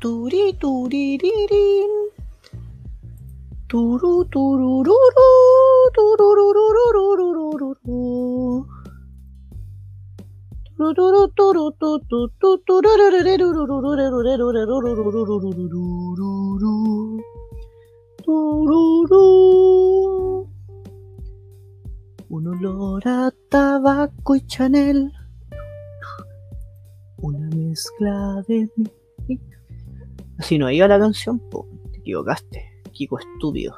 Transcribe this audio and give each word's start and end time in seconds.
Turi 0.00 0.52
turiririn. 0.60 1.92
Turu 3.68 4.24
turururu. 4.32 5.28
Tururururururururu. 5.96 7.98
Un 22.30 22.46
olor 22.46 23.02
a 23.06 23.30
tabaco 23.50 24.36
y 24.36 24.40
Chanel. 24.46 25.10
Una 27.20 27.48
mezcla 27.56 28.44
de... 28.46 28.68
mi- 28.76 28.90
Así 30.38 30.56
no 30.56 30.70
iba 30.70 30.86
la 30.86 30.98
canción, 30.98 31.38
po. 31.50 31.66
Te 31.92 31.98
equivocaste. 31.98 32.82
Kiko 32.92 33.18
estúpido. 33.18 33.76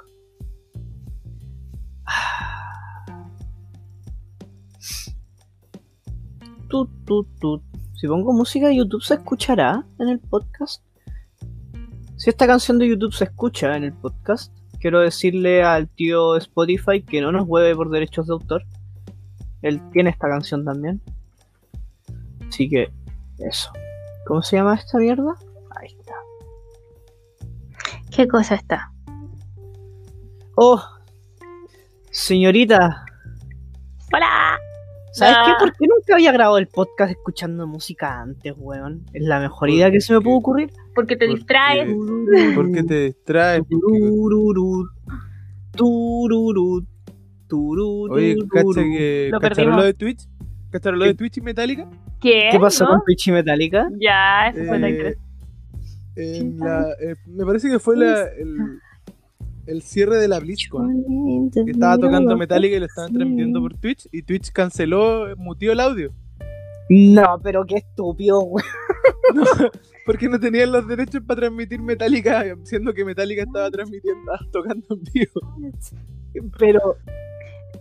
Ah. 2.07 3.27
Tut, 6.69 6.91
tut, 7.05 7.27
tut. 7.41 7.63
Si 7.95 8.07
pongo 8.07 8.33
música 8.33 8.69
de 8.69 8.77
YouTube, 8.77 9.03
¿se 9.03 9.15
escuchará 9.15 9.85
en 9.99 10.09
el 10.09 10.21
podcast? 10.21 10.83
Si 12.17 12.31
esta 12.31 12.47
canción 12.47 12.79
de 12.79 12.89
YouTube 12.89 13.13
se 13.15 13.25
escucha 13.25 13.77
en 13.77 13.85
el 13.85 13.93
podcast, 13.93 14.55
quiero 14.79 15.01
decirle 15.01 15.63
al 15.63 15.89
tío 15.89 16.37
Spotify 16.37 17.03
que 17.03 17.21
no 17.21 17.33
nos 17.33 17.49
hueve 17.49 17.75
por 17.75 17.91
derechos 17.91 18.27
de 18.27 18.35
autor. 18.35 18.65
Él 19.63 19.81
tiene 19.93 20.11
esta 20.11 20.29
canción 20.29 20.65
también. 20.65 21.01
Así 22.49 22.69
que, 22.69 22.91
eso. 23.39 23.71
¿Cómo 24.27 24.43
se 24.43 24.57
llama 24.57 24.75
esta 24.75 24.99
mierda? 24.99 25.35
¿Qué 28.11 28.27
cosa 28.29 28.55
está? 28.57 28.93
Oh, 30.57 30.83
señorita, 32.11 33.05
¡Hola! 34.13 34.59
¿sabes 35.13 35.35
Ah. 35.39 35.45
qué? 35.47 35.53
¿Por 35.65 35.73
qué 35.77 35.87
nunca 35.87 36.15
había 36.15 36.33
grabado 36.33 36.59
el 36.59 36.67
podcast 36.67 37.13
escuchando 37.13 37.67
música 37.67 38.21
antes, 38.21 38.53
weón? 38.57 39.05
Es 39.13 39.23
la 39.23 39.39
mejor 39.41 39.71
idea 39.71 39.91
que 39.91 40.01
se 40.01 40.13
me 40.13 40.21
pudo 40.21 40.37
ocurrir. 40.37 40.71
Porque 40.95 41.17
te 41.17 41.27
Porque- 41.27 41.39
distraes. 41.39 41.89
¿Por 42.57 42.73
qué 42.73 42.83
te 42.83 42.95
distraes? 43.07 43.63
Tururú, 43.69 44.89
tururú, 45.77 46.85
tururú, 47.49 48.13
Oye, 48.13 48.37
¿cacha 48.53 48.83
que 48.83 49.29
Lo 49.31 49.39
¿cacharon 49.41 49.57
perdimos. 49.57 49.77
lo 49.77 49.83
de 49.85 49.95
Twitch? 49.95 50.29
¿Cacharon 50.71 50.99
lo 50.99 51.05
de 51.05 51.15
Twitch 51.15 51.39
y 51.39 51.41
Metallica? 51.41 51.89
¿Qué? 52.21 52.49
¿Qué 52.51 52.59
pasó 52.61 52.85
¿No? 52.85 52.91
con 52.91 53.01
Twitch 53.05 53.29
y 53.29 53.33
Metallica? 53.33 53.89
Ya, 54.01 54.49
eso 54.49 54.65
fue 54.65 54.79
la 54.79 54.89
Eh, 54.89 54.91
interés. 54.91 55.19
En 56.21 56.59
la- 56.59 56.93
eh, 57.01 57.17
me 57.27 57.45
parece 57.45 57.69
que 57.69 57.79
fue 57.79 57.97
la- 57.97 58.25
el, 58.29 58.57
el 59.67 59.83
cierre 59.83 60.17
de 60.17 60.29
la 60.29 60.39
BlizzCon. 60.41 61.51
Que 61.53 61.71
estaba 61.73 61.99
tocando 61.99 62.37
Metallica 62.37 62.77
y 62.77 62.81
lo 62.81 62.87
estaban 62.87 63.13
transmitiendo 63.13 63.61
por 63.61 63.75
Twitch 63.75 64.09
y 64.13 64.23
Twitch 64.23 64.51
canceló, 64.53 65.35
mutió 65.37 65.73
el 65.73 65.81
audio. 65.81 66.13
No, 66.89 67.39
pero 67.43 67.65
qué 67.65 67.77
estúpido, 67.77 68.41
weón. 68.43 68.67
Porque 70.07 70.29
no 70.29 70.41
tenían 70.41 70.73
los 70.73 70.89
derechos 70.89 71.23
para 71.25 71.41
transmitir 71.43 71.81
Metallica, 71.81 72.43
siendo 72.65 72.93
que 72.93 73.05
Metallica 73.05 73.43
estaba 73.43 73.71
transmitiendo, 73.71 74.33
tocando 74.53 74.87
en 74.91 75.03
vivo. 75.13 76.51
Pero, 76.59 76.97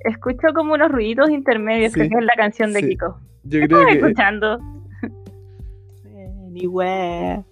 Escucho 0.06 0.48
como 0.54 0.76
unos 0.76 0.92
ruiditos 0.92 1.30
intermedios, 1.30 1.92
Sí, 1.92 2.00
creo 2.00 2.10
que 2.12 2.16
es 2.20 2.26
la 2.26 2.36
canción 2.38 2.72
de 2.72 2.80
sí. 2.82 2.90
Kiko. 2.90 3.20
Yo 3.44 3.60
¿Qué 3.62 3.68
creo 3.68 3.80
estás 3.82 3.94
que 3.94 4.00
escuchando? 4.00 4.60
anyway, 6.48 7.44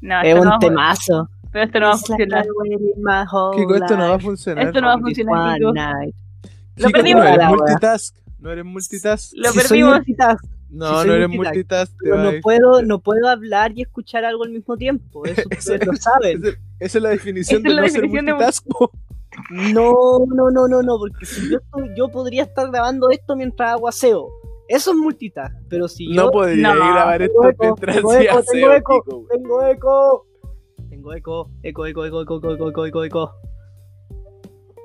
No, 0.00 0.20
es 0.22 0.34
no 0.34 0.42
un 0.42 0.48
a- 0.48 0.58
temazo. 0.58 1.28
Pero 1.52 1.64
esto 1.64 1.80
no 1.80 1.86
va 1.86 1.92
a 1.92 1.96
funcionar. 1.98 2.44
Kiko, 3.56 3.74
esto 3.74 3.96
no 3.96 4.08
va 4.08 4.14
a 4.14 4.18
funcionar. 4.20 4.66
Esto 4.66 4.80
no 4.80 4.86
va 4.86 4.94
a 4.94 4.98
funcionar, 4.98 5.58
Kiko. 5.58 5.72
Lo 5.72 6.86
Kiko, 6.86 6.92
perdimos. 6.92 7.24
No 7.24 7.30
eres 7.34 7.48
multitask. 7.48 8.16
No 8.38 8.50
eres 8.52 8.64
multitask. 8.64 9.32
Lo 9.36 9.52
perdimos. 9.52 9.94
multitask, 9.96 10.44
No, 10.70 11.02
si 11.02 11.08
no 11.08 11.14
eres 11.14 11.28
multitask, 11.28 11.92
pero 12.00 12.18
no 12.22 12.30
puedo, 12.40 12.82
no 12.82 12.98
puedo 13.00 13.28
hablar 13.28 13.72
y 13.74 13.82
escuchar 13.82 14.24
algo 14.24 14.44
al 14.44 14.50
mismo 14.50 14.76
tiempo. 14.76 15.24
Eso 15.26 15.42
ustedes 15.50 15.84
lo 15.86 15.94
saben. 15.96 16.40
Esa 16.46 16.58
esa 16.78 16.98
es 16.98 17.02
la 17.02 17.08
definición 17.10 17.60
Esa 17.60 17.68
de 17.68 17.74
la 17.74 17.82
no 17.82 17.88
ser 17.88 18.02
definición 18.02 18.24
multitask. 18.26 18.66
No, 19.50 19.92
no, 20.26 20.50
no, 20.50 20.68
no, 20.68 20.82
no, 20.82 20.98
porque 20.98 21.26
si 21.26 21.50
yo, 21.50 21.58
estoy- 21.58 21.90
yo 21.96 22.08
podría 22.08 22.44
estar 22.44 22.70
grabando 22.70 23.10
esto 23.10 23.36
mientras 23.36 23.72
hago 23.72 23.88
aseo. 23.88 24.28
Eso 24.72 24.92
es 24.92 24.96
multitask, 24.96 25.52
pero 25.68 25.88
si 25.88 26.14
yo 26.14 26.22
No 26.26 26.30
podría 26.30 26.72
No. 26.74 26.80
grabar 26.92 27.22
esto 27.22 27.34
tengo 27.40 27.50
eco, 27.50 27.64
mientras 27.64 27.96
tengo 27.96 28.14
eco, 28.14 28.42
tengo 28.52 28.72
eco, 28.72 29.26
tengo 29.28 29.62
eco, 29.64 30.26
tengo 30.88 31.12
eco, 31.14 31.50
eco, 31.64 31.86
eco, 31.86 32.04
eco, 32.06 32.22
eco, 32.22 32.36
eco, 32.54 32.68
eco, 32.68 32.86
eco, 32.86 33.04
eco. 33.04 33.30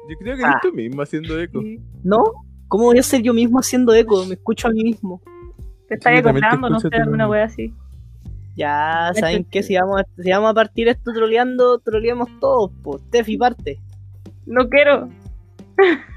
Yo 0.10 0.16
creo 0.20 0.38
que 0.38 0.44
Ah. 0.44 0.50
eres 0.50 0.62
tú 0.64 0.74
mismo 0.74 1.02
haciendo 1.04 1.40
eco. 1.40 1.62
¿No? 2.04 2.24
¿Cómo 2.68 2.86
voy 2.86 2.98
a 2.98 3.04
ser 3.04 3.22
yo 3.22 3.32
mismo 3.36 3.60
haciendo 3.60 3.94
eco? 3.94 4.26
Me 4.26 4.34
escucho 4.34 4.68
a 4.68 4.72
mí 4.72 4.84
mismo. 4.84 5.22
Te 5.88 5.94
estás 5.96 6.18
acordando, 6.18 6.68
no 6.68 6.80
sé, 6.80 6.90
alguna 6.92 7.28
wea 7.30 7.44
así. 7.46 7.72
Ya, 8.56 9.12
¿saben 9.14 9.42
Este- 9.42 9.50
qué? 9.52 9.62
Si 9.64 9.76
vamos, 9.76 10.02
a, 10.02 10.22
si 10.24 10.32
vamos 10.32 10.50
a 10.50 10.54
partir 10.56 10.88
esto 10.88 11.14
troleando, 11.14 11.78
troleamos 11.78 12.28
todos, 12.40 12.72
pues. 12.84 13.04
Tefi 13.12 13.38
parte. 13.38 13.80
No 14.48 14.68
quiero. 14.68 15.10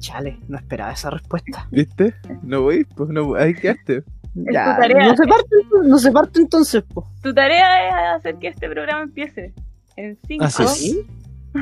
Chale, 0.00 0.38
no 0.48 0.56
esperaba 0.56 0.92
esa 0.92 1.10
respuesta. 1.10 1.68
¿Viste? 1.70 2.14
No 2.42 2.62
voy, 2.62 2.84
pues 2.84 3.10
no 3.10 3.34
ahí 3.34 3.54
quedaste. 3.54 4.02
Ya, 4.34 4.74
tu 4.76 4.80
tarea. 4.80 5.06
no 5.08 5.16
se 5.16 5.26
parte, 5.26 5.56
no 5.84 5.98
se 5.98 6.12
parte 6.12 6.40
entonces, 6.40 6.82
pues. 6.92 7.06
Tu 7.22 7.34
tarea 7.34 7.88
es 7.88 8.18
hacer 8.18 8.36
que 8.36 8.48
este 8.48 8.68
programa 8.68 9.02
empiece. 9.02 9.52
En 9.96 10.18
5, 10.26 10.44
Así 10.44 10.62
es. 10.62 10.72
¿Sí? 10.74 11.06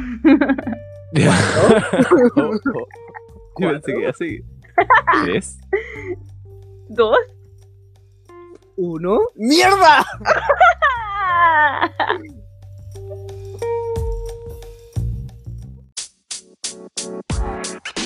Oh, 2.37 2.51
oh. 2.75 2.87
Yo 3.59 3.71
pensé 3.71 3.93
que 3.93 4.01
iba 4.01 4.11
a 4.11 4.13
seguir. 4.13 4.45
¿Tres? 5.25 5.59
2. 6.91 7.19
Uno. 8.77 9.21
¡Mierda! 9.35 10.07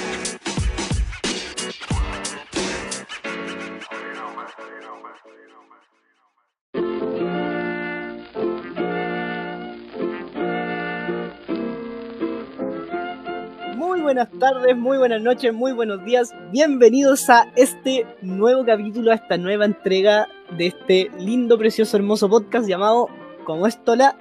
buenas 14.02 14.28
tardes, 14.38 14.76
muy 14.76 14.98
buenas 14.98 15.22
noches, 15.22 15.54
muy 15.54 15.72
buenos 15.72 16.04
días. 16.04 16.34
Bienvenidos 16.50 17.30
a 17.30 17.46
este 17.54 18.04
nuevo 18.20 18.64
capítulo, 18.64 19.12
a 19.12 19.14
esta 19.14 19.38
nueva 19.38 19.64
entrega 19.64 20.28
de 20.58 20.66
este 20.66 21.10
lindo, 21.18 21.56
precioso, 21.56 21.96
hermoso 21.96 22.28
podcast 22.28 22.68
llamado 22.68 23.08
Como 23.44 23.66
Estola. 23.66 24.16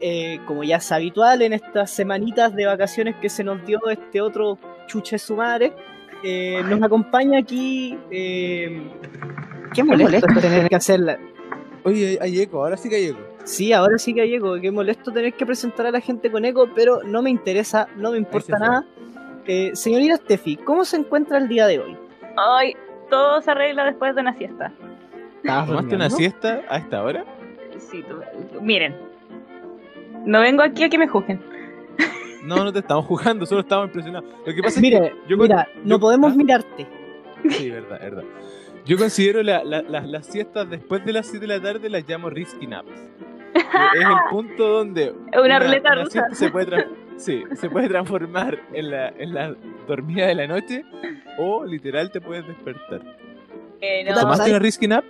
Eh, 0.00 0.40
como 0.46 0.64
ya 0.64 0.76
es 0.76 0.92
habitual 0.92 1.42
en 1.42 1.52
estas 1.52 1.90
semanitas 1.90 2.54
de 2.54 2.66
vacaciones 2.66 3.14
que 3.22 3.28
se 3.28 3.44
nos 3.44 3.64
dio 3.64 3.80
este 3.88 4.20
otro 4.20 4.58
chuche 4.86 5.18
su 5.18 5.36
madre, 5.36 5.72
eh, 6.24 6.62
nos 6.68 6.82
acompaña 6.82 7.38
aquí. 7.38 7.96
Eh, 8.10 8.82
qué 9.72 9.84
molesto 9.84 10.26
es 10.26 10.40
tener 10.42 10.68
que 10.68 10.76
hacerla. 10.76 11.18
Oye, 11.84 12.18
hay- 12.20 12.40
eco, 12.40 12.62
ahora 12.64 12.76
sí 12.76 12.88
que 12.88 12.96
hay 12.96 13.06
eco. 13.06 13.20
Sí, 13.44 13.72
ahora 13.72 13.98
sí 13.98 14.14
que 14.14 14.22
hay 14.22 14.34
eco. 14.34 14.58
Qué 14.60 14.70
molesto 14.70 15.12
tener 15.12 15.34
que 15.34 15.44
presentar 15.44 15.86
a 15.86 15.90
la 15.90 16.00
gente 16.00 16.30
con 16.30 16.44
eco, 16.44 16.68
pero 16.74 17.02
no 17.04 17.20
me 17.22 17.30
interesa, 17.30 17.88
no 17.96 18.12
me 18.12 18.18
importa 18.18 18.58
nada. 18.58 18.84
Eh, 19.46 19.72
señorita 19.74 20.16
Steffi, 20.16 20.56
¿cómo 20.56 20.84
se 20.86 20.96
encuentra 20.96 21.36
el 21.38 21.48
día 21.48 21.66
de 21.66 21.78
hoy? 21.80 21.96
Ay, 22.36 22.74
todo 23.10 23.42
se 23.42 23.50
arregla 23.50 23.84
después 23.84 24.14
de 24.14 24.22
una 24.22 24.34
siesta. 24.34 24.72
¿Estabas 25.42 25.66
¿Tomaste 25.66 25.94
una 25.94 26.08
durmiendo? 26.08 26.16
siesta 26.16 26.62
a 26.70 26.78
esta 26.78 27.02
hora? 27.02 27.24
Sí, 27.78 28.02
tú- 28.08 28.60
miren. 28.62 28.96
No 30.24 30.40
vengo 30.40 30.62
aquí 30.62 30.84
a 30.84 30.88
que 30.88 30.96
me 30.96 31.06
juzguen. 31.06 31.38
No, 32.44 32.64
no 32.64 32.72
te 32.72 32.78
estamos 32.78 33.04
jugando, 33.06 33.44
solo 33.46 33.60
estamos 33.60 33.86
impresionados. 33.88 34.28
Lo 34.46 34.54
que 34.54 34.62
pasa 34.62 34.80
es 34.80 34.82
que 34.90 35.12
yo 35.28 35.36
con- 35.36 35.46
mira, 35.46 35.68
no 35.82 35.96
yo- 35.96 36.00
podemos 36.00 36.32
¿Ah? 36.32 36.36
mirarte. 36.36 36.86
Sí, 37.50 37.68
verdad, 37.70 38.00
verdad. 38.00 38.24
Yo 38.84 38.96
considero 38.98 39.42
la- 39.42 39.64
la- 39.64 39.82
la- 39.82 40.02
las 40.06 40.26
siestas 40.26 40.68
después 40.68 41.04
de 41.04 41.12
las 41.12 41.26
7 41.26 41.46
de 41.46 41.58
la 41.58 41.62
tarde 41.62 41.88
las 41.88 42.06
llamo 42.08 42.28
risky 42.30 42.66
naps. 42.66 42.90
Es 43.54 44.00
el 44.00 44.16
punto 44.30 44.68
donde 44.68 45.14
Una 45.42 45.58
ruleta 45.58 45.94
rusa. 45.94 46.10
siesta 46.10 46.34
se 46.34 46.50
puede, 46.50 46.86
sí, 47.16 47.44
se 47.54 47.70
puede 47.70 47.88
transformar 47.88 48.58
en 48.72 48.90
la, 48.90 49.08
en 49.08 49.32
la 49.34 49.54
dormida 49.86 50.26
de 50.26 50.34
la 50.34 50.46
noche 50.46 50.84
o 51.38 51.64
literal 51.64 52.10
te 52.10 52.20
puedes 52.20 52.46
despertar. 52.46 53.00
Eh, 53.80 54.04
no, 54.04 54.20
¿Tomaste 54.20 54.50
una 54.50 54.58
risky 54.58 54.86
nap? 54.88 55.04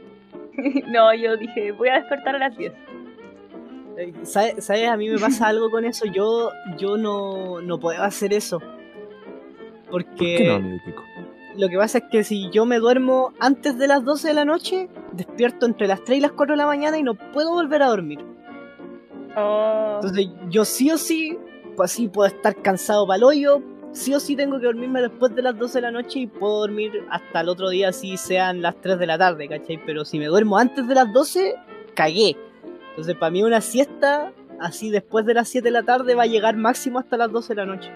no, 0.87 1.13
yo 1.15 1.37
dije, 1.37 1.73
voy 1.73 1.89
a 1.89 1.95
despertar 1.95 2.37
a 2.37 2.39
las 2.39 2.57
10. 2.57 2.73
Eh, 3.97 4.13
¿Sabes? 4.23 4.65
¿Sabes? 4.65 4.89
A 4.89 4.97
mí 4.97 5.09
me 5.09 5.19
pasa 5.19 5.49
algo 5.49 5.71
con 5.71 5.85
eso. 5.85 6.07
Yo, 6.07 6.51
yo 6.79 6.97
no, 6.97 7.61
no 7.61 7.79
puedo 7.81 8.03
hacer 8.03 8.33
eso. 8.33 8.61
Porque 9.91 10.09
¿Por 10.17 10.17
qué 10.17 10.47
no? 10.49 10.59
Lo 11.57 11.69
que 11.69 11.77
pasa 11.77 11.99
es 11.99 12.05
que 12.11 12.25
si 12.25 12.51
yo 12.51 12.67
me 12.67 12.79
duermo 12.79 13.33
antes 13.41 13.79
de 13.79 13.87
las 13.87 14.05
12 14.05 14.29
de 14.29 14.35
la 14.35 14.45
noche, 14.45 14.89
despierto 15.13 15.67
entre 15.67 15.87
las 15.87 16.03
3 16.05 16.19
y 16.19 16.21
las 16.21 16.33
4 16.33 16.55
de 16.55 16.57
la 16.57 16.67
mañana 16.67 16.99
y 16.99 17.03
no 17.03 17.15
puedo 17.15 17.53
volver 17.53 17.83
a 17.83 17.89
dormir. 17.89 18.25
Oh. 19.37 19.95
Entonces 19.97 20.29
yo 20.49 20.65
sí 20.65 20.91
o 20.91 20.99
sí, 20.99 21.39
pues 21.77 21.93
sí 21.93 22.09
puedo 22.09 22.27
estar 22.27 22.55
cansado 22.63 23.07
para 23.07 23.19
el 23.19 23.25
hoyo, 23.25 23.63
sí 23.93 24.15
o 24.15 24.21
sí 24.21 24.37
tengo 24.37 24.59
que 24.59 24.67
dormirme 24.67 25.01
después 25.01 25.35
de 25.35 25.43
las 25.43 25.59
12 25.59 25.79
de 25.79 25.83
la 25.83 25.91
noche 25.91 26.21
y 26.21 26.27
puedo 26.27 26.61
dormir 26.61 26.93
hasta 27.11 27.41
el 27.41 27.49
otro 27.49 27.69
día 27.69 27.93
si 27.93 28.17
sean 28.17 28.61
las 28.63 28.81
3 28.81 28.99
de 28.99 29.07
la 29.07 29.19
tarde, 29.19 29.49
¿cachai? 29.49 29.81
Pero 29.87 30.05
si 30.05 30.19
me 30.19 30.27
duermo 30.27 30.59
antes 30.59 30.87
de 30.87 30.95
las 30.95 31.13
12, 31.13 31.55
cagué. 31.95 32.37
Entonces 32.91 33.17
para 33.17 33.31
mí 33.31 33.43
una 33.43 33.61
siesta 33.61 34.33
así 34.61 34.91
después 34.91 35.27
de 35.27 35.35
las 35.35 35.49
7 35.49 35.65
de 35.65 35.73
la 35.73 35.83
tarde 35.83 36.15
va 36.15 36.25
a 36.25 36.27
llegar 36.27 36.57
máximo 36.57 36.99
hasta 36.99 37.17
las 37.17 37.31
12 37.31 37.55
de 37.55 37.55
la 37.55 37.67
noche. 37.67 37.91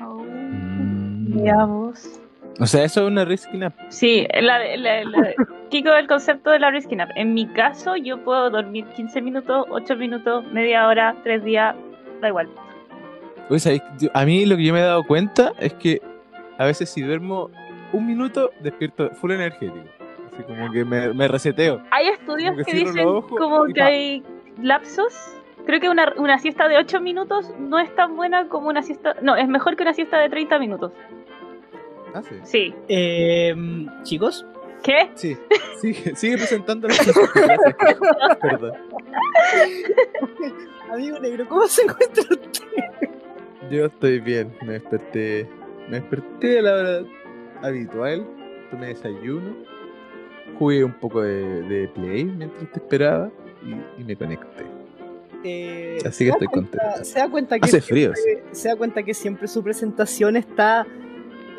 Oh. 0.00 0.22
Mm. 0.22 1.32
Vos. 1.66 2.19
O 2.60 2.66
sea, 2.66 2.84
eso 2.84 3.00
es 3.02 3.06
una 3.06 3.24
risky 3.24 3.56
nap. 3.58 3.72
Sí, 3.88 4.26
la, 4.40 4.58
la, 4.76 5.04
la- 5.04 5.34
Kiko, 5.70 5.92
el 5.94 6.06
concepto 6.06 6.50
de 6.50 6.58
la 6.58 6.70
risky 6.70 6.94
nap. 6.96 7.08
En 7.16 7.32
mi 7.34 7.46
caso, 7.46 7.96
yo 7.96 8.22
puedo 8.22 8.50
dormir 8.50 8.84
15 8.96 9.22
minutos, 9.22 9.66
8 9.70 9.96
minutos, 9.96 10.44
media 10.52 10.86
hora, 10.86 11.16
3 11.22 11.42
días, 11.44 11.74
da 12.20 12.28
igual. 12.28 12.48
A 14.14 14.24
mí 14.24 14.46
lo 14.46 14.56
que 14.56 14.64
yo 14.64 14.72
me 14.72 14.80
he 14.80 14.82
dado 14.84 15.02
cuenta 15.04 15.52
es 15.58 15.72
que 15.74 16.00
a 16.58 16.66
veces 16.66 16.88
si 16.90 17.02
duermo 17.02 17.50
un 17.92 18.06
minuto, 18.06 18.50
despierto 18.60 19.10
full 19.10 19.32
energético. 19.32 19.84
Así 20.32 20.42
como 20.44 20.70
que 20.70 20.84
me, 20.84 21.12
me 21.12 21.26
reseteo. 21.26 21.82
Hay 21.90 22.08
estudios 22.08 22.50
Como 22.52 22.64
que 22.64 22.72
dicen 22.72 23.04
como 23.36 23.64
que 23.66 23.80
pa. 23.80 23.86
hay 23.86 24.22
lapsos. 24.62 25.36
Creo 25.66 25.80
que 25.80 25.88
una, 25.88 26.12
una 26.16 26.38
siesta 26.38 26.68
de 26.68 26.76
8 26.78 27.00
minutos 27.00 27.52
no 27.58 27.78
es 27.78 27.94
tan 27.94 28.16
buena 28.16 28.46
como 28.48 28.68
una 28.68 28.82
siesta... 28.82 29.16
No, 29.22 29.36
es 29.36 29.46
mejor 29.48 29.76
que 29.76 29.82
una 29.82 29.92
siesta 29.92 30.18
de 30.18 30.28
30 30.28 30.58
minutos. 30.58 30.92
Ah, 32.14 32.22
sí. 32.22 32.34
Sí. 32.44 32.74
Eh, 32.88 33.54
chicos, 34.02 34.46
¿Qué? 34.82 35.10
Sí, 35.14 35.36
sigue, 35.80 36.16
sigue 36.16 36.36
presentando 36.38 36.88
las. 36.88 36.98
Perdón. 38.40 38.72
amigo 40.92 41.18
negro, 41.18 41.46
¿cómo 41.48 41.66
se 41.66 41.82
encuentra 41.82 42.22
usted? 42.30 42.64
Yo 43.70 43.86
estoy 43.86 44.20
bien, 44.20 44.52
me 44.66 44.74
desperté. 44.74 45.48
Me 45.88 46.00
desperté 46.00 46.58
a 46.60 46.62
la 46.62 46.74
hora 46.74 47.02
habitual, 47.62 48.26
tomé 48.70 48.88
desayuno, 48.88 49.54
jugué 50.58 50.84
un 50.84 50.92
poco 50.94 51.22
de, 51.22 51.62
de 51.62 51.88
play 51.88 52.24
mientras 52.24 52.70
te 52.72 52.78
esperaba 52.78 53.30
y, 53.62 54.00
y 54.00 54.04
me 54.04 54.16
conecté. 54.16 54.64
Eh, 55.42 55.98
Así 56.04 56.04
que 56.04 56.12
¿se 56.12 56.24
da 56.26 56.32
estoy 56.32 56.46
cuenta- 56.48 56.78
contento. 56.78 57.04
Se 57.04 57.18
da 57.18 57.28
cuenta 57.30 57.58
que 57.58 57.64
Hace 57.66 57.80
frío, 57.80 58.12
siempre- 58.14 58.54
se 58.54 58.68
da 58.68 58.76
cuenta 58.76 59.02
que 59.02 59.14
siempre 59.14 59.48
su 59.48 59.62
presentación 59.62 60.36
está 60.36 60.86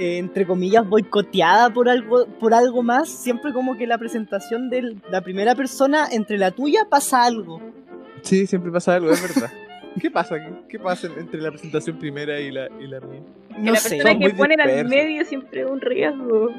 eh, 0.02 0.18
entre 0.18 0.46
comillas 0.48 0.88
boicoteada 0.88 1.72
por 1.72 1.88
algo 1.88 2.26
por 2.40 2.54
algo 2.54 2.82
más, 2.82 3.08
siempre 3.08 3.54
como 3.54 3.78
que 3.78 3.86
la 3.86 3.98
presentación 3.98 4.70
de 4.70 4.96
la 5.12 5.22
primera 5.22 5.54
persona 5.54 6.08
entre 6.12 6.38
la 6.38 6.50
tuya 6.52 6.88
pasa 6.90 7.24
algo. 7.24 7.62
Sí, 8.22 8.48
siempre 8.48 8.72
pasa 8.72 8.96
algo, 8.96 9.12
es 9.12 9.22
verdad. 9.22 9.52
¿Qué 10.00 10.10
pasa? 10.10 10.38
¿Qué 10.70 10.80
pasa 10.80 11.08
entre 11.18 11.42
la 11.42 11.52
presentación 11.52 12.00
primera 12.00 12.40
y 12.40 12.50
la, 12.52 12.68
y 12.80 12.88
la 12.88 13.00
mía? 13.02 13.22
Que 13.50 13.62
No 13.62 13.72
la 13.74 13.78
sé. 13.80 13.90
persona 13.98 14.12
Son 14.12 14.20
que 14.22 14.30
ponen 14.36 14.62
al 14.62 14.88
medio 14.88 15.26
siempre 15.26 15.62
es 15.62 15.70
un 15.70 15.82
riesgo. 15.82 16.50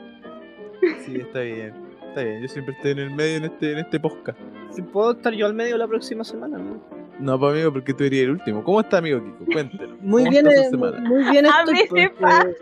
Sí, 1.05 1.17
está 1.17 1.41
bien. 1.41 1.73
Está 2.09 2.23
bien, 2.25 2.43
yo 2.43 2.49
siempre 2.49 2.75
estoy 2.75 2.91
en 2.91 2.99
el 2.99 3.11
medio 3.11 3.37
en 3.39 3.45
este, 3.45 3.73
en 3.73 3.79
este 3.79 3.99
podcast. 3.99 4.39
Si 4.71 4.83
puedo 4.83 5.13
estar 5.13 5.33
yo 5.33 5.47
al 5.47 5.55
medio 5.55 5.79
la 5.79 5.89
próxima 5.89 6.25
semana, 6.25 6.59
¿no? 6.59 7.02
No, 7.23 7.39
pues 7.39 7.53
amigo, 7.55 7.73
porque 7.73 7.95
tú 7.95 8.05
eres 8.05 8.21
el 8.23 8.31
último. 8.31 8.63
¿Cómo 8.65 8.81
está, 8.81 8.99
amigo 8.99 9.21
Kiko? 9.23 9.45
Cuéntenos. 9.53 9.97
Muy 10.01 10.23
¿Cómo 10.25 10.31
bien, 10.33 10.47
muy 11.09 11.25
bien 11.31 11.47
¡A 11.47 11.65
mí 11.65 11.77
se 11.79 11.87
porque 11.87 12.11
pase! 12.21 12.57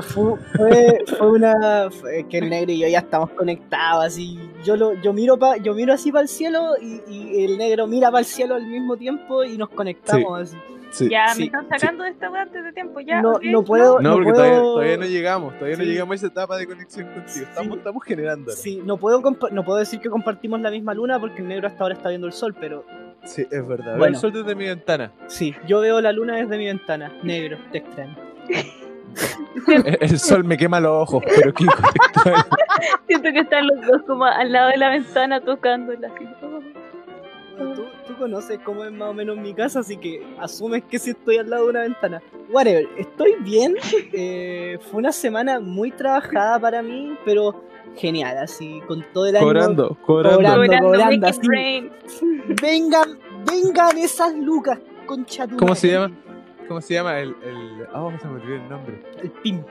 fue, 0.00 0.34
fue, 0.56 0.98
fue 1.18 1.30
una 1.30 1.90
fue 1.90 2.26
que 2.28 2.38
el 2.38 2.50
negro 2.50 2.72
y 2.72 2.80
yo 2.80 2.88
ya 2.88 2.98
estamos 2.98 3.30
conectados 3.30 4.04
así. 4.06 4.38
Yo 4.64 4.76
lo 4.76 4.94
yo 4.94 5.12
miro 5.12 5.38
pa, 5.38 5.56
yo 5.58 5.74
miro 5.74 5.92
así 5.92 6.10
para 6.10 6.22
el 6.22 6.28
cielo 6.28 6.72
y, 6.80 7.00
y 7.08 7.44
el 7.44 7.58
negro 7.58 7.86
mira 7.86 8.08
para 8.10 8.20
el 8.20 8.24
cielo 8.26 8.54
al 8.56 8.66
mismo 8.66 8.96
tiempo 8.96 9.44
y 9.44 9.56
nos 9.56 9.68
conectamos 9.70 10.40
así. 10.40 10.56
Sí. 10.92 11.08
Ya, 11.08 11.28
Sí, 11.28 11.42
me 11.42 11.46
están 11.46 11.68
sacando 11.68 12.02
de 12.02 12.10
esta 12.10 12.28
weá 12.32 12.42
antes 12.42 12.64
de 12.64 12.72
tiempo, 12.72 12.98
ya. 12.98 13.22
No- 13.22 13.38
no 13.40 13.62
puedo- 13.62 14.00
No, 14.00 14.08
no 14.10 14.14
porque 14.16 14.30
puedo- 14.32 14.36
todavía, 14.42 14.60
todavía 14.60 14.96
no 14.96 15.04
llegamos, 15.06 15.54
todavía 15.54 15.76
no 15.76 15.84
llegamos 15.84 16.12
a 16.12 16.14
esa 16.16 16.26
etapa 16.26 16.56
de 16.56 16.66
conexión 16.66 17.06
contigo. 17.06 17.46
Estamos, 17.48 17.72
Sí. 17.74 17.78
estamos 17.78 18.02
generando. 18.04 18.50
Sí. 18.50 18.82
No 18.84 18.96
puedo 18.96 19.22
no 19.52 19.64
puedo 19.64 19.78
decir 19.78 20.00
que 20.00 20.10
compartimos 20.10 20.60
la 20.60 20.70
misma 20.72 20.92
luna 20.94 21.20
porque 21.20 21.42
el 21.42 21.48
negro 21.48 21.68
hasta 21.68 21.84
ahora 21.84 21.94
está 21.94 22.08
viendo 22.08 22.26
el 22.26 22.32
sol, 22.32 22.56
pero 22.58 22.84
es 23.24 23.66
verdad. 23.68 23.84
Veo 23.92 23.98
Bueno. 23.98 24.14
el 24.16 24.20
sol 24.20 24.32
desde 24.32 24.54
mi 24.54 24.66
ventana. 24.66 25.12
sí, 25.26 25.54
yo 25.66 25.80
veo 25.80 26.00
la 26.00 26.12
luna 26.12 26.36
desde 26.36 26.56
mi 26.58 26.66
ventana. 26.66 27.12
Negro, 27.22 27.58
te 27.72 27.78
extraño. 27.78 28.16
El, 29.68 29.98
el 30.00 30.18
sol 30.18 30.44
me 30.44 30.56
quema 30.56 30.80
los 30.80 31.02
ojos, 31.02 31.22
pero 31.26 31.50
extraño. 31.50 31.76
Siento 33.06 33.32
que 33.32 33.40
están 33.40 33.66
los 33.66 33.86
dos 33.86 34.02
como 34.06 34.24
al 34.24 34.52
lado 34.52 34.70
de 34.70 34.76
la 34.78 34.90
ventana 34.90 35.40
tocándola. 35.40 36.08
Bueno, 37.58 37.74
Tú, 37.74 37.84
tú 38.06 38.16
conoces 38.16 38.58
cómo 38.64 38.84
es 38.84 38.92
más 38.92 39.10
o 39.10 39.12
menos 39.14 39.36
mi 39.36 39.52
casa, 39.52 39.80
así 39.80 39.98
que 39.98 40.26
asumes 40.38 40.82
que 40.84 40.98
sí 40.98 41.10
estoy 41.10 41.36
al 41.36 41.50
lado 41.50 41.64
de 41.64 41.70
una 41.70 41.80
ventana. 41.82 42.22
Whatever, 42.50 42.88
estoy 42.96 43.34
bien. 43.40 43.74
eh, 44.14 44.78
fue 44.90 44.98
una 45.00 45.12
semana 45.12 45.60
muy 45.60 45.90
trabajada 45.90 46.58
para 46.58 46.80
mí, 46.82 47.18
pero 47.24 47.62
genial, 47.96 48.38
así, 48.38 48.80
con 48.86 49.04
todo 49.12 49.26
el 49.26 49.36
cobrando, 49.36 49.96
cobrando. 50.04 50.36
Cobrando. 50.38 50.54
Cobrando, 50.54 50.86
cobrando, 50.86 51.26
así. 51.26 51.90
Vengan, 52.62 53.18
vengan 53.50 53.98
esas 53.98 54.34
lucas, 54.36 54.78
concha 55.06 55.46
tu 55.46 55.56
¿Cómo 55.56 55.74
se 55.74 55.88
llama? 55.88 56.10
¿Cómo 56.68 56.80
se 56.80 56.94
llama? 56.94 57.18
El, 57.18 57.30
el... 57.42 57.86
Oh, 57.94 58.12
se 58.20 58.28
me 58.28 58.34
olvidó 58.34 58.54
el 58.56 58.68
nombre. 58.68 59.02
El 59.22 59.30
pim. 59.30 59.62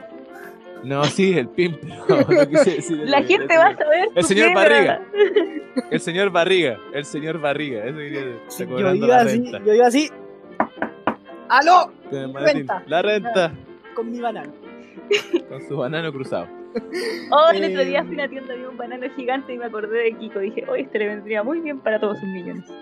No, 0.84 1.04
sí, 1.04 1.36
el 1.36 1.48
pimp. 1.48 1.78
pero 2.08 2.20
no 2.20 2.48
quise 2.48 2.76
decir 2.76 3.00
el- 3.00 3.10
La 3.10 3.18
el- 3.18 3.26
gente 3.26 3.52
el- 3.54 3.60
va 3.60 3.66
a 3.66 3.76
saber. 3.76 4.08
El 4.14 4.24
señor. 4.24 4.54
Barriga. 4.54 5.02
El 5.90 6.00
señor 6.00 6.30
Barriga. 6.30 6.78
El 6.94 7.04
señor 7.04 7.38
Barriga. 7.40 7.84
Eso 7.84 7.96
quería 7.98 8.20
decir. 8.24 8.66
Yo 8.66 8.74
cobrando 8.74 9.06
iba 9.06 9.16
la 9.16 9.22
así, 9.22 9.38
renta. 9.42 9.58
yo 9.64 9.74
iba 9.74 9.86
así. 9.86 10.10
¡Aló! 11.48 11.92
Renta. 12.10 12.82
La 12.86 13.02
renta. 13.02 13.52
Con 13.94 14.10
mi 14.10 14.20
banano. 14.20 14.52
Con 15.48 15.68
su 15.68 15.76
banano 15.76 16.12
cruzado. 16.12 16.46
Oh, 17.30 17.50
el 17.52 17.64
otro 17.64 17.84
día 17.84 18.00
Eh, 18.00 18.04
fui 18.04 18.14
a 18.20 18.24
una 18.24 18.28
tienda 18.28 18.54
vi 18.54 18.64
un 18.64 18.76
banano 18.76 19.06
gigante 19.16 19.54
y 19.54 19.58
me 19.58 19.66
acordé 19.66 20.04
de 20.04 20.12
Kiko. 20.16 20.38
Dije, 20.40 20.64
oye, 20.68 20.82
este 20.82 20.98
le 20.98 21.06
vendría 21.08 21.42
muy 21.42 21.60
bien 21.60 21.80
para 21.80 21.98
todos 22.00 22.18
sus 22.18 22.28
millones. 22.28 22.64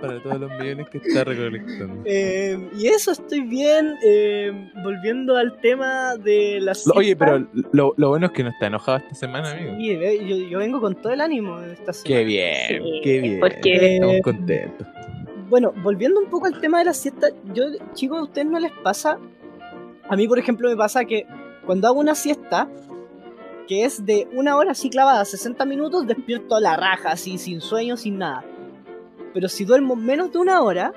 Para 0.00 0.20
todos 0.22 0.40
los 0.40 0.50
millones 0.58 0.88
que 0.90 0.98
está 0.98 1.24
recolectando. 1.24 2.02
Eh, 2.04 2.56
y 2.78 2.86
eso, 2.86 3.10
estoy 3.12 3.40
bien. 3.40 3.94
eh, 4.04 4.70
volviendo 4.82 5.36
al 5.36 5.58
tema 5.60 6.16
de 6.16 6.58
las. 6.60 6.86
Oye, 6.94 7.14
pero 7.16 7.46
lo, 7.72 7.94
lo 7.96 8.08
bueno 8.10 8.26
es 8.26 8.32
que 8.32 8.42
no 8.44 8.50
está 8.50 8.66
enojado 8.68 8.98
esta 8.98 9.14
semana, 9.14 9.50
amigo. 9.52 9.74
Sí, 9.76 9.96
ve, 9.96 10.24
yo, 10.26 10.36
yo 10.48 10.58
vengo 10.58 10.80
con 10.80 10.94
todo 10.94 11.12
el 11.12 11.20
ánimo 11.20 11.60
de 11.60 11.72
esta 11.74 11.92
semana. 11.92 12.20
Qué 12.20 12.24
bien, 12.24 12.82
Sí, 12.82 13.00
qué 13.02 13.20
bien. 13.20 13.40
porque- 13.40 13.94
Estamos 13.94 14.14
Eh, 14.16 14.20
contentos. 14.22 14.86
Bueno, 15.48 15.72
volviendo 15.82 16.20
un 16.20 16.30
poco 16.30 16.46
al 16.46 16.60
tema 16.60 16.78
de 16.78 16.84
la 16.86 16.94
siesta, 16.94 17.28
yo, 17.52 17.64
chicos, 17.94 18.18
¿a 18.18 18.22
ustedes 18.22 18.46
no 18.46 18.58
les 18.60 18.72
pasa? 18.82 19.18
A 20.08 20.16
mí, 20.16 20.26
por 20.28 20.38
ejemplo, 20.38 20.68
me 20.68 20.76
pasa 20.76 21.04
que 21.04 21.26
cuando 21.68 21.86
hago 21.86 22.00
una 22.00 22.14
siesta, 22.14 22.66
que 23.66 23.84
es 23.84 24.06
de 24.06 24.26
una 24.32 24.56
hora 24.56 24.70
así 24.70 24.88
clavada, 24.88 25.22
60 25.22 25.66
minutos, 25.66 26.06
despierto 26.06 26.56
a 26.56 26.62
la 26.62 26.78
raja, 26.78 27.10
así, 27.10 27.36
sin 27.36 27.60
sueño, 27.60 27.98
sin 27.98 28.16
nada. 28.16 28.42
Pero 29.34 29.50
si 29.50 29.66
duermo 29.66 29.94
menos 29.94 30.32
de 30.32 30.38
una 30.38 30.62
hora, 30.62 30.94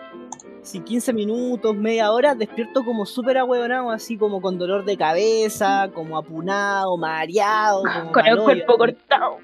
si 0.62 0.80
15 0.80 1.12
minutos, 1.12 1.76
media 1.76 2.14
hora, 2.14 2.36
despierto 2.36 2.86
como 2.86 3.06
súper 3.06 3.40
ahueonado, 3.40 3.92
así 3.92 4.16
como 4.16 4.42
con 4.42 4.58
dolor 4.58 4.86
de 4.86 4.96
cabeza, 4.96 5.90
como 5.94 6.18
apunado, 6.18 6.96
mareado, 6.96 7.84
como 7.84 8.12
Con 8.14 8.26
el 8.26 8.38
cuerpo 8.38 8.78
cortado. 8.78 9.40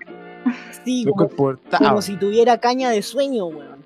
Sí, 0.86 1.06
como, 1.14 1.58
como 1.78 2.02
si 2.02 2.16
tuviera 2.16 2.58
caña 2.58 2.90
de 2.90 3.02
sueño, 3.02 3.48
weón. 3.48 3.86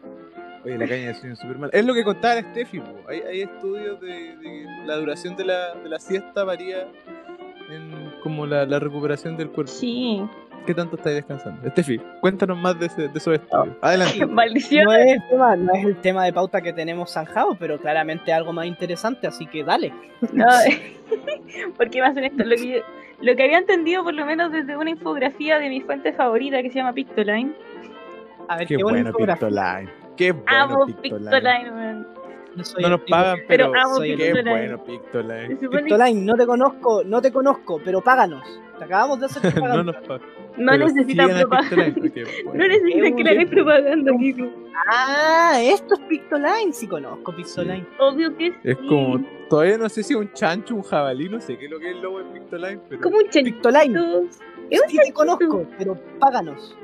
Oye, 0.64 0.78
la 0.78 0.88
caña 0.88 1.08
de 1.08 1.16
sueño 1.16 1.34
es 1.34 1.40
súper 1.40 1.58
mal. 1.58 1.72
Es 1.74 1.84
lo 1.84 1.96
que 1.96 2.04
contaba 2.04 2.36
la 2.36 2.42
Steffi. 2.52 2.84
Hay, 3.10 3.22
hay 3.22 3.42
estudios 3.42 4.00
de, 4.00 4.38
de 4.38 4.42
que 4.44 4.66
la 4.86 4.98
duración 4.98 5.36
de 5.36 5.46
la, 5.46 5.74
de 5.74 5.90
la 5.90 5.98
siesta 5.98 6.44
varía 6.44 6.88
en 7.72 8.14
como 8.24 8.46
la, 8.46 8.66
la 8.66 8.80
recuperación 8.80 9.38
del 9.38 9.50
cuerpo. 9.50 9.72
Sí. 9.72 10.22
¿Qué 10.66 10.76
tanto 10.76 10.96
estáis 10.96 11.16
descansando? 11.16 11.68
Steffi, 11.72 12.00
cuéntanos 12.20 12.56
más 12.58 12.80
de, 12.80 12.86
ese- 12.86 13.08
de 13.08 13.18
esos 13.18 13.34
estudios. 13.34 13.76
Adelante. 13.82 14.26
Maldición. 14.28 14.86
No 14.86 14.94
es, 14.94 15.14
el 15.14 15.28
tema, 15.30 15.56
no 15.56 15.74
es 15.74 15.86
el 15.86 15.96
tema 16.02 16.26
de 16.26 16.34
pauta 16.34 16.62
que 16.62 16.72
tenemos 16.72 17.12
zanjado, 17.14 17.56
pero 17.60 17.80
claramente 17.80 18.32
algo 18.32 18.54
más 18.54 18.68
interesante, 18.68 19.26
así 19.26 19.48
que 19.48 19.64
dale. 19.64 19.92
No, 20.34 20.46
¿Por 21.78 21.90
qué 21.90 22.02
me 22.02 22.08
hacen 22.08 22.26
esto? 22.26 22.44
Lo 22.44 22.56
que, 22.56 22.68
yo- 22.68 22.84
lo 23.22 23.36
que 23.36 23.44
había 23.44 23.58
entendido, 23.58 24.04
por 24.04 24.14
lo 24.14 24.26
menos 24.26 24.52
desde 24.52 24.78
una 24.78 24.92
infografía 24.92 25.58
de 25.58 25.70
mi 25.70 25.82
fuente 25.82 26.14
favorita 26.14 26.62
que 26.62 26.70
se 26.70 26.76
llama 26.76 26.94
Pictoline. 26.94 27.54
A 28.48 28.58
ver, 28.58 28.68
Qué 28.68 28.78
qué, 28.78 28.84
buena 28.84 28.98
bueno 28.98 29.10
infografía. 29.10 29.48
Pictoline. 29.48 29.90
Qué 30.18 30.32
bueno 30.32 30.46
Amo 30.56 30.86
Pictoline. 30.86 31.20
Pictoline, 31.32 31.72
man. 31.72 32.08
No, 32.56 32.64
soy 32.64 32.84
No 32.84 32.90
nos 32.90 33.02
pagan, 33.02 33.40
Pero 33.48 33.72
pero, 33.72 33.82
amo 33.82 33.96
soy 33.96 34.16
Pictoline. 34.16 34.50
bueno 34.50 34.84
Pictoline. 34.84 35.56
Pictoline, 35.56 36.26
no 36.26 36.36
te 36.36 36.46
conozco, 36.46 37.04
no 37.06 37.22
te 37.22 37.32
conozco, 37.32 37.80
pero 37.84 38.02
páganos. 38.02 38.44
Te 38.78 38.86
acabamos 38.86 39.20
de 39.20 39.26
hacer 39.28 39.44
no 39.46 39.52
propaganda. 39.52 39.84
nos 39.84 39.96
pagan. 40.08 40.22
no 40.58 40.78
necesitan 40.78 41.30
propaganda. 41.40 41.94
No 42.54 42.68
necesitan 42.68 43.16
que 43.16 43.24
le 43.24 43.30
hagáis 43.32 43.50
propaganda, 43.50 44.12
Kiko. 44.20 44.48
Ah, 44.88 45.60
esto 45.62 45.94
es 45.94 46.00
Pictoline, 46.02 46.74
sí 46.74 46.88
conozco 46.88 47.34
Pictoline. 47.36 47.86
Obvio 48.00 48.36
que 48.36 48.52
sí. 48.52 48.58
Es 48.64 48.78
como, 48.78 49.24
todavía 49.50 49.78
no 49.78 49.88
sé 49.90 50.04
si 50.04 50.14
es 50.14 50.20
un 50.20 50.32
chancho, 50.34 50.76
un 50.76 50.82
jabalí, 50.84 51.30
no 51.30 51.40
sé 51.40 51.58
qué 51.58 51.66
es 51.66 51.72
lo 51.72 51.80
que 51.80 51.90
es 51.92 51.96
el 51.96 52.02
logo 52.02 52.20
de 52.20 52.26
Pictoline, 52.40 52.82
pero 52.90 53.02
Como 53.02 53.18
un 53.18 53.30
chanchito. 53.30 53.70
Pictoline. 53.70 54.28
Es 54.70 54.82
un 54.82 54.90
sí 54.90 54.98
te 55.06 55.14
conozco, 55.14 55.66
pero 55.78 55.98
páganos. 56.20 56.78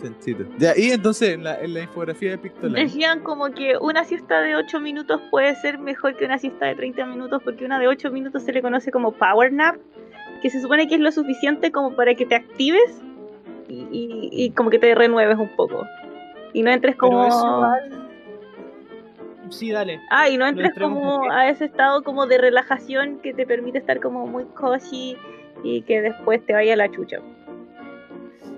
Chanchito. 0.00 0.44
Ya, 0.58 0.72
y 0.76 0.90
entonces 0.90 1.30
en 1.30 1.44
la, 1.44 1.60
en 1.60 1.74
la 1.74 1.80
infografía 1.80 2.30
de 2.30 2.38
Pictoline. 2.38 2.80
Decían 2.82 3.20
como 3.20 3.50
que 3.52 3.76
una 3.80 4.04
siesta 4.04 4.40
de 4.40 4.56
8 4.56 4.80
minutos 4.80 5.20
puede 5.30 5.54
ser 5.56 5.78
mejor 5.78 6.16
que 6.16 6.24
una 6.24 6.38
siesta 6.38 6.66
de 6.66 6.74
30 6.74 7.06
minutos 7.06 7.42
porque 7.44 7.64
una 7.64 7.78
de 7.78 7.88
8 7.88 8.10
minutos 8.10 8.42
se 8.42 8.52
le 8.52 8.62
conoce 8.62 8.90
como 8.90 9.12
power 9.12 9.52
nap, 9.52 9.76
que 10.42 10.50
se 10.50 10.60
supone 10.60 10.88
que 10.88 10.94
es 10.94 11.00
lo 11.00 11.12
suficiente 11.12 11.70
como 11.72 11.94
para 11.96 12.14
que 12.14 12.26
te 12.26 12.34
actives 12.34 13.02
y, 13.68 13.86
y- 13.90 14.28
y 14.32 14.50
como 14.50 14.70
que 14.70 14.78
te 14.78 14.94
renueves 14.94 15.38
un 15.38 15.48
poco. 15.56 15.84
Y 16.52 16.62
no 16.62 16.70
entres 16.70 16.96
como... 16.96 17.28
Sí, 19.50 19.72
dale. 19.72 20.00
Ah, 20.10 20.28
y 20.28 20.36
no 20.36 20.46
entres 20.46 20.72
como 20.74 21.30
a 21.30 21.48
ese 21.48 21.64
estado 21.64 22.02
como 22.04 22.26
de 22.26 22.38
relajación 22.38 23.18
que 23.18 23.34
te 23.34 23.46
permite 23.46 23.78
estar 23.78 23.98
como 24.00 24.26
muy 24.26 24.44
cozy 24.54 25.16
y 25.64 25.82
que 25.82 26.00
después 26.00 26.44
te 26.46 26.52
vaya 26.52 26.76
la 26.76 26.88
chucha. 26.90 27.18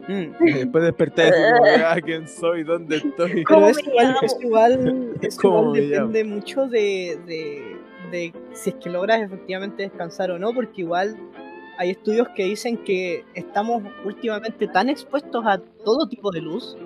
Mm. 0.08 0.46
Y 0.46 0.52
Después 0.52 0.84
despertar 0.84 1.32
y 1.32 1.80
ah, 1.80 1.96
¿quién 2.04 2.26
soy? 2.26 2.64
¿Dónde 2.64 2.96
estoy? 2.96 3.44
¿Cómo 3.44 3.66
Pero 3.66 3.68
es 3.68 3.86
igual, 3.86 4.16
es 4.22 4.36
igual, 4.40 5.12
es 5.22 5.36
¿Cómo 5.36 5.76
igual 5.76 5.90
depende 5.90 6.24
mucho 6.24 6.66
de, 6.66 7.18
de, 7.26 7.76
de 8.10 8.32
si 8.52 8.70
es 8.70 8.76
que 8.76 8.90
logras 8.90 9.22
efectivamente 9.22 9.84
descansar 9.84 10.30
o 10.30 10.38
no, 10.38 10.52
porque 10.52 10.82
igual 10.82 11.16
hay 11.78 11.90
estudios 11.90 12.28
que 12.36 12.44
dicen 12.44 12.78
que 12.78 13.24
estamos 13.34 13.82
últimamente 14.04 14.68
tan 14.68 14.88
expuestos 14.88 15.44
a 15.46 15.58
todo 15.58 16.08
tipo 16.08 16.30
de 16.30 16.40
luz 16.40 16.76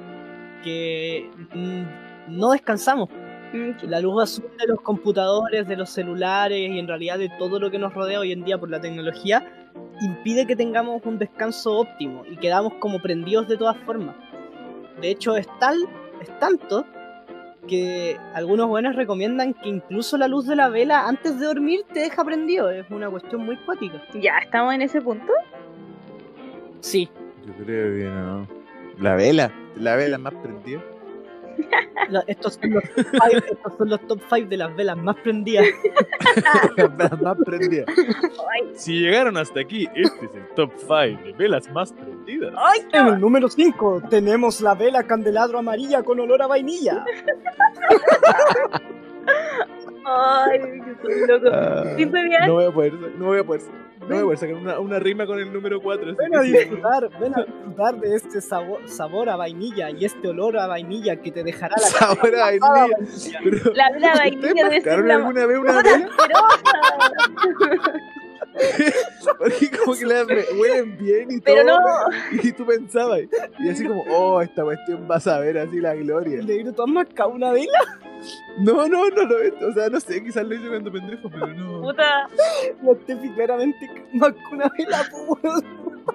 que 0.63 1.31
mm, 1.55 2.37
no 2.37 2.51
descansamos. 2.51 3.09
Mm, 3.53 3.89
La 3.89 4.01
luz 4.01 4.23
azul 4.23 4.51
de 4.59 4.67
los 4.67 4.81
computadores, 4.81 5.67
de 5.67 5.77
los 5.77 5.91
celulares 5.91 6.71
y 6.71 6.79
en 6.79 6.89
realidad 6.89 7.19
de 7.19 7.31
todo 7.39 7.59
lo 7.59 7.71
que 7.71 7.79
nos 7.79 7.95
rodea 7.95 8.21
hoy 8.21 8.33
en 8.33 8.45
día 8.45 8.59
por 8.59 8.71
la 8.71 8.81
tecnología 8.81 9.66
impide 10.01 10.47
que 10.47 10.57
tengamos 10.57 11.05
un 11.05 11.19
descanso 11.19 11.79
óptimo 11.79 12.25
y 12.31 12.37
quedamos 12.37 12.75
como 12.75 13.01
prendidos 13.01 13.49
de 13.49 13.57
todas 13.57 13.77
formas. 13.79 14.17
De 15.01 15.11
hecho, 15.11 15.37
es 15.37 15.47
tal, 15.59 15.77
es 16.21 16.39
tanto 16.39 16.85
que 17.67 18.17
algunos 18.35 18.69
buenos 18.69 18.95
recomiendan 18.95 19.55
que 19.55 19.69
incluso 19.69 20.17
la 20.17 20.29
luz 20.29 20.47
de 20.47 20.57
la 20.57 20.69
vela 20.69 21.07
antes 21.09 21.39
de 21.39 21.47
dormir 21.47 21.81
te 21.93 22.01
deja 22.01 22.25
prendido. 22.25 22.71
Es 22.71 22.89
una 22.91 23.11
cuestión 23.11 23.45
muy 23.45 23.57
cuática. 23.65 24.03
Ya, 24.15 24.39
estamos 24.39 24.75
en 24.75 24.83
ese 24.83 25.01
punto. 25.01 25.33
Sí, 26.81 27.09
Yo 27.47 27.53
creo 27.65 27.97
que 27.97 28.05
no. 28.05 28.49
La 28.99 29.17
vela, 29.17 29.53
la 29.77 29.97
vela 29.97 30.19
más 30.19 30.35
prendida. 30.35 30.81
La- 32.09 32.25
estos, 32.27 32.55
son 32.55 32.71
los 32.71 32.83
top 32.85 33.07
five, 33.11 33.43
estos 33.51 33.73
son 33.79 33.89
los 33.91 34.01
top 34.07 34.21
5 34.33 34.49
de 34.49 34.57
las 34.57 34.75
velas 34.77 34.97
más 34.97 35.17
prendidas. 35.17 35.67
Las 36.77 36.97
velas 36.97 37.21
más 37.23 37.37
prendidas. 37.45 37.87
Ay, 37.89 38.73
Si 38.75 39.01
llegaron 39.01 39.37
hasta 39.37 39.61
aquí, 39.61 39.89
este 39.95 40.27
es 40.27 40.35
el 40.35 40.47
top 40.55 40.71
5 40.77 40.91
de 41.25 41.33
velas 41.37 41.71
más 41.73 41.93
prendidas. 41.93 42.53
ay, 42.57 42.81
En 42.93 43.07
el 43.09 43.21
número 43.21 43.49
5 43.49 44.03
tenemos 44.11 44.61
la 44.61 44.75
vela 44.75 45.03
candelabro 45.05 45.59
amarilla 45.59 46.03
con 46.03 46.21
olor 46.21 46.43
a 46.43 46.47
vainilla. 46.47 47.05
ay, 50.07 50.59
que 50.61 50.95
soy 51.03 51.27
loco. 51.27 51.51
Sí, 51.97 52.05
bien. 52.05 52.31
no 52.47 52.53
voy 52.55 52.65
a 52.67 52.71
poder, 52.71 52.93
no 52.95 53.25
voy 53.27 53.39
a 53.39 53.45
poder, 53.45 53.63
no 54.01 54.07
voy 54.09 54.19
a 54.19 54.23
poder 54.23 54.39
sacar 54.39 54.55
una, 54.55 54.79
una 54.81 54.99
rima 54.99 55.27
con 55.27 55.39
el 55.39 55.53
número 55.53 55.81
4. 55.81 56.15
Ven 56.17 56.35
a 56.37 56.41
disfrutar, 56.43 57.09
ven 57.19 57.35
a 57.39 57.45
disfrutar 57.45 57.97
de 58.01 58.15
este 58.15 58.41
sabor, 58.41 58.81
sabor 58.89 59.29
a 59.29 59.37
vainilla 59.37 59.91
y 59.91 60.05
este 60.05 60.29
olor 60.29 60.57
a 60.59 60.67
vainilla 60.67 61.17
que 61.17 61.31
te 61.33 61.43
dejará 61.43 61.75
la 61.79 61.87
Sabor 61.87 62.35
a 62.35 62.41
vainilla. 62.45 62.69
vainilla. 62.71 63.41
Pero, 63.43 63.73
La 63.75 63.91
vela 63.91 64.07
¿Ustedes 64.13 64.19
vainilla 64.19 64.69
debe 64.69 64.81
ser 64.81 64.99
la 65.05 65.15
alguna 65.17 65.47
vez 65.47 65.59
una 65.59 65.83
vela? 65.83 66.09
Porque 69.39 69.71
como 69.71 69.95
que 69.95 70.07
las 70.07 70.27
huelen 70.59 70.97
bien 70.97 71.31
y 71.31 71.41
Pero 71.41 71.63
todo. 71.67 71.79
no, 71.79 71.83
Y 72.43 72.53
tú 72.53 72.65
pensabas, 72.65 73.21
y 73.59 73.69
así 73.69 73.87
como, 73.87 74.03
oh, 74.11 74.41
esta 74.41 74.63
cuestión 74.65 75.07
vas 75.07 75.27
a 75.27 75.41
ver 75.41 75.59
así 75.59 75.79
la 75.81 75.95
gloria. 75.95 76.43
Negro, 76.43 76.73
¿tú 76.73 76.83
has 76.85 76.89
mascado 76.89 77.31
una 77.31 77.53
vela? 77.53 77.79
No, 78.59 78.89
no, 78.89 79.09
no 79.11 79.23
lo 79.25 79.69
O 79.69 79.73
sea, 79.73 79.89
no 79.89 80.01
sé, 80.01 80.23
quizás 80.25 80.47
lo 80.47 80.55
hice 80.55 80.69
cuando 80.69 80.91
pendejo, 80.91 81.29
pero 81.31 81.47
no. 81.49 81.83
puta. 81.83 82.29
No 82.83 82.95
Steffi 82.95 83.31
claramente 83.31 83.91
mascó 84.13 84.39
una 84.53 84.71
vela. 84.79 85.05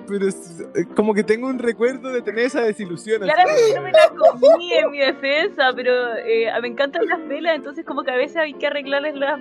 Pero 0.07 0.27
es, 0.27 0.63
es 0.73 0.87
como 0.95 1.13
que 1.13 1.23
tengo 1.23 1.47
un 1.47 1.59
recuerdo 1.59 2.09
de 2.09 2.21
tener 2.21 2.45
esa 2.45 2.61
desilusión. 2.61 3.21
Claramente 3.21 3.75
no 3.75 3.81
me 3.81 3.91
la 3.91 4.09
comí 4.09 4.73
en 4.73 4.89
mi 4.91 4.99
defensa, 4.99 5.71
pero 5.75 5.91
eh, 6.25 6.47
me 6.61 6.67
encantan 6.69 7.05
las 7.07 7.27
velas, 7.27 7.55
entonces 7.55 7.85
como 7.85 8.03
que 8.03 8.11
a 8.11 8.15
veces 8.15 8.37
hay 8.37 8.53
que 8.53 8.67
arreglarles 8.67 9.15
la- 9.15 9.35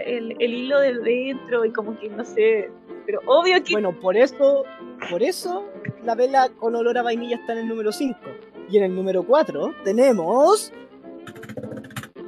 el, 0.00 0.36
el 0.38 0.54
hilo 0.54 0.78
de 0.80 0.94
dentro 0.98 1.64
y 1.64 1.72
como 1.72 1.98
que 1.98 2.08
no 2.10 2.24
sé. 2.24 2.70
Pero 3.06 3.20
obvio 3.26 3.62
que 3.64 3.72
Bueno, 3.72 3.98
por 3.98 4.16
eso, 4.16 4.64
por 5.10 5.22
eso 5.22 5.64
la 6.04 6.14
vela 6.14 6.50
con 6.58 6.74
olor 6.76 6.98
a 6.98 7.02
vainilla 7.02 7.36
está 7.36 7.54
en 7.54 7.60
el 7.60 7.68
número 7.68 7.90
5. 7.90 8.18
Y 8.70 8.76
en 8.76 8.84
el 8.84 8.94
número 8.94 9.22
4 9.22 9.74
tenemos 9.84 10.70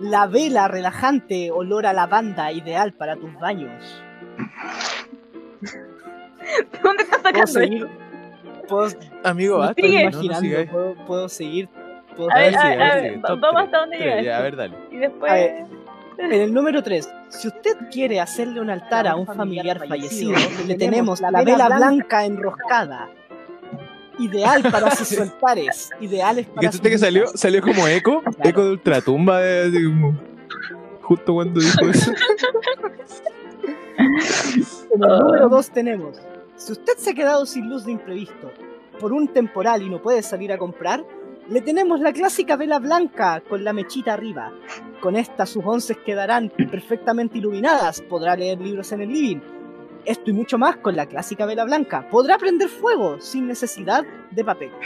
la 0.00 0.26
vela 0.26 0.66
relajante 0.68 1.50
olor 1.50 1.86
a 1.86 1.92
lavanda 1.92 2.50
ideal 2.52 2.92
para 2.94 3.16
tus 3.16 3.32
baños. 3.38 4.02
¿dónde 6.82 7.02
estás 7.04 7.20
Puedo 7.20 7.32
sacando 7.34 7.46
seguir, 7.46 7.88
puedo, 8.68 8.88
Amigo, 9.24 9.64
estoy 9.64 9.88
Sigue. 9.88 10.04
no, 10.04 10.10
no 10.10 10.22
imaginando, 10.24 10.72
puedo, 10.72 10.94
puedo 11.06 11.28
seguir. 11.28 11.68
puedo 12.16 12.30
A 12.30 12.34
ver, 12.38 12.54
seguir. 12.54 12.58
a- 12.58 12.70
sigue, 12.72 12.82
a 12.82 12.94
ver, 12.94 13.18
vamos 13.40 13.62
hasta 13.62 13.78
dónde 13.78 13.96
tres, 13.98 14.08
llega 14.16 14.22
Ya, 14.22 14.38
a 14.38 14.42
ver, 14.42 14.56
dale. 14.56 14.76
Y 14.90 14.96
después. 14.96 15.30
A 15.30 15.34
ver. 15.34 15.64
En 16.18 16.32
el 16.32 16.52
número 16.52 16.82
3, 16.82 17.08
si 17.28 17.48
usted 17.48 17.76
quiere 17.90 18.20
hacerle 18.20 18.60
un 18.60 18.68
altar 18.68 19.08
a 19.08 19.16
un 19.16 19.24
familiar 19.26 19.78
fallecido, 19.88 20.32
le 20.66 20.74
tenemos 20.74 21.18
la 21.22 21.30
vela 21.42 21.66
blanca 21.68 22.26
enroscada. 22.26 23.08
Ideal 24.20 24.62
para 24.70 24.90
sus 24.96 25.18
altares. 25.18 25.90
Ideales 26.00 26.46
¿Y 26.46 26.50
para 26.50 26.68
que 26.68 26.72
sus 26.72 26.80
que 26.80 26.98
salió, 26.98 27.26
salió 27.34 27.62
como 27.62 27.86
eco? 27.88 28.22
Eco 28.44 28.64
de 28.64 28.70
ultratumba, 28.72 29.40
de, 29.40 29.68
así 29.68 29.84
como- 29.84 30.18
justo 31.02 31.34
cuando 31.34 31.60
dijo 31.60 31.88
eso. 31.88 32.12
En 34.92 35.02
el 35.04 35.18
número 35.18 35.48
2 35.48 35.70
tenemos, 35.70 36.16
si 36.56 36.72
usted 36.72 36.94
se 36.96 37.10
ha 37.10 37.14
quedado 37.14 37.46
sin 37.46 37.68
luz 37.68 37.84
de 37.84 37.92
imprevisto 37.92 38.50
por 38.98 39.12
un 39.12 39.28
temporal 39.28 39.82
y 39.82 39.90
no 39.90 40.00
puede 40.02 40.22
salir 40.22 40.52
a 40.52 40.58
comprar, 40.58 41.04
le 41.48 41.60
tenemos 41.60 42.00
la 42.00 42.12
clásica 42.12 42.56
vela 42.56 42.78
blanca 42.78 43.42
con 43.48 43.62
la 43.64 43.72
mechita 43.72 44.14
arriba. 44.14 44.52
Con 45.00 45.16
esta 45.16 45.46
sus 45.46 45.64
onces 45.64 45.96
quedarán 45.98 46.50
perfectamente 46.70 47.38
iluminadas, 47.38 48.00
podrá 48.02 48.36
leer 48.36 48.60
libros 48.60 48.90
en 48.92 49.02
el 49.02 49.08
living. 49.12 49.40
Esto 50.04 50.30
y 50.30 50.32
mucho 50.32 50.58
más 50.58 50.76
con 50.76 50.96
la 50.96 51.06
clásica 51.06 51.46
vela 51.46 51.64
blanca. 51.64 52.08
Podrá 52.10 52.38
prender 52.38 52.68
fuego 52.68 53.20
sin 53.20 53.46
necesidad 53.46 54.04
de 54.30 54.44
papel. 54.44 54.70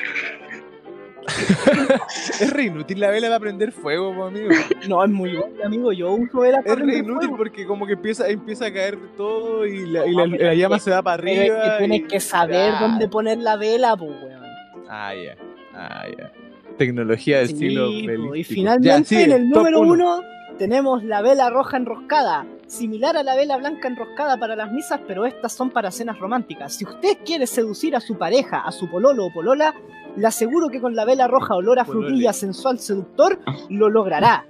Es 2.40 2.52
re 2.52 2.64
inútil 2.64 3.00
la 3.00 3.08
vela 3.10 3.28
para 3.28 3.40
prender 3.40 3.72
fuego, 3.72 4.24
amigo. 4.24 4.50
No, 4.88 5.02
es 5.04 5.10
muy 5.10 5.36
útil, 5.36 5.62
amigo. 5.62 5.92
Yo 5.92 6.12
uso 6.12 6.40
vela 6.40 6.60
para 6.60 6.74
Es 6.74 6.78
re 6.80 6.84
prender 6.84 7.04
inútil 7.04 7.28
fuego. 7.28 7.36
porque 7.36 7.66
como 7.66 7.86
que 7.86 7.94
empieza, 7.94 8.28
empieza 8.28 8.66
a 8.66 8.72
caer 8.72 8.98
todo 9.16 9.64
y 9.66 9.86
la, 9.86 10.06
y 10.06 10.56
llama 10.58 10.76
que- 10.76 10.82
se 10.82 10.90
va 10.90 11.02
para 11.02 11.14
arriba. 11.14 11.62
que 11.62 11.78
tienes 11.78 12.00
y- 12.00 12.04
que 12.04 12.20
saber 12.20 12.72
Ah. 12.74 12.78
dónde 12.80 13.08
poner 13.08 13.38
la 13.38 13.56
vela, 13.56 13.96
pues, 13.96 14.10
weón. 14.10 14.42
Ah, 14.88 15.14
ya. 15.14 15.36
Ah, 15.74 16.04
ya. 16.16 16.30
Tecnología 16.76 17.38
del 17.38 17.48
Sí, 17.48 17.76
po, 18.16 18.34
y 18.34 18.44
finalmente 18.44 19.14
Ya, 19.14 19.22
en 19.22 19.32
el 19.32 19.48
número 19.48 19.80
uno. 19.80 19.92
uno 19.92 20.22
tenemos 20.58 21.02
la 21.04 21.22
vela 21.22 21.48
roja 21.50 21.76
enroscada, 21.76 22.44
similar 22.66 23.16
a 23.16 23.22
la 23.22 23.36
vela 23.36 23.56
blanca 23.56 23.88
enroscada 23.88 24.36
para 24.38 24.56
las 24.56 24.72
misas, 24.72 25.00
pero 25.06 25.26
estas 25.26 25.52
son 25.52 25.70
para 25.70 25.90
cenas 25.90 26.18
románticas. 26.18 26.74
Si 26.76 26.84
usted 26.84 27.18
quiere 27.24 27.46
seducir 27.46 27.94
a 27.96 28.00
su 28.00 28.16
pareja, 28.18 28.60
a 28.60 28.72
su 28.72 28.90
pololo 28.90 29.26
o 29.26 29.32
polola, 29.32 29.74
le 30.16 30.26
aseguro 30.26 30.68
que 30.68 30.80
con 30.80 30.94
la 30.94 31.04
vela 31.04 31.26
roja 31.28 31.54
olor 31.54 31.78
a 31.78 31.84
frutilla 31.84 32.32
sensual 32.32 32.78
seductor 32.78 33.38
lo 33.68 33.88
logrará. 33.88 34.44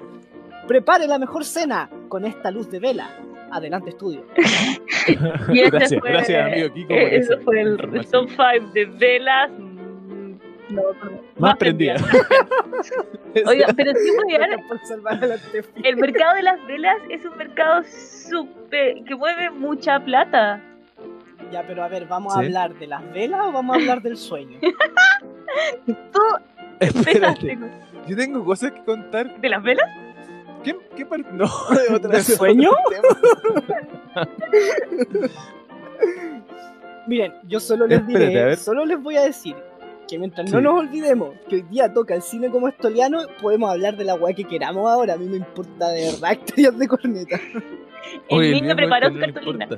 Prepare 0.66 1.06
la 1.06 1.18
mejor 1.18 1.44
cena 1.44 1.90
con 2.08 2.24
esta 2.24 2.50
luz 2.50 2.70
de 2.70 2.78
vela. 2.80 3.10
Adelante, 3.50 3.90
estudio. 3.90 4.24
Y 5.52 5.60
este 5.60 5.70
Gracias, 5.70 6.00
fue- 6.00 6.10
gracias, 6.10 6.46
amigo 6.52 6.72
Kiko, 6.72 6.88
por 6.88 6.96
eh, 6.96 7.16
Eso 7.16 7.34
fue 7.44 7.60
el 7.60 7.76
top 7.76 8.28
5 8.30 8.70
de 8.72 8.84
velas. 8.86 9.50
No, 10.74 10.82
Más 11.38 11.56
prendida. 11.56 11.96
Oiga, 13.46 13.68
pero 13.76 13.92
sí, 13.94 14.10
Tefi. 15.52 15.80
el 15.82 15.96
mercado 15.96 16.34
de 16.36 16.42
las 16.42 16.66
velas 16.66 16.96
es 17.08 17.24
un 17.24 17.36
mercado 17.36 17.82
súper. 17.84 19.04
que 19.04 19.14
mueve 19.14 19.50
mucha 19.50 20.00
plata. 20.00 20.60
Ya, 21.52 21.64
pero 21.66 21.84
a 21.84 21.88
ver, 21.88 22.06
¿vamos 22.06 22.34
a 22.34 22.38
hablar 22.40 22.74
de 22.74 22.86
las 22.86 23.12
velas 23.12 23.40
o 23.46 23.52
vamos 23.52 23.76
a 23.76 23.80
hablar 23.80 24.02
del 24.02 24.16
sueño? 24.16 24.58
Tú 25.86 26.20
Espérate, 26.80 27.58
yo 28.06 28.16
tengo 28.16 28.44
cosas 28.44 28.72
que 28.72 28.82
contar. 28.84 29.40
de 29.40 29.48
las 29.48 29.62
velas. 29.62 29.88
¿Qué, 30.64 30.76
qué 30.96 31.04
parte? 31.06 31.28
No, 31.32 31.44
de 31.88 31.94
otra 31.94 32.10
¿De 32.10 32.22
sueño? 32.22 32.70
otro 32.70 33.62
tema. 33.62 34.28
Miren, 37.06 37.34
yo 37.46 37.60
solo 37.60 37.86
les 37.86 38.00
Espérate, 38.00 38.26
diré, 38.28 38.56
solo 38.56 38.84
les 38.86 39.00
voy 39.00 39.16
a 39.16 39.22
decir 39.22 39.54
que 40.08 40.18
mientras 40.18 40.50
no 40.50 40.58
Sí. 40.58 40.64
nos 40.64 40.78
olvidemos 40.80 41.30
que 41.48 41.56
hoy 41.56 41.62
día 41.62 41.92
toca 41.92 42.14
el 42.14 42.22
cine 42.22 42.50
como 42.50 42.68
estoliano, 42.68 43.20
podemos 43.40 43.70
hablar 43.70 43.96
de 43.96 44.04
la 44.04 44.14
weá 44.14 44.34
que 44.34 44.44
queramos 44.44 44.90
ahora. 44.90 45.14
A 45.14 45.16
mí 45.16 45.26
me 45.26 45.36
importa 45.38 45.88
de 45.90 46.10
verdad 46.12 46.32
hectáreas 46.32 46.78
de 46.78 46.88
corneta. 46.88 47.40
El 48.28 48.38
Oye, 48.38 48.52
niño 48.52 48.76
preparó 48.76 49.08
su 49.08 49.14
no 49.14 49.20
cartulina. 49.32 49.68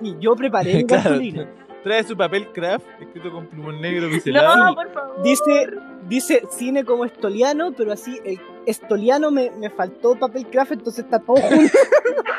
Y 0.00 0.16
yo 0.18 0.34
preparé 0.36 0.74
mi 0.74 0.84
Claro. 0.86 1.02
cartulina. 1.04 1.48
Trae 1.84 2.02
su 2.02 2.16
papel 2.16 2.48
craft 2.48 2.86
escrito 3.00 3.30
con 3.30 3.46
plumón 3.46 3.80
negro 3.80 4.08
pincelado. 4.08 4.56
No, 4.56 4.74
por 4.74 4.90
favor. 4.90 5.22
Dice, 5.22 5.66
dice 6.08 6.42
cine 6.50 6.82
como 6.82 7.04
estoliano, 7.04 7.72
pero 7.76 7.92
así, 7.92 8.18
el 8.24 8.40
estoliano 8.66 9.30
me, 9.30 9.50
me 9.50 9.68
faltó 9.68 10.18
papel 10.18 10.46
craft, 10.46 10.72
entonces 10.72 11.04
está 11.04 11.18
todo 11.18 11.36
junto. 11.36 11.72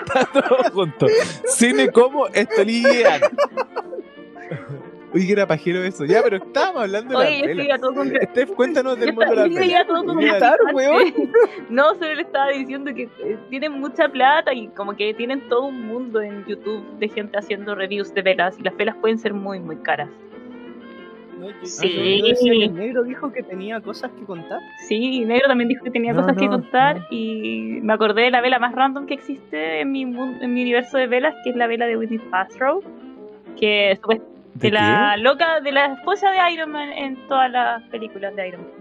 Está 0.05 0.25
todo 0.31 0.57
junto. 0.71 1.07
Cine 1.47 1.89
como 1.91 2.27
estoliano. 2.27 3.27
Oye, 5.15 5.25
que 5.27 5.31
era 5.31 5.47
pajero 5.47 5.81
eso. 5.81 6.03
Ya, 6.05 6.21
pero 6.21 6.35
estábamos 6.37 6.81
hablando 6.83 7.17
de 7.17 7.25
Oye, 7.25 7.41
la 7.45 7.51
estoy 7.51 7.71
a 7.71 7.77
todo 7.79 7.93
con 7.95 8.07
Steph, 8.31 8.51
cuéntanos 8.51 8.99
del 8.99 9.13
mundo 9.13 9.29
de 9.29 9.35
la 9.37 9.85
todo 9.87 10.03
vela. 10.15 10.57
con 10.65 10.75
weón. 10.75 11.13
No, 11.69 11.95
solo 11.95 12.13
le 12.15 12.21
estaba 12.21 12.49
diciendo 12.49 12.93
que 12.93 13.03
eh, 13.23 13.37
tienen 13.49 13.79
mucha 13.79 14.09
plata 14.09 14.53
y 14.53 14.67
como 14.69 14.95
que 14.95 15.13
tienen 15.13 15.47
todo 15.47 15.67
un 15.67 15.87
mundo 15.87 16.21
en 16.21 16.45
YouTube 16.45 16.83
de 16.99 17.07
gente 17.09 17.37
haciendo 17.37 17.75
reviews 17.75 18.13
de 18.13 18.21
velas 18.21 18.59
y 18.59 18.63
las 18.63 18.75
velas 18.75 18.95
pueden 18.97 19.17
ser 19.17 19.33
muy, 19.33 19.59
muy 19.59 19.77
caras. 19.77 20.09
No, 21.39 21.49
yo- 21.49 21.55
Sí. 21.65 22.21
yo 22.45 22.51
el 22.53 22.73
negro 22.75 23.03
dijo 23.03 23.31
que 23.31 23.43
tenía 23.43 23.79
cosas 23.81 24.11
que 24.19 24.25
contar. 24.25 24.59
Sí, 24.87 25.23
Negro 25.25 25.47
también 25.47 25.67
dijo 25.69 25.83
que 25.83 25.91
tenía 25.91 26.13
No, 26.13 26.21
cosas 26.21 26.37
que 26.37 26.47
contar 26.47 26.99
no. 26.99 27.05
y 27.09 27.79
me 27.81 27.93
acordé 27.93 28.23
de 28.23 28.31
la 28.31 28.41
vela 28.41 28.57
más 28.59 28.73
random 28.73 29.05
que 29.05 29.13
existe 29.15 29.81
en 29.81 29.91
mi, 29.91 30.05
mun- 30.05 30.39
en 30.41 30.53
mi 30.53 30.61
universo 30.61 30.97
de 30.97 31.07
velas, 31.07 31.35
que 31.43 31.49
es 31.51 31.55
la 31.55 31.67
vela 31.67 31.85
de 31.87 31.97
Whitney 31.97 32.19
Paltrow, 32.19 32.81
que 33.59 33.97
supuest- 34.01 34.23
¿De 34.55 34.71
la 34.71 35.17
loca, 35.17 35.59
de 35.59 35.71
la 35.73 35.93
esposa 35.93 36.31
de 36.31 36.51
Iron 36.53 36.71
Man 36.71 36.89
en 36.91 37.15
todas 37.27 37.51
las 37.51 37.83
películas 37.83 38.33
de 38.35 38.47
Iron 38.47 38.61
Man. 38.61 38.71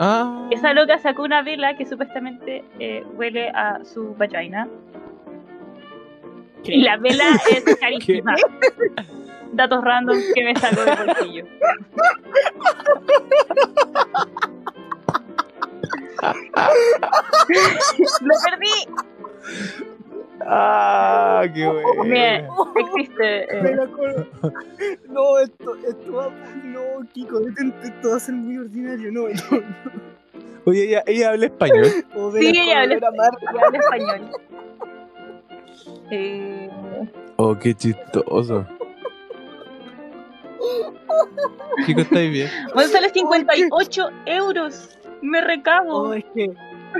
Ah. 0.00 0.48
Esa 0.50 0.72
loca 0.72 0.98
sacó 0.98 1.22
una 1.22 1.42
vela 1.42 1.76
que 1.76 1.86
supuestamente 1.86 2.64
eh, 2.80 3.04
huele 3.14 3.50
a 3.50 3.84
su 3.84 4.16
vagina. 4.16 4.66
Y 6.64 6.82
la 6.82 6.96
vela 6.96 7.24
es 7.50 7.64
carísima. 7.76 8.34
Datos 9.52 9.84
random 9.84 10.18
que 10.34 10.42
me 10.44 10.56
sacó 10.56 10.84
del 10.84 11.06
bolsillo. 11.06 11.46
¡Lo 18.20 18.34
perdí! 18.44 18.88
Ah, 20.46 21.44
qué 21.54 21.66
bueno. 21.66 22.02
Bien, 22.04 22.46
existe. 22.76 23.44
eh. 23.56 23.76
No, 25.08 25.38
esto, 25.38 25.76
esto 25.86 26.12
va. 26.12 26.30
No, 26.64 26.80
Kiko, 27.12 27.40
detente, 27.40 27.86
esto 27.88 28.10
va 28.10 28.16
a 28.16 28.20
ser 28.20 28.34
muy 28.34 28.58
ordinario. 28.58 29.12
No, 29.12 29.28
no. 29.28 29.62
Oye, 30.64 30.84
ella, 30.88 31.02
ella 31.06 31.30
habla 31.30 31.46
español. 31.46 31.84
Sí, 32.40 32.46
ella 32.48 32.80
habla, 32.82 32.94
ella 32.96 33.08
habla 33.66 33.78
español. 33.78 34.20
Eh, 36.10 36.68
Oh, 37.36 37.58
qué 37.58 37.74
chistoso. 37.74 38.66
Chicos, 41.86 42.04
¿estáis 42.04 42.30
bien? 42.30 42.48
bueno, 42.74 42.90
sale 42.90 43.08
58 43.10 44.10
euros. 44.26 44.98
Me 45.22 45.40
recago. 45.40 46.02
Oh, 46.02 46.12
es 46.14 46.24
que. 46.34 46.50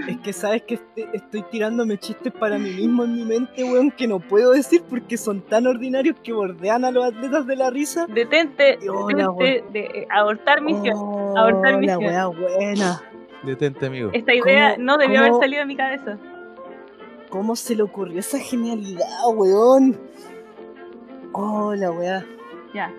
Es 0.09 0.19
que 0.19 0.33
sabes 0.33 0.63
que 0.63 0.75
este- 0.75 1.09
estoy 1.13 1.43
tirándome 1.51 1.99
chistes 1.99 2.33
para 2.33 2.59
mí 2.59 2.71
mismo 2.71 3.05
en 3.05 3.15
mi 3.15 3.25
mente, 3.25 3.63
weón, 3.65 3.91
que 3.91 4.07
no 4.09 4.19
puedo 4.21 4.53
decir 4.53 4.83
porque 4.89 5.17
son 5.17 5.41
tan 5.43 5.67
ordinarios 5.67 6.17
que 6.23 6.33
bordean 6.33 6.85
a 6.85 6.91
los 6.91 7.05
atletas 7.05 7.47
de 7.47 7.57
la 7.57 7.71
risa. 7.71 8.07
Detente, 8.09 8.79
Hola, 8.89 9.29
detente 9.39 9.65
de 9.73 9.81
eh, 10.01 10.07
abortar 10.11 10.61
misión. 10.63 10.97
Oh, 10.99 11.37
Abortar 11.37 11.73
la 11.73 11.79
misión. 11.79 12.05
wea 12.05 12.27
buena. 12.27 13.03
Detente, 13.43 13.87
amigo. 13.87 14.11
Esta 14.13 14.35
idea 14.35 14.75
¿Cómo- 14.75 14.85
no 14.85 14.99
debió 14.99 15.21
cómo- 15.21 15.27
haber 15.37 15.41
salido 15.41 15.61
de 15.61 15.67
mi 15.67 15.77
cabeza. 15.77 16.19
¿Cómo 17.29 17.57
se 17.57 17.75
le 17.77 17.83
ocurrió 17.83 18.21
esa 18.21 18.39
genialidad, 18.39 19.07
weón? 19.35 19.99
Oh, 21.33 21.75
la 21.75 21.91
weá. 21.91 22.25
Ya, 22.75 22.93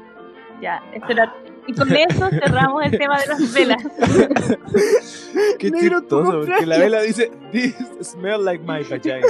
ya. 0.61 0.81
esto 0.93 1.11
era- 1.11 1.33
Y 1.67 1.73
con 1.73 1.95
eso 1.95 2.29
cerramos 2.29 2.85
el 2.85 2.97
tema 2.97 3.19
de 3.19 3.27
las 3.27 3.53
velas. 3.53 3.83
Qué 5.59 5.71
Negro, 5.71 6.01
chistoso, 6.01 6.45
porque 6.45 6.65
la 6.65 6.77
vela 6.77 7.01
dice, 7.01 7.31
This 7.51 7.75
smell 8.01 8.43
like 8.43 8.63
my 8.63 8.83
vagina. 8.83 9.21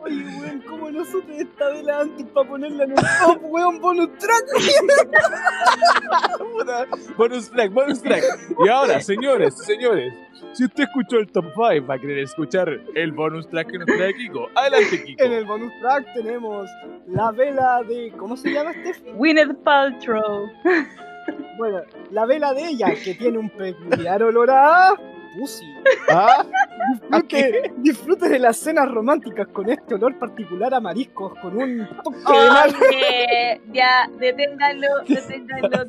Oye, 0.00 0.24
weón, 0.40 0.62
¿cómo 0.68 0.90
no 0.90 1.04
supe 1.04 1.32
de 1.32 1.42
esta 1.42 1.68
vela 1.70 2.00
antes 2.00 2.26
para 2.26 2.48
ponerla 2.48 2.84
en 2.84 2.90
el 2.92 2.96
top, 2.96 3.38
weón? 3.42 3.80
Bonus 3.80 4.08
track. 4.18 4.44
Bonus 7.16 7.50
track, 7.50 7.72
bonus 7.72 8.02
track. 8.02 8.22
Y 8.64 8.68
ahora, 8.68 9.00
señores, 9.00 9.56
señores, 9.64 10.12
si 10.52 10.64
usted 10.64 10.84
escuchó 10.84 11.18
el 11.18 11.30
top 11.30 11.46
5, 11.54 11.86
va 11.86 11.94
a 11.94 11.98
querer 11.98 12.18
escuchar 12.18 12.68
el 12.94 13.12
bonus 13.12 13.48
track 13.48 13.70
que 13.70 13.78
nos 13.78 13.86
trae 13.86 14.14
Kiko. 14.14 14.48
Adelante, 14.54 15.04
Kiko. 15.04 15.24
En 15.24 15.32
el 15.32 15.44
bonus 15.44 15.72
track 15.80 16.06
tenemos 16.14 16.68
la 17.06 17.30
vela 17.32 17.82
de. 17.88 18.12
¿Cómo 18.16 18.36
se 18.36 18.52
llama 18.52 18.72
Steffi? 18.72 19.10
Gwyneth 19.12 19.62
Paltrow. 19.64 20.48
Bueno, 21.58 21.82
la 22.10 22.24
vela 22.24 22.54
de 22.54 22.68
ella, 22.68 22.94
que 22.94 23.14
tiene 23.14 23.38
un 23.38 23.50
peculiar 23.50 24.22
olor 24.22 24.50
a. 24.50 24.94
Pussy. 25.36 25.66
¿Ah? 26.10 26.44
Disfrute, 26.90 27.72
disfrute 27.78 28.28
de 28.28 28.38
las 28.38 28.56
cenas 28.56 28.90
románticas 28.90 29.48
con 29.48 29.68
este 29.70 29.94
olor 29.94 30.18
particular 30.18 30.72
a 30.74 30.80
mariscos, 30.80 31.32
con 31.40 31.56
un 31.56 31.88
toque 32.02 32.18
de 32.18 32.48
mar. 32.48 32.70
Ya, 33.72 34.08
deténganlo, 34.18 34.88
deténganlo. 35.08 35.84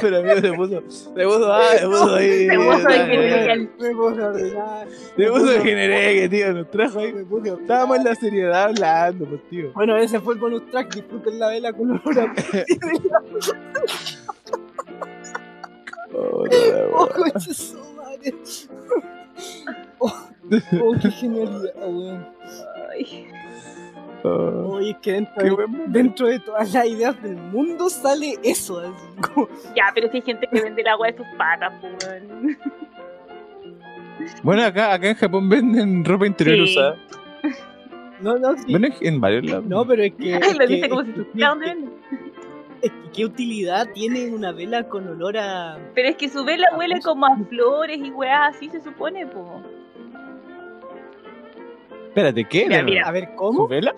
Pero 0.00 0.18
amigo, 0.18 0.40
se 0.40 0.52
puso, 0.52 0.82
se 0.88 1.24
puso, 1.24 1.52
ah, 1.52 1.62
se 1.76 1.86
puso 1.86 2.14
ahí. 2.14 2.46
Se 2.46 2.56
puso 2.56 4.26
ordenar. 4.26 4.88
Se 5.16 5.26
puso 5.30 5.46
de 5.46 5.60
genereque, 5.60 6.28
tío, 6.28 6.52
nos 6.52 6.70
trajo 6.70 7.00
ahí. 7.00 7.12
Me 7.12 7.24
ordenar. 7.24 7.58
Estábamos 7.58 7.96
en 7.98 8.04
la 8.04 8.14
seriedad 8.14 8.62
hablando, 8.64 9.26
pues, 9.26 9.40
tío. 9.50 9.72
Bueno, 9.72 9.96
ese 9.96 10.20
fue 10.20 10.34
el 10.34 10.40
bonus 10.40 10.70
track. 10.70 10.94
Disfruten 10.94 11.38
la 11.38 11.48
vela 11.48 11.72
con 11.72 11.90
olor 11.90 12.20
a 12.20 12.32
pussy. 12.34 14.18
Oh, 16.14 16.44
¡Oh! 16.98 17.08
Oh, 19.98 20.12
oh, 20.82 20.94
qué 21.00 21.10
genialidad, 21.10 21.74
weón. 21.88 22.26
Ay, 22.90 23.26
Oh, 24.24 24.74
Oye, 24.76 24.90
es 24.90 24.96
que 24.98 25.12
dentro 25.14 25.34
qué 25.42 25.50
de, 25.50 25.66
dentro 25.88 26.26
de 26.28 26.38
todas 26.38 26.72
las 26.72 26.86
ideas 26.86 27.20
del 27.22 27.34
mundo 27.36 27.88
sale 27.90 28.34
eso. 28.44 28.78
así 28.78 28.92
como- 29.20 29.48
Ya, 29.74 29.90
pero 29.92 30.08
si 30.10 30.18
hay 30.18 30.22
gente 30.22 30.46
que 30.52 30.60
vende 30.62 30.80
el 30.82 30.88
agua 30.88 31.08
de 31.08 31.16
sus 31.16 31.26
patas, 31.36 31.72
pues. 31.80 31.92
weón. 32.06 32.56
Bueno, 34.44 34.62
acá, 34.64 34.92
acá 34.92 35.08
en 35.08 35.16
Japón 35.16 35.48
venden 35.48 36.04
ropa 36.04 36.26
interior 36.26 36.66
Sí. 36.68 36.72
usada. 36.76 36.96
No, 38.20 38.38
no, 38.38 38.56
sí. 38.56 38.70
Bueno, 38.70 38.88
en 39.00 39.20
varios 39.20 39.44
lados. 39.46 39.64
No, 39.64 39.84
pero 39.84 40.04
es 40.04 40.12
que. 40.14 40.34
Ay, 40.34 40.40
es 40.42 40.52
lo 40.52 40.66
que- 40.66 40.66
dice 40.74 40.88
como 40.88 41.02
si 41.04 41.12
supiera 41.14 41.48
dónde 41.48 41.66
vende. 41.66 41.90
¿Qué 43.14 43.24
utilidad 43.24 43.88
tiene 43.92 44.30
una 44.30 44.52
vela 44.52 44.88
con 44.88 45.08
olor 45.08 45.36
a. 45.36 45.78
Pero 45.94 46.08
es 46.08 46.16
que 46.16 46.28
su 46.28 46.44
vela 46.44 46.66
huele 46.76 47.00
como 47.00 47.26
a 47.26 47.36
flores 47.48 47.98
y 47.98 48.10
weas 48.10 48.56
así 48.56 48.68
se 48.68 48.80
supone, 48.80 49.26
po. 49.26 49.62
Espérate, 52.08 52.44
¿qué? 52.44 52.64
Mira, 52.64 52.76
¿De 52.78 52.82
mira. 52.82 53.08
A 53.08 53.12
ver, 53.12 53.28
¿Su 53.30 53.36
¿cómo? 53.36 53.68
vela? 53.68 53.94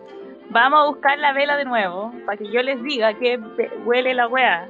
Vamos 0.50 0.80
a 0.80 0.86
buscar 0.86 1.18
la 1.18 1.32
vela 1.32 1.56
de 1.56 1.64
nuevo 1.64 2.12
para 2.26 2.36
que 2.38 2.48
yo 2.50 2.62
les 2.62 2.80
diga 2.82 3.14
que 3.18 3.40
huele 3.84 4.14
la 4.14 4.28
wea. 4.28 4.68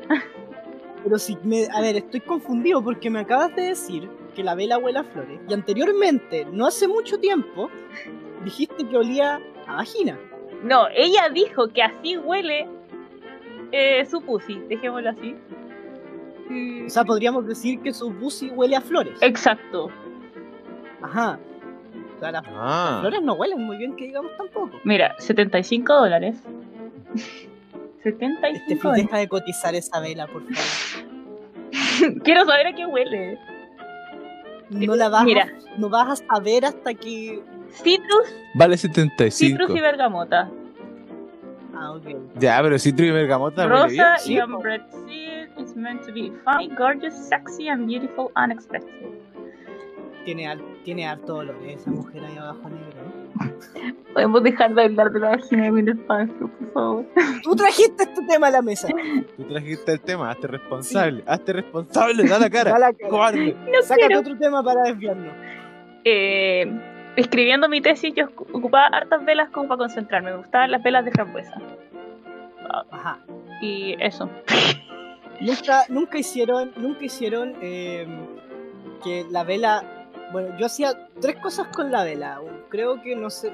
Pero 1.02 1.18
si 1.18 1.36
me. 1.42 1.66
A 1.74 1.80
ver, 1.80 1.96
estoy 1.96 2.20
confundido 2.20 2.82
porque 2.82 3.10
me 3.10 3.20
acabas 3.20 3.54
de 3.54 3.62
decir 3.62 4.08
que 4.34 4.42
la 4.42 4.54
vela 4.54 4.78
huele 4.78 5.00
a 5.00 5.04
flores. 5.04 5.40
Y 5.48 5.52
anteriormente, 5.52 6.46
no 6.50 6.66
hace 6.66 6.88
mucho 6.88 7.18
tiempo, 7.18 7.68
dijiste 8.44 8.86
que 8.88 8.96
olía 8.96 9.40
a 9.66 9.76
vagina. 9.76 10.18
No, 10.62 10.86
ella 10.94 11.28
dijo 11.28 11.68
que 11.68 11.82
así 11.82 12.16
huele 12.16 12.66
eh, 13.76 14.06
su 14.06 14.20
pussy, 14.22 14.60
dejémoslo 14.68 15.10
así. 15.10 15.34
Mm, 16.48 16.86
O 16.86 16.90
sea, 16.90 17.04
podríamos 17.04 17.46
decir 17.46 17.80
que 17.80 17.92
su 17.92 18.12
pussy 18.14 18.50
huele 18.50 18.76
a 18.76 18.80
flores. 18.80 19.18
Exacto. 19.22 19.90
Ajá. 21.02 21.38
O 22.16 22.20
sea, 22.20 22.32
las 22.32 22.44
Ah. 22.48 22.98
flores 23.00 23.22
no 23.22 23.34
huelen 23.34 23.62
muy 23.62 23.76
bien, 23.76 23.96
que 23.96 24.04
digamos 24.04 24.30
tampoco. 24.36 24.78
Mira, 24.84 25.14
75 25.18 25.94
dólares. 25.94 26.36
Este 28.04 28.18
75 28.18 28.66
Fizz, 28.68 28.82
dólares. 28.82 29.04
deja 29.06 29.16
de 29.18 29.28
cotizar 29.28 29.74
esa 29.74 29.98
vela, 29.98 30.26
por 30.26 30.42
favor. 30.42 32.22
Quiero 32.22 32.44
saber 32.44 32.66
a 32.66 32.72
qué 32.74 32.84
huele. 32.84 33.38
No 34.68 34.94
la 34.94 35.08
vas, 35.08 35.24
Mira. 35.24 35.44
a, 35.44 35.78
no 35.80 35.88
vas 35.88 36.20
a 36.20 36.34
saber 36.34 36.66
hasta 36.66 36.92
que. 36.92 37.42
Citrus, 37.70 38.34
Vale 38.54 38.76
75. 38.76 39.30
citrus 39.34 39.70
y 39.76 39.80
bergamota. 39.80 40.50
Ah, 41.84 41.92
ok. 41.92 42.06
Ya, 42.38 42.60
pero 42.62 42.78
citro 42.78 43.04
y 43.04 43.10
bergamota. 43.10 43.66
Rosa 43.66 44.16
y 44.24 44.26
seed 44.26 45.48
is 45.58 45.76
meant 45.76 46.00
to 46.06 46.12
be 46.12 46.32
fine, 46.44 46.74
gorgeous, 46.76 47.14
sexy 47.28 47.68
and 47.68 47.86
beautiful, 47.86 48.30
unexpected. 48.36 48.90
Tiene, 50.24 50.46
al- 50.48 50.62
tiene 50.84 51.06
harto 51.06 51.34
dolor 51.34 51.56
¿eh? 51.64 51.74
esa 51.74 51.90
mujer 51.90 52.22
ahí 52.24 52.38
abajo 52.38 52.70
negro. 52.70 53.04
Podemos 54.14 54.42
dejar 54.42 54.74
de 54.74 54.84
hablar 54.84 55.10
de 55.10 55.20
la 55.20 55.30
vagina 55.30 55.70
de 55.70 55.94
Paltrow, 55.96 56.48
por 56.48 56.72
favor. 56.72 57.04
Tú 57.42 57.54
trajiste 57.56 58.04
este 58.04 58.22
tema 58.26 58.46
a 58.46 58.50
la 58.52 58.62
mesa. 58.62 58.88
Tú 59.36 59.42
trajiste 59.44 59.92
el 59.92 60.00
tema, 60.00 60.30
hazte 60.30 60.46
responsable. 60.46 61.22
Hazte 61.26 61.52
responsable, 61.52 62.24
da 62.26 62.38
la 62.38 62.48
cara. 62.48 62.70
Da 62.70 62.78
la 62.78 62.92
cara. 62.94 63.10
Cobarde. 63.10 63.54
No 63.70 63.82
Sácate 63.82 64.06
quiero. 64.06 64.20
otro 64.20 64.38
tema 64.38 64.62
para 64.62 64.82
desviarnos. 64.84 65.34
Eh, 66.04 66.93
escribiendo 67.16 67.68
mi 67.68 67.80
tesis 67.80 68.12
yo 68.14 68.26
ocu- 68.28 68.46
ocupaba 68.52 68.86
hartas 68.86 69.24
velas 69.24 69.50
como 69.50 69.68
para 69.68 69.78
concentrarme. 69.78 70.30
Me 70.32 70.36
gustaban 70.38 70.70
las 70.70 70.82
velas 70.82 71.04
de 71.04 71.10
frambuesa. 71.10 71.54
Ajá. 72.90 73.18
Y 73.60 73.94
eso. 74.00 74.28
Nunca, 75.40 75.84
nunca 75.88 76.18
hicieron, 76.18 76.72
nunca 76.76 77.04
hicieron 77.04 77.54
eh, 77.60 78.06
que 79.02 79.26
la 79.30 79.44
vela. 79.44 79.82
Bueno, 80.32 80.56
yo 80.58 80.66
hacía 80.66 80.92
tres 81.20 81.36
cosas 81.36 81.68
con 81.68 81.90
la 81.92 82.04
vela. 82.04 82.40
Creo 82.68 83.00
que 83.02 83.14
no 83.16 83.30
sé. 83.30 83.52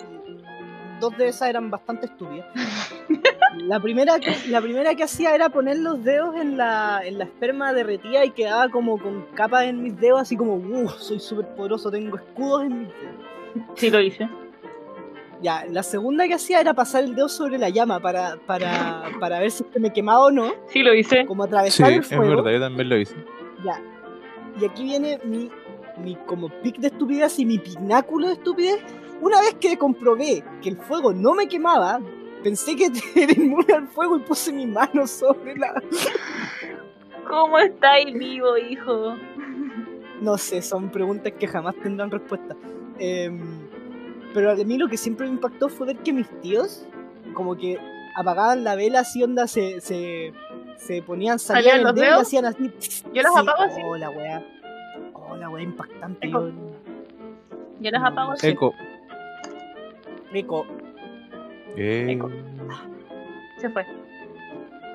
Dos 1.00 1.16
de 1.16 1.28
esas 1.28 1.48
eran 1.48 1.70
bastante 1.70 2.06
estúpidas. 2.06 2.46
La 3.56 3.80
primera 3.80 4.20
que, 4.20 4.32
la 4.48 4.60
primera 4.60 4.94
que 4.94 5.02
hacía 5.02 5.34
era 5.34 5.48
poner 5.48 5.78
los 5.78 6.04
dedos 6.04 6.36
en 6.36 6.56
la, 6.56 7.00
en 7.04 7.18
la 7.18 7.24
esperma 7.24 7.72
derretida 7.72 8.24
y 8.24 8.30
quedaba 8.30 8.68
como 8.68 8.96
con 8.96 9.22
capas 9.34 9.64
en 9.64 9.82
mis 9.82 9.98
dedos, 9.98 10.20
así 10.20 10.36
como, 10.36 10.54
uh, 10.54 10.88
soy 10.88 11.18
súper 11.18 11.48
poderoso, 11.56 11.90
tengo 11.90 12.16
escudos 12.16 12.62
en 12.62 12.78
mis 12.82 12.88
dedos. 12.88 13.24
Sí 13.74 13.90
lo 13.90 14.00
hice. 14.00 14.28
Ya, 15.42 15.64
la 15.70 15.82
segunda 15.82 16.26
que 16.28 16.34
hacía 16.34 16.60
era 16.60 16.74
pasar 16.74 17.02
el 17.04 17.14
dedo 17.14 17.28
sobre 17.28 17.56
la 17.56 17.70
llama 17.70 17.98
para, 17.98 18.36
para, 18.46 19.04
para 19.18 19.38
ver 19.40 19.50
si 19.50 19.62
es 19.62 19.70
que 19.70 19.80
me 19.80 19.90
quemaba 19.92 20.26
o 20.26 20.30
no, 20.30 20.52
Sí 20.68 20.82
lo 20.82 20.92
hice. 20.94 21.24
como 21.26 21.44
Sí, 21.44 21.48
atravesar 21.48 21.92
el 21.92 22.00
es 22.00 22.08
fuego. 22.08 22.36
verdad, 22.36 22.50
yo 22.52 22.60
también 22.60 22.88
lo 22.90 22.98
hice. 22.98 23.14
Ya. 23.64 23.80
Y 24.60 24.64
aquí 24.66 24.84
viene 24.84 25.18
mi, 25.24 25.50
mi 25.96 26.14
como 26.26 26.50
pic 26.60 26.76
de 26.78 26.88
estupidez 26.88 27.38
y 27.38 27.46
mi 27.46 27.58
pináculo 27.58 28.26
de 28.26 28.34
estupidez. 28.34 28.80
Una 29.22 29.40
vez 29.40 29.54
que 29.54 29.78
comprobé 29.78 30.44
que 30.62 30.68
el 30.70 30.76
fuego 30.76 31.12
no 31.14 31.32
me 31.34 31.48
quemaba, 31.48 32.00
pensé 32.42 32.76
que 32.76 32.88
era 33.16 33.32
inmune 33.32 33.72
al 33.72 33.86
fuego 33.88 34.18
y 34.18 34.20
puse 34.20 34.52
mi 34.52 34.66
mano 34.66 35.06
sobre 35.06 35.56
la... 35.56 35.72
¿Cómo 37.28 37.58
estáis 37.58 38.12
vivo, 38.12 38.58
hijo? 38.58 39.14
No 40.20 40.36
sé, 40.36 40.60
son 40.60 40.90
preguntas 40.90 41.32
que 41.38 41.46
jamás 41.46 41.74
tendrán 41.76 42.10
respuesta. 42.10 42.54
Em, 43.00 43.40
pero 44.34 44.50
a 44.52 44.54
mí 44.54 44.78
lo 44.78 44.88
que 44.88 44.96
siempre 44.96 45.26
me 45.26 45.32
impactó 45.32 45.68
fue 45.68 45.88
ver 45.88 45.96
que 45.98 46.12
mis 46.12 46.28
tíos, 46.40 46.86
como 47.34 47.56
que 47.56 47.78
apagaban 48.16 48.62
la 48.64 48.74
vela 48.76 49.00
así, 49.00 49.22
onda, 49.22 49.46
se, 49.46 49.80
se, 49.80 50.32
se 50.76 51.02
ponían, 51.02 51.38
salían 51.38 51.62
¿Salían 51.64 51.78
el 51.78 51.84
los 51.84 51.94
dedo 51.94 52.04
y 52.04 52.08
dedos? 52.08 52.22
hacían 52.22 52.44
así. 52.44 52.70
Yo 53.12 53.22
los 53.22 53.32
sí, 53.32 53.38
apago 53.40 53.62
así. 53.62 53.80
Oh, 53.84 53.96
la 53.96 54.10
weá. 54.10 54.44
Oh, 55.14 55.36
la 55.36 55.48
weá 55.48 55.62
impactante. 55.64 56.26
Eco. 56.28 56.48
yo- 56.48 56.54
Yo 57.80 57.90
los 57.90 58.02
apago 58.04 58.32
así. 58.32 58.46
Eco. 58.48 58.74
Rico. 60.32 60.66
Eh, 61.76 62.06
Eco. 62.10 62.30
Se 63.58 63.68
fue. 63.70 63.84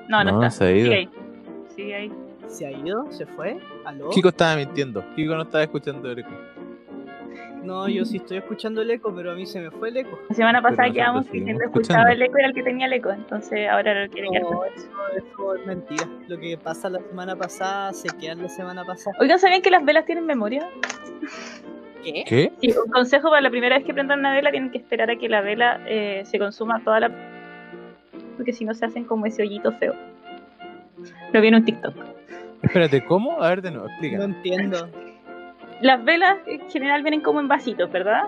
No, 0.08 0.22
no, 0.24 0.32
No, 0.32 0.42
está. 0.44 0.50
se 0.50 0.64
ha 0.64 0.70
ido. 0.72 0.84
Sigue 0.84 0.94
ahí. 0.96 1.08
Sigue 1.74 1.94
ahí. 1.94 2.12
¿Se 2.46 2.66
ha 2.66 2.70
ido? 2.72 3.10
¿Se 3.12 3.26
fue? 3.26 3.58
¿Aló? 3.84 4.10
Kiko 4.10 4.28
estaba 4.28 4.56
mintiendo. 4.56 5.04
Kiko 5.16 5.34
no 5.34 5.42
estaba 5.42 5.64
escuchando 5.64 6.10
el 6.10 6.20
eco. 6.20 6.30
No, 7.66 7.88
yo 7.88 8.04
sí 8.04 8.18
estoy 8.18 8.38
escuchando 8.38 8.80
el 8.82 8.90
eco, 8.92 9.12
pero 9.14 9.32
a 9.32 9.34
mí 9.34 9.44
se 9.44 9.60
me 9.60 9.70
fue 9.72 9.88
el 9.88 9.96
eco. 9.98 10.18
La 10.28 10.34
semana 10.36 10.62
pasada 10.62 10.88
quedamos 10.90 11.26
que 11.26 11.42
quien 11.42 11.60
escuchaba 11.60 12.12
el 12.12 12.22
eco 12.22 12.38
era 12.38 12.48
el 12.48 12.54
que 12.54 12.62
tenía 12.62 12.86
el 12.86 12.92
eco. 12.92 13.10
Entonces 13.10 13.68
ahora 13.68 14.04
lo 14.04 14.10
quiere 14.10 14.28
quedar 14.30 14.42
No, 14.42 14.64
eso, 14.64 14.88
eso 15.16 15.54
es 15.56 15.66
mentira. 15.66 16.04
Lo 16.28 16.38
que 16.38 16.56
pasa 16.56 16.88
la 16.88 17.00
semana 17.00 17.34
pasada 17.34 17.92
se 17.92 18.08
queda 18.16 18.36
la 18.36 18.48
semana 18.48 18.84
pasada. 18.84 19.16
Oigan, 19.20 19.38
¿sabían 19.40 19.62
que 19.62 19.70
las 19.70 19.84
velas 19.84 20.04
tienen 20.06 20.26
memoria? 20.26 20.68
¿Qué? 22.04 22.24
¿Qué? 22.26 22.52
Sí, 22.60 22.72
un 22.84 22.90
consejo 22.92 23.30
para 23.30 23.40
la 23.40 23.50
primera 23.50 23.76
vez 23.76 23.84
que 23.84 23.92
prendan 23.92 24.20
una 24.20 24.32
vela, 24.32 24.52
tienen 24.52 24.70
que 24.70 24.78
esperar 24.78 25.10
a 25.10 25.16
que 25.16 25.28
la 25.28 25.40
vela 25.40 25.80
eh, 25.88 26.22
se 26.24 26.38
consuma 26.38 26.82
toda 26.84 27.00
la... 27.00 27.10
Porque 28.36 28.52
si 28.52 28.64
no 28.64 28.74
se 28.74 28.84
hacen 28.86 29.04
como 29.04 29.26
ese 29.26 29.42
hoyito 29.42 29.72
feo. 29.72 29.94
Lo 31.32 31.40
vi 31.40 31.48
en 31.48 31.56
un 31.56 31.64
TikTok. 31.64 31.94
Espérate, 32.62 33.04
¿cómo? 33.04 33.42
A 33.42 33.48
ver 33.48 33.62
de 33.62 33.70
nuevo, 33.72 33.86
No 33.88 33.92
explica. 33.92 34.22
entiendo. 34.24 34.88
Las 35.80 36.04
velas 36.04 36.38
en 36.46 36.68
general 36.70 37.02
vienen 37.02 37.20
como 37.20 37.40
en 37.40 37.48
vasitos, 37.48 37.90
¿verdad? 37.90 38.24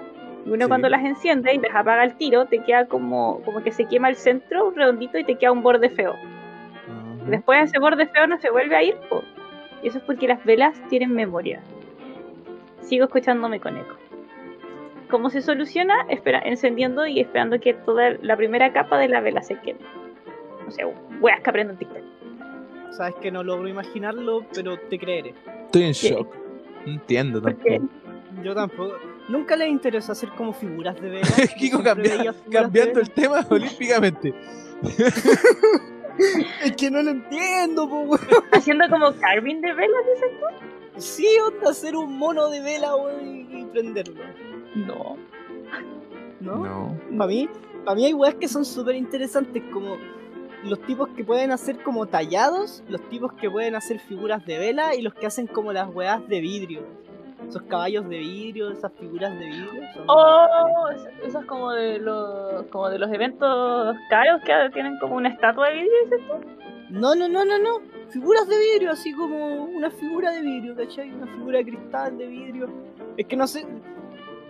Y 0.46 0.50
uno 0.50 0.64
Sí. 0.64 0.68
cuando 0.68 0.88
las 0.88 1.04
enciende 1.04 1.54
y 1.54 1.58
las 1.58 1.74
apaga 1.74 2.02
al 2.02 2.16
tiro, 2.16 2.46
te 2.46 2.60
queda 2.62 2.86
como, 2.86 3.40
como 3.44 3.62
que 3.62 3.72
se 3.72 3.86
quema 3.86 4.08
el 4.08 4.16
centro 4.16 4.70
redondito 4.70 5.18
y 5.18 5.24
te 5.24 5.36
queda 5.36 5.52
un 5.52 5.62
borde 5.62 5.88
feo. 5.90 6.12
Ajá. 6.12 7.24
Después 7.30 7.64
ese 7.64 7.78
borde 7.78 8.06
feo 8.06 8.26
no 8.26 8.38
se 8.38 8.50
vuelve 8.50 8.76
a 8.76 8.82
ir, 8.82 8.96
po. 9.08 9.22
y 9.82 9.88
eso 9.88 9.98
es 9.98 10.04
porque 10.04 10.26
las 10.28 10.44
velas 10.44 10.80
tienen 10.88 11.12
memoria. 11.14 11.60
Sigo 12.82 13.04
escuchándome 13.04 13.60
con 13.60 13.76
eco. 13.76 13.96
¿Cómo 15.10 15.30
se 15.30 15.40
soluciona? 15.40 15.94
Espera, 16.10 16.40
encendiendo 16.44 17.06
y 17.06 17.20
esperando 17.20 17.58
que 17.60 17.72
toda 17.74 18.10
la 18.20 18.36
primera 18.36 18.72
capa 18.72 18.98
de 18.98 19.08
la 19.08 19.20
vela 19.20 19.42
se 19.42 19.58
queme. 19.60 19.80
O 20.66 20.70
sea, 20.70 20.86
weas 21.20 21.40
que 21.40 21.48
aprendo 21.50 21.72
en 21.72 21.78
TikTok. 21.78 22.02
Sabes 22.90 23.14
que 23.16 23.30
no 23.30 23.42
logro 23.42 23.68
imaginarlo, 23.68 24.44
pero 24.54 24.76
te 24.78 24.98
creeré. 24.98 25.34
Estoy 25.66 25.82
en 25.82 25.88
¿Qué? 25.88 25.92
shock. 26.10 26.34
No 26.88 26.94
entiendo 26.94 27.40
tampoco. 27.42 27.88
Yo 28.42 28.54
tampoco. 28.54 28.94
Nunca 29.28 29.56
le 29.56 29.68
interesó 29.68 30.12
hacer 30.12 30.30
como 30.30 30.52
figuras 30.52 31.00
de 31.00 31.08
vela. 31.10 31.26
Kiko 31.58 31.82
cambia- 31.82 32.34
cambiando 32.50 33.00
el 33.00 33.06
vela. 33.06 33.14
tema 33.14 33.46
olímpicamente. 33.50 34.34
Es 36.64 36.72
que 36.76 36.90
no 36.90 37.00
lo 37.00 37.10
entiendo, 37.10 37.88
po, 37.88 38.00
weón. 38.00 38.20
Haciendo 38.52 38.88
como 38.90 39.12
carving 39.20 39.60
de 39.60 39.72
velas, 39.72 40.00
dices 40.14 40.30
tú. 40.40 41.00
Sí, 41.00 41.26
onda, 41.46 41.70
hacer 41.70 41.94
un 41.94 42.18
mono 42.18 42.48
de 42.48 42.60
vela, 42.60 42.96
weón, 42.96 43.24
y, 43.24 43.60
y 43.60 43.64
prenderlo. 43.66 44.20
No. 44.74 45.16
¿No? 46.40 46.56
No. 46.56 46.98
Para 47.16 47.28
mí, 47.28 47.48
para 47.84 47.94
mí 47.94 48.06
hay 48.06 48.14
weas 48.14 48.34
que 48.34 48.48
son 48.48 48.64
súper 48.64 48.96
interesantes, 48.96 49.62
como 49.72 49.96
los 50.64 50.80
tipos 50.82 51.08
que 51.10 51.24
pueden 51.24 51.50
hacer 51.50 51.82
como 51.82 52.06
tallados, 52.06 52.82
los 52.88 53.00
tipos 53.08 53.32
que 53.34 53.50
pueden 53.50 53.74
hacer 53.74 54.00
figuras 54.00 54.44
de 54.44 54.58
vela 54.58 54.94
y 54.94 55.02
los 55.02 55.14
que 55.14 55.26
hacen 55.26 55.46
como 55.46 55.72
las 55.72 55.92
weas 55.94 56.26
de 56.28 56.40
vidrio. 56.40 56.82
Esos 57.48 57.62
caballos 57.62 58.08
de 58.08 58.18
vidrio, 58.18 58.70
esas 58.70 58.92
figuras 58.92 59.38
de 59.38 59.46
vidrio. 59.46 59.82
Son 59.94 60.04
Oh, 60.08 60.88
eso 60.94 61.08
eso 61.24 61.40
es 61.40 61.46
como 61.46 61.72
de 61.72 61.98
los 61.98 62.66
como 62.66 62.90
de 62.90 62.98
los 62.98 63.10
eventos 63.10 63.96
caros 64.10 64.42
que 64.44 64.52
tienen 64.72 64.98
como 64.98 65.16
una 65.16 65.28
estatua 65.30 65.68
de 65.68 65.74
vidrio, 65.74 65.92
dices 66.04 66.20
tú. 66.26 66.34
No, 66.90 67.14
no, 67.14 67.28
no, 67.28 67.44
no, 67.44 67.58
no. 67.58 67.80
Figuras 68.10 68.48
de 68.48 68.58
vidrio, 68.58 68.90
así 68.90 69.12
como 69.12 69.64
una 69.64 69.90
figura 69.90 70.32
de 70.32 70.40
vidrio, 70.40 70.74
¿cachai? 70.74 71.10
Una 71.12 71.26
figura 71.26 71.58
de 71.58 71.64
cristal 71.64 72.18
de 72.18 72.26
vidrio. 72.26 72.68
Es 73.16 73.26
que 73.26 73.36
no 73.36 73.46
sé. 73.46 73.66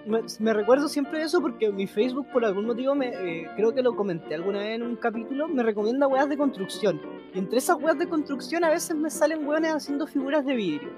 Me, 0.08 0.54
recuerdo 0.54 0.88
siempre 0.88 1.18
de 1.18 1.26
eso 1.26 1.40
porque 1.40 1.70
mi 1.70 1.86
Facebook, 1.86 2.26
por 2.32 2.44
algún 2.44 2.66
motivo, 2.66 2.94
me, 2.94 3.08
eh, 3.08 3.50
creo 3.56 3.74
que 3.74 3.82
lo 3.82 3.94
comenté 3.94 4.34
alguna 4.34 4.60
vez 4.60 4.76
en 4.76 4.82
un 4.82 4.96
capítulo, 4.96 5.48
me 5.48 5.62
recomienda 5.62 6.08
weas 6.08 6.28
de 6.28 6.38
construcción. 6.38 7.00
Y 7.34 7.38
entre 7.38 7.58
esas 7.58 7.76
weas 7.76 7.98
de 7.98 8.08
construcción 8.08 8.64
a 8.64 8.70
veces 8.70 8.96
me 8.96 9.10
salen 9.10 9.46
weones 9.46 9.74
haciendo 9.74 10.06
figuras 10.06 10.46
de 10.46 10.54
vidrio. 10.54 10.90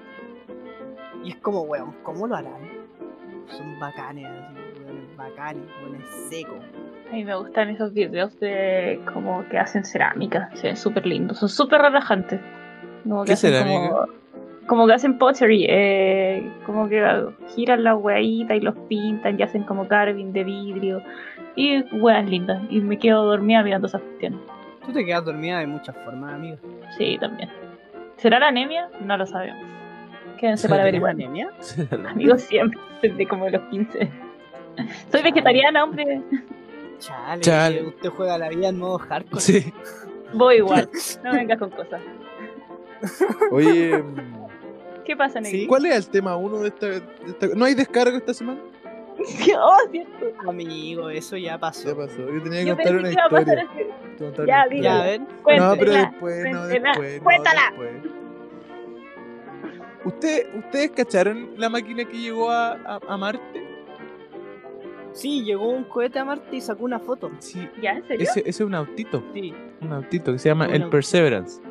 Y 1.25 1.31
es 1.31 1.37
como, 1.37 1.63
weón, 1.63 1.93
¿cómo 2.03 2.25
lo 2.25 2.35
harán? 2.35 2.61
Son 3.47 3.79
bacanes, 3.79 4.27
así, 4.27 4.83
weones 4.83 5.15
bacanes, 5.17 5.65
weones 5.83 6.07
secos. 6.29 6.63
A 7.09 7.13
mí 7.13 7.25
me 7.25 7.35
gustan 7.35 7.69
esos 7.69 7.93
videos 7.93 8.39
de 8.39 9.01
como 9.13 9.45
que 9.49 9.57
hacen 9.57 9.83
cerámica, 9.83 10.49
se 10.53 10.67
ven 10.67 10.77
súper 10.77 11.05
lindos, 11.05 11.39
son 11.39 11.49
súper 11.49 11.81
relajantes. 11.81 12.39
Como 13.03 13.25
que 13.25 13.31
¿Qué 13.31 13.35
cerámica? 13.35 13.89
Como, 13.89 14.20
como 14.67 14.87
que 14.87 14.93
hacen 14.93 15.17
pottery, 15.17 15.65
eh, 15.69 16.49
como 16.65 16.87
que 16.87 17.03
giran 17.55 17.83
la 17.83 17.95
hueadita 17.95 18.55
y 18.55 18.61
los 18.61 18.75
pintan 18.87 19.39
y 19.39 19.43
hacen 19.43 19.63
como 19.63 19.87
carving 19.87 20.31
de 20.33 20.43
vidrio. 20.43 21.01
Y 21.55 21.81
hueas 21.97 22.29
lindas, 22.29 22.61
y 22.69 22.79
me 22.79 22.97
quedo 22.97 23.25
dormida 23.25 23.61
mirando 23.63 23.87
esas 23.87 24.01
cuestiones. 24.01 24.39
Tú 24.85 24.93
te 24.93 25.05
quedas 25.05 25.25
dormida 25.25 25.59
de 25.59 25.67
muchas 25.67 25.95
formas, 26.05 26.33
amigo. 26.35 26.57
Sí, 26.97 27.17
también. 27.19 27.49
¿Será 28.17 28.39
la 28.39 28.47
anemia? 28.47 28.89
No 29.01 29.17
lo 29.17 29.25
sabemos. 29.25 29.59
Quédense 30.39 30.69
para 30.69 30.83
¿Tienes 30.83 31.03
averiguar. 31.03 31.11
anemia? 31.11 31.49
Amigos 32.09 32.41
siempre, 32.43 32.79
desde 33.01 33.27
como 33.27 33.49
los 33.49 33.61
15. 33.63 34.09
Soy 35.11 35.21
vegetariana, 35.21 35.83
hombre. 35.83 36.21
Chale, 36.99 37.41
Chale. 37.41 37.83
usted 37.87 38.09
juega 38.09 38.37
la 38.37 38.49
vida 38.49 38.69
en 38.69 38.79
modo 38.79 38.97
hardcore. 38.99 39.41
Sí. 39.41 39.73
Voy 40.33 40.57
igual. 40.57 40.87
No 41.23 41.33
vengas 41.33 41.59
con 41.59 41.69
cosas. 41.71 42.01
Oye, 43.51 44.03
¿Qué 45.05 45.15
pasa, 45.15 45.39
Negri? 45.41 45.61
Sí. 45.61 45.67
¿cuál 45.67 45.85
es 45.85 45.95
el 45.95 46.07
tema 46.09 46.35
uno 46.35 46.59
de 46.59 46.67
esta, 46.69 46.87
de 46.87 47.01
esta- 47.27 47.47
¿No 47.55 47.65
hay 47.65 47.73
descargo 47.75 48.17
esta 48.17 48.33
semana? 48.33 48.59
oh, 49.59 49.77
cierto. 49.91 50.25
Amigo, 50.49 51.09
eso 51.09 51.37
ya 51.37 51.57
pasó. 51.57 51.89
Ya 51.89 51.95
pasó. 51.95 52.17
Yo 52.31 52.41
tenía 52.43 52.59
que 52.61 52.65
Yo 52.67 52.75
contar 52.75 52.95
una 52.95 53.09
que 53.09 53.09
historia. 53.15 53.67
Contar 54.17 54.45
Ya, 54.47 54.65
una. 54.69 54.81
Ya, 54.81 55.13
a. 55.13 55.17
No, 55.59 55.75
pero 55.77 55.91
después, 55.93 56.51
no 56.51 56.67
después. 56.67 57.17
no 57.19 57.23
cuéntala. 57.23 57.61
después. 57.69 57.91
¿Usted, 60.03 60.47
¿Ustedes 60.55 60.91
cacharon 60.91 61.51
la 61.57 61.69
máquina 61.69 62.03
que 62.05 62.17
llegó 62.17 62.49
a, 62.49 62.71
a, 62.73 62.99
a 63.07 63.17
Marte? 63.17 63.67
Sí, 65.13 65.43
llegó 65.43 65.69
un 65.69 65.83
cohete 65.83 66.17
a 66.19 66.25
Marte 66.25 66.55
y 66.55 66.61
sacó 66.61 66.85
una 66.85 66.99
foto. 66.99 67.29
Sí. 67.39 67.67
¿Ya? 67.81 67.91
¿En 67.91 68.07
serio? 68.07 68.23
Ese, 68.29 68.39
ese 68.39 68.49
es 68.49 68.61
un 68.61 68.73
autito. 68.73 69.23
Sí. 69.33 69.53
Un 69.81 69.91
autito 69.93 70.31
que 70.31 70.39
se 70.39 70.49
llama 70.49 70.65
Un 70.65 70.71
el 70.71 70.81
autito. 70.83 70.89
Perseverance. 70.91 71.61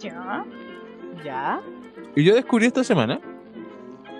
¿Ya? 0.00 0.44
¿Ya? 1.24 1.60
Y 2.16 2.24
yo 2.24 2.34
descubrí 2.34 2.66
esta 2.66 2.82
semana. 2.84 3.20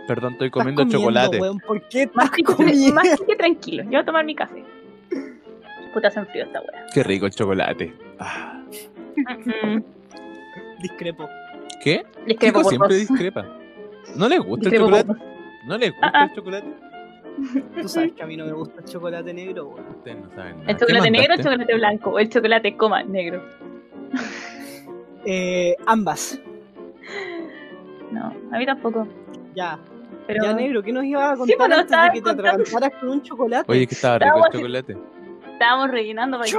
Perdón, 0.07 0.33
estoy 0.33 0.49
Estás 0.49 0.61
comiendo, 0.63 0.83
comiendo, 0.83 0.99
chocolate. 0.99 1.39
weón, 1.41 1.59
¿Por 1.61 1.89
qué 1.89 2.03
estás 2.03 2.17
Más 2.17 2.31
que, 2.31 2.43
comiendo? 2.43 2.95
más 2.95 3.21
que 3.27 3.37
tranquilo. 3.37 3.83
Yo 3.85 3.91
voy 3.91 3.97
a 4.01 4.05
tomar 4.05 4.25
mi 4.25 4.35
café. 4.35 4.65
Puta, 5.93 6.09
hacen 6.09 6.27
frío 6.27 6.45
esta 6.45 6.61
wea. 6.61 6.87
Qué 6.95 7.03
rico 7.03 7.27
el 7.27 7.33
chocolate. 7.33 7.93
Ah. 8.19 8.63
Discrepo. 10.83 11.29
¿Qué? 11.83 12.05
Discrepo 12.27 12.63
por 12.63 12.69
siempre 12.71 12.95
discrepa. 12.97 13.47
¿No 14.17 14.29
les 14.29 14.41
gusta 14.41 14.67
el 14.67 14.71
Discrepo 14.71 14.85
chocolate? 14.97 15.25
¿No 15.67 15.79
les 15.79 15.91
gusta 15.93 16.07
Ah, 16.09 16.13
ah. 16.15 16.25
el 16.25 16.35
chocolate? 16.35 16.67
Tú 17.81 17.89
sabes 17.89 18.13
que 18.13 18.23
a 18.23 18.27
mí 18.27 18.37
no 18.37 18.45
me 18.47 18.53
gusta 18.53 18.81
el 18.81 18.85
chocolate 18.87 19.33
negro, 19.33 19.69
weón. 19.69 19.87
Ustedes 19.97 20.17
no 20.21 20.31
saben 20.35 20.59
nada. 20.59 20.71
¿El 20.71 20.77
¿Qué 20.77 20.81
chocolate 20.81 21.11
negro 21.11 21.35
o 21.35 21.37
el 21.37 21.43
chocolate 21.43 21.75
blanco? 21.75 22.11
O 22.11 22.19
el 22.19 22.29
chocolate 22.29 22.77
coma 22.77 23.03
negro. 23.05 23.43
Eh, 25.25 25.77
ambas. 25.87 26.41
No, 28.11 28.35
a 28.53 28.59
mí 28.59 28.67
tampoco. 28.67 29.07
Ya. 29.55 29.79
Pero 30.27 30.45
Ya, 30.45 30.53
negro, 30.53 30.83
¿qué 30.83 30.93
nos 30.93 31.05
ibas 31.05 31.33
a 31.33 31.37
contar 31.37 31.57
Sí, 31.57 31.69
nos 31.71 31.79
antes 31.79 31.91
de 31.91 32.11
que 32.13 32.19
te 32.21 32.23
contando. 32.23 32.49
atragantaras 32.49 32.93
con 33.01 33.09
un 33.09 33.23
chocolate? 33.23 33.73
Oye, 33.73 33.87
que 33.87 33.95
estaba 33.95 34.19
rico 34.19 34.47
el 34.47 34.53
chocolate. 34.53 34.97
estábamos 35.53 35.91
rellenando 35.91 36.39
para 36.39 36.51
que 36.51 36.57
te 36.57 36.59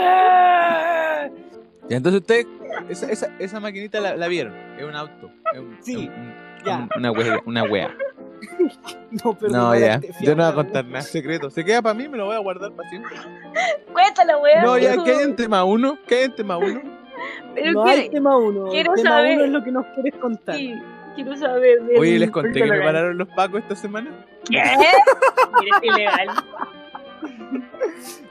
¡Chocolate! 0.00 1.32
Y 1.88 1.94
entonces 1.94 2.20
ustedes, 2.20 2.46
esa, 2.88 3.10
esa, 3.10 3.32
esa 3.38 3.58
maquinita 3.60 4.00
la, 4.00 4.16
la 4.16 4.28
vieron. 4.28 4.54
Es 4.78 4.84
un 4.84 4.94
auto. 4.94 5.30
Es 5.52 5.58
un- 5.60 5.76
Sí, 5.80 5.92
es 6.04 6.08
un- 6.08 6.34
ya. 6.64 6.76
un- 6.78 6.88
una 6.96 7.10
wea. 7.12 7.40
Una 7.46 7.62
wea. 7.64 7.90
No, 9.24 9.36
pero 9.38 9.52
No, 9.52 9.76
ya. 9.76 10.00
Yo 10.20 10.34
no 10.36 10.44
voy 10.44 10.52
a 10.52 10.54
contar 10.54 10.84
nada 10.86 11.02
secreto. 11.02 11.50
Se 11.50 11.64
queda 11.64 11.82
para 11.82 11.94
mí, 11.94 12.08
me 12.08 12.16
lo 12.16 12.26
voy 12.26 12.36
a 12.36 12.38
guardar 12.38 12.70
para 12.72 12.88
siempre. 12.88 13.16
Cuéntalo, 13.92 14.40
weón. 14.40 14.62
No, 14.62 14.78
ya. 14.78 15.02
¿qué 15.04 15.10
hay 15.16 15.22
en 15.24 15.34
tema 15.36 15.64
uno? 15.64 15.98
¿Qué 16.06 16.14
hay 16.16 16.24
en 16.26 16.34
tema 16.36 16.56
uno? 16.56 16.80
Pero 17.54 17.72
No 17.72 17.84
¿qué? 17.84 17.90
hay 17.90 18.08
tema 18.10 18.36
uno. 18.36 18.66
quiero 18.70 18.94
tema 18.94 19.10
saber- 19.10 19.36
uno 19.36 19.44
es 19.44 19.50
lo 19.50 19.64
que 19.64 19.72
nos 19.72 19.86
quieres 19.94 20.14
contar. 20.20 20.56
Sí, 20.56 20.74
quiero 21.14 21.36
saber. 21.36 21.82
del- 21.84 21.98
Oye, 21.98 22.18
les 22.18 22.30
conté 22.30 22.52
que 22.62 22.64
me 22.66 22.80
pararon 22.80 23.16
los 23.18 23.28
pacos 23.28 23.60
esta 23.60 23.74
semana. 23.76 24.10
¿Qué? 24.48 24.58
Eres 24.58 25.82
ilegal. 25.82 26.28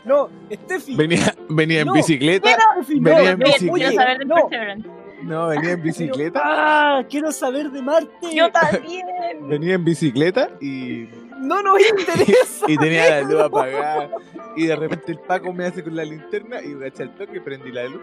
No, 0.05 0.29
Steffi. 0.51 0.95
Venía, 0.95 1.35
venía 1.49 1.81
en 1.81 1.87
No. 1.87 1.93
bicicleta. 1.93 2.49
Steffi, 2.75 2.99
venía 2.99 3.21
no, 3.21 3.29
en 3.29 3.39
bicicleta. 3.39 3.75
Quiero 3.75 3.93
saber 4.01 4.17
del 4.17 4.27
no. 4.27 4.35
Perseverance. 4.35 4.89
No, 5.23 5.47
venía 5.47 5.71
en 5.71 5.83
bicicleta. 5.83 6.41
Ah, 6.43 7.03
quiero 7.09 7.31
saber 7.31 7.69
de 7.71 7.81
Marte. 7.81 8.09
Yo 8.33 8.49
también. 8.51 9.05
Venía 9.41 9.75
en 9.75 9.83
bicicleta 9.83 10.49
y, 10.61 11.09
No 11.41 11.61
nos 11.61 11.79
interesa. 11.81 12.65
y 12.67 12.77
tenía 12.77 13.09
la 13.09 13.21
luz 13.21 13.41
apagada. 13.41 14.09
Y 14.55 14.65
de 14.67 14.75
repente 14.75 15.11
el 15.11 15.19
Paco 15.19 15.53
me 15.53 15.65
hace 15.65 15.83
con 15.83 15.95
la 15.95 16.03
linterna 16.05 16.61
y 16.61 16.73
gaché 16.73 17.03
al 17.03 17.13
toque, 17.15 17.41
prendí 17.41 17.71
la 17.71 17.83
luz. 17.85 18.01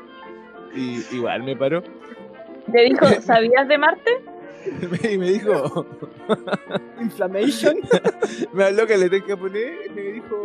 Y 0.76 1.02
igual 1.16 1.42
me 1.42 1.56
paró. 1.56 1.82
Te 2.70 2.82
dijo, 2.84 3.06
¿sabías 3.20 3.66
de 3.68 3.78
Marte? 3.78 4.10
Y 5.12 5.16
me 5.16 5.30
dijo, 5.30 5.86
Inflammation. 7.00 7.76
me 8.52 8.64
habló 8.64 8.86
que 8.86 8.96
le 8.98 9.08
tengo 9.08 9.26
que 9.26 9.36
poner. 9.36 9.74
Me 9.94 10.02
dijo, 10.02 10.44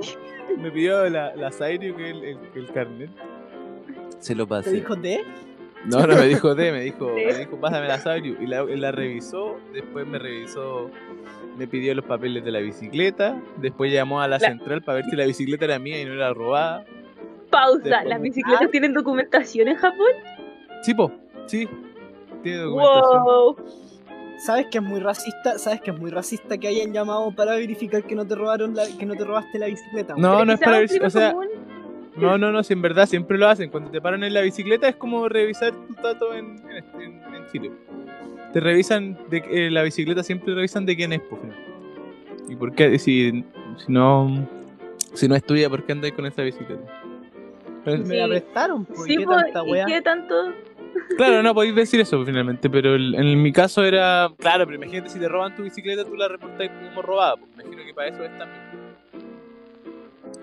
me 0.59 0.69
pidió 0.71 1.09
la, 1.09 1.35
la 1.35 1.51
Sairio, 1.51 1.95
que 1.95 2.09
es 2.09 2.15
el, 2.15 2.23
el, 2.23 2.37
el 2.55 2.71
carnet. 2.71 3.09
Se 4.19 4.35
lo 4.35 4.45
Te 4.45 4.49
pasé. 4.49 4.71
dijo 4.71 4.95
de. 4.95 5.23
No, 5.85 6.05
no 6.05 6.15
me 6.15 6.27
dijo 6.27 6.53
D, 6.53 6.71
me 6.71 6.81
dijo, 6.81 7.07
D. 7.07 7.25
me 7.25 7.33
dijo, 7.39 7.59
pásame 7.59 7.87
la 7.87 7.97
Saurio. 7.97 8.35
Y 8.39 8.45
la, 8.45 8.63
la 8.63 8.91
revisó, 8.91 9.57
después 9.73 10.05
me 10.05 10.19
revisó, 10.19 10.91
me 11.57 11.65
pidió 11.65 11.95
los 11.95 12.05
papeles 12.05 12.45
de 12.45 12.51
la 12.51 12.59
bicicleta, 12.59 13.41
después 13.57 13.91
llamó 13.91 14.21
a 14.21 14.27
la, 14.27 14.37
La- 14.37 14.47
central 14.47 14.83
para 14.83 14.97
ver 14.97 15.05
si 15.05 15.15
la 15.15 15.25
bicicleta 15.25 15.65
era 15.65 15.79
mía 15.79 15.99
y 15.99 16.05
no 16.05 16.13
era 16.13 16.31
robada. 16.35 16.85
Pausa. 17.51 17.83
Después 17.83 18.05
¿Las 18.07 18.21
bicicletas 18.21 18.71
tienen 18.71 18.93
documentación 18.93 19.67
en 19.67 19.75
Japón? 19.75 20.07
Sí, 20.81 20.93
po, 20.93 21.11
sí, 21.45 21.67
tiene 22.41 22.59
documentación. 22.59 23.23
Wow. 23.23 23.55
¿Sabes 24.39 24.65
que 24.71 24.79
es 24.79 24.83
muy 24.83 24.99
racista? 24.99 25.59
¿Sabes 25.59 25.81
que 25.81 25.91
es 25.91 25.99
muy 25.99 26.09
racista 26.09 26.57
que 26.57 26.67
hayan 26.67 26.91
llamado 26.91 27.31
para 27.35 27.51
verificar 27.55 28.03
que 28.03 28.15
no 28.15 28.25
te 28.25 28.33
robaron 28.33 28.75
la, 28.75 28.85
que 28.97 29.05
no 29.05 29.13
te 29.15 29.23
robaste 29.23 29.59
la 29.59 29.67
bicicleta? 29.67 30.15
No, 30.17 30.43
no 30.43 30.53
es 30.53 30.59
para 30.59 30.77
un 30.77 30.79
ver 30.79 30.89
si- 30.89 30.95
crimen 30.95 31.07
o 31.07 31.09
sea, 31.11 31.31
común. 31.33 31.47
no, 32.15 32.37
no, 32.39 32.51
no, 32.51 32.63
si 32.63 32.73
en 32.73 32.81
verdad 32.81 33.05
siempre 33.05 33.37
lo 33.37 33.47
hacen. 33.47 33.69
Cuando 33.69 33.91
te 33.91 34.01
paran 34.01 34.23
en 34.23 34.33
la 34.33 34.41
bicicleta 34.41 34.87
es 34.87 34.95
como 34.95 35.29
revisar 35.29 35.73
tus 35.85 35.95
datos 35.97 36.35
en, 36.35 36.55
en, 36.99 37.21
Chile. 37.51 37.69
Te 38.53 38.59
revisan, 38.59 39.15
de, 39.29 39.43
eh, 39.51 39.69
la 39.69 39.83
bicicleta 39.83 40.23
siempre 40.23 40.55
revisan 40.55 40.85
de 40.87 40.95
quién 40.95 41.13
es, 41.13 41.19
po, 41.21 41.37
final. 41.37 41.57
¿Y 42.49 42.55
por 42.55 42.73
qué? 42.73 42.97
Si, 42.97 43.43
si 43.77 43.91
no, 43.91 44.47
si 45.13 45.27
no 45.27 45.35
es 45.35 45.43
tuya, 45.43 45.69
¿por 45.69 45.83
qué 45.85 45.91
andáis 45.91 46.13
con 46.13 46.25
esa 46.25 46.41
bicicleta? 46.41 46.81
Pero- 47.83 48.03
Me 48.05 48.15
la 48.17 48.27
prestaron, 48.27 48.85
pues. 48.85 49.03
Sí, 49.03 49.17
¿Qué 49.17 49.25
pues, 49.25 49.43
tanta 49.53 49.63
¿y 49.67 49.85
qué 49.85 50.01
tanto? 50.01 50.35
Claro, 51.17 51.41
no 51.41 51.53
podéis 51.53 51.73
decir 51.75 51.99
eso 52.01 52.23
finalmente, 52.25 52.69
pero 52.69 52.95
el- 52.95 53.15
en 53.15 53.41
mi 53.41 53.51
caso 53.51 53.83
era. 53.83 54.29
Claro, 54.37 54.65
pero 54.65 54.75
imagínate 54.77 55.09
si 55.09 55.19
te 55.19 55.27
roban 55.29 55.55
tu 55.55 55.63
bicicleta, 55.63 56.03
tú 56.03 56.15
la 56.15 56.27
reportáis 56.27 56.69
como 56.89 57.01
robada. 57.01 57.35
Pues 57.37 57.49
imagino 57.53 57.83
que 57.85 57.93
para 57.93 58.07
eso 58.09 58.23
es 58.23 58.37
también. 58.37 58.61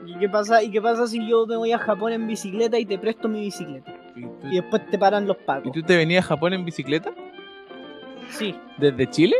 ¿Y 0.06 0.18
qué 0.18 0.28
pasa? 0.28 0.62
¿Y 0.62 0.70
qué 0.70 0.80
pasa 0.80 1.06
si 1.06 1.26
yo 1.28 1.46
me 1.46 1.56
voy 1.56 1.72
a 1.72 1.78
Japón 1.78 2.12
en 2.12 2.26
bicicleta 2.26 2.78
y 2.78 2.86
te 2.86 2.98
presto 2.98 3.28
mi 3.28 3.40
bicicleta? 3.40 3.94
¿Y 4.16 4.22
tú, 4.22 4.32
Y 4.50 4.56
después 4.56 4.88
te 4.90 4.98
paran 4.98 5.26
los 5.26 5.36
y 5.36 5.44
pagos. 5.44 5.72
tú 5.72 5.82
te 5.82 5.96
venías 5.96 6.24
a 6.24 6.28
Japón 6.28 6.54
en 6.54 6.64
bicicleta? 6.64 7.10
Sí, 8.30 8.54
¿Desde 8.78 9.08
Chile? 9.10 9.36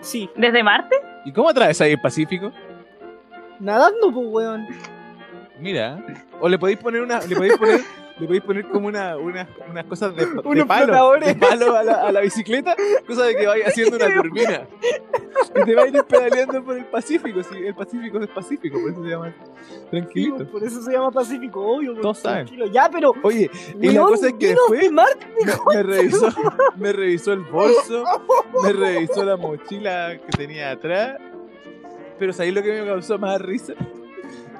sí. 0.00 0.28
¿Desde 0.36 0.62
Marte? 0.62 0.96
¿Y 1.24 1.32
cómo 1.32 1.48
atravesáis 1.50 1.94
el 1.94 2.00
Pacífico? 2.00 2.50
Nadando, 3.60 4.10
pues, 4.12 4.26
weón. 4.30 4.66
Mira. 5.60 5.98
O 6.40 6.48
le 6.48 6.58
podéis 6.58 6.78
poner 6.78 7.02
una. 7.02 7.20
Le 7.20 7.34
podéis 7.36 7.56
poner. 7.56 7.80
Le 8.18 8.26
podéis 8.26 8.42
poner 8.42 8.66
como 8.66 8.88
una, 8.88 9.16
una- 9.16 9.48
unas 9.70 9.84
cosas 9.84 10.12
de, 10.16 10.26
de 10.26 10.40
Unos 10.44 10.66
palo, 10.66 10.86
flotadores. 10.86 11.28
de 11.28 11.34
palo 11.36 11.76
a 11.76 11.84
la, 11.84 11.92
a 12.08 12.10
la 12.10 12.20
bicicleta, 12.20 12.74
cosa 13.06 13.26
de 13.26 13.36
que 13.36 13.46
vaya 13.46 13.66
haciendo 13.68 13.94
una 13.96 14.12
turbina. 14.12 14.66
Y 15.54 15.64
te 15.64 15.74
vayas 15.76 16.04
pedaleando 16.04 16.64
por 16.64 16.76
el 16.76 16.84
Pacífico, 16.86 17.40
sí, 17.44 17.58
el 17.64 17.76
Pacífico 17.76 18.18
es 18.18 18.28
Pacífico, 18.28 18.76
por 18.80 18.90
eso 18.90 19.04
se 19.04 19.08
llama 19.10 19.32
tranquilito. 19.88 20.50
por 20.50 20.64
eso 20.64 20.82
se 20.82 20.90
llama 20.90 21.12
Pacífico, 21.12 21.60
obvio. 21.64 21.94
Todos 22.00 22.18
saben. 22.18 22.48
Ya, 22.72 22.90
pero. 22.90 23.12
Oye, 23.22 23.48
y 23.80 23.90
la 23.90 24.00
cosa 24.02 24.26
es 24.26 24.34
que 24.34 24.48
después 24.48 24.80
de 24.80 24.90
Marte. 24.90 25.26
me, 25.44 25.74
me 25.76 25.82
revisó, 25.84 26.28
me 26.76 26.92
revisó 26.92 27.32
el 27.34 27.40
bolso, 27.42 28.02
me 28.64 28.72
revisó 28.72 29.24
la 29.24 29.36
mochila 29.36 30.18
que 30.18 30.36
tenía 30.36 30.72
atrás. 30.72 31.18
Pero 32.18 32.32
¿sabéis 32.32 32.52
lo 32.56 32.62
que 32.64 32.80
me 32.80 32.84
causó 32.84 33.16
más 33.16 33.40
risa? 33.40 33.74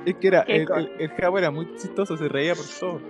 Es 0.07 0.15
que 0.17 0.29
era, 0.29 0.45
¿Qué 0.45 0.57
el, 0.57 0.69
el, 0.73 0.93
el 0.99 1.09
jabo 1.11 1.39
era 1.39 1.51
muy 1.51 1.75
chistoso, 1.77 2.17
se 2.17 2.29
reía 2.29 2.55
por 2.55 2.65
todo. 2.81 3.01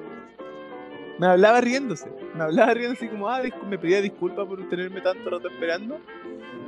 Me 1.19 1.27
hablaba 1.27 1.61
riéndose, 1.61 2.09
me 2.35 2.45
hablaba 2.45 2.75
riéndose 2.75 3.05
así 3.07 3.09
como, 3.13 3.29
ah, 3.29 3.43
me 3.69 3.79
pedía 3.79 4.01
disculpas 4.01 4.47
por 4.47 4.69
tenerme 4.69 5.01
tanto 5.01 5.29
rato 5.31 5.49
esperando. 5.49 5.99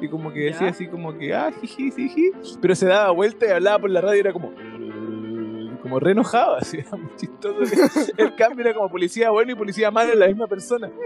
Y 0.01 0.09
como 0.09 0.33
que 0.33 0.41
decía 0.41 0.67
Ya. 0.67 0.69
así 0.71 0.87
como 0.89 1.17
que, 1.17 1.35
ah, 1.35 1.53
jiji, 1.61 1.91
jiji. 1.91 2.33
Pero 2.61 2.75
se 2.75 2.87
daba 2.87 3.11
vuelta 3.11 3.47
y 3.47 3.51
hablaba 3.51 3.79
por 3.79 3.91
la 3.91 4.01
radio 4.01 4.17
y 4.17 4.21
era 4.21 4.33
como, 4.33 4.53
como 5.83 6.01
re 6.01 6.13
enojado, 6.13 6.57
así, 6.61 6.79
era 6.79 6.97
muy 6.97 7.15
chistoso. 7.17 7.61
El 8.17 8.35
cambio 8.35 8.65
era 8.65 8.75
como 8.75 8.91
policía 8.91 9.31
bueno 9.31 9.53
y 9.53 9.55
policía 9.55 9.91
malo 9.91 10.13
en 10.13 10.19
la 10.19 10.27
misma 10.27 10.47
persona. 10.47 10.91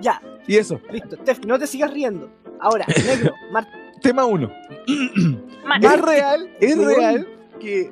Ya, 0.00 0.20
Y 0.46 0.56
eso, 0.56 0.80
listo. 0.90 1.16
Steph, 1.16 1.44
no 1.46 1.58
te 1.58 1.66
sigas 1.66 1.90
riendo. 1.92 2.30
Ahora, 2.60 2.86
negro, 3.06 3.34
Marte. 3.50 3.70
Tema 4.02 4.24
uno. 4.24 4.50
Marte. 5.64 5.86
Más 5.88 6.00
real, 6.00 6.50
es 6.60 6.76
real 6.78 7.26
que 7.60 7.90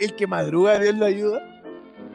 el 0.00 0.14
que 0.16 0.26
madruga 0.26 0.78
Dios 0.78 0.94
lo 0.94 1.04
ayuda. 1.06 1.46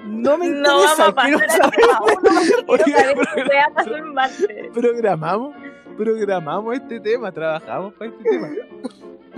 No 0.06 0.38
me 0.38 0.50
No 0.50 0.80
vamos 0.84 1.00
interesa. 1.00 1.71
quiero 1.71 3.24
saber. 3.24 3.98
en 3.98 4.13
Marte. 4.13 4.71
Programamos, 4.74 5.56
programamos 5.98 6.76
este 6.76 7.00
tema, 7.00 7.32
trabajamos 7.32 7.93
para 7.93 8.12
este 8.12 8.24
tema. 8.30 8.50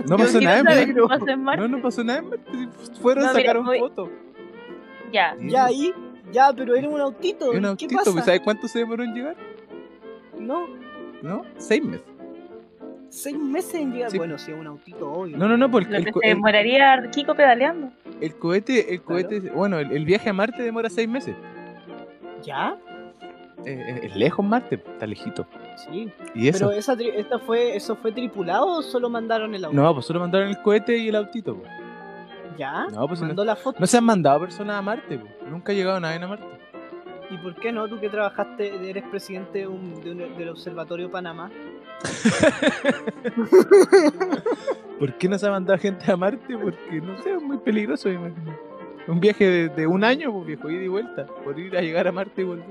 No 0.06 0.16
Yo 0.16 0.24
pasó 0.24 0.40
nada 0.40 0.58
en 0.58 0.64
Marte. 0.64 0.94
qué 0.94 1.02
pasó 1.08 1.28
en 1.28 1.42
Marte. 1.42 1.62
No, 1.62 1.68
no 1.76 1.82
pasó 1.82 2.04
nada 2.04 2.18
en 2.20 2.28
Marte. 2.30 2.68
Fueron, 3.00 3.24
No, 3.24 3.32
sacaron 3.32 3.64
voy- 3.66 3.78
fotos. 3.78 4.08
Ya. 5.12 5.34
Ya 5.40 5.64
ahí, 5.66 5.94
ya, 6.32 6.52
pero 6.54 6.74
era 6.74 6.88
un 6.88 7.00
autito. 7.00 7.50
Un 7.50 7.60
¿Qué 7.60 7.66
autito, 7.66 7.96
pasa? 7.96 8.12
pues, 8.12 8.24
¿sabes 8.24 8.40
cuánto 8.42 8.68
se 8.68 8.80
demoró 8.80 9.02
en 9.04 9.14
llegar? 9.14 9.36
No, 10.38 10.66
¿No? 11.22 11.42
Seis 11.56 11.82
meses. 11.82 12.06
Seis 13.08 13.36
meses 13.38 13.74
en 13.74 13.92
llegar. 13.92 14.10
Sí. 14.10 14.18
Bueno, 14.18 14.38
sí, 14.38 14.52
un 14.52 14.66
autito, 14.66 15.10
obvio. 15.10 15.36
No, 15.36 15.48
no, 15.48 15.56
no, 15.56 15.70
porque 15.70 15.96
el, 15.96 16.04
se 16.04 16.10
el- 16.10 16.20
demoraría 16.34 17.08
Kiko 17.10 17.34
pedaleando. 17.34 17.90
el 18.20 18.34
cohete, 18.36 18.92
el 18.94 19.00
Claro. 19.02 19.28
cohete, 19.28 19.50
bueno, 19.50 19.78
el, 19.78 19.92
el 19.92 20.04
viaje 20.04 20.28
a 20.30 20.32
Marte 20.32 20.62
demora 20.62 20.88
seis 20.90 21.08
meses. 21.08 21.34
¿Ya? 22.44 22.76
Eh, 23.64 23.72
eh, 23.74 24.00
es 24.04 24.16
lejos 24.16 24.44
Marte, 24.44 24.76
está 24.76 25.06
lejito. 25.06 25.46
Sí. 25.76 26.10
Y 26.34 26.48
eso. 26.48 26.68
Pero 26.68 26.78
esa 26.78 26.94
tri- 26.96 27.12
esta 27.14 27.38
fue, 27.38 27.74
¿eso 27.76 27.96
fue 27.96 28.12
tripulado 28.12 28.66
o 28.66 28.82
solo 28.82 29.10
mandaron 29.10 29.54
el 29.54 29.64
auto? 29.64 29.76
No, 29.76 29.92
pues 29.94 30.06
solo 30.06 30.20
mandaron 30.20 30.48
el 30.48 30.58
cohete 30.62 30.96
y 30.96 31.08
el 31.08 31.16
autito. 31.16 31.56
pues. 31.56 31.70
¿Ya? 32.56 32.86
No, 32.92 33.06
pues 33.06 33.20
no, 33.20 33.28
Mandó 33.28 33.44
la 33.44 33.54
foto. 33.56 33.78
no 33.80 33.86
se 33.86 33.96
han 33.98 34.04
mandado 34.04 34.40
personas 34.40 34.76
a 34.78 34.82
Marte. 34.82 35.18
pues. 35.18 35.32
Nunca 35.50 35.72
ha 35.72 35.74
llegado 35.74 35.98
nadie 36.00 36.22
a 36.22 36.28
Marte. 36.28 36.44
¿Y 37.30 37.36
por 37.38 37.54
qué 37.56 37.72
no? 37.72 37.86
Tú 37.88 38.00
que 38.00 38.08
trabajaste, 38.08 38.88
eres 38.90 39.04
presidente 39.04 39.58
de 39.60 39.66
un- 39.66 40.00
de 40.02 40.10
un- 40.12 40.36
del 40.38 40.48
Observatorio 40.48 41.10
Panamá. 41.10 41.50
¿Por 44.98 45.14
qué 45.14 45.28
no 45.28 45.38
se 45.38 45.46
ha 45.46 45.50
mandado 45.50 45.78
gente 45.78 46.10
a 46.10 46.16
Marte? 46.16 46.56
Porque 46.56 47.00
no 47.00 47.20
sé, 47.22 47.34
es 47.34 47.42
muy 47.42 47.58
peligroso, 47.58 48.08
me 48.08 48.14
imagino. 48.16 48.56
Un 49.06 49.20
viaje 49.20 49.44
de, 49.48 49.68
de 49.70 49.86
un 49.86 50.04
año, 50.04 50.32
pues 50.32 50.46
viejo, 50.46 50.70
ida 50.70 50.82
y 50.82 50.88
vuelta. 50.88 51.26
Por 51.44 51.58
ir 51.58 51.76
a 51.76 51.80
llegar 51.80 52.06
a 52.08 52.12
Marte 52.12 52.42
y 52.42 52.44
volver. 52.44 52.66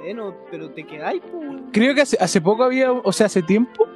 Bueno, 0.00 0.34
pero 0.50 0.70
te 0.70 0.84
quedáis, 0.84 1.22
pues. 1.30 1.60
Creo 1.72 1.94
que 1.94 2.02
hace, 2.02 2.16
hace 2.20 2.40
poco 2.40 2.64
había, 2.64 2.92
o 2.92 3.12
sea, 3.12 3.26
hace 3.26 3.42
tiempo, 3.42 3.86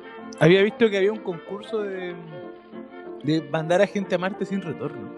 había 0.40 0.62
visto 0.62 0.88
que 0.88 0.96
había 0.98 1.12
un 1.12 1.18
concurso 1.20 1.82
de, 1.82 2.14
de 3.24 3.42
mandar 3.50 3.82
a 3.82 3.86
gente 3.86 4.14
a 4.14 4.18
Marte 4.18 4.44
sin 4.46 4.62
retorno. 4.62 5.08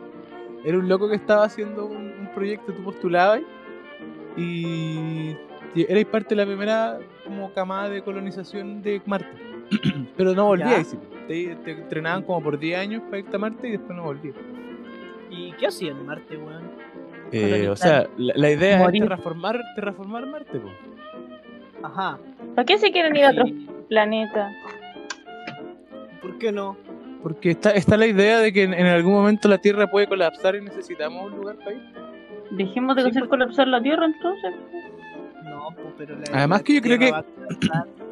Era 0.65 0.79
un 0.79 0.89
loco 0.89 1.09
que 1.09 1.15
estaba 1.17 1.45
haciendo 1.45 1.87
un, 1.87 1.97
un 2.21 2.31
proyecto, 2.35 2.73
tú 2.73 2.83
postulabas 2.83 3.41
y, 3.41 3.47
Y 4.39 5.37
erais 5.75 6.07
parte 6.07 6.31
de 6.35 6.37
la 6.37 6.47
primera 6.47 6.99
como 7.25 7.53
camada 7.53 7.89
de 7.91 8.03
colonización 8.03 8.83
de 8.83 9.01
Marte. 9.07 9.29
Pero 10.17 10.35
no 10.35 10.47
volvíais. 10.47 10.97
Te, 11.27 11.57
te 11.57 11.73
entrenaban 11.73 12.23
como 12.23 12.43
por 12.43 12.59
10 12.59 12.79
años 12.79 13.03
para 13.05 13.19
irte 13.19 13.37
a 13.37 13.39
Marte 13.39 13.69
y 13.69 13.73
después 13.73 13.95
no 13.97 14.05
volvías. 14.05 14.35
¿Y 15.31 15.53
qué 15.53 15.67
hacían 15.67 15.99
en 15.99 16.07
Marte, 16.07 16.37
weón? 16.37 16.71
Eh, 17.33 17.69
o 17.69 17.77
sea, 17.77 18.09
la, 18.17 18.33
la 18.37 18.51
idea 18.51 18.79
Morir. 18.79 19.03
es 19.03 19.09
terraformar, 19.09 19.61
terraformar 19.75 20.27
Marte, 20.27 20.59
po. 20.59 20.71
Ajá. 21.87 22.19
¿Para 22.55 22.65
qué 22.65 22.79
se 22.79 22.91
quieren 22.91 23.15
ir 23.15 23.25
a 23.27 23.31
otro 23.33 23.47
Y- 23.47 23.69
planeta? 23.91 24.51
¿Por 26.23 26.39
qué 26.39 26.51
no? 26.53 26.77
Porque 27.23 27.51
está, 27.51 27.71
está 27.73 27.97
la 27.97 28.07
idea 28.07 28.39
de 28.39 28.53
que 28.53 28.63
en, 28.63 28.73
en 28.73 28.87
algún 28.87 29.13
momento 29.13 29.49
la 29.49 29.59
Tierra 29.59 29.91
puede 29.91 30.07
colapsar 30.07 30.55
y 30.57 30.63
necesitamos 30.63 31.31
un 31.31 31.39
lugar 31.39 31.57
para 31.59 31.73
ir. 31.73 31.83
Dejemos 32.51 32.97
de 32.97 33.03
Sí, 33.03 33.09
hacer 33.11 33.23
pues. 33.23 33.31
colapsar 33.31 33.69
la 33.69 33.83
Tierra 33.83 34.07
entonces. 34.07 34.55
No, 35.45 35.69
pues, 35.75 35.87
pero 35.99 36.17
la 36.17 36.25
Además 36.33 36.63
que 36.63 36.75
yo 36.75 36.83
creo 36.83 36.99
que-. 36.99 37.13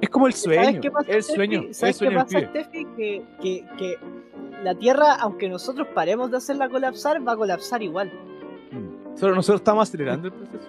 Es 0.01 0.09
como 0.11 0.27
el 0.27 0.33
¿Sabes 0.35 0.59
sueño. 0.65 0.81
qué 0.81 0.91
pasa, 0.91 1.13
el 1.13 1.23
sueño. 1.23 1.61
El 1.63 1.75
¿Sabes 1.75 1.99
qué 1.99 2.11
pasa. 2.11 2.41
Steffi? 2.41 2.85
Que, 2.97 3.23
que, 3.41 3.65
que 3.79 3.95
la 4.63 4.75
Tierra, 4.75 5.15
aunque 5.21 5.49
nosotros 5.49 5.89
paremos 5.95 6.31
de 6.31 6.37
hacerla 6.37 6.69
colapsar, 6.69 7.27
va 7.27 7.33
a 7.33 7.37
colapsar 7.37 7.83
igual. 7.83 8.11
Mm. 8.73 9.17
Solo 9.17 9.35
nosotros 9.35 9.61
estamos 9.61 9.89
acelerando 9.89 10.29
el 10.29 10.35
proceso. 10.35 10.69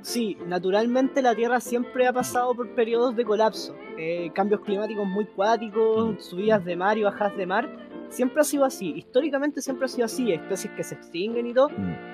Sí, 0.00 0.36
naturalmente 0.46 1.22
la 1.22 1.34
Tierra 1.34 1.60
siempre 1.60 2.06
ha 2.06 2.12
pasado 2.12 2.54
por 2.54 2.68
periodos 2.74 3.14
de 3.16 3.24
colapso. 3.24 3.74
Eh, 3.98 4.30
cambios 4.34 4.60
climáticos 4.60 5.06
muy 5.06 5.26
cuáticos, 5.26 6.14
Mm. 6.14 6.18
subidas 6.20 6.64
de 6.64 6.76
mar 6.76 6.96
y 6.98 7.02
bajadas 7.02 7.36
de 7.36 7.46
mar. 7.46 7.68
Siempre 8.08 8.40
ha 8.40 8.44
sido 8.44 8.64
así. 8.64 8.94
Históricamente 8.96 9.60
siempre 9.60 9.84
ha 9.84 9.88
sido 9.88 10.06
así. 10.06 10.32
Especies 10.32 10.72
que 10.74 10.82
se 10.82 10.94
extinguen 10.94 11.46
y 11.46 11.52
todo. 11.52 11.68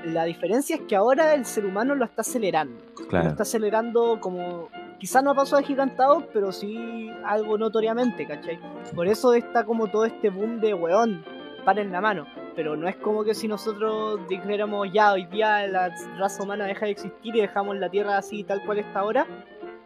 La 0.07 0.25
diferencia 0.25 0.75
es 0.77 0.83
que 0.83 0.97
ahora 0.97 1.35
el 1.35 1.45
ser 1.45 1.65
humano 1.67 1.95
lo 1.95 2.05
está 2.05 2.23
acelerando. 2.23 2.83
Lo 3.11 3.19
está 3.21 3.43
acelerando 3.45 4.19
como. 4.21 4.69
Quizás 4.99 5.23
no 5.23 5.31
a 5.31 5.35
pasos 5.35 5.59
agigantados, 5.61 6.25
pero 6.33 6.51
sí 6.51 7.11
algo 7.25 7.59
notoriamente, 7.59 8.27
¿cachai? 8.27 8.59
Por 8.95 9.07
eso 9.07 9.35
está 9.35 9.65
como 9.65 9.89
todo 9.89 10.05
este 10.07 10.31
boom 10.31 10.61
de 10.61 10.73
weón, 10.75 11.23
paren 11.65 11.93
la 11.93 12.01
mano. 12.01 12.27
Pero 12.57 12.77
no 12.77 12.87
es 12.89 12.97
como 12.97 13.25
que 13.25 13.35
si 13.35 13.49
nosotros 13.49 14.21
dijéramos 14.29 14.89
ya, 14.93 15.13
hoy 15.13 15.27
día 15.27 15.67
la 15.67 15.93
raza 16.19 16.43
humana 16.43 16.67
deja 16.67 16.87
de 16.87 16.93
existir 16.93 17.35
y 17.35 17.41
dejamos 17.41 17.77
la 17.77 17.89
Tierra 17.89 18.17
así 18.17 18.45
tal 18.45 18.63
cual 18.65 18.79
está 18.79 19.01
ahora, 19.01 19.27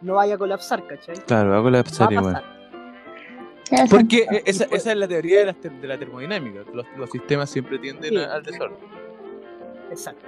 no 0.02 0.14
vaya 0.14 0.34
a 0.34 0.38
colapsar, 0.38 0.86
¿cachai? 0.86 1.16
Claro, 1.26 1.48
va 1.50 1.54
a 1.56 1.58
Va 1.58 1.64
colapsar 1.64 2.08
a 2.10 2.12
igual. 2.12 2.44
Porque 3.90 4.18
eh, 4.30 4.42
esa, 4.46 4.64
esa 4.64 4.92
es 4.92 4.96
la 4.98 5.08
teoría 5.08 5.40
de 5.40 5.46
la, 5.46 5.52
ter- 5.54 5.72
de 5.72 5.88
la 5.88 5.98
termodinámica. 5.98 6.60
Los, 6.72 6.86
los 6.96 7.10
sistemas 7.10 7.50
siempre 7.50 7.78
tienden 7.78 8.10
Sí. 8.10 8.16
a- 8.18 8.34
al 8.34 8.42
desorden. 8.42 8.78
Exacto. 9.90 10.26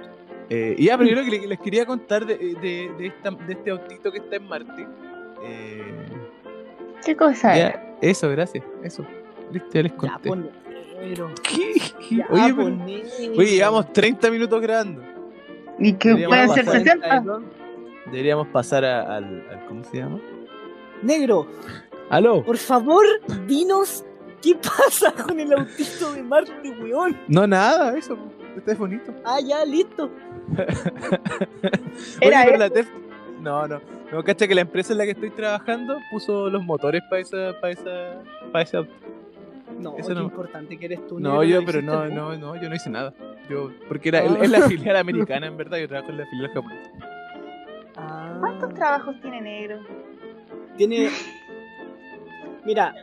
Eh, 0.49 0.75
y 0.77 0.85
ya, 0.85 0.97
pero 0.97 1.09
yo 1.09 1.15
lo 1.17 1.23
que 1.23 1.31
le- 1.39 1.47
les 1.47 1.59
quería 1.59 1.85
contar 1.85 2.25
de, 2.25 2.37
de, 2.37 2.91
de 2.97 3.07
esta, 3.07 3.31
de 3.31 3.53
este 3.53 3.71
autito 3.71 4.11
que 4.11 4.17
está 4.19 4.35
en 4.35 4.47
Marte. 4.47 4.87
Eh, 5.43 5.83
¿Qué 7.05 7.15
cosa 7.15 7.53
es? 7.55 7.59
ya, 7.73 7.95
eso, 8.01 8.29
gracias. 8.29 8.63
Eso. 8.83 9.05
Listo, 9.51 9.69
ya 9.73 9.83
les 9.83 9.91
Ya, 9.91 9.97
conté. 9.97 10.29
Negro. 11.01 11.31
¿Qué? 11.43 11.73
Ya, 12.15 12.27
Oye, 12.29 12.53
pon 12.53 12.83
pero- 12.85 13.33
oye, 13.39 13.51
llevamos 13.55 13.93
30 13.93 14.29
minutos 14.31 14.61
grabando. 14.61 15.01
¿Y 15.79 15.93
que 15.93 16.09
Deberíamos 16.09 16.35
pueden 16.37 16.53
ser 16.53 16.65
pasar. 16.65 16.81
60? 16.81 17.39
Deberíamos 18.05 18.47
pasar 18.47 18.85
a- 18.85 19.15
al, 19.17 19.23
al- 19.49 19.65
¿Cómo 19.67 19.83
se 19.83 19.97
llama? 19.97 20.19
Negro, 21.01 21.47
¡Aló! 22.09 22.43
por 22.43 22.57
favor, 22.57 23.05
dinos 23.47 24.05
qué 24.41 24.55
pasa 24.55 25.11
con 25.13 25.39
el 25.39 25.51
autito 25.53 26.13
de 26.13 26.21
Marte, 26.23 26.69
weón. 26.81 27.17
No, 27.27 27.47
nada, 27.47 27.97
eso. 27.97 28.17
Este 28.55 28.73
es 28.73 28.77
bonito. 28.77 29.13
Ah, 29.23 29.39
ya, 29.39 29.63
listo. 29.65 30.11
Oye, 32.21 32.27
Era 32.27 32.43
pero 32.45 32.57
la 32.57 32.69
TEF. 32.69 32.87
No, 33.39 33.67
no. 33.67 33.81
No, 34.11 34.23
cacha 34.23 34.47
que 34.47 34.53
la 34.55 34.61
empresa 34.61 34.91
en 34.91 34.97
la 34.99 35.05
que 35.05 35.11
estoy 35.11 35.29
trabajando 35.31 35.97
puso 36.11 36.49
los 36.49 36.63
motores 36.63 37.01
para 37.09 37.21
esa, 37.21 37.59
para 37.61 37.71
esa, 37.73 38.21
para 38.51 38.63
ese 38.63 38.77
auto. 38.77 38.91
No, 39.79 39.97
Eso 39.97 40.09
qué 40.09 40.15
no. 40.15 40.21
importante 40.23 40.77
que 40.77 40.85
eres 40.85 41.07
tú. 41.07 41.19
No, 41.19 41.43
yo, 41.43 41.63
pero 41.65 41.81
no, 41.81 42.03
tú. 42.07 42.13
no, 42.13 42.37
no, 42.37 42.61
yo 42.61 42.69
no 42.69 42.75
hice 42.75 42.89
nada. 42.89 43.13
Yo, 43.49 43.71
porque 43.87 44.09
era, 44.09 44.19
Ah. 44.19 44.37
es 44.41 44.49
la 44.49 44.61
filial 44.67 44.95
americana, 44.97 45.47
en 45.47 45.57
verdad, 45.57 45.77
yo 45.77 45.87
trabajo 45.87 46.11
en 46.11 46.17
la 46.17 46.25
filial 46.27 46.51
japonesa. 46.53 46.91
Ah, 47.97 48.37
¿Cuántos 48.39 48.73
trabajos 48.73 49.15
tiene 49.21 49.41
negro? 49.41 49.79
Tiene. 50.77 51.09
Mira, 52.65 52.93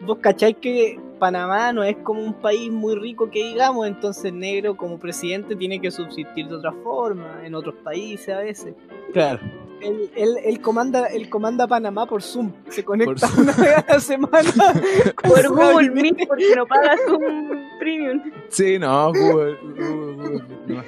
vos 0.00 0.18
cacháis 0.18 0.56
que 0.56 0.98
Panamá 1.18 1.72
no 1.72 1.82
es 1.84 1.96
como 1.98 2.20
un 2.22 2.34
país 2.34 2.70
muy 2.70 2.94
rico 2.96 3.30
que 3.30 3.44
digamos, 3.44 3.86
entonces 3.86 4.32
negro 4.32 4.76
como 4.76 4.98
presidente 4.98 5.54
tiene 5.56 5.80
que 5.80 5.90
subsistir 5.90 6.48
de 6.48 6.56
otra 6.56 6.72
forma, 6.72 7.40
en 7.44 7.54
otros 7.54 7.74
países 7.76 8.28
a 8.34 8.38
veces. 8.38 8.74
Claro. 9.12 9.40
Él, 9.82 10.10
él, 10.16 10.36
él 10.44 10.60
comanda, 10.60 11.06
él 11.06 11.28
comanda 11.28 11.66
Panamá 11.66 12.06
por 12.06 12.22
Zoom, 12.22 12.52
se 12.68 12.84
conecta 12.84 13.26
Zoom. 13.26 13.42
una 13.42 13.52
vez 13.56 13.76
a 13.78 13.84
la 13.94 14.00
semana 14.00 14.38
Por 15.22 15.48
Google. 15.48 15.90
Meet, 15.90 16.26
porque 16.28 16.54
no 16.56 16.66
pagas 16.66 17.00
un 17.08 17.60
premium. 17.78 18.22
Sí, 18.48 18.78
no, 18.78 19.08
Google, 19.12 19.56
Google, 19.62 20.14
Google, 20.16 20.44
no. 20.68 20.82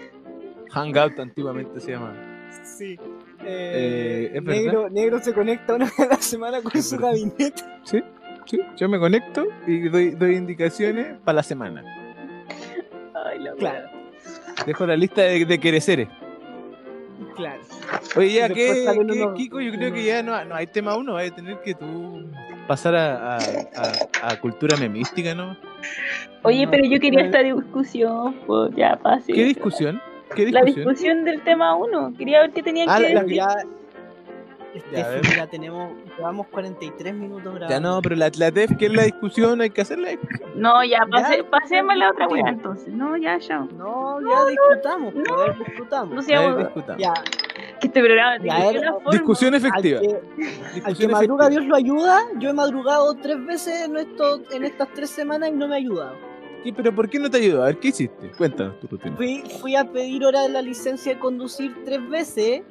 Hangout 0.70 1.18
antiguamente 1.20 1.80
se 1.80 1.92
llamaba. 1.92 2.14
Sí. 2.62 2.98
Eh, 3.44 4.30
Eh, 4.34 4.40
negro, 4.40 4.88
negro 4.88 5.18
se 5.20 5.32
conecta 5.34 5.74
una 5.74 5.84
vez 5.84 6.00
a 6.00 6.06
la 6.06 6.16
semana 6.22 6.62
con 6.62 6.82
su 6.82 6.96
verdad. 6.96 7.10
gabinete. 7.10 7.62
Sí, 7.84 8.02
sí, 8.46 8.58
yo 8.76 8.88
me 8.88 8.98
conecto 8.98 9.46
y 9.66 9.88
doy, 9.88 10.10
doy 10.10 10.36
indicaciones 10.36 11.18
para 11.24 11.36
la 11.36 11.42
semana. 11.42 11.82
Ay, 13.26 13.38
la 13.40 13.52
Claro, 13.54 13.88
Dejo 14.66 14.86
la 14.86 14.96
lista 14.96 15.22
de, 15.22 15.44
de 15.44 15.58
quereceres. 15.60 16.08
Claro. 17.36 17.60
Oye, 18.16 18.32
ya, 18.32 18.46
Y 18.46 18.48
después 18.48 18.54
¿qué, 18.78 18.84
salen 18.84 19.06
qué, 19.08 19.22
unos- 19.22 19.36
Kiko? 19.36 19.60
Yo 19.60 19.72
creo 19.72 19.92
que 19.92 20.04
ya 20.04 20.22
no, 20.22 20.44
no 20.44 20.54
hay 20.54 20.66
tema 20.66 20.96
uno, 20.96 21.14
vas 21.14 21.30
a 21.30 21.34
tener 21.34 21.60
que 21.62 21.74
tú 21.74 22.24
pasar 22.66 22.94
a, 22.94 23.36
a, 23.36 23.38
a- 23.38 24.30
a 24.30 24.40
cultura 24.40 24.76
memística, 24.76 25.34
¿no? 25.34 25.56
Oye, 26.42 26.64
No, 26.64 26.70
pero 26.70 26.84
yo 26.86 26.98
quería 27.00 27.20
esta 27.22 27.42
discusión, 27.42 28.34
pues 28.46 28.74
ya 28.76 28.96
pase. 28.96 29.32
¿Qué 29.32 29.44
discusión? 29.44 30.00
¿Qué 30.34 30.50
La 30.50 30.60
discusión? 30.62 30.88
discusión 30.94 31.24
del 31.24 31.42
tema 31.42 31.76
1. 31.76 32.14
Quería 32.18 32.40
ver 32.40 32.52
qué 32.52 32.62
tenían 32.62 32.88
Ah, 32.90 32.98
que 32.98 33.14
la- 33.14 33.22
decir. 33.22 33.42
Ya. 34.92 35.20
Ya, 35.38 35.46
tenemos, 35.46 35.92
llevamos 36.16 36.46
43 36.48 37.14
minutos 37.14 37.44
grabando. 37.54 37.68
Ya 37.68 37.80
no, 37.80 38.00
pero 38.02 38.16
la, 38.16 38.30
la 38.36 38.50
TEF, 38.52 38.76
¿qué 38.78 38.86
es 38.86 38.92
la 38.92 39.04
discusión? 39.04 39.60
Hay 39.60 39.70
que 39.70 39.80
hacerla. 39.80 40.10
No, 40.54 40.84
ya, 40.84 41.06
pase, 41.10 41.38
Ya, 41.38 41.50
pasemos 41.50 41.96
la 41.96 42.10
otra 42.10 42.28
weá 42.28 42.48
entonces. 42.48 42.88
No, 42.92 43.16
ya, 43.16 43.38
ya. 43.38 43.58
No, 43.76 44.20
ya 44.20 44.44
discutamos, 44.50 45.14
no. 45.14 45.22
pues, 45.24 45.40
a 45.40 45.44
ver, 45.46 45.58
discutamos. 45.66 46.14
No 46.14 46.22
seamos. 46.22 46.56
ver, 46.56 46.64
discutamos. 46.66 47.02
Ya, 47.02 47.12
Que 47.80 47.86
este 47.88 48.00
programa 48.00 48.38
Ya, 48.44 48.70
era- 48.70 48.92
forma. 48.92 49.10
Discusión 49.10 49.54
al 49.54 49.60
efectiva. 49.60 50.00
que, 50.00 50.06
al 50.06 50.74
Discusión 50.74 50.96
que 51.08 51.14
madruga 51.14 51.44
efectiva. 51.46 51.48
Dios 51.48 51.66
lo 51.66 51.76
ayuda, 51.76 52.20
yo 52.38 52.50
he 52.50 52.52
madrugado 52.52 53.14
tres 53.14 53.44
veces 53.46 53.82
en, 53.82 53.96
esto, 53.96 54.40
en 54.50 54.64
estas 54.64 54.88
tres 54.94 55.10
semanas 55.10 55.50
y 55.50 55.52
no 55.52 55.68
me 55.68 55.74
ha 55.74 55.78
ayudado. 55.78 56.14
¿Qué- 56.62 56.72
¿Pero 56.72 56.94
por 56.94 57.08
qué 57.10 57.18
no 57.18 57.28
te 57.30 57.38
ayudó? 57.38 57.62
A 57.62 57.66
ver, 57.66 57.78
¿qué 57.78 57.88
hiciste? 57.88 58.30
Cuéntanos 58.38 58.78
tu 58.80 58.86
rutina. 58.86 59.14
Fui, 59.16 59.42
fui 59.60 59.76
a 59.76 59.84
pedir 59.84 60.24
hora 60.24 60.42
de 60.42 60.48
la 60.48 60.62
licencia 60.62 61.12
de 61.14 61.18
conducir 61.20 61.74
tres 61.84 62.08
veces 62.08 62.62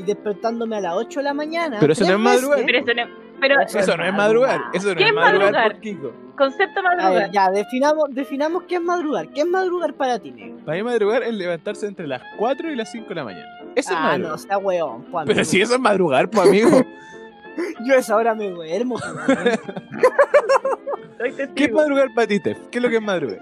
y 0.00 0.04
despertándome 0.04 0.76
a 0.76 0.80
las 0.80 0.94
8 0.94 1.20
de 1.20 1.24
la 1.24 1.34
mañana. 1.34 1.76
Pero 1.80 1.92
eso 1.92 2.04
no 2.06 2.14
es 2.14 2.18
madrugar. 2.18 2.62
Pero 2.66 2.78
eso 2.78 2.94
no. 2.94 3.30
Pero, 3.40 3.58
Eso 3.62 3.78
Eso 3.78 3.96
no 3.96 4.04
es 4.04 4.12
madrugar. 4.12 4.60
Eso 4.74 4.88
no 4.90 4.94
¿Qué 4.96 5.02
es 5.04 5.08
es 5.08 5.14
madrugar 5.14 5.52
madrugar? 5.52 5.72
por 5.72 5.80
Kiko. 5.80 6.12
concepto 6.36 6.80
A 6.80 6.82
ver, 6.90 6.96
madrugar. 6.98 7.30
ya, 7.30 7.50
definamos, 7.50 8.04
definamos 8.10 8.64
qué 8.64 8.74
es 8.74 8.82
madrugar. 8.82 9.28
¿Qué 9.30 9.40
es 9.40 9.46
madrugar 9.46 9.94
para 9.94 10.18
ti, 10.18 10.30
negro? 10.30 10.58
Para 10.66 10.76
mí 10.76 10.82
madrugar 10.82 11.22
es 11.22 11.32
levantarse 11.32 11.86
entre 11.86 12.06
las 12.06 12.20
4 12.36 12.70
y 12.70 12.76
las 12.76 12.92
5 12.92 13.08
de 13.08 13.14
la 13.14 13.24
mañana. 13.24 13.46
Eso 13.76 13.92
es 13.92 13.96
Ah, 13.96 14.00
madrugar. 14.02 14.30
no, 14.32 14.38
sea 14.38 14.58
weón. 14.58 15.04
pues, 15.10 15.24
Pero 15.26 15.44
si 15.44 15.60
eso 15.62 15.74
es 15.74 15.80
madrugar, 15.80 16.28
pues 16.28 16.48
amigo. 16.48 16.68
Yo 17.86 17.94
a 17.94 17.98
esa 17.98 18.16
hora 18.16 18.34
me 18.34 18.50
duermo. 18.50 18.98
¿Qué 21.54 21.64
es 21.64 21.72
madrugar 21.72 22.08
para 22.14 22.26
ti, 22.26 22.40
Tef? 22.40 22.58
¿Qué 22.70 22.78
es 22.78 22.82
lo 22.84 22.90
que 22.90 22.96
es 22.96 23.02
madrugar? 23.02 23.38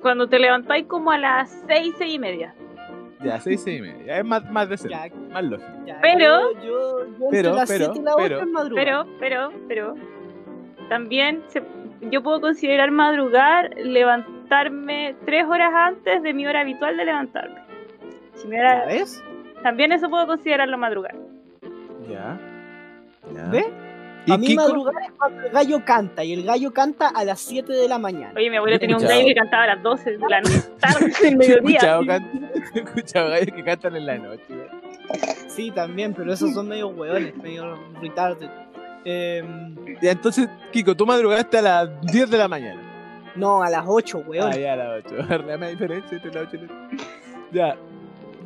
Cuando 0.00 0.28
te 0.28 0.38
levantáis 0.38 0.86
como 0.86 1.10
a 1.10 1.18
las 1.18 1.50
seis, 1.66 1.94
seis 1.98 2.14
y 2.14 2.18
media. 2.18 2.54
Ya, 3.24 3.40
6 3.40 3.66
y 3.66 3.80
media. 3.80 4.04
Ya 4.06 4.18
es 4.18 4.24
más, 4.24 4.50
más 4.50 4.68
decente, 4.68 4.96
ya, 4.96 5.14
más 5.32 5.44
lógico. 5.44 5.68
ya, 5.86 5.98
Pero- 6.02 6.52
Yo, 6.52 6.60
yo, 6.62 7.06
yo 7.18 7.26
Pero, 7.30 7.48
entre 7.48 7.52
las 7.52 7.68
pero, 7.70 7.84
7 7.86 7.98
y 7.98 8.02
las 8.02 8.14
8 8.14 8.22
pero, 8.22 8.38
es 8.40 8.46
madrugar. 8.46 8.84
Pero, 8.84 9.06
pero, 9.18 9.52
pero. 9.68 9.94
También 10.88 11.42
se- 11.48 11.62
yo 12.10 12.22
puedo 12.22 12.40
considerar 12.40 12.90
madrugar 12.90 13.70
levantarme 13.76 15.16
tres 15.24 15.46
horas 15.46 15.70
antes 15.74 16.22
de 16.22 16.34
mi 16.34 16.46
hora 16.46 16.60
habitual 16.60 16.96
de 16.96 17.04
levantarme. 17.06 17.60
Si 18.34 18.46
hora- 18.48 18.80
¿Sabes? 18.82 19.24
también 19.62 19.92
eso 19.92 20.10
puedo 20.10 20.26
considerarlo 20.26 20.76
madrugar. 20.76 21.14
Ya. 22.10 22.38
ya. 23.34 23.48
¿Ves? 23.50 23.66
¿Y 24.26 24.32
A 24.32 24.38
mí 24.38 24.54
madrugar 24.54 24.94
es 25.04 25.12
cuando 25.18 25.42
el 25.42 25.50
gallo 25.52 25.84
canta 25.84 26.24
y 26.24 26.32
el 26.32 26.44
gallo 26.44 26.72
canta 26.72 27.08
a 27.08 27.24
las 27.24 27.40
7 27.40 27.72
de 27.72 27.88
la 27.88 27.98
mañana. 27.98 28.32
Oye, 28.36 28.48
mi 28.50 28.56
abuela 28.56 28.78
tenía 28.78 28.96
un 28.96 29.02
gallo 29.02 29.24
que 29.26 29.34
cantaba 29.34 29.64
a 29.64 29.74
las 29.74 29.82
12 29.82 30.10
de 30.12 30.18
la 30.18 30.40
tarde, 30.80 31.12
del 31.22 31.32
He 31.32 31.36
mediodía. 31.36 31.76
escuchado, 31.76 32.06
can- 32.06 32.50
he 32.74 32.78
escuchado 32.80 33.28
gallos 33.30 33.54
que 33.54 33.64
cantan 33.64 33.96
en 33.96 34.06
la 34.06 34.18
noche. 34.18 34.42
Sí, 35.48 35.70
también, 35.70 36.14
pero 36.14 36.32
esos 36.32 36.52
son 36.54 36.68
medio 36.68 36.88
hueones, 36.88 37.36
medio 37.36 37.78
retarded. 38.00 38.48
Eh, 39.04 39.42
Ya, 40.00 40.12
entonces, 40.12 40.48
Kiko, 40.72 40.96
tú 40.96 41.04
madrugaste 41.06 41.58
a 41.58 41.62
las 41.62 42.00
10 42.02 42.30
de 42.30 42.38
la 42.38 42.48
mañana. 42.48 42.80
no, 43.36 43.62
a 43.62 43.68
las 43.68 43.84
8, 43.86 44.22
Ah, 44.24 44.28
weón. 44.28 44.52
ya, 44.52 44.72
a 44.72 44.76
las 44.76 45.04
8. 45.04 45.14
La 45.46 45.58
más 45.58 45.68
diferencia 45.70 46.16
entre 46.16 46.32
las 46.32 46.48
8 46.48 46.56
y 46.56 46.60
las 46.60 46.70
Ya. 47.52 47.76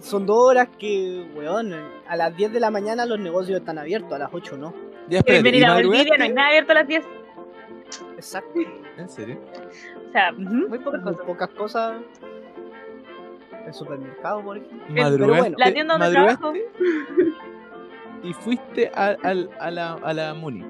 son 0.00 0.26
dos 0.26 0.36
horas 0.38 0.68
que, 0.78 1.24
weón, 1.36 1.72
a 2.08 2.16
las 2.16 2.36
10 2.36 2.52
de 2.52 2.58
la 2.60 2.70
mañana 2.70 3.06
los 3.06 3.20
negocios 3.20 3.60
están 3.60 3.78
abiertos, 3.78 4.12
a 4.12 4.18
las 4.18 4.30
8 4.32 4.56
no. 4.56 4.74
Ya, 5.10 5.22
¿Quieres 5.22 5.38
espérate, 5.38 5.42
venir 5.42 5.60
¿y 5.60 5.64
a 5.64 5.74
Valdivia? 5.74 6.16
No 6.18 6.24
hay 6.24 6.32
nada 6.32 6.48
abierto 6.48 6.72
a 6.72 6.74
las 6.74 6.86
10. 6.88 7.04
Exacto. 8.16 8.60
¿En 8.96 9.08
serio? 9.08 9.38
O 10.08 10.12
sea, 10.12 10.32
muy 10.32 10.78
pocas 10.78 11.02
Muy 11.02 11.12
cosas. 11.12 11.26
pocas 11.26 11.48
cosas. 11.50 11.96
El 13.66 13.74
supermercado, 13.74 14.42
por 14.42 14.56
ejemplo. 14.58 14.86
¿Madrugaste? 14.88 15.40
bueno. 15.40 15.56
La 15.58 15.72
tienda 15.72 15.96
donde 15.98 16.10
trabajo. 16.12 16.52
Y 18.22 18.32
fuiste 18.34 18.90
a, 18.94 19.16
al- 19.22 19.50
a 19.60 19.70
la, 19.70 19.92
a 19.94 20.12
la 20.12 20.34
Muni. 20.34 20.64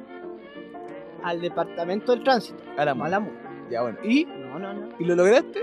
Al 1.22 1.40
departamento 1.40 2.12
del 2.12 2.22
tránsito. 2.22 2.62
A 2.76 2.84
la 2.84 2.94
No 2.94 3.04
a 3.04 3.08
Muni. 3.08 3.10
la 3.10 3.20
mu- 3.20 3.30
Ya, 3.70 3.82
bueno. 3.82 3.98
¿Y? 4.04 4.24
No, 4.26 4.58
no, 4.58 4.72
no. 4.74 4.88
¿Y 4.98 5.04
lo 5.04 5.14
lograste? 5.14 5.62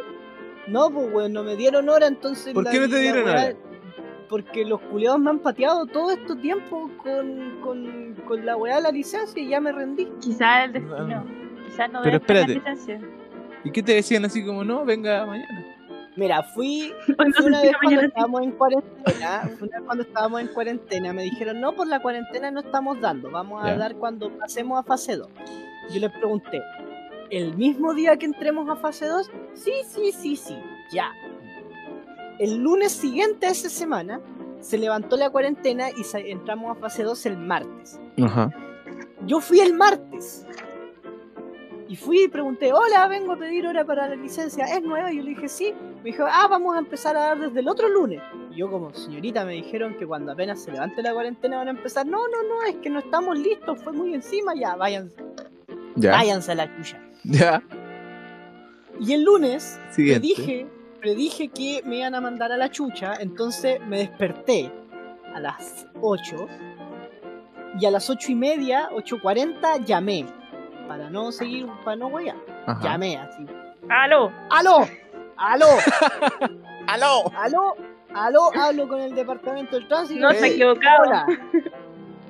No, 0.68 0.90
pues 0.90 1.14
weón, 1.14 1.34
no 1.34 1.44
me 1.44 1.56
dieron 1.56 1.88
hora, 1.90 2.08
entonces. 2.08 2.54
¿Por 2.54 2.64
la- 2.64 2.72
qué 2.72 2.80
no 2.80 2.90
te 2.90 3.00
dieron 3.00 3.24
hora? 3.30 3.54
Porque 4.30 4.66
los 4.66 4.82
culiados 4.82 5.20
me 5.20 5.30
han 5.30 5.40
pateado 5.40 5.86
todo 5.86 6.12
este 6.12 6.36
tiempo 6.38 6.90
con, 7.04 7.60
con, 7.62 8.16
con 8.26 8.46
la 8.46 8.58
weá 8.58 8.78
de 8.78 8.82
la 8.84 8.92
licencia 8.92 9.42
y 9.42 9.50
ya 9.50 9.60
me 9.60 9.72
rendí. 9.72 10.08
Quizás 10.20 10.66
el 10.66 10.74
destino. 10.74 11.26
Quizás 11.66 11.92
no 11.92 12.02
Pero 12.02 12.18
espérate. 12.18 12.56
licencia. 12.56 13.02
¿Y 13.64 13.72
qué 13.72 13.82
te 13.84 13.94
decían 13.94 14.26
así 14.26 14.46
como, 14.46 14.64
no, 14.64 14.86
venga 14.86 15.26
mañana? 15.26 15.76
Mira, 16.16 16.44
fui, 16.44 16.94
no 17.18 17.46
una 17.46 17.62
vez 17.62 17.72
la 17.74 17.78
cuando 17.82 18.02
estábamos 18.02 18.42
en 18.44 18.52
cuarentena, 18.52 19.42
una 19.44 19.78
vez 19.78 19.82
cuando 19.86 20.04
estábamos 20.04 20.42
en 20.42 20.48
cuarentena, 20.48 21.14
me 21.14 21.24
dijeron, 21.24 21.60
no, 21.60 21.74
por 21.74 21.88
la 21.88 22.00
cuarentena 22.02 22.52
no 22.52 22.62
estamos 22.62 23.02
dando, 23.02 23.30
vamos 23.32 23.66
a 23.66 23.76
dar 23.76 23.96
cuando 23.96 24.30
pasemos 24.38 24.80
a 24.80 24.84
fase 24.84 25.18
2. 25.18 25.28
Yo 25.94 26.00
les 26.00 26.12
pregunté, 26.12 26.62
¿el 27.32 27.56
mismo 27.58 27.94
día 27.94 28.16
que 28.18 28.28
entremos 28.28 28.70
a 28.70 28.78
fase 28.78 29.08
2? 29.08 29.30
Sí, 29.56 29.74
sí, 29.86 30.12
sí, 30.14 30.36
sí, 30.38 30.58
ya. 30.92 31.12
El 32.40 32.58
lunes 32.58 32.92
siguiente 32.92 33.48
a 33.48 33.50
esa 33.52 33.70
semana, 33.70 34.20
se 34.60 34.78
levantó 34.78 35.16
la 35.18 35.30
cuarentena 35.30 35.90
y 35.92 36.04
entramos 36.32 36.76
a 36.76 36.80
fase 36.80 37.04
2 37.04 37.26
el 37.28 37.38
martes. 37.38 38.00
Ajá. 38.22 38.50
Yo 39.26 39.40
fui 39.40 39.60
el 39.60 39.74
martes. 39.74 40.46
Y 41.88 41.96
fui 41.96 42.24
y 42.24 42.28
pregunté, 42.28 42.74
hola, 42.74 43.08
vengo 43.08 43.34
a 43.34 43.38
pedir 43.38 43.68
hora 43.68 43.86
para 43.86 44.08
la 44.10 44.16
licencia, 44.16 44.66
¿es 44.66 44.82
nueva? 44.82 45.12
Y 45.14 45.18
yo 45.18 45.24
le 45.24 45.30
dije, 45.30 45.48
sí. 45.48 45.72
Me 45.98 46.12
dijo, 46.12 46.24
ah, 46.28 46.48
vamos 46.50 46.76
a 46.76 46.80
empezar 46.80 47.16
a 47.16 47.20
dar 47.22 47.40
desde 47.40 47.60
el 47.60 47.68
otro 47.70 47.88
lunes. 47.90 48.22
Y 48.52 48.56
yo 48.58 48.70
como, 48.72 48.92
señorita, 48.94 49.46
me 49.46 49.54
dijeron 49.54 49.96
que 49.98 50.08
cuando 50.08 50.32
apenas 50.32 50.62
se 50.64 50.72
levante 50.72 51.04
la 51.04 51.14
cuarentena 51.14 51.58
van 51.58 51.68
a 51.68 51.72
empezar. 51.72 52.06
No, 52.08 52.28
no, 52.28 52.42
no, 52.44 52.64
es 52.64 52.76
que 52.78 52.90
no 52.90 53.00
estamos 53.00 53.38
listos, 53.38 53.82
fue 53.84 53.94
muy 53.94 54.14
encima, 54.16 54.54
ya, 54.56 54.76
váyanse, 54.76 55.16
Ya. 55.96 56.12
váyanse 56.12 56.52
a 56.54 56.56
la 56.56 56.76
chucha. 56.76 57.00
Ya. 57.24 57.62
Y 59.00 59.14
el 59.14 59.24
lunes 59.24 59.80
Siguiente. 59.92 60.20
predije, 60.34 60.68
predije 61.06 61.50
que 61.50 61.84
me 61.86 61.98
iban 61.98 62.16
a 62.16 62.20
mandar 62.20 62.52
a 62.52 62.58
la 62.58 62.72
chucha, 62.72 63.14
entonces 63.20 63.80
me 63.82 64.00
desperté 64.00 64.72
a 65.36 65.40
las 65.40 65.86
8 66.02 66.48
y 67.80 67.86
a 67.86 67.92
las 67.92 68.10
8 68.10 68.32
y 68.32 68.36
media, 68.36 68.90
8.40 68.90 69.86
llamé. 69.86 70.26
Para 70.88 71.12
no 71.12 71.32
seguir, 71.32 71.68
para 71.84 71.96
no 71.96 72.08
huear. 72.08 72.38
Llamé 72.82 73.18
así. 73.18 73.46
¡Aló! 73.88 74.32
¡Aló! 74.50 74.88
¡Aló! 75.38 75.68
¡Aló! 76.88 77.32
¡Aló! 77.38 77.76
¡Aló! 78.16 78.50
Hablo 78.60 78.88
con 78.88 79.00
el 79.00 79.14
departamento 79.14 79.76
del 79.76 79.88
tránsito. 79.88 80.20
No 80.20 80.32
se 80.32 80.48
equivocado. 80.48 81.04
Hola. 81.04 81.28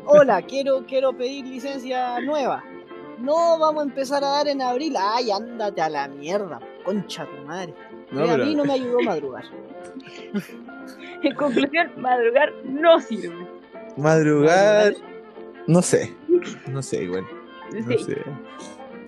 Hola, 0.06 0.42
quiero, 0.42 0.86
quiero 0.86 1.16
pedir 1.16 1.48
licencia 1.48 2.20
nueva. 2.20 2.62
No, 3.20 3.58
vamos 3.58 3.84
a 3.84 3.88
empezar 3.88 4.22
a 4.22 4.32
dar 4.32 4.50
en 4.50 4.62
abril. 4.62 4.96
Ay, 5.00 5.32
ándate 5.32 5.82
a 5.82 5.88
la 5.88 6.10
mierda, 6.10 6.60
concha 6.84 7.26
tu 7.26 7.46
madre. 7.46 7.74
No, 8.12 8.22
a 8.30 8.38
mí 8.38 8.56
no 8.56 8.66
me 8.66 8.74
ayudó 8.74 9.00
madrugar. 9.02 9.44
En 11.24 11.34
conclusión, 11.36 11.90
madrugar 11.98 12.54
no 12.66 13.00
sirve. 13.00 13.48
Madrugar. 13.98 14.94
No 15.68 15.82
sé. 15.82 16.14
No 16.72 16.82
sé, 16.84 17.04
igual. 17.04 17.26
No 17.74 17.98
Sí. 17.98 18.04
sé. 18.04 18.22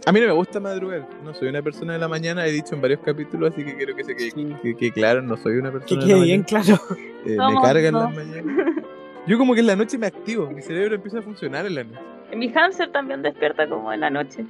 A 0.05 0.11
mí 0.11 0.19
no 0.21 0.27
me 0.27 0.31
gusta 0.33 0.59
madrugar. 0.59 1.07
No 1.23 1.33
soy 1.33 1.49
una 1.49 1.61
persona 1.61 1.93
de 1.93 1.99
la 1.99 2.07
mañana, 2.07 2.47
he 2.47 2.51
dicho 2.51 2.73
en 2.73 2.81
varios 2.81 3.01
capítulos, 3.01 3.51
así 3.53 3.63
que 3.63 3.75
quiero 3.75 3.95
que 3.95 4.03
se 4.03 4.15
quede, 4.15 4.31
Sí. 4.31 4.75
que 4.75 4.91
claro, 4.91 5.21
no 5.21 5.37
soy 5.37 5.57
una 5.57 5.69
Que 5.71 5.79
persona 5.79 6.01
de 6.01 6.07
quede 6.07 6.17
la 6.19 6.23
bien 6.25 6.45
mañana. 6.51 6.65
claro. 6.65 6.97
Eh, 7.25 7.29
me 7.29 7.35
Somos 7.35 7.63
carga 7.63 7.87
en 7.87 7.93
dos. 7.93 8.03
las 8.03 8.15
mañanas. 8.15 8.75
Yo 9.27 9.37
como 9.37 9.53
que 9.53 9.59
en 9.59 9.67
la 9.67 9.75
noche 9.75 9.97
me 9.97 10.07
activo, 10.07 10.49
mi 10.49 10.61
cerebro 10.61 10.95
empieza 10.95 11.19
a 11.19 11.21
funcionar 11.21 11.65
en 11.65 11.75
la 11.75 11.83
noche. 11.83 11.99
Mi 12.35 12.49
hamster 12.51 12.91
también 12.91 13.21
despierta 13.21 13.67
como 13.67 13.91
en 13.93 13.99
la 13.99 14.09
noche. 14.09 14.45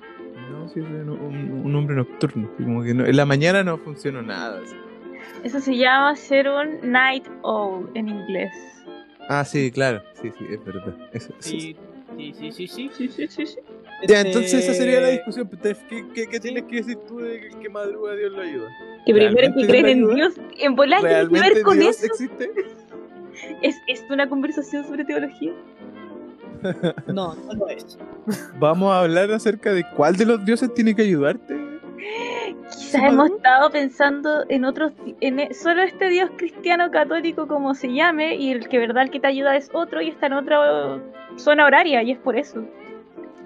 No, 0.67 0.73
sí, 0.73 0.81
soy 0.81 0.83
un, 0.83 1.09
un- 1.09 1.61
un 1.65 1.75
hombre 1.75 1.95
nocturno. 1.95 2.49
Como 2.57 2.83
que 2.83 2.93
no- 2.93 3.05
en 3.05 3.15
la 3.15 3.25
mañana 3.25 3.63
no 3.63 3.77
funciona 3.77 4.21
nada. 4.21 4.59
así. 4.63 4.75
Eso 5.43 5.59
se 5.59 5.75
llama 5.77 6.15
ser 6.15 6.49
un 6.49 6.91
night 6.91 7.25
owl 7.43 7.89
en 7.93 8.09
inglés. 8.09 8.51
Ah, 9.29 9.43
sí, 9.45 9.71
claro. 9.71 10.01
Sí, 10.21 10.31
sí, 10.37 10.45
es 10.49 10.63
verdad. 10.63 10.95
Eso- 11.13 11.33
eso- 11.39 11.39
Sí, 11.49 11.75
sí, 12.17 12.33
sí, 12.33 12.51
sí, 12.51 12.67
sí. 12.67 12.89
Sí, 12.93 13.07
sí, 13.09 13.27
sí, 13.27 13.45
sí. 13.45 13.55
Ya, 14.07 14.17
Este, 14.17 14.27
entonces 14.27 14.53
esa 14.63 14.73
sería 14.73 15.01
la 15.01 15.09
discusión. 15.09 15.49
Tef. 15.61 15.81
¿Qué, 15.89 16.05
qué, 16.13 16.27
qué 16.27 16.39
tienes 16.39 16.63
que 16.63 16.77
decir 16.77 16.97
tú 17.07 17.17
de 17.19 17.39
que 17.39 17.47
el 17.47 17.59
que 17.59 17.69
madruga 17.69 18.13
Dios 18.15 18.31
lo 18.31 18.41
ayuda? 18.41 18.67
Que 19.05 19.13
primero 19.13 19.35
¿Realmente 19.35 19.61
que 19.61 19.67
creen 19.67 19.87
en? 19.87 20.15
Dios. 20.15 20.33
En 20.59 20.75
volar 20.75 20.99
tiene 20.99 21.13
que 21.13 21.19
¿Realmente 21.21 21.53
ver 21.55 21.63
con 21.63 21.79
Dios 21.79 21.97
eso. 22.03 22.05
existe? 22.07 22.51
¿Es, 23.61 23.75
¿Es 23.87 24.03
una 24.09 24.27
conversación 24.29 24.83
sobre 24.85 25.03
teología? 25.05 25.51
No, 27.07 27.35
no 27.47 27.53
lo 27.53 27.67
es. 27.69 27.97
Vamos 28.59 28.91
a 28.91 29.01
hablar 29.01 29.31
acerca 29.31 29.73
de 29.73 29.83
cuál 29.95 30.15
de 30.15 30.25
los 30.25 30.43
dioses 30.45 30.73
tiene 30.73 30.95
que 30.95 31.03
ayudarte. 31.03 31.57
Quizás 32.69 33.03
hemos 33.03 33.31
estado 33.31 33.69
pensando 33.71 34.45
en 34.49 34.65
otros, 34.65 34.91
en 35.21 35.39
e- 35.39 35.53
solo 35.53 35.81
este 35.81 36.09
Dios 36.09 36.29
cristiano 36.37 36.91
católico 36.91 37.47
como 37.47 37.73
se 37.73 37.93
llame 37.93 38.35
y 38.35 38.51
el 38.51 38.67
que 38.67 38.77
verdad 38.77 39.03
el 39.03 39.09
que 39.09 39.19
te 39.19 39.27
ayuda 39.27 39.55
es 39.55 39.69
otro 39.73 40.01
y 40.01 40.09
está 40.09 40.27
en 40.27 40.33
otra 40.33 40.99
zona 41.37 41.65
horaria 41.65 42.03
y 42.03 42.11
es 42.11 42.19
por 42.19 42.35
eso. 42.37 42.63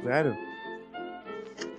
Claro. 0.01 0.35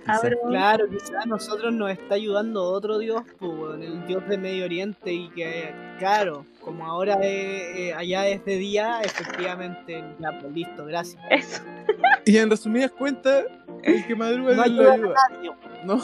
Claro, 0.05 0.85
quizás 0.89 1.23
a 1.23 1.25
nosotros 1.25 1.73
nos 1.73 1.91
está 1.91 2.15
ayudando 2.15 2.63
otro 2.63 2.97
dios, 2.99 3.21
pues, 3.39 3.81
el 3.81 4.05
dios 4.05 4.27
de 4.27 4.37
Medio 4.37 4.65
Oriente, 4.65 5.13
y 5.13 5.29
que, 5.29 5.73
claro, 5.99 6.45
como 6.61 6.85
ahora 6.85 7.17
eh, 7.21 7.93
allá 7.93 8.27
es 8.27 8.43
de 8.45 8.57
día, 8.57 8.99
efectivamente, 9.01 10.03
ya, 10.19 10.37
pues 10.39 10.53
listo, 10.53 10.85
gracias. 10.85 11.21
Eso. 11.29 11.61
Y 12.25 12.37
en 12.37 12.49
resumidas 12.49 12.89
cuentas, 12.91 13.43
el 13.83 14.07
que 14.07 14.15
madruga 14.15 14.51
No 14.55 14.57
lo 14.57 14.63
ayudan 14.63 14.87
a 14.89 14.93
ayuda. 14.93 15.15
nadie. 15.29 15.51
No. 15.83 15.99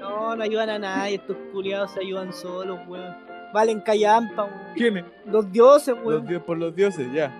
no, 0.00 0.36
no 0.36 0.42
ayudan 0.42 0.70
a 0.70 0.78
nadie, 0.78 1.16
estos 1.16 1.36
culiados 1.52 1.90
se 1.92 2.00
ayudan 2.00 2.32
solos, 2.32 2.78
weón. 2.88 3.14
Valen 3.52 3.80
callampa, 3.82 4.44
weón. 4.44 4.58
¿Quiénes? 4.74 5.04
Los 5.26 5.52
dioses, 5.52 5.94
Los 5.96 6.04
weón. 6.06 6.26
dios 6.26 6.42
por 6.44 6.56
los 6.56 6.74
dioses, 6.74 7.06
ya. 7.12 7.30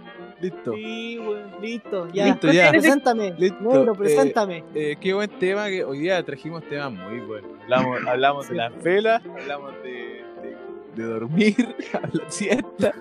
Listo. 0.44 0.74
Sí, 0.74 1.18
weón, 1.18 1.50
listo, 1.62 2.08
ya. 2.12 2.26
Listo, 2.26 2.52
ya. 2.52 2.70
Preséntame, 2.70 3.34
Listo, 3.38 3.62
negro, 3.62 3.92
eh, 3.92 3.96
preséntame. 3.96 4.64
Eh, 4.74 4.96
qué 5.00 5.14
buen 5.14 5.30
tema 5.38 5.68
que 5.68 5.82
hoy 5.84 6.00
día 6.00 6.22
trajimos 6.22 6.62
temas 6.68 6.92
muy 6.92 7.20
buenos. 7.20 7.50
Hablamos, 7.62 7.98
hablamos 8.06 8.48
de 8.50 8.54
las 8.56 8.82
velas, 8.82 9.22
hablamos 9.24 9.72
de, 9.82 10.22
de, 10.42 10.56
de 10.96 11.02
dormir, 11.08 11.74
habla- 11.94 12.28
siesta, 12.30 12.92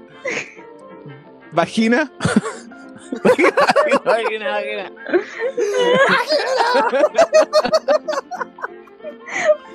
vagina. 1.51 2.09
vagina, 3.23 3.51
vagina, 4.05 4.51
vagina. 4.51 4.91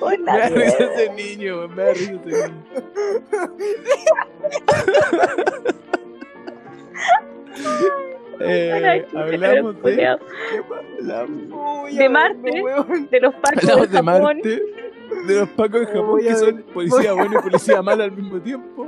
Hola, 0.01 0.17
Me 0.17 0.39
da 0.39 0.49
risa 0.49 0.77
ese 0.85 1.09
niño, 1.13 1.67
me 1.67 1.83
da 1.83 1.93
risa 1.93 2.13
ese 2.25 2.47
niño. 2.49 2.63
Eh, 8.41 9.05
hablamos 9.13 9.75
de. 9.83 10.07
Marte. 12.09 12.63
De 13.11 13.19
los 13.19 13.33
pacos 13.35 13.61
de 13.61 13.87
de 13.87 13.97
Japón. 13.97 14.21
Marte, 14.23 14.61
de 15.27 15.39
los 15.39 15.49
pacos 15.49 15.79
de 15.81 15.87
Japón 15.87 16.19
que 16.21 16.35
son 16.35 16.63
policía 16.73 17.13
bueno 17.13 17.39
y 17.39 17.41
policía 17.41 17.81
malo 17.81 18.03
al 18.03 18.11
mismo 18.11 18.39
tiempo. 18.39 18.87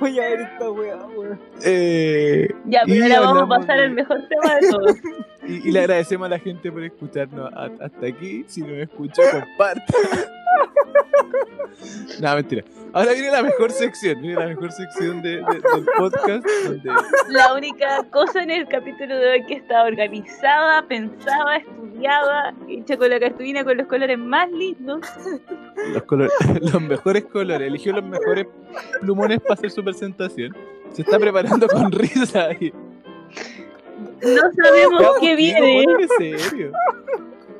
Voy 0.00 0.18
a 0.18 0.22
ver 0.22 0.40
esta 0.40 0.70
weá, 0.70 0.96
weón. 1.14 1.38
Eh, 1.62 2.48
Ya, 2.64 2.80
pero 2.86 3.04
ahora 3.04 3.20
vamos 3.20 3.42
a 3.42 3.46
pasar 3.60 3.76
de- 3.76 3.82
al 3.84 3.90
mejor 3.90 4.18
tema 4.28 4.54
de 4.54 4.70
todos. 4.70 4.96
y, 5.46 5.68
y 5.68 5.70
le 5.72 5.80
agradecemos 5.80 6.26
a 6.26 6.30
la 6.30 6.38
gente 6.38 6.72
por 6.72 6.82
escucharnos 6.82 7.52
hasta 7.54 8.06
aquí. 8.06 8.44
Si 8.46 8.62
no 8.62 8.68
me 8.68 8.82
escuchó, 8.84 9.20
comparte. 9.30 9.92
no, 12.20 12.34
mentira. 12.34 12.64
Ahora 12.92 13.12
viene 13.12 13.30
la 13.30 13.42
mejor 13.42 13.70
sección. 13.72 14.20
Viene 14.22 14.40
la 14.40 14.46
mejor 14.46 14.72
sección 14.72 15.20
de- 15.22 15.36
de- 15.36 15.42
del 15.42 15.86
podcast. 15.98 16.46
Donde 16.64 16.90
La 17.28 17.54
única 17.54 18.02
cosa 18.10 18.42
en 18.42 18.50
el 18.50 18.66
capítulo 18.68 19.16
de 19.18 19.30
hoy 19.32 19.46
que 19.46 19.54
está 19.54 19.84
organizada, 19.84 20.82
pensada, 20.86 21.56
estudiada, 21.56 22.54
hecha 22.68 22.96
con 22.96 23.10
la 23.10 23.20
cartulina 23.20 23.64
con 23.64 23.76
los 23.76 23.86
colores 23.86 24.18
más 24.18 24.50
lindos. 24.50 25.00
los, 25.92 26.02
colores, 26.04 26.32
los 26.72 26.80
mejores 26.80 27.24
colores. 27.26 27.68
Eligió 27.68 27.92
los 27.92 28.04
mejores 28.04 28.46
plumones 29.00 29.40
para 29.40 29.54
hacer 29.54 29.70
su 29.70 29.84
presentación. 29.84 30.56
Se 30.92 31.02
está 31.02 31.18
preparando 31.18 31.68
con 31.68 31.92
risa. 31.92 32.52
Y, 32.58 32.72
No 34.22 34.42
sabemos 34.62 35.02
qué 35.20 35.36
viene. 35.36 35.84
ponte 35.84 36.08
serio. 36.18 36.72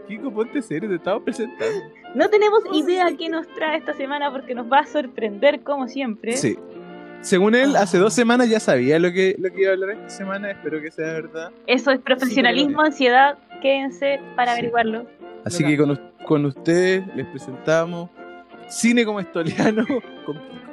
Kiko, 0.09 0.33
ponte 0.33 0.63
serio, 0.63 0.89
te 0.89 0.97
estamos 0.97 1.23
presentando. 1.23 1.81
No 2.15 2.29
tenemos 2.31 2.61
idea 2.73 3.07
qué 3.19 3.29
nos 3.29 3.47
trae 3.55 3.79
esta 3.79 3.93
semana 3.95 4.31
porque 4.31 4.55
nos 4.55 4.71
va 4.71 4.81
a 4.81 4.87
sorprender 4.87 5.61
como 5.63 5.89
siempre. 5.89 6.37
Sí. 6.37 6.57
Según 7.21 7.55
él, 7.55 7.75
Ah. 7.77 7.83
hace 7.83 7.99
dos 7.99 8.15
semanas 8.15 8.49
ya 8.49 8.61
sabía 8.61 8.99
lo 8.99 9.11
que, 9.13 9.35
lo 9.39 9.51
que 9.51 9.63
iba 9.63 9.71
a 9.71 9.75
hablar 9.75 9.91
esta 9.91 10.09
semana. 10.11 10.51
Espero 10.51 10.81
que 10.81 10.91
sea 10.91 11.13
verdad. 11.13 11.51
Eso 11.67 11.91
es 11.91 11.99
profesionalismo, 12.01 12.81
ansiedad. 12.83 13.39
Quédense 13.61 14.21
para 14.37 14.53
Sí. 14.53 14.59
averiguarlo. 14.59 15.07
Así 15.45 15.65
que 15.65 15.77
con, 15.77 16.01
con 16.25 16.45
ustedes 16.47 17.05
les 17.17 17.27
presentamos 17.27 18.11
Cine 18.69 19.05
como 19.05 19.21
Estoliano 19.21 19.85
con 20.25 20.37
Kiko. 20.37 20.67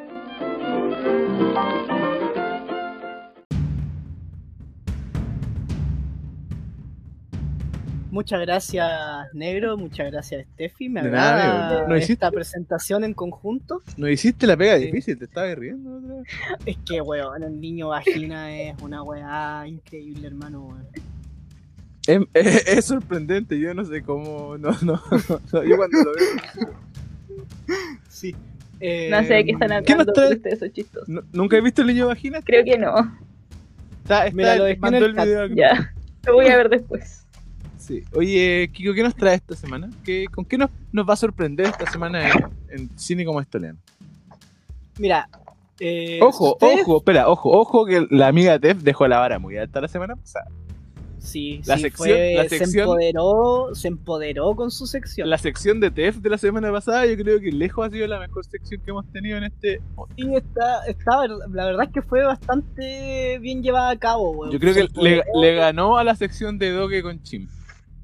Muchas 8.13 8.41
gracias, 8.41 8.87
Negro. 9.33 9.75
Muchas 9.75 10.11
gracias, 10.11 10.45
Steffi. 10.53 10.87
Me 10.87 10.99
agrada. 10.99 11.87
¿No 11.87 11.95
hiciste? 11.97 12.13
esta 12.13 12.29
presentación 12.31 13.03
en 13.03 13.15
conjunto. 13.15 13.81
No 13.97 14.07
hiciste 14.07 14.45
la 14.45 14.55
pega 14.55 14.77
Sí. 14.77 14.85
difícil, 14.85 15.17
te 15.17 15.25
estabas 15.25 15.57
riendo 15.57 15.97
otra 15.97 16.15
vez. 16.17 16.27
Es 16.67 16.77
que, 16.85 17.01
weón, 17.01 17.41
el 17.41 17.59
niño 17.59 17.87
vagina 17.87 18.55
es 18.55 18.79
una 18.83 19.01
weá 19.01 19.63
increíble, 19.67 20.27
hermano. 20.27 20.61
weón. 20.67 20.87
Es, 22.05 22.21
es- 22.35 22.67
es 22.67 22.85
sorprendente, 22.85 23.59
yo 23.59 23.73
no 23.73 23.83
sé 23.83 24.03
cómo. 24.03 24.59
No, 24.59 24.69
no, 24.83 25.01
no, 25.51 25.63
Yo 25.63 25.75
cuando 25.75 25.97
lo 26.03 26.11
veo. 26.13 26.73
Sí. 28.09 28.35
Eh, 28.79 29.07
No 29.09 29.23
sé 29.23 29.33
de 29.33 29.45
qué 29.45 29.51
están 29.53 29.69
¿qué 29.83 29.93
hablando, 29.93 30.13
pero 30.13 30.29
ustedes 30.35 30.59
son 30.59 30.71
chistosos. 30.71 31.09
Nu- 31.09 31.23
¿Nunca 31.31 31.57
he 31.57 31.61
visto 31.61 31.81
el 31.81 31.87
niño 31.87 32.05
vagina? 32.07 32.41
Creo 32.43 32.63
que 32.63 32.77
no. 32.77 32.93
Está, 34.03 34.27
está, 34.27 34.35
Mira, 34.37 34.55
lo 34.57 34.65
mandó 34.77 34.97
el 35.05 35.17
el 35.17 35.25
video. 35.25 35.47
Ya. 35.47 35.91
Lo 36.27 36.33
voy 36.35 36.45
a 36.47 36.57
ver 36.57 36.69
después. 36.69 37.22
Sí. 37.85 38.01
Oye, 38.13 38.69
Kiko, 38.71 38.93
¿qué 38.93 39.03
nos 39.03 39.13
trae 39.13 39.35
esta 39.35 39.55
semana? 39.57 39.89
¿Qué, 40.05 40.25
¿Con 40.33 40.45
qué 40.45 40.57
nos, 40.57 40.69
nos 40.93 41.07
va 41.07 41.13
a 41.13 41.17
sorprender 41.17 41.65
esta 41.65 41.91
semana 41.91 42.29
en, 42.29 42.43
en 42.69 42.97
cine 42.97 43.25
como 43.25 43.41
estoliano? 43.41 43.77
Mira. 44.97 45.27
eh, 45.81 46.19
Ojo, 46.21 46.57
ojo, 46.61 46.97
espera, 46.99 47.27
ojo, 47.27 47.49
ojo 47.51 47.85
que 47.85 48.07
la 48.09 48.27
amiga 48.27 48.57
Tef 48.57 48.77
dejó 48.83 49.05
la 49.07 49.19
vara 49.19 49.37
muy 49.37 49.57
alta 49.57 49.81
la 49.81 49.87
semana 49.89 50.15
pasada. 50.15 50.45
Sí, 51.19 51.61
La 51.65 51.77
sí, 51.77 51.83
sección- 51.83 52.09
fue- 52.17 52.33
la 52.35 52.49
se 52.49 52.79
empoderó, 52.81 53.69
se 53.75 53.87
empoderó 53.87 54.55
con 54.55 54.71
su 54.71 54.85
sección. 54.87 55.29
La 55.29 55.37
sección 55.37 55.79
de 55.79 55.89
Tef 55.89 56.17
de 56.17 56.29
la 56.29 56.37
semana 56.37 56.69
pasada 56.71 57.05
yo 57.05 57.15
creo 57.17 57.39
que 57.39 57.49
lejos 57.51 57.85
ha 57.87 57.89
sido 57.89 58.07
la 58.07 58.19
mejor 58.19 58.45
sección 58.45 58.81
que 58.81 58.91
hemos 58.91 59.05
tenido 59.11 59.37
en 59.37 59.45
este... 59.45 59.81
Y 60.17 60.35
está, 60.35 60.85
está, 60.85 61.25
la 61.27 61.65
verdad 61.65 61.85
es 61.87 61.91
que 61.93 62.01
fue 62.01 62.23
bastante 62.25 63.39
bien 63.39 63.61
llevada 63.63 63.89
a 63.91 63.97
cabo, 63.97 64.31
weón. 64.31 64.51
Yo 64.53 64.59
creo 64.59 64.73
Se 64.73 64.87
que 64.87 65.21
le 65.35 65.55
ganó 65.55 65.97
a 65.97 66.03
la 66.03 66.15
sección 66.15 66.57
de 66.59 66.71
Doge 66.71 67.01
con 67.01 67.21
Chim. 67.23 67.47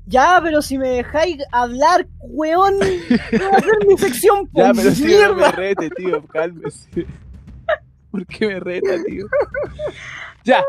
Ya, 0.10 0.40
pero 0.42 0.64
si 0.64 0.80
me 0.80 0.90
dejáis 0.90 1.38
hablar, 1.52 2.08
weón, 2.22 2.80
no 2.80 3.52
va 3.52 3.58
a 3.58 3.62
ser 3.62 3.88
mi 3.88 3.96
sección, 3.96 4.48
po, 4.48 4.62
Ya, 4.62 4.74
pero 4.74 4.92
si 4.92 5.04
no 5.04 5.36
me 5.36 5.52
rete, 5.52 5.92
tío, 5.92 6.26
cálmese. 6.26 7.06
¿Por 8.12 8.26
qué 8.26 8.48
me 8.48 8.60
reta, 8.60 9.04
tío? 9.04 9.28
Ya, 10.44 10.64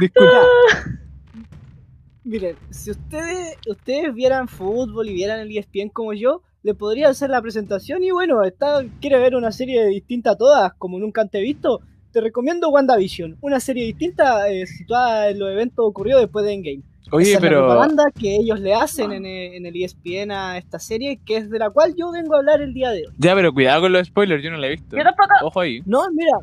disculpa. 0.00 0.40
Miren, 2.24 2.56
si 2.70 2.90
ustedes, 2.90 3.58
ustedes 3.68 4.14
vieran 4.14 4.48
fútbol 4.48 5.10
y 5.10 5.12
vieran 5.12 5.40
el 5.40 5.54
ESPN 5.54 5.90
como 5.90 6.14
yo, 6.14 6.42
le 6.62 6.72
podría 6.72 7.10
hacer 7.10 7.28
la 7.28 7.42
presentación 7.42 8.02
y 8.02 8.12
bueno, 8.12 8.42
está, 8.44 8.82
quiere 9.02 9.18
ver 9.18 9.36
una 9.36 9.52
serie 9.52 9.84
distinta 9.88 10.30
a 10.30 10.36
todas, 10.36 10.72
como 10.78 10.98
nunca 10.98 11.20
antes 11.20 11.42
visto, 11.42 11.82
te 12.12 12.22
recomiendo 12.22 12.70
WandaVision, 12.70 13.36
una 13.42 13.60
serie 13.60 13.84
distinta 13.84 14.48
eh, 14.48 14.66
situada 14.66 15.28
en 15.28 15.38
los 15.38 15.50
eventos 15.50 15.84
ocurridos 15.86 16.22
después 16.22 16.46
de 16.46 16.54
Endgame. 16.54 16.82
Oye, 17.12 17.28
Esa 17.28 17.36
es 17.38 17.42
la 17.42 17.48
pero... 17.48 17.66
propaganda 17.66 18.04
que 18.18 18.36
ellos 18.36 18.60
le 18.60 18.74
hacen 18.74 19.12
en 19.12 19.24
el, 19.26 19.54
en 19.54 19.66
el 19.66 19.76
ESPN 19.82 20.30
a 20.32 20.58
esta 20.58 20.78
serie, 20.78 21.20
que 21.24 21.36
es 21.36 21.50
de 21.50 21.58
la 21.58 21.70
cual 21.70 21.94
yo 21.96 22.10
vengo 22.10 22.34
a 22.34 22.38
hablar 22.38 22.60
el 22.62 22.74
día 22.74 22.90
de 22.90 23.06
hoy. 23.06 23.14
Ya, 23.18 23.34
pero 23.34 23.52
cuidado 23.52 23.82
con 23.82 23.92
los 23.92 24.06
spoilers, 24.08 24.42
yo 24.42 24.50
no 24.50 24.56
la 24.56 24.66
he 24.66 24.70
visto. 24.70 24.96
Yo 24.96 25.02
tampoco. 25.04 25.28
Ojo 25.44 25.60
ahí. 25.60 25.80
No, 25.86 26.02
mira, 26.12 26.38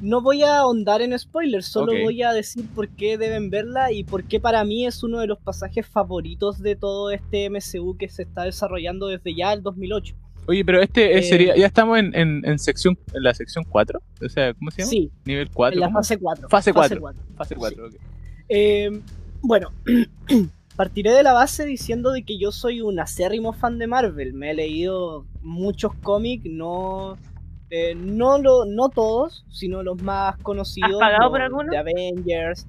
no 0.00 0.20
voy 0.22 0.42
a 0.42 0.58
ahondar 0.58 1.02
en 1.02 1.18
spoilers, 1.18 1.66
solo 1.66 1.92
voy 2.02 2.22
a 2.22 2.32
decir 2.32 2.66
por 2.74 2.88
qué 2.88 3.16
deben 3.18 3.50
verla 3.50 3.92
y 3.92 4.04
por 4.04 4.24
qué 4.24 4.40
para 4.40 4.64
mí 4.64 4.86
es 4.86 5.02
uno 5.02 5.20
de 5.20 5.26
los 5.26 5.38
pasajes 5.38 5.86
favoritos 5.86 6.60
de 6.60 6.76
todo 6.76 7.10
este 7.10 7.48
MCU 7.50 7.96
que 7.98 8.08
se 8.08 8.22
está 8.22 8.44
desarrollando 8.44 9.06
desde 9.08 9.34
ya 9.34 9.52
el 9.52 9.62
2008. 9.62 10.14
Oye, 10.48 10.64
pero 10.64 10.80
este 10.80 11.14
eh, 11.14 11.18
Eh, 11.18 11.22
sería... 11.24 11.56
Ya 11.56 11.66
estamos 11.66 11.98
en, 11.98 12.14
en, 12.14 12.42
en 12.44 12.58
sección... 12.58 12.96
En 13.14 13.22
la 13.22 13.34
sección 13.34 13.64
4. 13.68 14.00
O 14.24 14.28
sea, 14.28 14.54
¿cómo 14.54 14.70
se 14.70 14.82
llama? 14.82 14.90
Sí, 14.90 15.10
Nivel 15.24 15.50
4. 15.50 15.74
en 15.74 15.80
la 15.80 15.90
fase 15.90 16.18
4. 16.18 16.48
Fase 16.48 16.72
Fase 16.72 16.98
4. 16.98 17.00
4. 17.00 17.22
Fase 17.36 17.54
4, 17.56 17.86
ok. 17.86 17.94
Eh, 18.48 19.00
bueno, 19.46 19.70
partiré 20.76 21.12
de 21.12 21.22
la 21.22 21.32
base 21.32 21.64
diciendo 21.64 22.10
de 22.12 22.22
que 22.24 22.38
yo 22.38 22.52
soy 22.52 22.80
un 22.80 22.98
acérrimo 23.00 23.52
fan 23.52 23.78
de 23.78 23.86
Marvel. 23.86 24.32
Me 24.34 24.50
he 24.50 24.54
leído 24.54 25.24
muchos 25.42 25.94
cómics, 26.02 26.44
no, 26.46 27.16
eh, 27.70 27.94
no, 27.94 28.38
lo, 28.38 28.64
no 28.66 28.88
todos, 28.90 29.44
sino 29.50 29.82
los 29.82 30.02
más 30.02 30.36
conocidos. 30.38 31.00
¿Has 31.00 31.10
pagado 31.10 31.30
por 31.30 31.40
alguno? 31.42 31.70
De 31.70 31.78
Avengers. 31.78 32.66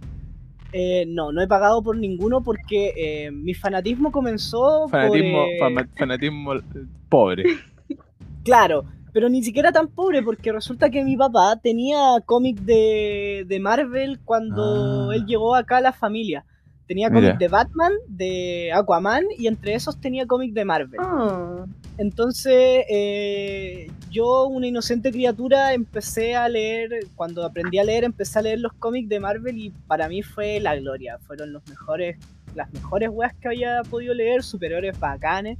Eh, 0.74 1.06
no, 1.08 1.32
no 1.32 1.42
he 1.42 1.48
pagado 1.48 1.82
por 1.82 1.98
ninguno 1.98 2.42
porque 2.44 2.94
eh, 2.98 3.32
mi 3.32 3.54
fanatismo 3.54 4.12
comenzó 4.12 4.88
Fanatismo, 4.90 5.46
por... 5.60 5.72
eh, 5.84 5.88
fanatismo 5.98 6.54
eh, 6.56 6.62
pobre. 7.10 7.44
Claro, 8.44 8.86
pero 9.12 9.28
ni 9.28 9.44
siquiera 9.44 9.74
tan 9.74 9.90
pobre 9.90 10.24
porque 10.24 10.54
resulta 10.54 10.90
que 10.90 11.04
mi 11.04 11.18
papá 11.18 11.58
tenía 11.62 11.98
cómic 12.26 12.60
de, 12.62 13.44
de 13.46 13.60
Marvel 13.60 14.20
cuando 14.24 15.10
Ah. 15.12 15.16
él 15.16 15.26
llegó 15.26 15.54
acá 15.56 15.78
a 15.78 15.82
la 15.82 15.92
familia. 15.92 16.46
Tenía 16.88 17.12
cómic 17.12 17.38
de 17.38 17.48
Batman, 17.50 17.92
de 18.08 18.72
Aquaman 18.74 19.26
y 19.38 19.48
entre 19.48 19.74
esos 19.74 20.00
tenía 20.00 20.26
cómic 20.26 20.54
de 20.54 20.64
Marvel. 20.64 21.00
Oh. 21.02 21.66
Entonces, 21.98 22.86
eh, 22.90 23.92
yo, 24.10 24.46
una 24.46 24.68
inocente 24.68 25.12
criatura, 25.12 25.74
empecé 25.74 26.36
a 26.36 26.48
leer, 26.48 27.08
cuando 27.16 27.44
aprendí 27.44 27.78
a 27.78 27.84
leer, 27.84 28.06
empecé 28.06 28.40
a 28.40 28.44
leer 28.44 28.60
los 28.60 28.72
cómics 28.74 29.10
de 29.10 29.20
Marvel 29.20 29.58
y 29.58 29.72
para 29.88 30.08
mí 30.08 30.22
fue 30.22 30.62
la 30.62 30.78
gloria. 30.78 31.18
Fueron 31.20 31.52
los 31.52 31.68
mejores, 31.68 32.18
las 32.56 32.72
mejores 32.72 33.10
weas 33.12 33.34
que 33.36 33.50
había 33.50 33.82
podido 33.90 34.14
leer, 34.14 34.42
superiores 34.44 34.98
bacanes. 34.98 35.58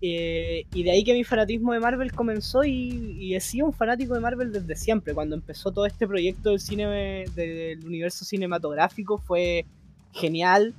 Eh, 0.00 0.64
y 0.72 0.82
de 0.84 0.92
ahí 0.92 1.02
que 1.04 1.12
mi 1.12 1.24
fanatismo 1.24 1.72
de 1.72 1.80
Marvel 1.80 2.12
comenzó 2.12 2.64
y, 2.64 3.16
y 3.18 3.34
he 3.34 3.40
sido 3.40 3.66
un 3.66 3.72
fanático 3.72 4.14
de 4.14 4.20
Marvel 4.20 4.50
desde 4.50 4.76
siempre. 4.76 5.12
Cuando 5.12 5.34
empezó 5.34 5.72
todo 5.72 5.84
este 5.84 6.06
proyecto 6.06 6.50
del 6.50 6.60
cine 6.60 7.24
del 7.34 7.84
universo 7.84 8.24
cinematográfico 8.24 9.18
fue 9.18 9.66
genial. 10.12 10.74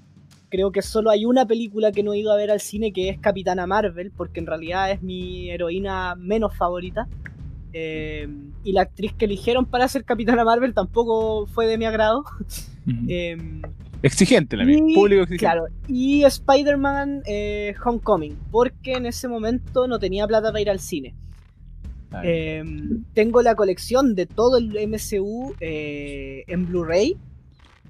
Creo 0.49 0.71
que 0.71 0.81
solo 0.81 1.11
hay 1.11 1.25
una 1.25 1.45
película 1.45 1.91
que 1.91 2.03
no 2.03 2.13
he 2.13 2.19
ido 2.19 2.31
a 2.31 2.35
ver 2.35 2.49
al 2.49 2.59
cine 2.59 2.91
que 2.91 3.09
es 3.09 3.19
Capitana 3.19 3.67
Marvel, 3.67 4.11
porque 4.15 4.39
en 4.39 4.47
realidad 4.47 4.91
es 4.91 5.01
mi 5.01 5.49
heroína 5.49 6.15
menos 6.15 6.55
favorita. 6.55 7.07
Eh, 7.71 8.27
y 8.63 8.71
la 8.73 8.81
actriz 8.81 9.13
que 9.13 9.25
eligieron 9.25 9.65
para 9.65 9.87
ser 9.87 10.03
Capitana 10.03 10.43
Marvel 10.43 10.73
tampoco 10.73 11.45
fue 11.47 11.67
de 11.67 11.77
mi 11.77 11.85
agrado. 11.85 12.23
Eh, 13.07 13.37
exigente 14.01 14.57
la 14.57 14.65
mía. 14.65 14.79
Público 14.95 15.21
exigente. 15.21 15.37
Claro, 15.37 15.65
y 15.87 16.23
Spider-Man 16.23 17.21
eh, 17.27 17.75
Homecoming, 17.85 18.35
porque 18.49 18.93
en 18.93 19.05
ese 19.05 19.27
momento 19.27 19.87
no 19.87 19.99
tenía 19.99 20.25
plata 20.25 20.47
para 20.47 20.61
ir 20.61 20.71
al 20.71 20.79
cine. 20.79 21.13
Eh, 22.23 22.63
tengo 23.13 23.41
la 23.41 23.55
colección 23.55 24.15
de 24.15 24.25
todo 24.25 24.57
el 24.57 24.71
MCU 24.87 25.55
eh, 25.59 26.43
en 26.47 26.65
Blu-ray. 26.67 27.17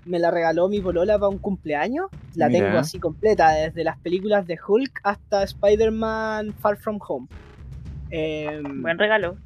Me 0.05 0.17
la 0.19 0.31
regaló 0.31 0.69
mi 0.69 0.79
polola 0.81 1.17
para 1.19 1.29
un 1.29 1.37
cumpleaños. 1.37 2.07
La 2.35 2.47
Mira. 2.47 2.65
tengo 2.67 2.77
así 2.79 2.99
completa, 2.99 3.51
desde 3.51 3.83
las 3.83 3.97
películas 3.99 4.47
de 4.47 4.57
Hulk 4.65 5.01
hasta 5.03 5.43
Spider-Man 5.43 6.53
Far 6.59 6.77
From 6.77 6.99
Home. 7.07 7.27
Eh, 8.11 8.61
Buen 8.63 8.97
regalo. 8.97 9.37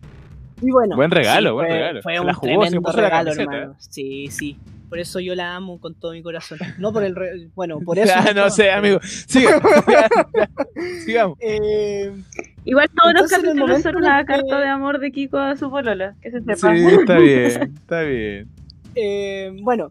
y 0.62 0.72
bueno, 0.72 0.96
Buen 0.96 1.12
regalo, 1.12 1.54
buen 1.56 1.68
fue, 1.68 1.76
regalo. 1.78 2.02
Fue 2.02 2.20
un 2.20 2.28
la 2.28 2.34
jugó, 2.34 2.62
tremendo 2.62 2.92
regalo, 2.92 3.32
hermano. 3.32 3.76
Sí, 3.80 4.28
sí. 4.30 4.58
Por 4.90 5.00
eso 5.00 5.20
yo 5.20 5.34
la 5.34 5.56
amo 5.56 5.80
con 5.80 5.96
todo 5.96 6.12
mi 6.12 6.22
corazón. 6.22 6.60
No 6.78 6.94
por 6.94 7.04
el. 7.04 7.16
re- 7.16 7.48
Bueno, 7.56 7.80
por 7.80 7.98
eso. 8.00 8.14
Ya, 8.14 8.32
no 8.34 8.50
sé, 8.52 8.70
amigo. 8.72 9.00
Siga. 9.02 9.60
Sigamos. 11.06 11.38
Eh, 11.42 12.12
Igual 12.66 12.90
todos 12.96 13.14
los 13.14 13.24
Entonces, 13.24 13.50
capítulos 13.50 13.82
son 13.82 13.96
una 13.98 14.20
que- 14.20 14.26
carta 14.28 14.60
de 14.60 14.68
amor 14.70 15.00
de 15.00 15.12
Kiko 15.12 15.38
a 15.40 15.56
su 15.58 15.70
polola. 15.70 16.14
Que 16.22 16.32
se 16.32 16.40
Sí, 16.40 16.46
sepa. 16.56 16.74
está 16.76 17.18
bien, 17.18 17.74
está 17.76 18.02
bien. 18.04 18.48
Eh, 18.96 19.52
bueno, 19.62 19.90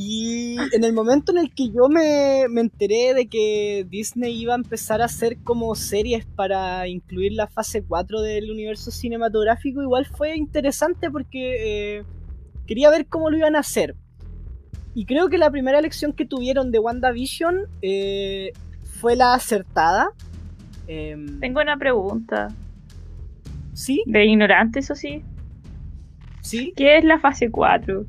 y 0.00 0.56
en 0.74 0.84
el 0.84 0.92
momento 0.92 1.32
en 1.32 1.38
el 1.38 1.52
que 1.52 1.70
yo 1.70 1.88
me, 1.88 2.46
me 2.48 2.60
enteré 2.60 3.14
de 3.14 3.26
que 3.26 3.84
Disney 3.90 4.40
iba 4.40 4.52
a 4.52 4.56
empezar 4.56 5.02
a 5.02 5.06
hacer 5.06 5.38
como 5.42 5.74
series 5.74 6.24
para 6.24 6.86
incluir 6.86 7.32
la 7.32 7.48
fase 7.48 7.82
4 7.82 8.20
del 8.20 8.48
universo 8.52 8.92
cinematográfico, 8.92 9.82
igual 9.82 10.06
fue 10.06 10.36
interesante 10.36 11.10
porque 11.10 11.96
eh, 11.98 12.04
quería 12.68 12.90
ver 12.90 13.08
cómo 13.08 13.28
lo 13.28 13.38
iban 13.38 13.56
a 13.56 13.58
hacer. 13.58 13.96
Y 14.94 15.04
creo 15.04 15.28
que 15.30 15.36
la 15.36 15.50
primera 15.50 15.80
elección 15.80 16.12
que 16.12 16.24
tuvieron 16.24 16.70
de 16.70 16.78
WandaVision 16.78 17.62
eh, 17.82 18.52
fue 19.00 19.16
la 19.16 19.34
acertada. 19.34 20.10
Em, 20.86 21.40
Tengo 21.40 21.60
una 21.60 21.76
pregunta. 21.76 22.54
sí, 23.72 24.04
De 24.06 24.24
ignorante, 24.26 24.78
eso 24.78 24.94
sí. 24.94 25.24
sí. 26.40 26.72
¿Qué 26.76 26.98
es 26.98 27.04
la 27.04 27.18
fase 27.18 27.50
4? 27.50 28.06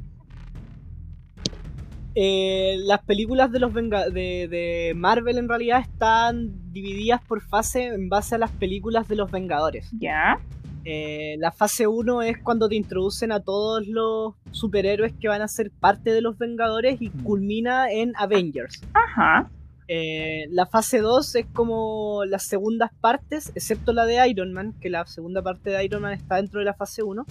Eh, 2.22 2.76
las 2.84 3.02
películas 3.06 3.50
de 3.50 3.60
los 3.60 3.72
Venga- 3.74 4.10
de, 4.10 4.50
de 4.50 4.92
Marvel 4.94 5.38
en 5.38 5.48
realidad 5.48 5.80
están 5.80 6.52
divididas 6.74 7.22
por 7.26 7.40
fase 7.42 7.86
en 7.88 8.10
base 8.10 8.36
a 8.36 8.38
las 8.38 8.52
películas 8.52 9.08
de 9.08 9.16
los 9.16 9.32
Vengadores. 9.32 9.90
Ya. 9.98 10.38
Eh, 10.84 11.36
la 11.40 11.52
fase 11.54 11.88
1 11.88 12.22
es 12.24 12.38
cuando 12.44 12.68
te 12.68 12.76
introducen 12.76 13.32
a 13.32 13.40
todos 13.40 13.88
los 13.88 14.34
superhéroes 14.52 15.14
que 15.14 15.30
van 15.30 15.42
a 15.42 15.48
ser 15.48 15.72
parte 15.72 16.12
de 16.12 16.20
los 16.22 16.38
Vengadores 16.38 17.02
y 17.02 17.10
Mm. 17.10 17.24
culmina 17.24 17.90
en 17.90 18.12
Avengers. 18.18 18.82
Ajá. 18.94 19.50
Eh, 19.88 20.46
la 20.52 20.66
fase 20.66 21.00
2 21.00 21.36
es 21.36 21.46
como 21.54 22.24
las 22.26 22.44
segundas 22.44 22.92
partes, 23.02 23.52
excepto 23.56 23.92
la 23.94 24.06
de 24.06 24.28
Iron 24.30 24.52
Man, 24.54 24.74
que 24.82 24.90
la 24.90 25.06
segunda 25.08 25.42
parte 25.42 25.70
de 25.70 25.84
Iron 25.86 26.02
Man 26.02 26.14
está 26.14 26.36
dentro 26.36 26.60
de 26.60 26.66
la 26.66 26.74
fase 26.74 27.02
1, 27.02 27.26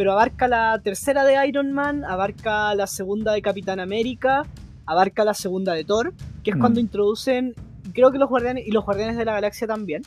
pero 0.00 0.12
abarca 0.12 0.48
la 0.48 0.80
tercera 0.82 1.24
de 1.24 1.46
Iron 1.46 1.72
Man, 1.72 2.06
abarca 2.06 2.74
la 2.74 2.86
segunda 2.86 3.32
de 3.34 3.42
Capitán 3.42 3.80
América, 3.80 4.46
abarca 4.86 5.26
la 5.26 5.34
segunda 5.34 5.74
de 5.74 5.84
Thor, 5.84 6.14
que 6.42 6.52
es 6.52 6.56
Mm. 6.56 6.60
cuando 6.60 6.80
introducen, 6.80 7.54
creo 7.92 8.10
que 8.10 8.16
los 8.16 8.30
guardianes 8.30 8.66
y 8.66 8.70
los 8.70 8.82
guardianes 8.82 9.18
de 9.18 9.26
la 9.26 9.32
galaxia 9.34 9.66
también, 9.66 10.00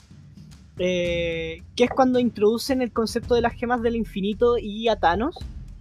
eh, 0.79 1.61
que 1.75 1.83
es 1.83 1.91
cuando 1.91 2.17
introducen 2.17 2.81
el 2.81 2.91
concepto 2.91 3.35
de 3.35 3.41
las 3.41 3.53
gemas 3.53 3.83
del 3.83 3.95
infinito 3.95 4.57
y 4.57 4.87
a 4.87 4.95
Thanos, 4.95 5.37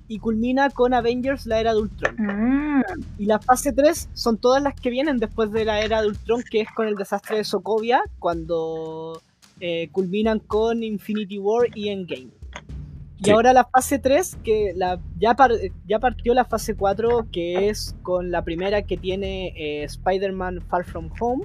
y 0.08 0.18
culmina 0.18 0.68
con 0.68 0.92
Avengers, 0.92 1.46
la 1.46 1.58
era 1.60 1.72
de 1.72 1.80
Ultron. 1.80 2.14
Mm, 2.18 2.82
Y 3.18 3.24
la 3.24 3.38
fase 3.38 3.72
3 3.72 4.10
son 4.12 4.36
todas 4.36 4.62
las 4.62 4.74
que 4.78 4.90
vienen 4.90 5.16
después 5.16 5.50
de 5.52 5.64
la 5.64 5.80
era 5.80 6.02
de 6.02 6.08
Ultron, 6.08 6.42
que 6.50 6.60
es 6.60 6.68
con 6.76 6.86
el 6.86 6.96
desastre 6.96 7.38
de 7.38 7.44
Sokovia, 7.44 8.02
cuando 8.18 9.22
eh, 9.58 9.88
culminan 9.90 10.38
con 10.40 10.82
Infinity 10.82 11.38
War 11.38 11.68
y 11.74 11.88
Endgame. 11.88 12.41
Y 13.22 13.26
Sí. 13.26 13.30
ahora 13.30 13.52
la 13.52 13.64
fase 13.64 13.98
3, 14.00 14.36
que 14.42 14.72
la, 14.74 14.98
ya, 15.18 15.34
par- 15.34 15.52
ya 15.86 16.00
partió 16.00 16.34
la 16.34 16.44
fase 16.44 16.74
4, 16.74 17.28
que 17.30 17.68
es 17.68 17.94
con 18.02 18.30
la 18.32 18.42
primera 18.42 18.82
que 18.82 18.96
tiene 18.96 19.48
eh, 19.56 19.84
Spider-Man 19.84 20.60
Far 20.68 20.84
From 20.84 21.08
Home. 21.20 21.44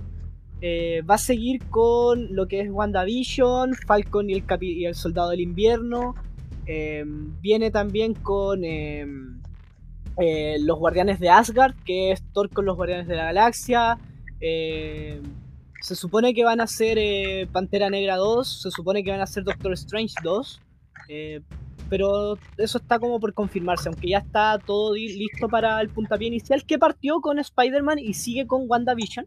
Eh, 0.61 1.03
va 1.07 1.15
a 1.15 1.19
seguir 1.19 1.63
con 1.69 2.33
lo 2.35 2.47
que 2.47 2.61
es 2.61 2.71
WandaVision, 2.71 3.75
Falcon 3.85 4.27
y 4.29 4.33
el, 4.33 4.47
Capi- 4.47 4.75
y 4.75 4.85
el 4.85 4.95
Soldado 4.95 5.29
del 5.29 5.41
Invierno. 5.41 6.15
Eh, 6.65 7.03
viene 7.41 7.69
también 7.69 8.15
con 8.15 8.63
eh, 8.65 9.05
eh, 10.19 10.55
los 10.61 10.79
Guardianes 10.79 11.19
de 11.19 11.29
Asgard, 11.29 11.75
que 11.85 12.11
es 12.11 12.23
Thor 12.33 12.49
con 12.49 12.65
los 12.65 12.75
Guardianes 12.75 13.07
de 13.07 13.15
la 13.17 13.25
Galaxia. 13.25 13.99
Se 14.39 15.95
supone 15.95 16.33
que 16.33 16.43
van 16.43 16.59
a 16.59 16.65
ser 16.67 17.47
Pantera 17.49 17.89
Negra 17.91 18.15
2, 18.15 18.61
se 18.63 18.71
supone 18.71 19.03
que 19.03 19.11
van 19.11 19.21
a 19.21 19.27
ser 19.27 19.43
Doctor 19.43 19.73
Strange 19.73 20.15
2. 20.23 20.61
eh, 21.09 21.41
pero 21.89 22.37
eso 22.57 22.77
está 22.77 22.99
como 22.99 23.19
por 23.19 23.33
confirmarse, 23.33 23.89
aunque 23.89 24.09
ya 24.09 24.19
está 24.19 24.59
todo 24.59 24.93
listo 24.95 25.47
para 25.49 25.79
el 25.81 25.89
puntapié 25.89 26.27
inicial 26.27 26.63
que 26.65 26.77
partió 26.77 27.19
con 27.21 27.39
Spider-Man 27.39 27.99
y 27.99 28.13
sigue 28.13 28.45
con 28.47 28.63
WandaVision, 28.67 29.25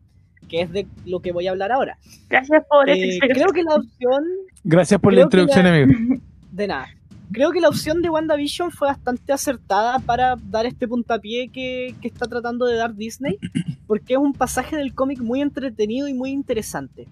que 0.49 0.63
es 0.63 0.73
de 0.73 0.87
lo 1.07 1.21
que 1.21 1.33
voy 1.33 1.47
a 1.47 1.51
hablar 1.53 1.73
ahora. 1.73 1.99
Gracias 2.29 2.63
por 2.69 2.89
Eh, 2.91 3.19
creo 3.21 3.49
que 3.53 3.63
la 3.63 3.77
opción 3.77 4.25
Gracias 4.65 5.01
por 5.01 5.13
la 5.13 5.23
introducción, 5.23 5.65
la- 5.65 5.71
amigo. 5.75 5.93
de 6.53 6.67
nada. 6.67 6.89
Creo 7.33 7.53
que 7.53 7.61
la 7.61 7.69
opción 7.69 8.03
de 8.03 8.11
WandaVision 8.11 8.73
fue 8.73 8.89
bastante 8.89 9.33
acertada 9.33 10.01
para 10.01 10.35
dar 10.51 10.67
este 10.67 10.89
puntapié 10.89 11.49
que, 11.49 11.95
que 12.01 12.09
está 12.09 12.27
tratando 12.27 12.67
de 12.67 12.75
dar 12.75 12.97
Disney, 12.97 13.39
porque 13.87 14.15
es 14.15 14.19
un 14.19 14.33
pasaje 14.33 14.77
del 14.77 14.93
cómic 14.95 15.21
muy 15.21 15.41
entretenido 15.41 16.09
y 16.09 16.15
muy 16.15 16.31
interesante. 16.31 17.07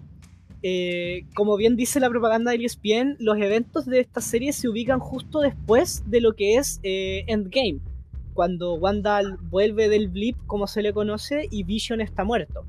Eh, 0.61 1.25
como 1.35 1.55
bien 1.55 1.75
dice 1.77 1.99
la 1.99 2.09
propaganda 2.09 2.51
de 2.51 2.65
ESPN, 2.65 3.15
los 3.19 3.37
eventos 3.37 3.85
de 3.85 4.01
esta 4.01 4.19
serie 4.19 4.51
se 4.51 4.67
ubican 4.67 4.99
justo 4.99 5.39
después 5.39 6.03
de 6.09 6.19
lo 6.21 6.33
que 6.33 6.55
es 6.55 6.79
eh, 6.83 7.23
Endgame, 7.27 7.79
cuando 8.33 8.73
Wanda 8.73 9.21
vuelve 9.49 9.87
del 9.87 10.09
blip, 10.09 10.35
como 10.47 10.67
se 10.67 10.81
le 10.81 10.91
conoce, 10.91 11.47
y 11.49 11.63
Vision 11.63 12.01
está 12.01 12.23
muerto. 12.23 12.65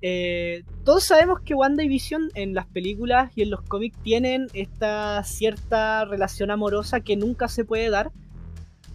Eh, 0.00 0.64
todos 0.84 1.04
sabemos 1.04 1.40
que 1.40 1.54
Wanda 1.54 1.84
y 1.84 1.88
Vision 1.88 2.30
en 2.34 2.54
las 2.54 2.66
películas 2.66 3.30
y 3.36 3.42
en 3.42 3.50
los 3.50 3.62
cómics 3.62 3.96
tienen 4.02 4.48
esta 4.52 5.22
cierta 5.22 6.04
relación 6.06 6.50
amorosa 6.50 7.00
que 7.00 7.16
nunca 7.16 7.46
se 7.46 7.64
puede 7.64 7.88
dar, 7.88 8.10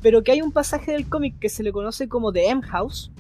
pero 0.02 0.24
que 0.24 0.34
hay 0.34 0.42
un 0.42 0.52
pasaje 0.52 0.92
del 0.92 1.08
cómic 1.08 1.40
que 1.40 1.50
se 1.50 1.64
le 1.64 1.72
conoce 1.72 2.10
como 2.10 2.34
The 2.34 2.50
M 2.50 2.62
House, 2.64 3.12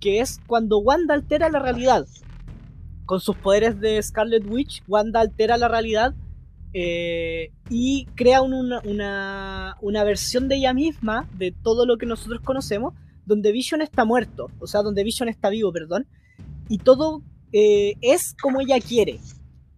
que 0.00 0.20
es 0.20 0.40
cuando 0.46 0.78
Wanda 0.78 1.14
altera 1.14 1.48
la 1.48 1.60
realidad. 1.60 2.06
Con 3.08 3.20
sus 3.20 3.36
poderes 3.36 3.80
de 3.80 4.00
Scarlet 4.02 4.44
Witch, 4.46 4.82
Wanda 4.86 5.20
altera 5.20 5.56
la 5.56 5.68
realidad 5.68 6.14
eh, 6.74 7.50
y 7.70 8.04
crea 8.14 8.42
un- 8.42 8.52
una, 8.52 8.80
una, 8.84 9.76
una 9.80 10.04
versión 10.04 10.48
de 10.48 10.56
ella 10.56 10.74
misma, 10.74 11.26
de 11.38 11.50
todo 11.50 11.86
lo 11.86 11.96
que 11.96 12.04
nosotros 12.04 12.42
conocemos, 12.44 12.92
donde 13.24 13.50
Vision 13.52 13.80
está 13.80 14.04
muerto, 14.04 14.50
o 14.60 14.66
sea, 14.66 14.82
donde 14.82 15.04
Vision 15.04 15.28
está 15.30 15.48
vivo, 15.48 15.72
perdón, 15.72 16.06
y 16.68 16.78
todo 16.78 17.22
eh, 17.52 17.94
es 18.02 18.34
como 18.42 18.60
ella 18.60 18.78
quiere. 18.80 19.18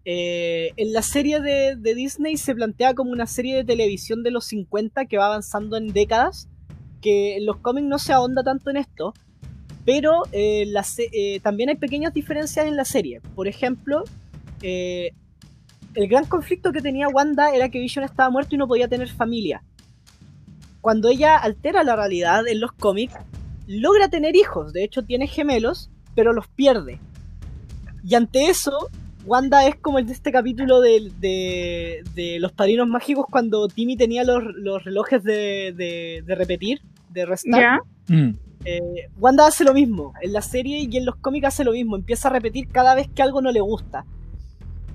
Eh, 0.05 0.71
en 0.77 0.93
la 0.93 1.03
serie 1.03 1.41
de, 1.41 1.77
de 1.77 1.95
Disney 1.95 2.37
se 2.37 2.55
plantea 2.55 2.95
como 2.95 3.13
una 3.13 3.27
serie 3.29 3.55
de 3.55 3.65
televisión 3.65 4.25
de 4.25 4.33
los 4.33 4.47
50 4.47 5.07
que 5.07 5.19
va 5.19 5.27
avanzando 5.27 5.77
en 5.77 5.93
décadas, 5.93 6.49
que 7.01 7.37
en 7.37 7.47
los 7.47 7.59
cómics 7.59 7.87
no 7.87 7.99
se 8.01 8.13
ahonda 8.13 8.43
tanto 8.43 8.71
en 8.71 8.77
esto, 8.79 9.15
pero 9.85 10.23
eh, 10.33 10.65
la 10.67 10.85
eh, 11.13 11.41
también 11.41 11.69
hay 11.71 11.77
pequeñas 11.77 12.13
diferencias 12.15 12.67
en 12.67 12.77
la 12.77 12.85
serie. 12.85 13.21
Por 13.35 13.49
ejemplo, 13.49 14.05
eh, 14.63 15.11
el 15.95 16.09
gran 16.09 16.25
conflicto 16.27 16.73
que 16.73 16.81
tenía 16.83 17.09
Wanda 17.09 17.55
era 17.55 17.69
que 17.69 17.81
Vision 17.81 18.05
estaba 18.05 18.31
muerto 18.31 18.55
y 18.55 18.59
no 18.59 18.69
podía 18.69 18.89
tener 18.89 19.09
familia. 19.09 19.63
Cuando 20.81 21.09
ella 21.09 21.37
altera 21.37 21.83
la 21.85 21.97
realidad 21.97 22.47
en 22.49 22.61
los 22.61 22.73
cómics, 22.73 23.15
logra 23.67 24.09
tener 24.09 24.35
hijos, 24.37 24.73
de 24.73 24.85
hecho 24.85 25.03
tiene 25.05 25.27
gemelos, 25.27 25.91
pero 26.15 26.33
los 26.33 26.47
pierde. 26.49 26.99
Y 28.03 28.15
ante 28.15 28.47
eso, 28.49 28.89
Wanda 29.27 29.67
es 29.67 29.77
como 29.77 29.99
el 29.99 30.07
de 30.07 30.13
este 30.15 30.33
capítulo 30.33 30.81
de, 30.81 31.13
de- 31.21 32.03
de 32.15 32.39
los 32.41 32.53
padrinos 32.53 32.89
mágicos 32.89 33.27
cuando 33.31 33.69
Timmy 33.69 33.97
tenía 33.97 34.25
los, 34.25 34.43
los 34.57 34.83
relojes 34.85 35.23
de, 35.23 35.75
de- 35.77 36.23
de 36.27 36.35
repetir, 36.35 36.81
de 37.11 37.27
restar. 37.27 37.61
Ya. 37.61 37.79
Mm. 38.17 38.31
Eh, 38.65 39.09
Wanda 39.19 39.47
hace 39.47 39.65
lo 39.65 39.73
mismo, 39.73 40.13
en 40.21 40.33
la 40.33 40.43
serie 40.43 40.81
y 40.81 40.97
en 40.97 41.07
los 41.07 41.17
cómics 41.17 41.47
hace 41.47 41.65
lo 41.65 41.73
mismo, 41.73 41.97
empieza 41.97 42.29
a 42.29 42.33
repetir 42.33 42.69
cada 42.69 42.95
vez 42.95 43.09
que 43.09 43.23
algo 43.23 43.41
no 43.41 43.53
le 43.53 43.61
gusta. 43.61 44.05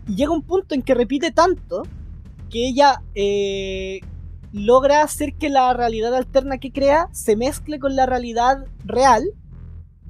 Y 0.08 0.16
llega 0.16 0.32
un 0.32 0.44
punto 0.44 0.76
en 0.76 0.84
que 0.84 0.94
repite 0.94 1.32
tanto 1.32 1.84
que 2.52 2.68
ella 2.68 3.02
eh, 3.16 4.02
logra 4.52 5.02
hacer 5.02 5.34
que 5.34 5.50
la 5.50 5.74
realidad 5.74 6.14
alterna 6.14 6.60
que 6.60 6.72
crea 6.72 7.08
se 7.12 7.36
mezcle 7.36 7.80
con 7.80 7.96
la 7.96 8.06
realidad 8.06 8.66
real 8.86 9.24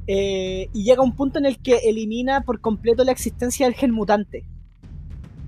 eh, 0.07 0.69
y 0.73 0.83
llega 0.83 1.01
un 1.01 1.15
punto 1.15 1.39
en 1.39 1.45
el 1.45 1.57
que 1.59 1.77
elimina 1.85 2.41
por 2.41 2.59
completo 2.59 3.05
la 3.05 3.13
existencia 3.13 3.65
del 3.65 3.75
gen 3.75 3.91
mutante. 3.91 4.45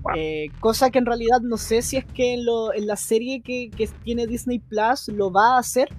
Wow. 0.02 0.14
Eh, 0.16 0.46
cosa 0.60 0.90
que 0.90 0.98
en 0.98 1.06
realidad 1.06 1.40
no 1.42 1.58
sé 1.58 1.82
si 1.82 1.98
es 1.98 2.06
que 2.06 2.34
en, 2.34 2.46
lo- 2.46 2.72
en 2.72 2.86
la 2.86 2.96
serie 2.96 3.42
que, 3.42 3.68
que 3.68 3.86
tiene 4.02 4.26
Disney 4.26 4.58
Plus 4.60 5.08
lo 5.08 5.30
va 5.30 5.56
a 5.56 5.58
hacer 5.58 5.90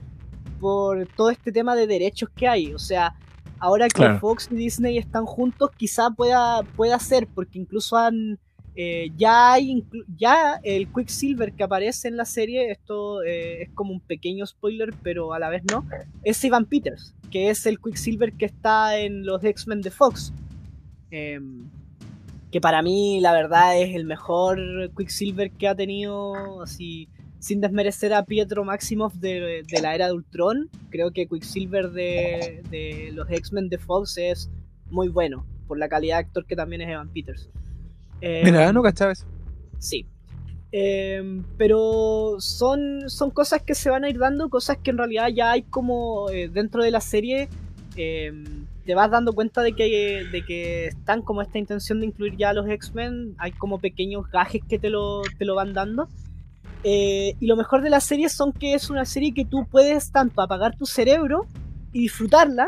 por 0.60 1.07
todo 1.16 1.30
este 1.30 1.51
tema 1.51 1.76
de 1.76 1.88
derechos 1.88 2.30
que 2.36 2.47
hay. 2.47 2.74
O 2.74 2.80
sea, 2.80 3.16
ahora 3.60 3.88
que 3.88 3.93
Claro. 3.95 4.20
Fox 4.20 4.47
y 4.51 4.55
Disney 4.55 4.97
están 4.97 5.26
juntos, 5.26 5.72
quizá 5.78 6.10
pueda, 6.12 6.64
pueda 6.76 6.99
ser, 6.99 7.28
porque 7.28 7.60
incluso 7.60 7.97
han. 7.97 8.38
eh, 8.82 9.10
ya 9.18 9.51
hay 9.53 9.72
inclu- 9.72 10.05
ya 10.16 10.60
el 10.64 10.88
Quicksilver 10.93 11.51
que 11.51 11.64
aparece 11.64 12.07
en 12.07 12.16
la 12.16 12.24
serie, 12.24 12.72
esto 12.72 13.22
eh, 13.24 13.64
es 13.64 13.70
como 13.74 13.91
un 13.91 13.99
pequeño 13.99 14.45
spoiler, 14.45 14.93
pero 15.03 15.34
a 15.34 15.39
la 15.39 15.49
vez 15.49 15.64
no, 15.70 15.86
es 16.24 16.41
Ivan 16.45 16.64
Peters, 16.66 17.14
que 17.30 17.49
es 17.49 17.66
el 17.66 17.78
Quicksilver 17.82 18.32
que 18.34 18.45
está 18.45 18.97
en 18.97 19.26
los 19.26 19.43
X-Men 19.43 19.82
de 19.82 19.91
Fox. 19.91 20.32
Em, 21.12 21.68
que 22.51 22.62
para 22.62 22.82
mí, 22.82 23.20
la 23.20 23.34
verdad, 23.34 23.78
es 23.82 23.93
el 23.95 24.05
mejor 24.05 24.57
Quicksilver 24.95 25.51
que 25.51 25.68
ha 25.68 25.76
tenido, 25.76 26.62
así, 26.62 27.10
sin 27.39 27.61
desmerecer 27.61 28.13
a 28.13 28.23
Pietro 28.23 28.63
Maximoff 28.63 29.15
de, 29.15 29.63
de 29.67 29.81
la 29.81 29.95
era 29.95 30.07
de 30.07 30.13
Ultron. 30.13 30.69
Creo 30.89 31.11
que 31.11 31.27
Quicksilver 31.27 31.91
de, 31.91 32.61
de 32.69 33.11
los 33.13 33.29
X-Men 33.29 33.69
de 33.69 33.77
Fox 33.77 34.17
es 34.17 34.49
muy 34.89 35.07
bueno, 35.07 35.45
por 35.67 35.77
la 35.77 35.87
calidad 35.87 36.17
de 36.17 36.25
actor 36.25 36.45
que 36.45 36.55
también 36.55 36.81
es 36.81 36.89
Evan 36.89 37.09
Peters. 37.09 37.49
Em, 38.21 38.45
Mira, 38.45 38.71
no 38.73 38.83
cachaba 38.83 39.11
eso. 39.13 39.25
Sí. 39.77 40.05
Eh, 40.71 41.41
pero 41.57 42.35
son, 42.39 43.09
son 43.09 43.31
cosas 43.31 43.63
que 43.63 43.73
se 43.73 43.89
van 43.89 44.03
a 44.03 44.09
ir 44.09 44.19
dando, 44.19 44.49
cosas 44.49 44.77
que 44.77 44.91
en 44.91 44.97
realidad 44.97 45.29
ya 45.33 45.51
hay 45.51 45.63
como 45.63 46.29
eh, 46.29 46.49
dentro 46.49 46.83
de 46.83 46.91
la 46.91 47.01
serie. 47.01 47.49
eh, 47.95 48.31
te 48.85 48.95
vas 48.95 49.11
dando 49.11 49.33
cuenta 49.33 49.61
de 49.61 49.73
que, 49.73 50.25
de 50.31 50.43
que 50.43 50.87
están 50.87 51.21
como 51.21 51.43
esta 51.43 51.59
intención 51.59 51.99
de 51.99 52.07
incluir 52.07 52.35
ya 52.37 52.49
a 52.49 52.53
los 52.53 52.67
X-Men. 52.67 53.35
Hay 53.37 53.51
como 53.51 53.77
pequeños 53.77 54.27
gajes 54.31 54.61
que 54.67 54.79
te 54.79 54.89
lo, 54.89 55.21
te 55.37 55.45
lo 55.45 55.53
van 55.53 55.73
dando. 55.73 56.07
Eh, 56.84 57.36
y 57.39 57.45
lo 57.47 57.55
mejor 57.55 57.82
de 57.82 57.89
la 57.89 57.99
serie 57.99 58.30
son 58.30 58.53
que 58.53 58.73
es 58.73 58.89
una 58.89 59.05
serie 59.05 59.34
que 59.34 59.45
tú 59.45 59.67
puedes 59.69 60.11
tanto 60.11 60.41
apagar 60.41 60.75
tu 60.77 60.86
cerebro 60.86 61.45
y 61.91 62.01
disfrutarla. 62.01 62.67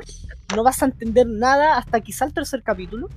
No 0.56 0.64
vas 0.64 0.82
a 0.82 0.86
entender 0.86 1.28
nada 1.28 1.78
hasta 1.78 2.02
quizá 2.02 2.26
el 2.26 2.34
tercer 2.34 2.64
capítulo. 2.64 3.08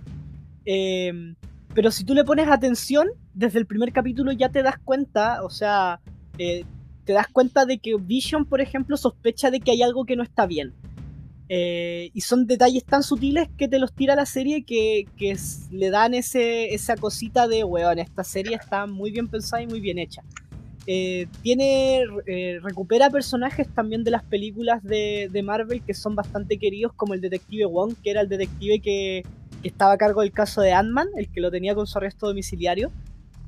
Eh, 0.65 1.35
pero 1.75 1.91
si 1.91 2.05
tú 2.05 2.15
le 2.15 2.25
pones 2.25 2.49
atención, 2.49 3.09
desde 3.35 3.59
el 3.59 3.67
primer 3.67 3.93
capítulo 3.93 4.31
ya 4.33 4.49
te 4.49 4.63
das 4.63 4.79
cuenta, 4.79 5.43
o 5.43 5.51
sea, 5.51 6.01
eh, 6.39 6.65
te 7.05 7.13
das 7.13 7.27
cuenta 7.27 7.67
de 7.67 7.79
que 7.79 7.97
Vision, 7.97 8.47
por 8.47 8.61
ejemplo, 8.61 8.97
sospecha 8.97 9.51
de 9.51 9.61
que 9.61 9.73
hay 9.73 9.83
algo 9.83 10.05
que 10.05 10.17
no 10.17 10.23
está 10.23 10.47
bien. 10.47 10.73
Eh, 11.49 12.11
y 12.15 12.21
son 12.23 12.47
detalles 12.47 12.85
tan 12.85 13.03
sutiles 13.03 13.49
que 13.59 13.69
te 13.69 13.79
los 13.79 13.93
tira 13.93 14.17
la 14.17 14.25
serie 14.25 14.65
que, 14.65 15.07
le 15.71 15.91
dan 15.91 16.15
ese, 16.15 16.73
esa 16.73 16.97
cosita 16.97 17.49
de, 17.49 17.65
weón, 17.65 17.99
esta 17.99 18.25
serie 18.25 18.57
está 18.57 18.87
muy 18.87 19.11
bien 19.11 19.29
pensada 19.29 19.63
y 19.63 19.67
muy 19.67 19.81
bien 19.81 19.99
hecha. 19.99 20.23
Eh, 20.87 21.27
tiene, 21.43 22.03
eh, 22.27 22.59
recupera 22.63 23.09
personajes 23.09 23.67
también 23.69 24.05
de 24.05 24.11
las 24.11 24.23
películas 24.23 24.83
de, 24.83 25.29
de 25.33 25.43
Marvel 25.43 25.83
que 25.83 25.95
son 25.95 26.15
bastante 26.15 26.59
queridos, 26.59 26.93
como 26.95 27.15
el 27.15 27.21
detective 27.23 27.65
Wong, 27.65 27.95
que 28.03 28.11
era 28.11 28.21
el 28.21 28.29
detective 28.29 28.81
que, 28.81 29.23
que 29.63 29.69
estaba 29.69 29.93
a 29.93 29.97
cargo 29.97 30.21
del 30.21 30.33
caso 30.33 30.61
de 30.61 30.73
Ant-Man, 30.73 31.09
el 31.17 31.29
que 31.31 31.41
lo 31.41 31.51
tenía 31.51 31.75
con 31.75 31.87
su 31.87 31.97
arresto 31.99 32.27
domiciliario. 32.27 32.91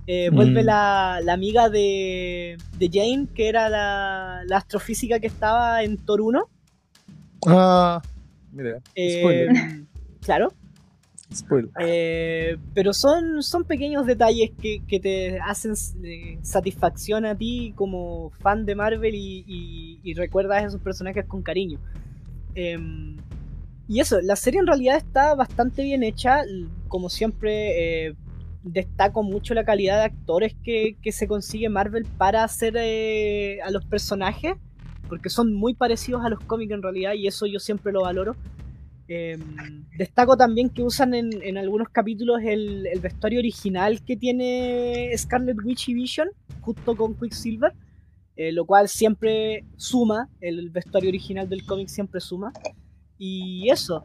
Eh, 0.07 0.31
vuelve 0.31 0.63
Mm. 0.63 0.67
la, 0.67 1.21
la 1.25 1.33
amiga 1.33 1.69
de, 1.69 2.57
de 2.79 2.91
Jane, 2.93 3.27
que 3.35 3.49
era 3.49 3.69
la, 3.69 4.43
la 4.47 4.57
astrofísica 4.57 5.19
que 5.21 5.27
estaba 5.27 5.83
en 5.83 5.99
Thor 5.99 6.21
1. 6.23 6.49
Ah, 7.49 8.01
mira, 8.53 8.79
claro. 10.25 10.53
Eh, 11.81 12.57
pero 12.73 12.93
son, 12.93 13.43
son 13.43 13.65
pequeños 13.65 14.07
detalles 14.07 14.53
que, 14.61 14.83
que 14.87 15.01
te 15.01 15.41
hacen 15.41 15.75
eh, 16.03 16.39
satisfacción 16.43 17.27
a 17.27 17.37
ti 17.37 17.73
como 17.75 18.31
fan 18.31 18.65
de 18.65 18.75
Marvel 18.75 19.15
y, 19.15 20.15
recuerdas 20.15 20.63
a 20.63 20.67
esos 20.67 20.81
personajes 20.81 21.27
con 21.27 21.43
cariño. 21.43 21.79
Em, 22.55 23.17
y 23.89 24.01
eso, 24.01 24.21
la 24.23 24.37
serie 24.37 24.61
en 24.61 24.67
realidad 24.67 24.97
está 24.97 25.35
bastante 25.35 25.83
bien 25.83 26.03
hecha. 26.03 26.43
Como 26.89 27.11
siempre, 27.11 28.07
eh, 28.07 28.15
destaco 28.63 29.23
mucho 29.23 29.53
la 29.53 29.65
calidad 29.65 29.99
de 29.99 30.05
actores 30.05 30.57
que, 30.63 30.97
se 31.11 31.29
consigue 31.29 31.69
Marvel 31.69 32.07
para 32.17 32.45
hacer 32.45 32.79
a 33.63 33.71
los 33.71 33.85
personajes, 33.85 34.55
porque 35.09 35.29
son 35.29 35.53
muy 35.53 35.75
parecidos 35.75 36.25
a 36.25 36.31
los 36.31 36.41
cómics 36.41 36.73
en 36.73 36.83
realidad, 36.83 37.15
y 37.15 37.27
eso 37.27 37.47
yo 37.47 37.59
siempre 37.59 37.93
lo 37.93 38.03
valoro. 38.03 38.37
Eh, 39.09 39.39
destaco 39.97 40.37
también 40.37 40.69
que 40.69 40.83
usan 40.83 41.15
en, 41.15 41.31
en 41.43 41.59
algunos 41.59 41.89
capítulos 41.91 42.41
el, 42.43 42.87
el 42.87 43.01
vestuario 43.01 43.39
original 43.39 44.03
que 44.05 44.17
tiene 44.17 45.13
Scarlet 45.17 45.57
Witch 45.65 45.89
y 45.91 45.95
Vision, 45.95 46.29
justo 46.61 46.97
con 46.97 47.15
Quicksilver, 47.15 47.73
eh, 48.37 48.53
lo 48.53 48.67
cual 48.67 48.89
siempre 48.89 49.65
suma, 49.77 50.29
el 50.41 50.71
vestuario 50.71 51.09
original 51.09 51.49
del 51.49 51.65
cómic 51.65 51.89
siempre 51.89 52.21
suma. 52.21 52.53
Y 53.19 53.71
eso, 53.71 54.05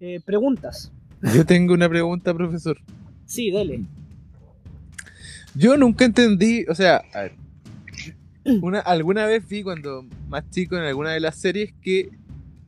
eh, 0.00 0.20
preguntas. 0.24 0.90
Yo 1.34 1.44
tengo 1.44 1.74
una 1.74 1.88
pregunta, 1.88 2.34
profesor. 2.34 2.78
Sí, 3.26 3.50
dele. 3.50 3.84
Yo 5.54 5.76
nunca 5.76 6.04
entendí, 6.04 6.64
o 6.68 6.74
sea, 6.74 7.02
a 7.12 7.22
ver, 7.22 7.32
una, 8.62 8.80
alguna 8.80 9.26
vez 9.26 9.46
vi 9.46 9.62
cuando 9.62 10.04
más 10.28 10.48
chico 10.50 10.76
en 10.76 10.84
alguna 10.84 11.10
de 11.10 11.20
las 11.20 11.36
series 11.36 11.72
que 11.82 12.10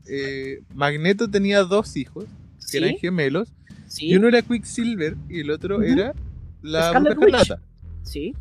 eh, 0.07 0.61
Magneto 0.75 1.31
tenía 1.31 1.63
dos 1.65 1.97
hijos, 1.97 2.25
que 2.61 2.67
Sí, 2.67 2.77
eran 2.79 2.97
gemelos, 2.97 3.53
sí, 3.87 4.07
y 4.09 4.17
uno 4.17 4.29
era 4.29 4.43
Quicksilver 4.43 5.17
y 5.29 5.41
el 5.41 5.51
otro 5.51 5.83
era 5.83 6.15
la 6.63 6.89
Scarlet 6.91 7.15
Bruja. 7.17 7.39
Escarlata. 7.43 7.63
sí. 8.03 8.35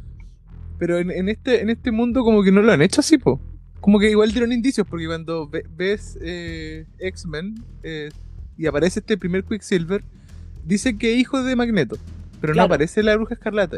Pero 0.80 0.98
en, 0.98 1.12
en 1.12 1.30
este, 1.30 1.62
en 1.62 1.70
este 1.70 1.92
mundo 1.92 2.24
como 2.24 2.42
que 2.44 2.52
no 2.52 2.62
lo 2.64 2.72
han 2.72 2.82
hecho 2.82 3.02
así, 3.02 3.18
po. 3.20 3.40
Como 3.82 4.00
que 4.00 4.10
igual 4.10 4.32
dieron 4.32 4.52
indicios, 4.52 4.88
porque 4.88 5.06
cuando 5.06 5.48
ve- 5.48 5.66
ves 5.78 6.18
eh, 6.22 6.86
X-Men 6.98 7.56
eh, 7.84 8.10
y 8.58 8.66
aparece 8.66 9.00
este 9.00 9.16
primer 9.18 9.44
Quicksilver, 9.44 10.04
dice 10.66 10.98
que 10.98 11.14
es 11.14 11.20
hijo 11.20 11.44
de 11.44 11.56
Magneto, 11.56 11.98
pero 12.40 12.54
Claro. 12.54 12.68
no 12.68 12.74
aparece 12.74 13.04
la 13.04 13.16
Bruja 13.16 13.36
Escarlata. 13.36 13.78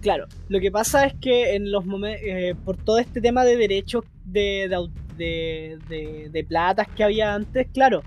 Claro, 0.00 0.26
lo 0.48 0.60
que 0.60 0.70
pasa 0.70 1.06
es 1.06 1.14
que 1.20 1.56
en 1.56 1.72
los 1.72 1.84
eh, 2.06 2.54
por 2.64 2.76
todo 2.76 2.98
este 2.98 3.20
tema 3.20 3.44
de 3.44 3.56
derechos 3.56 4.04
de, 4.24 4.68
de- 5.88 6.28
de 6.30 6.44
platas 6.44 6.86
que 6.94 7.02
había 7.02 7.34
antes, 7.34 7.66
claro, 7.72 8.02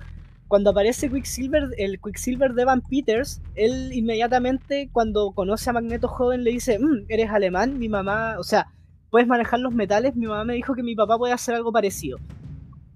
cuando 0.47 0.69
aparece 0.69 1.09
Quicksilver, 1.09 1.69
el 1.77 1.99
Quicksilver 1.99 2.53
de 2.53 2.63
Van 2.65 2.81
Peters, 2.81 3.41
él 3.55 3.91
inmediatamente 3.93 4.89
cuando 4.93 5.31
conoce 5.31 5.69
a 5.69 5.73
Magneto 5.73 6.07
joven 6.07 6.43
le 6.45 6.51
dice, 6.51 6.79
"Mm, 6.79 7.05
eres 7.09 7.29
alemán, 7.29 7.77
mi 7.77 7.89
mamá, 7.89 8.35
o 8.39 8.43
sea, 8.43 8.67
puedes 9.09 9.27
manejar 9.27 9.59
los 9.59 9.73
metales, 9.73 10.15
mi 10.15 10.27
mamá 10.27 10.45
me 10.45 10.53
dijo 10.53 10.73
que 10.73 10.83
mi 10.83 10.95
papá 10.95 11.17
puede 11.17 11.33
hacer 11.33 11.55
algo 11.55 11.73
parecido. 11.73 12.17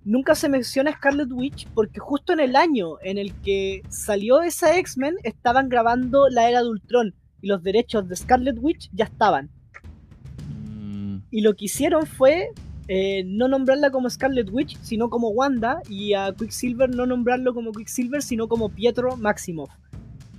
Nunca 0.05 0.35
se 0.35 0.47
menciona 0.49 0.93
Scarlet 0.93 1.31
Witch 1.31 1.67
porque 1.73 1.99
justo 1.99 2.31
en 2.31 2.39
el 2.39 2.55
año 2.55 2.97
en 3.01 3.17
el 3.17 3.33
que 3.41 3.81
salió 3.89 4.41
esa 4.41 4.77
X-Men 4.77 5.15
estaban 5.23 5.67
grabando 5.67 6.29
la 6.29 6.47
era 6.49 6.61
de 6.61 6.69
Ultron 6.69 7.13
y 7.45 7.47
los 7.47 7.61
derechos 7.61 8.09
de 8.09 8.15
Scarlet 8.15 8.57
Witch 8.59 8.89
ya 8.91 9.05
estaban. 9.05 9.51
Y 11.29 11.41
lo 11.41 11.53
que 11.53 11.65
hicieron 11.65 12.07
fue 12.07 12.49
eh, 12.87 13.23
no 13.27 13.47
nombrarla 13.47 13.91
como 13.91 14.09
Scarlet 14.09 14.49
Witch, 14.51 14.77
sino 14.81 15.11
como 15.11 15.29
Wanda, 15.29 15.79
y 15.87 16.13
a 16.13 16.33
Quicksilver 16.33 16.89
no 16.89 17.05
nombrarlo 17.05 17.53
como 17.53 17.71
Quicksilver, 17.71 18.23
sino 18.23 18.47
como 18.47 18.69
Pietro 18.69 19.15
Maximoff. 19.15 19.69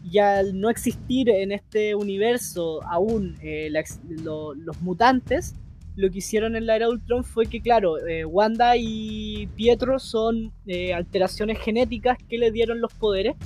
Y 0.03 0.19
al 0.19 0.59
no 0.61 0.69
existir 0.69 1.29
en 1.31 1.53
este 1.53 1.95
universo 1.95 2.83
aún 2.83 3.37
eh, 3.41 3.69
la 3.71 3.81
ex- 3.81 4.01
lo- 4.25 4.55
los 4.55 4.81
mutantes, 4.83 5.55
lo 5.95 6.11
que 6.11 6.19
hicieron 6.19 6.57
en 6.57 6.67
la 6.67 6.75
era 6.75 6.89
Ultron 6.89 7.23
fue 7.23 7.47
que, 7.47 7.61
claro, 7.61 8.05
eh, 8.05 8.25
Wanda 8.25 8.77
y 8.77 9.47
Pietro 9.55 10.01
son 10.01 10.53
alteraciones 10.93 11.59
genéticas 11.61 12.19
que 12.29 12.37
le 12.39 12.51
dieron 12.51 12.81
los 12.81 12.93
poderes 12.95 13.37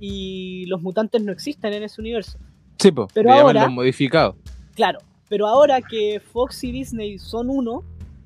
y 0.00 0.66
los 0.66 0.82
mutantes 0.82 1.22
no 1.22 1.32
existen 1.32 1.72
en 1.72 1.82
ese 1.82 2.02
universo. 2.02 2.38
Sí, 2.78 2.90
po, 2.92 3.08
Pero 3.14 3.32
ahora- 3.32 3.64
los 3.64 3.72
modificados. 3.72 4.36
Claro, 4.74 4.98
pero 5.28 5.46
ahora 5.46 5.80
que 5.80 6.20
Fox 6.20 6.62
y 6.64 6.72
Disney 6.72 7.18
son 7.18 7.48
uno, 7.50 7.82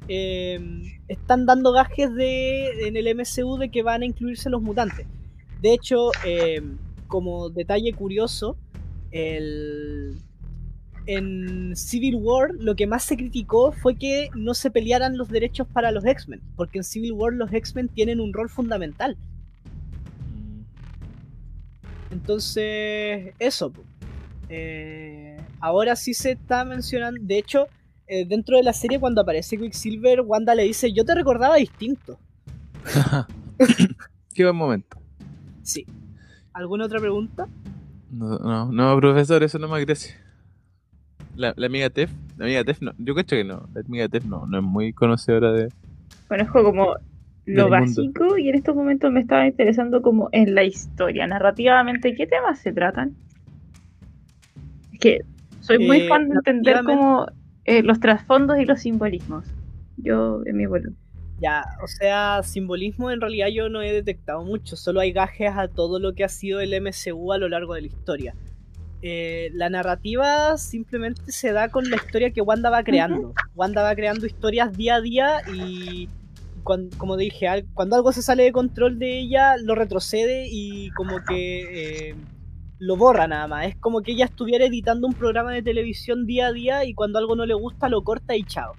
eh, 0.09 0.59
están 1.09 1.47
dando 1.47 1.73
gajes 1.73 2.13
de, 2.15 2.89
en 2.89 2.97
el 2.97 3.07
MCU 3.15 3.57
de 3.59 3.69
que 3.71 3.83
van 3.83 4.03
a 4.03 4.07
incluirse 4.07 4.51
los 4.51 4.61
mutantes. 4.61 5.07
De 5.63 5.73
hecho, 5.73 6.11
eh, 6.27 6.63
como 7.07 7.51
detalle 7.51 7.93
curioso, 7.93 8.57
el- 9.13 10.17
en 11.07 11.75
Civil 11.77 12.17
War 12.17 12.51
lo 12.59 12.77
que 12.77 12.87
más 12.87 13.05
se 13.05 13.17
criticó 13.17 13.73
fue 13.73 13.95
que 13.97 14.29
no 14.35 14.55
se 14.55 14.71
pelearan 14.71 15.17
los 15.17 15.29
derechos 15.29 15.67
para 15.73 15.91
los 15.93 16.05
X-Men, 16.05 16.41
porque 16.57 16.79
en 16.79 16.85
Civil 16.85 17.13
War 17.13 17.33
los 17.33 17.53
X-Men 17.53 17.89
tienen 17.89 18.21
un 18.21 18.33
rol 18.33 18.49
fundamental. 18.51 19.17
Entonces, 22.11 23.35
eso. 23.39 23.73
Eh, 24.51 25.37
ahora 25.61 25.97
sí 25.97 26.13
se 26.13 26.33
está 26.33 26.65
mencionando. 26.65 27.21
De 27.23 27.39
hecho, 27.39 27.69
eh, 28.09 28.27
dentro 28.27 28.57
de 28.57 28.65
la 28.65 28.73
serie, 28.73 28.99
cuando 28.99 29.21
aparece 29.21 29.57
Quicksilver, 29.57 30.21
Wanda 30.23 30.55
le 30.55 30.65
dice: 30.65 30.93
Yo 30.93 31.05
te 31.05 31.15
recordaba 31.15 31.57
distinto. 31.57 32.19
Qué 34.35 34.45
buen 34.45 34.57
momento. 34.57 34.99
Sí. 35.63 35.87
¿Alguna 36.53 36.87
otra 36.87 36.99
pregunta? 36.99 37.47
No, 38.11 38.39
no, 38.39 38.73
no, 38.73 38.97
profesor, 38.97 39.43
eso 39.45 39.59
no 39.59 39.69
me 39.69 39.81
gracia. 39.85 40.17
La, 41.37 41.55
la 41.57 41.67
amiga 41.67 41.89
Tef, 41.91 42.11
la 42.37 42.47
amiga 42.47 42.65
Tef 42.65 42.83
no, 42.83 42.93
yo 42.99 43.15
cacho 43.15 43.37
que 43.37 43.45
no, 43.45 43.69
la 43.73 43.81
amiga 43.83 44.09
Tef 44.09 44.25
no, 44.25 44.47
no 44.47 44.59
es 44.59 44.65
muy 44.65 44.93
conocedora 44.93 45.53
de... 45.53 45.69
Conozco 46.27 46.65
como 46.65 46.97
lo 47.47 47.69
mundo. 47.69 47.71
básico 47.71 48.37
y 48.37 48.49
en 48.49 48.57
estos 48.57 48.75
momentos 48.75 49.13
me 49.13 49.21
estaba 49.21 49.47
interesando 49.47 50.03
como 50.03 50.29
en 50.33 50.55
la 50.55 50.65
historia, 50.65 51.27
narrativamente, 51.29 52.15
¿qué 52.15 52.27
temas 52.27 52.59
se 52.59 52.73
tratan? 52.73 53.15
Que 55.01 55.21
soy 55.61 55.79
muy 55.87 55.99
Eh, 56.03 56.09
fan 56.09 56.29
de 56.29 56.35
entender 56.37 56.83
como 56.85 57.27
eh, 57.65 57.83
los 57.83 57.99
trasfondos 58.01 58.59
y 58.59 58.65
los 58.65 58.81
simbolismos. 58.81 59.45
Yo, 59.97 60.41
en 60.47 60.57
mi 60.57 60.67
vuelo. 60.67 60.91
Ya, 61.41 61.65
o 61.83 61.87
sea, 61.87 62.43
simbolismo 62.43 63.11
en 63.11 63.21
realidad 63.21 63.49
yo 63.49 63.69
no 63.71 63.81
he 63.81 63.93
detectado 63.93 64.45
mucho, 64.45 64.77
solo 64.77 65.01
hay 65.01 65.13
gajes 65.13 65.51
a 65.57 65.69
todo 65.69 65.99
lo 65.99 66.15
que 66.15 66.23
ha 66.25 66.29
sido 66.29 66.61
el 66.61 66.75
MCU 66.75 67.33
a 67.33 67.39
lo 67.39 67.49
largo 67.49 67.75
de 67.75 67.81
la 67.83 67.87
historia. 67.87 68.35
Eh, 69.03 69.51
la 69.55 69.71
narrativa 69.71 70.59
simplemente 70.59 71.33
se 71.33 71.53
da 71.53 71.71
con 71.71 71.89
la 71.89 71.97
historia 71.97 72.31
que 72.33 72.43
Wanda 72.43 72.69
va 72.69 72.83
creando. 72.85 73.33
Wanda 73.55 73.83
va 73.83 73.95
creando 73.95 74.27
historias 74.27 74.77
día 74.77 74.97
a 74.97 75.01
día 75.01 75.41
y 75.55 76.11
cuan- 76.63 76.91
como 76.99 77.17
dije, 77.17 77.65
cuando 77.73 77.97
algo 77.97 78.13
se 78.13 78.21
sale 78.21 78.43
de 78.43 78.53
control 78.53 78.99
de 78.99 79.21
ella, 79.21 79.57
lo 79.57 79.75
retrocede 79.75 80.47
y 80.51 80.91
como 80.91 81.25
que 81.27 82.11
eh, 82.11 82.15
lo 82.81 82.97
borra 82.97 83.29
nada 83.29 83.47
más. 83.47 83.67
Es 83.67 83.77
como 83.77 84.01
que 84.01 84.13
ella 84.13 84.25
estuviera 84.25 84.65
editando 84.65 85.07
un 85.07 85.15
programa 85.15 85.53
de 85.53 85.63
televisión 85.63 86.27
día 86.27 86.49
a 86.49 86.53
día 86.53 86.85
y 86.85 86.95
cuando 86.95 87.19
algo 87.21 87.37
no 87.37 87.47
le 87.47 87.55
gusta 87.55 87.89
lo 87.89 88.03
corta 88.03 88.35
y 88.35 88.43
chao. 88.43 88.73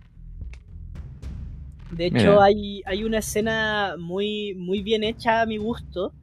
De 1.91 2.07
hecho, 2.07 2.15
Mira. 2.17 2.43
hay, 2.43 2.81
hay 2.85 3.03
una 3.03 3.19
escena 3.19 3.95
muy, 3.99 4.55
muy 4.55 4.81
bien 4.81 5.03
hecha 5.03 5.41
a 5.41 5.45
mi 5.45 5.57
gusto, 5.57 6.13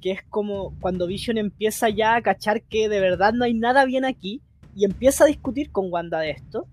que 0.00 0.10
es 0.10 0.20
como 0.28 0.76
cuando 0.80 1.06
Vision 1.06 1.38
empieza 1.38 1.88
ya 1.88 2.16
a 2.16 2.22
cachar 2.22 2.62
que 2.62 2.88
de 2.88 3.00
verdad 3.00 3.32
no 3.32 3.44
hay 3.44 3.54
nada 3.54 3.84
bien 3.84 4.04
aquí 4.04 4.42
y 4.74 4.84
empieza 4.84 5.24
a 5.24 5.28
discutir 5.28 5.70
con 5.70 5.92
Wanda 5.92 6.18
de 6.18 6.30
esto, 6.30 6.66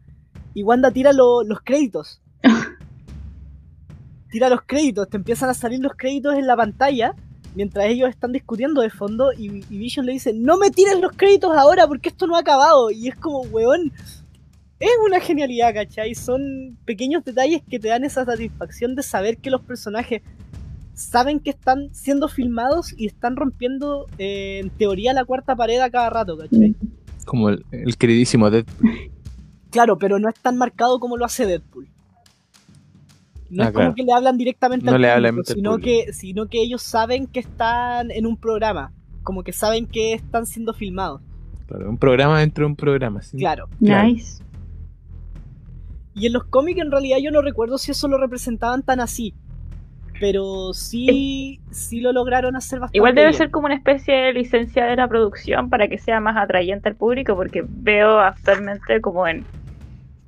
y 0.56 0.64
Wanda 0.64 0.90
tira 0.92 1.14
lo- 1.14 1.44
los 1.44 1.62
créditos. 1.62 2.22
tira 4.32 4.50
los 4.50 4.62
créditos, 4.64 5.08
te 5.10 5.18
empiezan 5.18 5.50
a 5.50 5.54
salir 5.54 5.80
los 5.80 5.94
créditos 5.96 6.36
en 6.36 6.48
la 6.48 6.56
pantalla 6.56 7.16
mientras 7.56 7.86
ellos 7.86 8.10
están 8.10 8.32
discutiendo 8.32 8.82
de 8.82 8.90
fondo 8.90 9.32
y, 9.34 9.64
y 9.70 9.78
Vision 9.78 10.06
le 10.06 10.14
dice, 10.14 10.34
no 10.34 10.58
me 10.58 10.72
tires 10.72 11.00
los 11.00 11.12
créditos 11.14 11.56
ahora 11.56 11.88
porque 11.88 12.10
esto 12.10 12.28
no 12.28 12.36
ha 12.36 12.40
acabado. 12.40 12.92
Y 12.92 13.08
es 13.08 13.16
como, 13.16 13.42
weón, 13.42 13.92
es 14.80 14.92
una 15.06 15.20
genialidad, 15.20 15.74
¿cachai? 15.74 16.16
Son 16.16 16.78
pequeños 16.86 17.24
detalles 17.24 17.62
que 17.70 17.80
te 17.80 17.90
dan 17.90 18.04
esa 18.04 18.26
satisfacción 18.26 18.96
de 18.96 19.04
saber 19.04 19.38
que 19.38 19.50
los 19.50 19.62
personajes 19.62 20.22
saben 20.94 21.40
que 21.40 21.50
están 21.50 21.94
siendo 21.94 22.28
filmados 22.28 22.94
y 22.98 23.08
están 23.08 23.36
rompiendo, 23.36 24.08
eh, 24.18 24.60
en 24.64 24.70
teoría, 24.70 25.14
la 25.14 25.26
cuarta 25.26 25.56
pared 25.56 25.80
a 25.80 25.90
cada 25.90 26.10
rato, 26.10 26.38
¿cachai? 26.38 26.76
Como 27.26 27.50
el, 27.50 27.66
el 27.72 27.98
queridísimo 27.98 28.50
Deadpool. 28.50 29.12
Claro, 29.70 29.98
pero 29.98 30.18
no 30.20 30.30
es 30.30 30.36
tan 30.36 30.58
marcado 30.58 31.00
como 31.00 31.16
lo 31.16 31.26
hace 31.26 31.46
Deadpool. 31.46 31.88
No 33.50 33.64
Ah, 33.64 33.68
es 33.68 33.72
como 33.74 33.80
claro. 33.86 33.96
que 33.96 34.04
le 34.04 34.14
hablan 34.14 34.38
directamente 34.38 34.86
No 34.86 34.94
al 34.94 35.02
le 35.02 35.10
hablan 35.10 35.38
al 35.38 35.46
sino 35.46 35.72
público. 35.72 35.86
que, 36.06 36.14
sino 36.14 36.46
que 36.48 36.62
ellos 36.62 36.82
saben 36.82 37.28
que 37.28 37.40
están 37.40 38.12
en 38.12 38.26
un 38.26 38.38
programa. 38.38 38.92
Como 39.24 39.44
que 39.44 39.52
saben 39.54 39.86
que 39.88 40.14
están 40.14 40.46
siendo 40.46 40.74
filmados. 40.74 41.22
Claro, 41.68 41.90
un 41.90 41.98
programa 41.98 42.40
dentro 42.40 42.64
de 42.66 42.68
un 42.72 42.76
programa. 42.76 43.22
¿sí? 43.22 43.38
Claro. 43.38 43.68
Claro. 43.84 44.08
Nice. 44.08 44.44
Y 46.16 46.26
en 46.28 46.34
los 46.34 46.44
cómics 46.46 46.80
en 46.82 46.92
realidad 46.92 47.18
yo 47.24 47.32
no 47.32 47.42
recuerdo 47.42 47.78
si 47.78 47.92
eso 47.92 48.08
lo 48.08 48.18
representaban 48.18 48.84
tan 48.84 49.00
así. 49.00 49.34
Pero 50.20 50.74
sí, 50.74 51.62
sí 51.72 52.02
lo 52.02 52.12
lograron 52.12 52.58
hacer 52.58 52.80
bastante 52.80 52.98
Igual 52.98 53.16
debe 53.16 53.28
bien. 53.28 53.38
ser 53.38 53.52
como 53.52 53.68
una 53.68 53.76
especie 53.76 54.14
de 54.14 54.34
licencia 54.34 54.84
de 54.86 54.98
la 54.98 55.08
producción 55.08 55.70
para 55.70 55.88
que 55.88 55.98
sea 55.98 56.20
más 56.20 56.36
atrayente 56.36 56.90
al 56.90 56.96
público, 56.96 57.36
porque 57.38 57.64
veo 57.66 58.20
actualmente 58.20 59.00
como 59.00 59.26
en 59.28 59.46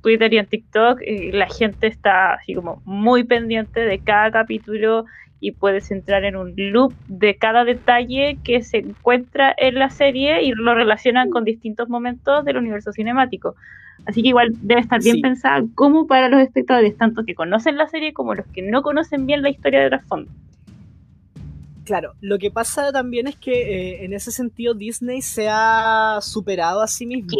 Twitter 0.02 0.32
y 0.34 0.38
en 0.38 0.46
TikTok 0.46 1.00
eh, 1.02 1.30
la 1.32 1.46
gente 1.48 1.86
está 1.86 2.34
así 2.34 2.54
como 2.54 2.82
muy 2.84 3.24
pendiente 3.24 3.80
de 3.80 3.98
cada 3.98 4.30
capítulo 4.30 5.04
y 5.40 5.52
puedes 5.52 5.90
entrar 5.90 6.24
en 6.24 6.36
un 6.36 6.54
loop 6.56 6.92
de 7.08 7.36
cada 7.36 7.64
detalle 7.64 8.38
que 8.44 8.62
se 8.62 8.78
encuentra 8.78 9.54
en 9.56 9.76
la 9.76 9.90
serie 9.90 10.42
y 10.42 10.52
lo 10.52 10.74
relacionan 10.74 11.30
con 11.30 11.44
distintos 11.44 11.88
momentos 11.88 12.44
del 12.44 12.58
universo 12.58 12.92
cinemático. 12.92 13.54
Así 14.04 14.22
que 14.22 14.28
igual 14.28 14.50
debe 14.62 14.80
estar 14.80 15.00
bien 15.02 15.16
Sí. 15.16 15.22
pensada 15.22 15.62
como 15.74 16.06
para 16.06 16.28
los 16.28 16.40
espectadores, 16.40 16.96
tanto 16.96 17.24
que 17.24 17.34
conocen 17.34 17.76
la 17.76 17.88
serie 17.88 18.12
como 18.12 18.34
los 18.34 18.46
que 18.46 18.62
no 18.62 18.82
conocen 18.82 19.26
bien 19.26 19.42
la 19.42 19.50
historia 19.50 19.80
de 19.80 19.88
trasfondo. 19.90 20.30
Claro, 21.84 22.12
lo 22.20 22.38
que 22.38 22.50
pasa 22.50 22.92
también 22.92 23.26
es 23.26 23.36
que 23.36 23.52
eh, 23.52 24.04
en 24.04 24.12
ese 24.12 24.30
sentido 24.30 24.74
Disney 24.74 25.20
se 25.22 25.48
ha 25.50 26.18
superado 26.20 26.80
a 26.80 26.86
sí 26.86 27.06
mismo. 27.06 27.36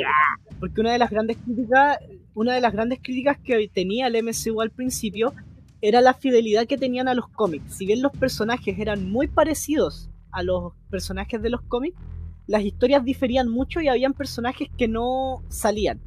Porque 0.59 0.81
una 0.81 0.93
de 0.93 0.99
las 0.99 1.11
grandes 1.11 1.37
críticas, 1.37 1.99
una 2.35 2.55
de 2.55 2.61
las 2.61 2.73
grandes 2.73 3.01
críticas 3.03 3.39
que 3.39 3.69
tenía 3.69 4.07
el 4.07 4.23
MCU 4.23 4.61
al 4.61 4.71
principio 4.71 5.35
era 5.81 6.01
la 6.01 6.15
fidelidad 6.15 6.67
que 6.67 6.79
tenían 6.79 7.09
a 7.09 7.15
los 7.15 7.29
cómics. 7.29 7.77
Si 7.77 7.87
bien 7.87 8.03
los 8.03 8.13
personajes 8.13 8.79
eran 8.79 9.11
muy 9.11 9.27
parecidos 9.27 10.09
a 10.31 10.43
los 10.43 10.73
personajes 10.91 11.43
de 11.43 11.51
los 11.51 11.63
cómics, 11.63 11.99
las 12.47 12.63
historias 12.63 13.05
diferían 13.05 13.49
mucho 13.49 13.81
y 13.81 13.89
habían 13.89 14.15
personajes 14.15 14.69
que 14.77 14.89
no 14.89 15.43
salían. 15.49 16.01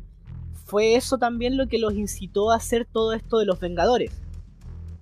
Fue 0.66 0.96
eso 0.96 1.18
también 1.18 1.58
lo 1.58 1.68
que 1.68 1.78
los 1.78 1.94
incitó 1.94 2.52
a 2.52 2.56
hacer 2.56 2.86
todo 2.86 3.14
esto 3.14 3.38
de 3.38 3.46
los 3.46 3.60
Vengadores. 3.60 4.12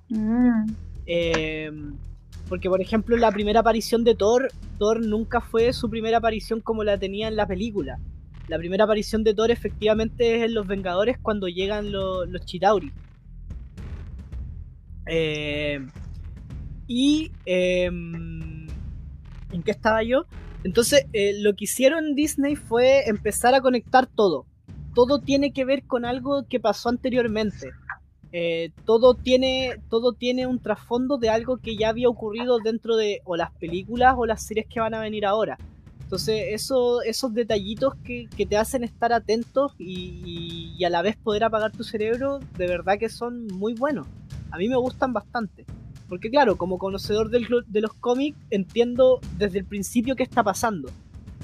Mm. 0.10 0.66
Eh, 1.06 1.72
porque, 2.50 2.70
por 2.70 2.82
ejemplo, 2.82 3.16
la 3.18 3.32
primera 3.32 3.62
aparición 3.62 4.04
de 4.04 4.16
Thor, 4.16 4.52
Thor 4.78 5.06
nunca 5.06 5.42
fue 5.42 5.72
su 5.74 5.90
primera 5.90 6.18
aparición 6.18 6.62
como 6.62 6.84
la 6.84 6.98
tenía 6.98 7.28
en 7.28 7.36
la 7.36 7.48
película. 7.48 8.00
La 8.48 8.58
primera 8.58 8.84
aparición 8.84 9.24
de 9.24 9.34
Thor 9.34 9.52
efectivamente 9.52 10.36
es 10.38 10.44
en 10.44 10.54
Los 10.54 10.68
Vengadores 10.68 11.18
cuando 11.22 11.48
llegan 11.48 11.92
lo- 11.92 12.26
los 12.26 12.46
Chitauri. 12.46 12.92
Eh, 15.08 15.80
y... 16.88 17.32
eh, 17.46 17.86
¿En 17.88 19.62
qué 19.64 19.70
estaba 19.72 20.02
yo? 20.04 20.26
Entonces, 20.64 21.06
eh, 21.14 21.34
lo 21.40 21.54
que 21.56 21.66
hicieron 21.66 22.16
Disney 22.16 22.56
fue 22.56 23.08
empezar 23.08 23.54
a 23.54 23.62
conectar 23.62 24.08
todo. 24.08 24.48
Todo 24.96 25.20
tiene 25.20 25.54
que 25.54 25.64
ver 25.64 25.84
con 25.84 26.06
algo 26.06 26.48
que 26.50 26.60
pasó 26.60 26.90
anteriormente. 26.90 27.70
Eh, 28.32 28.72
todo 28.86 29.14
tiene 29.14 29.76
todo 29.92 30.14
tiene 30.14 30.48
un 30.48 30.60
trasfondo 30.60 31.20
de 31.20 31.30
algo 31.30 31.58
que 31.58 31.76
ya 31.78 31.90
había 31.90 32.10
ocurrido 32.10 32.58
dentro 32.58 32.96
de 32.96 33.22
o 33.26 33.36
las 33.36 33.52
películas 33.52 34.16
o 34.18 34.26
las 34.26 34.44
series 34.48 34.66
que 34.68 34.80
van 34.80 34.96
a 34.96 35.00
venir 35.02 35.24
ahora. 35.28 35.60
Entonces, 36.14 36.46
eso, 36.50 37.02
esos 37.02 37.34
detallitos 37.34 37.96
que, 38.04 38.28
que 38.38 38.46
te 38.46 38.56
hacen 38.56 38.84
estar 38.84 39.12
atentos 39.12 39.72
y, 39.80 40.22
y- 40.24 40.76
y 40.78 40.84
a 40.84 40.92
la 40.92 41.02
vez 41.02 41.16
poder 41.18 41.44
apagar 41.44 41.72
tu 41.72 41.84
cerebro, 41.84 42.38
de 42.56 42.68
verdad 42.68 43.00
que 43.00 43.10
son 43.10 43.48
muy 43.48 43.74
buenos. 43.74 44.06
A 44.52 44.58
mí 44.60 44.70
me 44.70 44.76
gustan 44.78 45.12
bastante. 45.12 45.66
Porque 46.08 46.30
claro, 46.30 46.56
como 46.56 46.78
conocedor 46.78 47.32
del- 47.32 47.48
de 47.66 47.82
los 47.82 47.96
cómics, 47.96 48.38
entiendo 48.52 49.22
desde 49.40 49.58
el 49.58 49.66
principio 49.66 50.16
qué 50.16 50.22
está 50.22 50.44
pasando. 50.44 50.92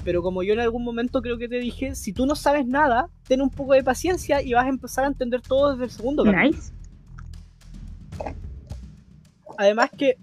Pero 0.04 0.22
como 0.22 0.44
yo 0.44 0.52
en 0.52 0.60
algún 0.60 0.84
momento 0.84 1.20
creo 1.20 1.36
que 1.36 1.48
te 1.48 1.58
dije, 1.58 1.96
si 1.96 2.12
tú 2.12 2.24
no 2.24 2.36
sabes 2.36 2.64
nada, 2.64 3.08
ten 3.26 3.42
un 3.42 3.50
poco 3.50 3.72
de 3.74 3.82
paciencia 3.82 4.40
y 4.40 4.52
vas 4.52 4.66
a 4.66 4.68
empezar 4.68 5.02
a 5.04 5.08
entender 5.08 5.40
todo 5.42 5.72
desde 5.72 5.82
el 5.86 5.90
segundo. 5.90 6.24
Nice. 6.24 6.72
Además 9.58 9.90
que 9.98 10.16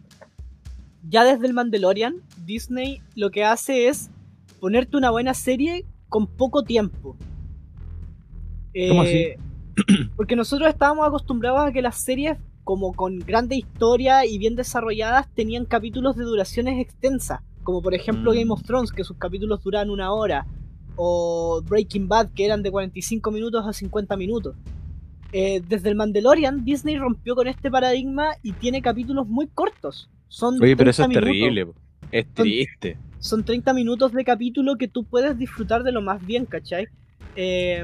ya 1.09 1.25
desde 1.25 1.47
el 1.47 1.53
Mandalorian, 1.53 2.21
Disney 2.45 3.01
lo 3.13 3.29
que 3.29 3.43
hace 3.43 3.89
es 3.89 4.09
ponerte 4.59 4.97
una 4.97 5.11
buena 5.11 5.33
serie 5.33 5.85
con 6.09 6.27
poco 6.27 6.63
tiempo. 6.63 7.15
¿Cómo 8.89 9.03
Eh, 9.03 9.37
Porque 10.15 10.35
nosotros 10.35 10.69
estábamos 10.69 11.07
acostumbrados 11.07 11.59
a 11.61 11.71
que 11.71 11.81
las 11.81 11.97
series, 12.03 12.37
como 12.63 12.93
con 12.93 13.19
grande 13.19 13.55
historia 13.55 14.25
y 14.25 14.37
bien 14.37 14.55
desarrolladas, 14.55 15.27
tenían 15.33 15.65
capítulos 15.65 16.15
de 16.15 16.23
duraciones 16.23 16.79
extensas. 16.79 17.41
Como 17.63 17.81
por 17.81 17.93
ejemplo 17.93 18.31
Mm. 18.31 18.35
Game 18.35 18.51
of 18.51 18.63
Thrones, 18.63 18.91
que 18.91 19.03
sus 19.03 19.17
capítulos 19.17 19.63
duraban 19.63 19.89
una 19.89 20.11
hora. 20.13 20.45
O 20.95 21.61
Breaking 21.67 22.07
Bad, 22.07 22.29
que 22.33 22.45
eran 22.45 22.63
de 22.63 22.71
45 22.71 23.29
minutos 23.31 23.65
a 23.67 23.73
50 23.73 24.17
minutos. 24.17 24.55
Eh, 25.31 25.61
desde 25.67 25.89
el 25.89 25.95
Mandalorian, 25.95 26.63
Disney 26.65 26.97
rompió 26.97 27.35
con 27.35 27.47
este 27.47 27.69
paradigma 27.69 28.29
y 28.41 28.53
tiene 28.53 28.81
capítulos 28.81 29.27
muy 29.27 29.47
cortos. 29.47 30.09
Son 30.27 30.61
Oye, 30.61 30.75
pero 30.75 30.89
eso 30.89 31.03
es 31.03 31.09
30 31.09 31.25
minutos. 31.29 31.53
terrible. 31.55 31.73
Es 32.11 32.33
triste. 32.33 32.97
Son 33.19 33.43
30 33.43 33.73
minutos 33.73 34.11
de 34.13 34.23
capítulo 34.23 34.77
que 34.77 34.87
tú 34.87 35.03
puedes 35.03 35.37
disfrutar 35.37 35.83
de 35.83 35.91
lo 35.91 36.01
más 36.01 36.25
bien, 36.25 36.45
¿cachai? 36.45 36.87
Eh, 37.35 37.83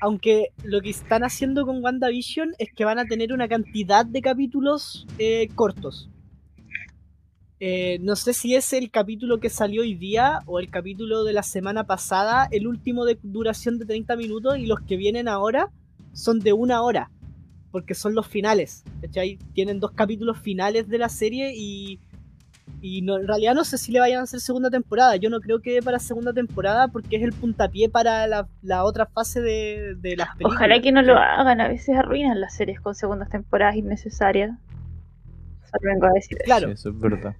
aunque 0.00 0.48
lo 0.62 0.80
que 0.80 0.90
están 0.90 1.24
haciendo 1.24 1.64
con 1.64 1.82
WandaVision 1.82 2.54
es 2.58 2.68
que 2.74 2.84
van 2.84 2.98
a 2.98 3.04
tener 3.04 3.32
una 3.32 3.48
cantidad 3.48 4.04
de 4.04 4.20
capítulos 4.20 5.06
eh, 5.18 5.48
cortos. 5.54 6.10
Eh, 7.60 7.98
no 8.00 8.16
sé 8.16 8.34
si 8.34 8.54
es 8.54 8.72
el 8.72 8.90
capítulo 8.90 9.40
que 9.40 9.48
salió 9.48 9.82
hoy 9.82 9.94
día 9.94 10.40
o 10.46 10.58
el 10.58 10.70
capítulo 10.70 11.24
de 11.24 11.32
la 11.32 11.42
semana 11.42 11.84
pasada, 11.84 12.48
el 12.50 12.66
último 12.66 13.04
de 13.04 13.18
duración 13.22 13.78
de 13.78 13.86
30 13.86 14.16
minutos 14.16 14.58
y 14.58 14.66
los 14.66 14.80
que 14.80 14.96
vienen 14.96 15.28
ahora 15.28 15.70
son 16.12 16.40
de 16.40 16.52
una 16.52 16.82
hora, 16.82 17.10
porque 17.70 17.94
son 17.94 18.14
los 18.14 18.26
finales, 18.26 18.84
¿cachai? 19.00 19.38
Tienen 19.54 19.80
dos 19.80 19.92
capítulos 19.92 20.38
finales 20.38 20.88
de 20.88 20.98
la 20.98 21.08
serie 21.08 21.54
y, 21.56 22.00
y 22.80 23.02
no, 23.02 23.16
en 23.18 23.26
realidad 23.26 23.54
no 23.54 23.64
sé 23.64 23.78
si 23.78 23.92
le 23.92 24.00
vayan 24.00 24.20
a 24.20 24.22
hacer 24.24 24.40
segunda 24.40 24.70
temporada. 24.70 25.16
Yo 25.16 25.30
no 25.30 25.40
creo 25.40 25.60
que 25.60 25.72
dé 25.72 25.82
para 25.82 25.98
segunda 25.98 26.32
temporada 26.32 26.88
porque 26.88 27.16
es 27.16 27.22
el 27.22 27.32
puntapié 27.32 27.88
para 27.88 28.26
la, 28.26 28.46
la 28.62 28.84
otra 28.84 29.06
fase 29.06 29.40
de, 29.40 29.94
de 29.96 30.16
las 30.16 30.28
películas. 30.36 30.56
Ojalá 30.56 30.80
que 30.80 30.92
no 30.92 31.02
lo 31.02 31.16
hagan, 31.16 31.60
a 31.60 31.68
veces 31.68 31.96
arruinan 31.96 32.40
las 32.40 32.54
series 32.54 32.80
con 32.80 32.94
segundas 32.94 33.30
temporadas 33.30 33.76
innecesarias. 33.76 34.50
Solo 35.70 35.92
vengo 35.92 36.06
a 36.06 36.10
decir 36.14 36.36
eso. 36.38 36.44
Claro, 36.44 36.66
Sí, 36.68 36.72
eso 36.74 36.88
es 36.90 36.98
verdad. 36.98 37.34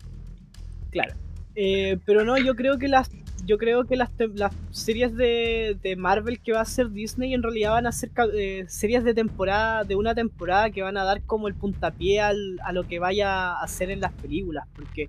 claro. 0.91 1.14
Eh, 1.57 1.99
pero 2.05 2.25
no, 2.25 2.37
yo 2.37 2.55
creo 2.57 2.79
que 2.79 2.89
las 2.89 3.09
yo 3.47 3.59
creo 3.59 3.85
que 3.85 3.97
las, 3.97 4.11
las 4.35 4.55
series 4.71 5.15
de, 5.17 5.95
Marvel 5.97 6.41
que 6.41 6.53
va 6.53 6.59
a 6.61 6.63
hacer 6.63 6.91
Disney 6.91 7.35
en 7.35 7.43
realidad 7.43 7.73
van 7.73 7.87
a 7.87 7.93
ser 7.93 8.11
eh, 8.35 8.65
series 8.69 9.05
de 9.05 9.15
temporada, 9.15 9.85
de 9.85 9.97
una 9.97 10.15
temporada 10.15 10.71
que 10.71 10.83
van 10.83 10.97
a 10.97 11.05
dar 11.05 11.23
como 11.23 11.49
el 11.49 11.55
puntapié 11.55 12.21
al- 12.21 12.59
a 12.65 12.73
lo 12.73 12.85
que 12.85 12.99
vaya 12.99 13.53
a 13.53 13.63
hacer 13.63 13.91
en 13.91 14.01
las 14.01 14.13
películas. 14.13 14.67
Porque 14.75 15.09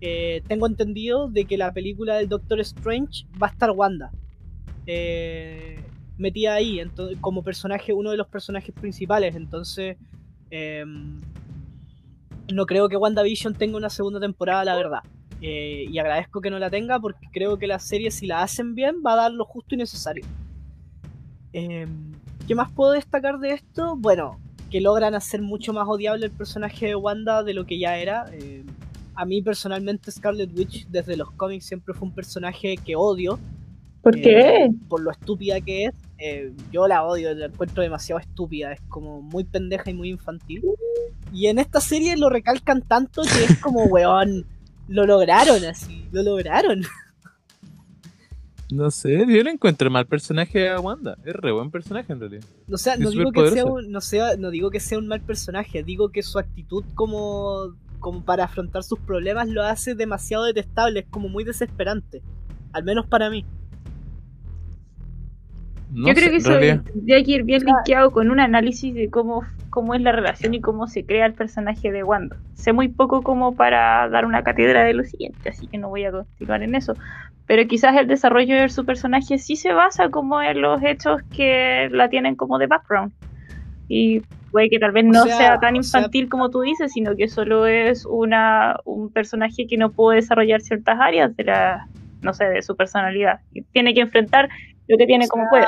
eh, 0.00 0.42
tengo 0.48 0.66
entendido 0.66 1.28
de 1.28 1.44
que 1.46 1.56
la 1.56 1.72
película 1.72 2.16
del 2.16 2.28
Doctor 2.28 2.60
Strange 2.60 3.24
va 3.42 3.48
a 3.48 3.50
estar 3.50 3.70
Wanda. 3.70 4.10
eh, 4.86 5.80
metida 6.18 6.54
ahí 6.54 6.80
como 7.20 7.42
personaje, 7.42 7.92
uno 7.92 8.10
de 8.10 8.16
los 8.16 8.26
personajes 8.28 8.74
principales. 8.74 9.34
Entonces, 9.36 9.96
em, 10.50 11.20
no 12.52 12.66
creo 12.66 12.88
que 12.88 12.96
WandaVision 12.96 13.54
tenga 13.54 13.76
una 13.76 13.90
segunda 13.90 14.20
temporada, 14.20 14.64
la 14.64 14.76
verdad. 14.76 15.00
Eh, 15.42 15.86
y 15.90 15.98
agradezco 15.98 16.40
que 16.40 16.50
no 16.50 16.58
la 16.58 16.70
tenga 16.70 16.98
porque 16.98 17.26
creo 17.32 17.58
que 17.58 17.66
la 17.66 17.78
serie, 17.78 18.10
si 18.10 18.26
la 18.26 18.42
hacen 18.42 18.74
bien, 18.74 18.96
va 19.04 19.12
a 19.12 19.16
dar 19.16 19.32
lo 19.32 19.44
justo 19.44 19.74
y 19.74 19.78
necesario. 19.78 20.24
Em, 21.52 22.12
¿Qué 22.46 22.54
más 22.54 22.70
puedo 22.72 22.92
destacar 22.92 23.38
de 23.38 23.52
esto? 23.52 23.96
Bueno, 23.96 24.38
que 24.70 24.80
logran 24.80 25.14
hacer 25.14 25.42
mucho 25.42 25.72
más 25.72 25.86
odiable 25.88 26.26
el 26.26 26.32
personaje 26.32 26.86
de 26.86 26.96
Wanda 26.96 27.42
de 27.42 27.54
lo 27.54 27.66
que 27.66 27.78
ya 27.78 27.98
era. 27.98 28.26
Eh, 28.32 28.64
a 29.14 29.24
mí 29.24 29.40
personalmente 29.42 30.10
Scarlet 30.10 30.50
Witch 30.56 30.86
desde 30.88 31.16
los 31.16 31.30
cómics 31.32 31.66
siempre 31.66 31.94
fue 31.94 32.08
un 32.08 32.14
personaje 32.14 32.76
que 32.76 32.96
odio 32.96 33.38
¿Por 34.02 34.16
Eh, 34.16 34.22
qué? 34.22 34.70
por 34.88 35.00
lo 35.00 35.10
estúpida 35.10 35.60
que 35.60 35.86
es. 35.86 35.94
Eh, 36.18 36.52
yo 36.70 36.86
la 36.86 37.04
odio, 37.04 37.34
la 37.34 37.46
encuentro 37.46 37.82
demasiado 37.82 38.20
estúpida, 38.20 38.72
es 38.72 38.80
como 38.88 39.20
muy 39.20 39.42
pendeja 39.44 39.90
y 39.90 39.94
muy 39.94 40.10
infantil. 40.10 40.62
Y 41.32 41.46
en 41.46 41.58
esta 41.58 41.80
serie 41.80 42.16
lo 42.16 42.28
recalcan 42.30 42.82
tanto 42.82 43.22
que 43.22 43.44
es 43.52 43.58
como, 43.58 43.84
weón, 43.86 44.46
lo 44.88 45.06
lograron 45.06 45.64
así, 45.64 46.06
lo 46.12 46.22
lograron. 46.22 46.82
No 48.68 48.90
sé, 48.90 49.24
yo 49.28 49.44
no 49.44 49.50
encuentro 49.50 49.88
mal 49.92 50.06
personaje 50.06 50.68
a 50.68 50.80
Wanda. 50.80 51.16
Es 51.24 51.34
re 51.36 51.52
buen 51.52 51.70
personaje 51.70 52.12
en 52.12 52.18
realidad. 52.18 52.44
O 52.68 52.76
sea, 52.76 52.94
Es 52.94 52.98
no 52.98 53.10
digo, 53.10 53.30
que 53.30 53.48
sea 53.50 53.64
un, 53.64 53.92
no, 53.92 54.00
sea, 54.00 54.36
no 54.36 54.50
digo 54.50 54.70
que 54.70 54.80
sea 54.80 54.98
un 54.98 55.06
mal 55.06 55.20
personaje, 55.20 55.84
digo 55.84 56.08
que 56.10 56.24
su 56.24 56.38
actitud 56.40 56.84
como 56.96 57.76
como 58.00 58.24
para 58.24 58.44
afrontar 58.44 58.82
sus 58.82 58.98
problemas 59.00 59.48
lo 59.48 59.62
hace 59.62 59.94
demasiado 59.94 60.44
detestable, 60.44 61.00
es 61.00 61.06
como 61.10 61.28
muy 61.28 61.44
desesperante. 61.44 62.22
Al 62.72 62.84
menos 62.84 63.06
para 63.06 63.30
mí. 63.30 63.44
Yo 65.96 66.14
creo 66.14 66.30
que 66.30 66.36
eso 66.36 66.58
tendría 66.58 67.24
que 67.24 67.30
ir 67.30 67.44
bien 67.44 67.62
linkeado 67.64 68.10
con 68.10 68.30
un 68.30 68.38
análisis 68.38 68.94
de 68.94 69.08
cómo, 69.08 69.44
cómo 69.70 69.94
es 69.94 70.02
la 70.02 70.12
relación 70.12 70.52
y 70.52 70.60
cómo 70.60 70.88
se 70.88 71.06
crea 71.06 71.24
el 71.24 71.32
personaje 71.32 71.90
de 71.90 72.02
Wanda. 72.02 72.36
Sé 72.52 72.74
muy 72.74 72.88
poco 72.88 73.22
como 73.22 73.56
para 73.56 74.06
dar 74.10 74.26
una 74.26 74.42
cátedra 74.42 74.84
de 74.84 74.92
lo 74.92 75.04
siguiente, 75.04 75.48
así 75.48 75.66
que 75.66 75.78
no 75.78 75.88
voy 75.88 76.04
a 76.04 76.12
continuar 76.12 76.62
en 76.62 76.74
eso. 76.74 76.94
Pero 77.46 77.66
quizás 77.66 77.96
el 77.96 78.08
desarrollo 78.08 78.60
de 78.60 78.68
su 78.68 78.84
personaje 78.84 79.38
sí 79.38 79.56
se 79.56 79.72
basa 79.72 80.10
como 80.10 80.42
en 80.42 80.60
los 80.60 80.82
hechos 80.82 81.22
que 81.34 81.88
la 81.90 82.10
tienen 82.10 82.36
como 82.36 82.58
de 82.58 82.66
background. 82.66 83.12
Y 83.88 84.20
puede 84.50 84.68
que 84.68 84.78
tal 84.78 84.92
vez 84.92 85.04
no 85.06 85.24
sea, 85.24 85.58
tan 85.60 85.76
infantil 85.76 86.28
como 86.28 86.50
tú 86.50 86.60
dices, 86.60 86.92
sino 86.92 87.16
que 87.16 87.28
solo 87.28 87.66
es 87.66 88.04
una, 88.04 88.80
un 88.84 89.10
personaje 89.10 89.66
que 89.66 89.78
no 89.78 89.92
puede 89.92 90.16
desarrollar 90.16 90.60
ciertas 90.60 90.98
áreas 91.00 91.34
de 91.36 91.44
la, 91.44 91.88
no 92.20 92.34
sé, 92.34 92.44
de 92.46 92.60
su 92.60 92.76
personalidad. 92.76 93.40
Tiene 93.72 93.94
que 93.94 94.00
enfrentar 94.00 94.50
lo 94.88 94.98
que 94.98 95.06
tiene 95.06 95.28
como 95.28 95.48
puede. 95.48 95.66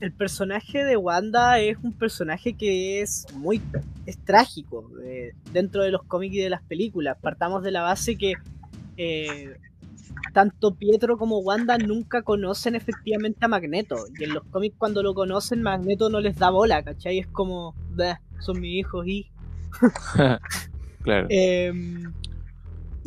El, 0.00 0.12
personaje 0.12 0.84
de 0.84 0.96
Wanda 0.96 1.58
es 1.58 1.78
un 1.82 1.92
personaje 1.92 2.52
que 2.52 3.00
es 3.00 3.26
muy 3.34 3.60
es 4.04 4.18
trágico 4.18 4.90
eh, 5.02 5.32
dentro 5.52 5.82
de 5.82 5.90
los 5.90 6.02
cómics 6.04 6.34
y 6.34 6.38
de 6.38 6.50
las 6.50 6.62
películas. 6.62 7.16
Partamos 7.20 7.62
de 7.62 7.70
la 7.70 7.82
base 7.82 8.16
que 8.16 8.34
eh, 8.98 9.56
tanto 10.32 10.74
Pietro 10.74 11.16
como 11.16 11.38
Wanda 11.38 11.78
nunca 11.78 12.22
conocen 12.22 12.74
efectivamente 12.74 13.44
a 13.44 13.48
Magneto. 13.48 13.96
Y 14.18 14.24
en 14.24 14.34
los 14.34 14.44
cómics 14.44 14.76
cuando 14.78 15.02
lo 15.02 15.14
conocen, 15.14 15.62
Magneto 15.62 16.08
no 16.10 16.20
les 16.20 16.36
da 16.36 16.50
bola, 16.50 16.82
¿cachai? 16.82 17.18
Es 17.18 17.26
como, 17.26 17.74
son 18.40 18.60
mis 18.60 18.80
hijos 18.80 19.06
y... 19.06 19.30
claro. 21.02 21.26
Em, 21.30 22.12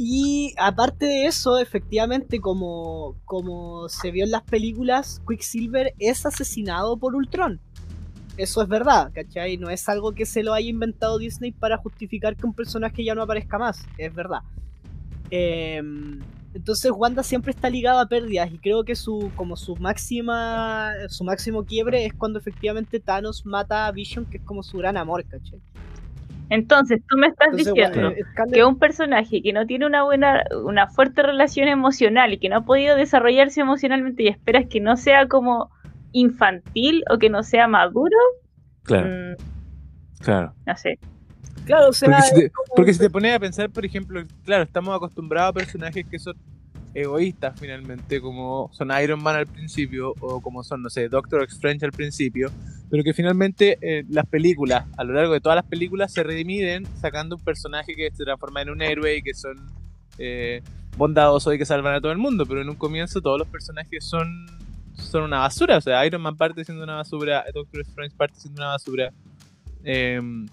y 0.02 0.54
aparte 0.58 1.08
de 1.08 1.26
eso, 1.26 1.58
efectivamente, 1.58 2.40
como, 2.40 3.18
como 3.26 3.90
se 3.90 4.12
vio 4.12 4.24
en 4.24 4.32
las 4.32 4.44
películas, 4.44 5.22
Quicksilver 5.28 5.94
es 6.00 6.26
asesinado 6.26 6.96
por 6.96 7.16
Ultron. 7.16 7.60
Eso 8.38 8.62
es 8.62 8.70
verdad, 8.70 9.12
¿cachai? 9.14 9.58
No 9.58 9.70
es 9.70 9.90
algo 9.90 10.14
que 10.14 10.26
se 10.26 10.42
lo 10.42 10.54
haya 10.54 10.70
inventado 10.70 11.18
Disney 11.18 11.52
para 11.52 11.76
justificar 11.76 12.38
que 12.38 12.46
un 12.46 12.54
personaje 12.54 13.04
ya 13.04 13.14
no 13.14 13.24
aparezca 13.24 13.58
más, 13.58 13.86
es 13.98 14.16
verdad. 14.16 14.40
Em, 15.32 16.22
entonces 16.54 16.94
Wanda 16.96 17.22
siempre 17.22 17.52
está 17.52 17.70
ligada 17.70 18.04
a 18.04 18.08
pérdidas 18.08 18.54
y 18.54 18.58
creo 18.58 18.86
que 18.86 18.96
su 18.96 19.30
como 19.36 19.58
su 19.58 19.76
máxima 19.76 20.94
su 21.10 21.26
máximo 21.26 21.66
quiebre 21.66 22.06
es 22.06 22.14
cuando 22.14 22.40
efectivamente 22.40 23.02
Thanos 23.02 23.46
mata 23.46 23.86
a 23.86 23.92
Vision, 23.92 24.26
que 24.26 24.38
es 24.38 24.44
como 24.44 24.64
su 24.64 24.78
gran 24.78 24.96
amor, 24.96 25.26
¿cachai? 25.26 25.60
Entonces, 26.50 27.02
tú 27.08 27.18
me 27.18 27.28
estás 27.28 27.56
diciendo 27.56 28.12
que 28.52 28.64
un 28.64 28.80
personaje 28.80 29.42
que 29.42 29.54
no 29.54 29.66
tiene 29.66 29.86
una 29.86 30.04
buena, 30.04 30.44
una 30.64 30.88
fuerte 30.88 31.22
relación 31.22 31.68
emocional 31.68 32.34
y 32.34 32.40
que 32.40 32.50
no 32.50 32.58
ha 32.58 32.66
podido 32.66 32.96
desarrollarse 32.96 33.62
emocionalmente 33.62 34.24
y 34.24 34.28
esperas 34.28 34.66
que 34.68 34.80
no 34.80 34.98
sea 34.98 35.28
como 35.28 35.70
infantil 36.12 37.04
o 37.10 37.20
que 37.20 37.30
no 37.30 37.44
sea 37.44 37.68
maduro. 37.68 38.18
Claro. 38.84 39.08
Mm, 39.08 40.24
claro. 40.24 40.54
No 40.66 40.76
sé. 40.76 41.00
Claro, 41.66 41.90
o 41.90 41.94
sea, 41.94 42.10
porque, 42.10 42.24
si 42.24 42.36
te, 42.36 42.52
porque 42.76 42.94
si 42.94 43.00
te 43.00 43.10
pones 43.12 43.36
a 43.36 43.40
pensar, 43.40 43.70
por 43.70 43.86
ejemplo, 43.86 44.24
claro, 44.44 44.64
estamos 44.64 44.96
acostumbrados 44.96 45.52
a 45.52 45.54
personajes 45.54 46.04
que 46.10 46.18
son 46.18 46.36
egoístas 46.94 47.60
finalmente, 47.60 48.22
como 48.22 48.70
son 48.74 48.92
Iron 49.02 49.22
Man 49.22 49.36
al 49.36 49.48
principio, 49.48 50.14
o 50.20 50.42
como 50.42 50.64
son, 50.64 50.82
no 50.82 50.90
sé, 50.90 51.10
Doctor 51.10 51.44
Strange 51.44 51.86
al 51.86 51.92
principio, 51.92 52.52
pero 52.90 53.04
que 53.04 53.14
finalmente 53.14 53.78
eh, 53.82 54.04
las 54.10 54.26
películas, 54.26 54.86
a 54.98 55.04
lo 55.04 55.14
largo 55.14 55.34
de 55.34 55.42
todas 55.42 55.56
las 55.56 55.66
películas, 55.66 56.12
se 56.12 56.24
redimiden 56.24 56.86
sacando 57.00 57.36
un 57.36 57.44
personaje 57.44 57.96
que 57.96 58.10
se 58.12 58.24
transforma 58.24 58.62
en 58.62 58.72
un 58.72 58.82
héroe 58.82 59.18
y 59.18 59.22
que 59.22 59.34
son 59.34 59.58
eh, 60.18 60.62
bondadosos 60.98 61.54
y 61.54 61.58
que 61.58 61.66
salvan 61.66 61.96
a 61.96 62.02
todo 62.02 62.12
el 62.12 62.18
mundo, 62.18 62.46
pero 62.46 62.62
en 62.62 62.70
un 62.70 62.76
comienzo 62.76 63.22
todos 63.22 63.38
los 63.38 63.48
personajes 63.48 64.04
son, 64.04 64.48
son 64.96 65.24
una 65.24 65.40
basura, 65.40 65.78
o 65.78 65.82
sea, 65.82 66.06
Iron 66.06 66.22
Man 66.22 66.36
parte 66.36 66.66
siendo 66.66 66.84
una 66.84 66.96
basura, 66.96 67.46
Doctor 67.54 67.82
Strange 67.82 68.16
parte 68.16 68.40
siendo 68.40 68.62
una 68.62 68.72
basura. 68.72 69.12
Em, 69.84 70.48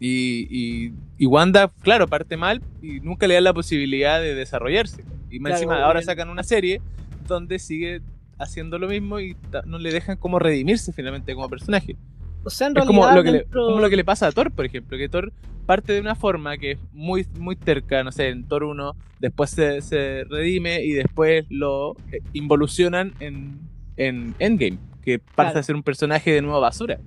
y, 0.00 0.92
y, 1.18 1.26
Wanda, 1.26 1.72
claro, 1.82 2.06
parte 2.06 2.36
mal 2.36 2.62
y 2.80 3.00
nunca 3.00 3.26
le 3.26 3.34
da 3.34 3.40
la 3.40 3.52
posibilidad 3.52 4.20
de 4.20 4.34
desarrollarse. 4.34 5.04
Y 5.30 5.40
más 5.40 5.54
encima 5.54 5.82
ahora 5.82 6.02
sacan 6.02 6.28
una 6.28 6.42
serie 6.42 6.80
donde 7.26 7.58
sigue 7.58 8.00
haciendo 8.38 8.78
lo 8.78 8.88
mismo 8.88 9.20
y 9.20 9.36
no 9.66 9.78
le 9.78 9.92
dejan 9.92 10.16
como 10.16 10.38
redimirse 10.38 10.92
finalmente 10.92 11.34
como 11.34 11.48
personaje. 11.48 11.96
O 12.44 12.50
sea, 12.50 12.68
en 12.68 12.76
es 12.76 12.86
realidad 12.86 13.02
como 13.04 13.16
lo, 13.16 13.22
que 13.22 13.32
le, 13.32 13.44
como 13.44 13.80
lo 13.80 13.90
que 13.90 13.96
le 13.96 14.04
pasa 14.04 14.28
a 14.28 14.32
Thor, 14.32 14.50
por 14.52 14.64
ejemplo, 14.64 14.96
que 14.96 15.08
Thor 15.08 15.32
parte 15.66 15.92
de 15.92 16.00
una 16.00 16.14
forma 16.14 16.56
que 16.56 16.72
es 16.72 16.78
muy, 16.92 17.26
muy 17.38 17.56
terca, 17.56 18.02
no 18.02 18.10
sé, 18.10 18.28
en 18.28 18.48
Thor 18.48 18.64
1, 18.64 18.96
después 19.18 19.50
se, 19.50 19.82
se 19.82 20.24
redime 20.24 20.82
y 20.82 20.92
después 20.92 21.44
lo 21.50 21.94
eh, 22.10 22.20
involucionan 22.32 23.12
en, 23.20 23.60
en 23.96 24.34
Endgame, 24.38 24.78
que 25.02 25.18
pasa 25.18 25.58
a 25.58 25.62
ser 25.62 25.74
un 25.74 25.82
personaje 25.82 26.32
de 26.32 26.40
nuevo 26.40 26.58
basura. 26.60 26.98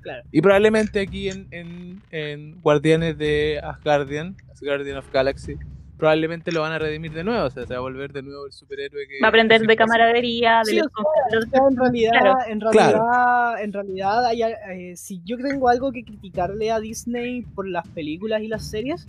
Claro. 0.00 0.22
Y 0.32 0.40
probablemente 0.40 1.00
aquí 1.00 1.28
en, 1.28 1.46
en, 1.50 2.02
en 2.10 2.60
Guardianes 2.62 3.18
de 3.18 3.60
Asgardian, 3.62 4.36
Asgardian 4.50 4.96
of 4.96 5.12
Galaxy, 5.12 5.56
probablemente 5.98 6.52
lo 6.52 6.60
van 6.60 6.72
a 6.72 6.78
redimir 6.78 7.12
de 7.12 7.24
nuevo, 7.24 7.46
o 7.46 7.50
sea, 7.50 7.66
se 7.66 7.74
va 7.74 7.78
a 7.78 7.82
volver 7.82 8.12
de 8.12 8.22
nuevo 8.22 8.46
el 8.46 8.52
superhéroe 8.52 9.06
que... 9.08 9.18
Va 9.20 9.26
a 9.26 9.30
aprender 9.30 9.60
de 9.60 9.76
camaradería, 9.76 10.62
de 10.64 10.78
en 10.78 11.76
realidad, 11.76 12.48
en 12.48 12.60
realidad, 12.60 13.62
en 13.62 13.72
realidad 13.72 14.32
eh, 14.72 14.96
si 14.96 15.20
yo 15.24 15.36
tengo 15.36 15.68
algo 15.68 15.90
que 15.90 16.04
criticarle 16.04 16.70
a 16.70 16.78
Disney 16.78 17.42
por 17.42 17.68
las 17.68 17.86
películas 17.88 18.42
y 18.42 18.48
las 18.48 18.70
series, 18.70 19.08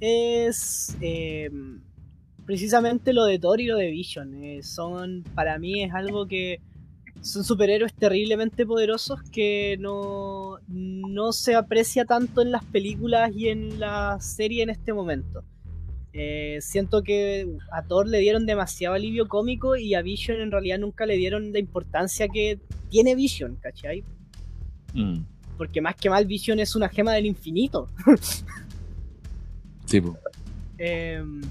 es 0.00 0.96
eh, 1.02 1.50
precisamente 2.46 3.12
lo 3.12 3.26
de 3.26 3.38
Thor 3.38 3.60
y 3.60 3.66
lo 3.66 3.76
de 3.76 3.90
Vision. 3.90 4.42
Eh, 4.42 4.62
son, 4.62 5.22
para 5.34 5.58
mí 5.58 5.84
es 5.84 5.92
algo 5.92 6.26
que 6.26 6.62
son 7.20 7.44
superhéroes 7.44 7.92
terriblemente 7.92 8.64
poderosos 8.64 9.20
que 9.30 9.76
no, 9.80 10.58
no 10.68 11.32
se 11.32 11.54
aprecia 11.54 12.06
tanto 12.06 12.40
en 12.40 12.52
las 12.52 12.64
películas 12.64 13.32
y 13.34 13.48
en 13.48 13.78
la 13.78 14.18
serie 14.18 14.62
en 14.62 14.70
este 14.70 14.94
momento. 14.94 15.44
Eh, 16.18 16.62
siento 16.62 17.02
que 17.02 17.46
a 17.70 17.82
Thor 17.82 18.08
le 18.08 18.18
dieron 18.20 18.46
demasiado 18.46 18.94
alivio 18.94 19.28
cómico 19.28 19.76
y 19.76 19.92
a 19.94 20.00
Vision 20.00 20.40
en 20.40 20.50
realidad 20.50 20.78
nunca 20.78 21.04
le 21.04 21.14
dieron 21.14 21.52
la 21.52 21.58
importancia 21.58 22.26
que 22.28 22.58
tiene 22.88 23.14
Vision, 23.14 23.56
¿cachai? 23.56 24.02
Mm. 24.94 25.18
Porque 25.58 25.82
más 25.82 25.94
que 25.94 26.08
mal 26.08 26.24
Vision 26.24 26.58
es 26.58 26.74
una 26.74 26.88
gema 26.88 27.12
del 27.12 27.26
infinito. 27.26 27.88
sí, 29.84 30.00
em, 30.78 31.42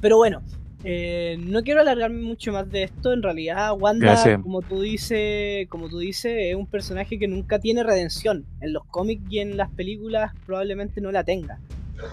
pero 0.00 0.16
bueno, 0.18 0.40
eh, 0.84 1.36
no 1.40 1.64
quiero 1.64 1.80
alargarme 1.80 2.22
mucho 2.22 2.52
más 2.52 2.70
de 2.70 2.84
esto. 2.84 3.12
En 3.12 3.22
realidad, 3.24 3.72
Wanda, 3.76 4.40
como 4.44 4.62
tú 4.62 4.80
dices, 4.80 5.66
como 5.68 5.88
tú 5.88 5.98
dices, 5.98 6.36
es 6.36 6.54
un 6.54 6.68
personaje 6.68 7.18
que 7.18 7.26
nunca 7.26 7.58
tiene 7.58 7.82
redención. 7.82 8.46
En 8.60 8.72
los 8.72 8.84
cómics 8.84 9.24
y 9.28 9.40
en 9.40 9.56
las 9.56 9.72
películas 9.72 10.32
probablemente 10.46 11.00
no 11.00 11.10
la 11.10 11.24
tenga. 11.24 11.58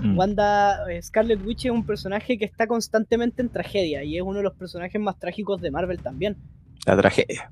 Mm. 0.01 0.17
Wanda, 0.17 0.91
eh, 0.91 1.01
Scarlet 1.01 1.45
Witch 1.45 1.65
es 1.65 1.71
un 1.71 1.85
personaje 1.85 2.37
que 2.37 2.45
está 2.45 2.67
constantemente 2.67 3.41
en 3.41 3.49
tragedia 3.49 4.03
y 4.03 4.17
es 4.17 4.23
uno 4.23 4.37
de 4.37 4.43
los 4.43 4.53
personajes 4.53 4.99
más 5.01 5.17
trágicos 5.19 5.61
de 5.61 5.71
Marvel 5.71 5.99
también. 5.99 6.37
La 6.85 6.97
tragedia. 6.97 7.51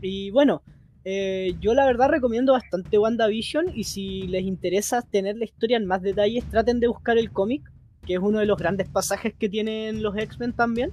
Y 0.00 0.30
bueno, 0.30 0.62
eh, 1.04 1.54
yo 1.60 1.74
la 1.74 1.86
verdad 1.86 2.08
recomiendo 2.08 2.52
bastante 2.52 2.98
WandaVision 2.98 3.66
y 3.74 3.84
si 3.84 4.26
les 4.26 4.44
interesa 4.44 5.02
tener 5.02 5.36
la 5.36 5.44
historia 5.44 5.76
en 5.76 5.86
más 5.86 6.02
detalles, 6.02 6.44
traten 6.44 6.80
de 6.80 6.88
buscar 6.88 7.16
el 7.16 7.30
cómic, 7.30 7.62
que 8.04 8.14
es 8.14 8.20
uno 8.20 8.40
de 8.40 8.46
los 8.46 8.58
grandes 8.58 8.88
pasajes 8.88 9.34
que 9.38 9.48
tienen 9.48 10.02
los 10.02 10.16
X-Men 10.16 10.52
también. 10.52 10.90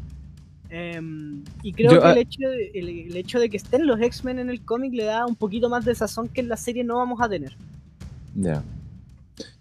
Em, 0.69 1.43
y 1.61 1.73
creo 1.73 1.91
que 1.91 1.97
el, 1.97 2.03
ah, 2.03 2.19
hecho 2.19 2.49
de, 2.49 2.71
el, 2.73 3.15
hecho 3.15 3.39
de 3.39 3.49
que 3.49 3.57
estén 3.57 3.85
los 3.85 4.01
X-Men 4.01 4.39
en 4.39 4.49
el 4.49 4.63
cómic 4.65 4.93
le 4.93 5.03
da 5.03 5.25
un 5.25 5.35
poquito 5.35 5.69
más 5.69 5.85
de 5.85 5.93
sazón 5.93 6.29
que 6.29 6.41
en 6.41 6.49
la 6.49 6.57
serie 6.57 6.83
no 6.83 6.97
vamos 6.97 7.21
a 7.21 7.29
tener. 7.29 7.55
Ya. 8.35 8.63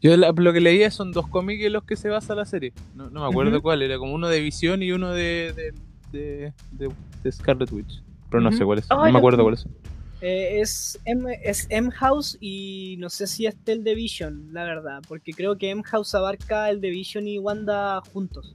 Yo 0.01 0.17
lo 0.17 0.53
que 0.53 0.61
leía 0.61 0.91
son 0.91 1.13
dos 1.13 1.27
cómics 1.29 1.65
en 1.65 1.73
los 1.73 1.85
que 1.85 1.97
se 1.97 2.09
basa 2.09 2.35
la 2.35 2.45
serie. 2.45 2.73
No, 2.95 3.11
me 3.11 3.27
acuerdo 3.27 3.63
cuál, 3.63 3.83
era 3.83 3.99
como 3.99 4.15
uno 4.15 4.29
de 4.29 4.41
Visión 4.41 4.83
y 4.83 4.93
uno 4.93 5.13
de, 5.13 5.73
de, 6.13 6.53
de, 6.73 7.33
Scarlet 7.33 7.71
Witch. 7.73 8.03
Pero 8.31 8.43
no 8.43 8.53
sé 8.53 8.65
cuáles 8.65 8.89
no 8.89 9.11
me 9.11 9.19
acuerdo 9.19 9.43
cuáles 9.43 9.61
son. 9.61 9.73
Eh, 10.21 10.61
es, 10.61 11.01
M, 11.05 11.37
es 11.43 11.67
M-House 11.69 12.39
y 12.41 12.97
no 13.01 13.11
sé 13.11 13.27
si 13.27 13.47
es 13.47 13.57
el 13.67 13.83
de 13.83 13.97
Vision, 13.97 14.51
la 14.53 14.63
verdad, 14.63 15.03
porque 15.09 15.33
creo 15.33 15.59
que 15.59 15.71
M-House 15.71 16.15
abarca 16.15 16.71
el 16.71 16.81
de 16.81 16.91
Vision 16.91 17.27
y 17.27 17.39
Wanda 17.39 18.01
juntos. 18.13 18.55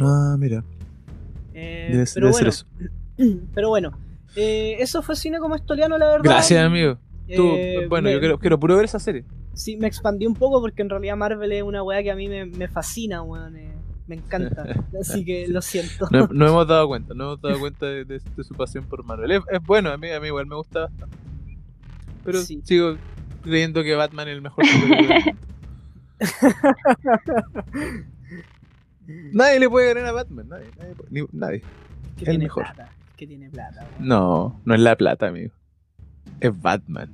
Ah, 0.00 0.36
mira. 0.38 0.62
Eh, 1.54 1.88
debe, 1.92 2.04
pero, 2.12 2.30
bueno, 2.30 2.38
ser 2.38 2.48
eso. 2.48 2.66
pero 3.54 3.70
bueno, 3.70 3.98
eh, 4.36 4.76
eso 4.80 5.02
fue 5.02 5.16
cine 5.16 5.38
como 5.38 5.54
estoliano, 5.54 5.96
la 5.96 6.08
verdad. 6.08 6.24
Gracias, 6.24 6.62
amigo. 6.62 6.98
Tú, 7.34 7.56
bueno, 7.88 8.10
yo 8.10 8.20
quiero, 8.20 8.38
quiero 8.38 8.60
puro 8.60 8.76
ver 8.76 8.84
esa 8.84 8.98
serie 8.98 9.24
sí, 9.58 9.76
me 9.76 9.86
expandí 9.88 10.26
un 10.26 10.34
poco 10.34 10.60
porque 10.60 10.82
en 10.82 10.90
realidad 10.90 11.16
Marvel 11.16 11.52
es 11.52 11.62
una 11.62 11.82
weá 11.82 12.02
que 12.02 12.10
a 12.10 12.16
mí 12.16 12.28
me, 12.28 12.68
fascina, 12.68 13.22
weón. 13.22 13.56
Eh, 13.56 13.74
me 14.06 14.16
encanta. 14.16 14.64
Así 15.00 15.24
que 15.24 15.48
lo 15.48 15.60
siento. 15.60 16.08
No, 16.10 16.46
hemos 16.46 16.66
dado 16.66 16.88
cuenta, 16.88 17.12
no 17.14 17.24
hemos 17.24 17.40
dado 17.42 17.58
cuenta 17.58 17.86
de, 17.86 18.20
su 18.20 18.54
pasión 18.54 18.84
por 18.86 19.04
Marvel. 19.04 19.30
Es, 19.32 19.42
bueno, 19.66 19.90
a 19.90 19.98
mí, 19.98 20.10
a 20.10 20.20
mí 20.20 20.28
igual 20.28 20.46
me 20.46 20.56
gusta 20.56 20.82
bastante. 20.82 21.16
Pero 22.24 22.40
sigo, 22.40 22.96
creyendo 23.42 23.82
que 23.82 23.94
Batman 23.94 24.28
es 24.28 24.34
el 24.34 24.42
mejor. 24.42 24.64
Nadie 29.32 29.60
le 29.60 29.70
puede 29.70 29.94
ganar 29.94 30.06
a 30.06 30.12
Batman, 30.12 30.48
nadie. 30.48 30.66
Nadie. 30.76 30.94
ni- 31.08 31.26
nadie. 31.32 31.60
Que 32.16 32.24
El 32.24 32.30
tiene 32.30 32.44
mejor. 32.44 32.64
plata. 32.64 32.92
Que 33.16 33.26
tiene 33.26 33.48
plata. 33.48 33.86
weón. 33.92 34.08
No, 34.08 34.60
no 34.64 34.74
es 34.74 34.80
la 34.80 34.96
plata, 34.96 35.28
amigo. 35.28 35.52
Es 36.40 36.60
Batman. 36.60 37.12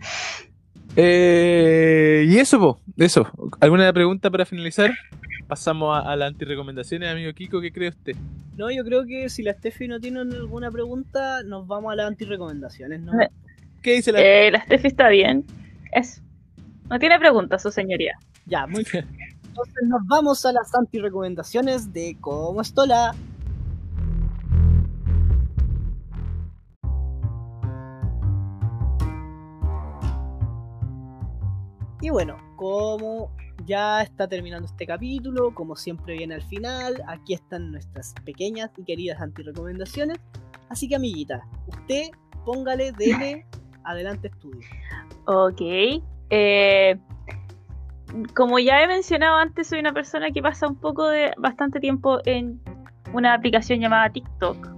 Eh, 0.96 2.24
y 2.28 2.38
eso, 2.38 2.58
po, 2.58 2.80
eso. 2.96 3.26
¿Alguna 3.60 3.92
pregunta 3.92 4.30
para 4.30 4.44
finalizar? 4.44 4.92
Pasamos 5.46 5.96
a, 5.96 6.12
a 6.12 6.16
las 6.16 6.28
antirecomendaciones, 6.28 7.10
amigo 7.10 7.32
Kiko, 7.32 7.60
¿qué 7.60 7.72
cree 7.72 7.90
usted? 7.90 8.16
No, 8.56 8.70
yo 8.70 8.84
creo 8.84 9.04
que 9.04 9.28
si 9.28 9.42
la 9.42 9.52
Steffi 9.52 9.88
no 9.88 10.00
tiene 10.00 10.20
alguna 10.20 10.70
pregunta, 10.70 11.42
nos 11.42 11.66
vamos 11.66 11.92
a 11.92 11.96
las 11.96 12.06
antirecomendaciones, 12.06 13.00
¿no? 13.00 13.20
Eh. 13.20 13.28
¿Qué 13.82 13.94
dice 13.96 14.12
la 14.12 14.20
Eh, 14.20 14.50
la 14.50 14.62
Steffi 14.62 14.88
está 14.88 15.08
bien. 15.08 15.44
Eso. 15.92 16.22
No 16.88 16.98
tiene 16.98 17.18
preguntas, 17.18 17.62
su 17.62 17.70
señoría. 17.70 18.14
Ya, 18.46 18.66
muy 18.66 18.84
bien. 18.92 19.06
Entonces 19.48 19.82
nos 19.86 20.06
vamos 20.06 20.44
a 20.46 20.52
las 20.52 20.74
antirecomendaciones 20.74 21.92
de 21.92 22.16
cómo 22.20 22.60
estola. 22.60 23.14
Y 32.04 32.10
bueno, 32.10 32.36
como 32.56 33.30
ya 33.64 34.02
está 34.02 34.28
terminando 34.28 34.66
este 34.66 34.86
capítulo, 34.86 35.54
como 35.54 35.74
siempre 35.74 36.18
viene 36.18 36.34
al 36.34 36.42
final, 36.42 37.02
aquí 37.08 37.32
están 37.32 37.72
nuestras 37.72 38.12
pequeñas 38.26 38.70
y 38.76 38.84
queridas 38.84 39.22
antirecomendaciones. 39.22 40.18
Así 40.68 40.86
que 40.86 40.96
amiguita, 40.96 41.40
usted 41.66 42.10
póngale, 42.44 42.92
dele, 42.92 43.46
adelante 43.84 44.28
estudio. 44.28 44.60
Ok. 45.24 46.02
Eh, 46.28 46.98
como 48.34 48.58
ya 48.58 48.82
he 48.82 48.86
mencionado 48.86 49.38
antes, 49.38 49.68
soy 49.68 49.78
una 49.78 49.94
persona 49.94 50.30
que 50.30 50.42
pasa 50.42 50.68
un 50.68 50.76
poco 50.76 51.08
de 51.08 51.32
bastante 51.38 51.80
tiempo 51.80 52.18
en 52.26 52.60
una 53.14 53.32
aplicación 53.32 53.80
llamada 53.80 54.10
TikTok. 54.10 54.68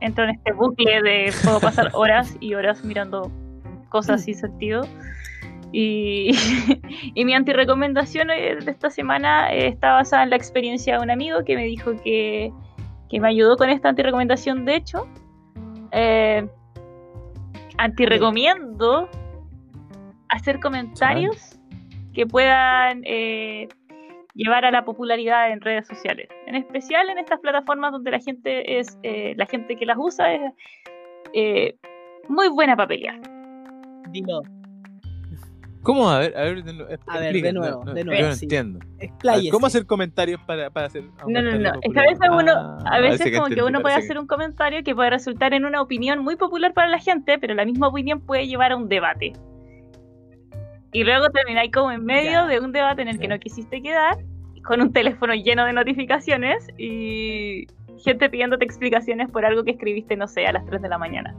Entro 0.00 0.24
en 0.24 0.30
este 0.30 0.52
bucle 0.52 1.00
de 1.00 1.32
puedo 1.44 1.60
pasar 1.60 1.90
horas 1.94 2.36
y 2.40 2.54
horas 2.54 2.84
mirando 2.84 3.30
cosas 3.88 4.24
sin 4.24 4.34
sentido. 4.34 4.82
Y, 5.78 6.30
y 7.14 7.24
mi 7.26 7.34
antirecomendación 7.34 8.28
de 8.28 8.58
esta 8.66 8.88
semana 8.88 9.52
eh, 9.52 9.68
está 9.68 9.92
basada 9.92 10.22
en 10.22 10.30
la 10.30 10.36
experiencia 10.36 10.96
de 10.96 11.02
un 11.02 11.10
amigo 11.10 11.44
que 11.44 11.54
me 11.54 11.64
dijo 11.64 11.92
que, 12.02 12.50
que 13.10 13.20
me 13.20 13.28
ayudó 13.28 13.58
con 13.58 13.68
esta 13.68 13.90
antirecomendación. 13.90 14.64
De 14.64 14.76
hecho, 14.76 15.06
eh, 15.92 16.48
antirecomiendo 17.76 19.10
hacer 20.30 20.60
comentarios 20.60 21.60
que 22.14 22.26
puedan 22.26 23.02
eh, 23.04 23.68
llevar 24.32 24.64
a 24.64 24.70
la 24.70 24.82
popularidad 24.82 25.50
en 25.50 25.60
redes 25.60 25.86
sociales. 25.86 26.28
En 26.46 26.54
especial 26.54 27.10
en 27.10 27.18
estas 27.18 27.38
plataformas 27.40 27.92
donde 27.92 28.12
la 28.12 28.20
gente 28.20 28.78
es 28.78 28.98
eh, 29.02 29.34
la 29.36 29.44
gente 29.44 29.76
que 29.76 29.84
las 29.84 29.98
usa 29.98 30.32
es 30.32 30.52
eh, 31.34 31.76
muy 32.28 32.48
buena 32.48 32.76
para 32.76 32.88
pelear. 32.88 33.20
Dilo, 34.08 34.40
¿Cómo? 35.86 36.10
A 36.10 36.18
ver, 36.18 36.36
a 36.36 36.42
ver, 36.42 36.64
de, 36.64 36.72
nuevo, 36.72 36.90
A 37.06 37.18
ver, 37.20 37.32
de 37.40 37.52
nuevo, 37.52 37.84
no, 37.84 37.94
no, 37.94 37.94
de 37.94 38.04
Yo 38.18 38.26
no 38.26 38.32
sí. 38.34 38.44
entiendo. 38.46 38.80
Ver. 38.98 39.10
¿Cómo 39.52 39.66
hacer 39.66 39.86
comentarios 39.86 40.40
para, 40.44 40.68
para 40.68 40.86
hacer 40.88 41.04
No, 41.28 41.40
no, 41.40 41.56
no. 41.58 41.72
Es 41.80 41.92
que 41.92 42.00
a 42.00 42.02
veces 42.02 42.28
uno, 42.28 42.52
a 42.52 42.78
Ah, 42.86 42.98
veces 43.00 43.18
como 43.36 43.46
que 43.46 43.52
entendí, 43.54 43.60
uno 43.60 43.80
puede 43.82 43.94
hacer 43.94 44.18
un 44.18 44.26
comentario 44.26 44.82
que 44.82 44.96
puede 44.96 45.10
resultar 45.10 45.54
en 45.54 45.64
una 45.64 45.80
opinión 45.80 46.24
muy 46.24 46.34
popular 46.34 46.74
para 46.74 46.88
la 46.88 46.98
gente, 46.98 47.38
pero 47.38 47.54
la 47.54 47.64
misma 47.64 47.86
opinión 47.86 48.20
puede 48.20 48.48
llevar 48.48 48.72
a 48.72 48.76
un 48.76 48.88
debate. 48.88 49.32
Y 50.92 51.04
luego 51.04 51.28
termináis 51.30 51.70
como 51.72 51.92
en 51.92 52.04
medio 52.04 52.30
Ya. 52.30 52.46
de 52.46 52.58
un 52.58 52.72
debate 52.72 53.02
en 53.02 53.08
el 53.08 53.18
que 53.18 53.28
Ya. 53.28 53.34
no 53.34 53.38
quisiste 53.38 53.80
quedar, 53.80 54.16
con 54.64 54.80
un 54.80 54.92
teléfono 54.92 55.34
lleno 55.34 55.64
de 55.66 55.72
notificaciones 55.72 56.66
y 56.78 57.66
gente 58.02 58.28
pidiéndote 58.28 58.64
explicaciones 58.64 59.30
por 59.30 59.44
algo 59.44 59.62
que 59.62 59.70
escribiste, 59.72 60.16
no 60.16 60.26
sé, 60.26 60.46
a 60.46 60.52
las 60.52 60.66
3 60.66 60.82
de 60.82 60.88
la 60.88 60.98
mañana. 60.98 61.34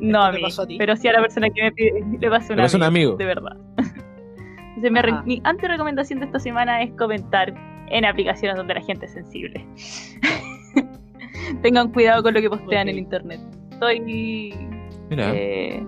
No 0.00 0.28
¿Esto 0.32 0.62
a 0.62 0.66
mí, 0.66 0.74
a 0.76 0.78
pero 0.78 0.96
sí 0.96 1.06
a 1.06 1.12
la 1.12 1.20
persona 1.20 1.48
que 1.50 1.62
me 1.62 1.70
pide, 1.72 1.92
le 2.18 2.28
pasó 2.28 2.54
a 2.54 2.56
un 2.56 2.74
un 2.74 2.82
amigo. 2.82 3.14
de 3.16 3.24
verdad. 3.24 3.56
Entonces, 4.86 4.92
mi, 4.92 5.00
re- 5.00 5.22
mi 5.26 5.40
anti-recomendación 5.44 6.20
de 6.20 6.26
esta 6.26 6.38
semana 6.38 6.82
es 6.82 6.92
comentar 6.94 7.52
en 7.88 8.04
aplicaciones 8.04 8.56
donde 8.56 8.74
la 8.74 8.80
gente 8.82 9.06
es 9.06 9.12
sensible. 9.12 9.64
Tengan 11.62 11.90
cuidado 11.92 12.22
con 12.22 12.34
lo 12.34 12.40
que 12.40 12.48
postean 12.48 12.88
en 12.88 12.96
Ok. 12.96 13.00
internet. 13.00 13.40
Estoy. 13.72 14.00
Mira, 15.10 15.30
eh, 15.34 15.86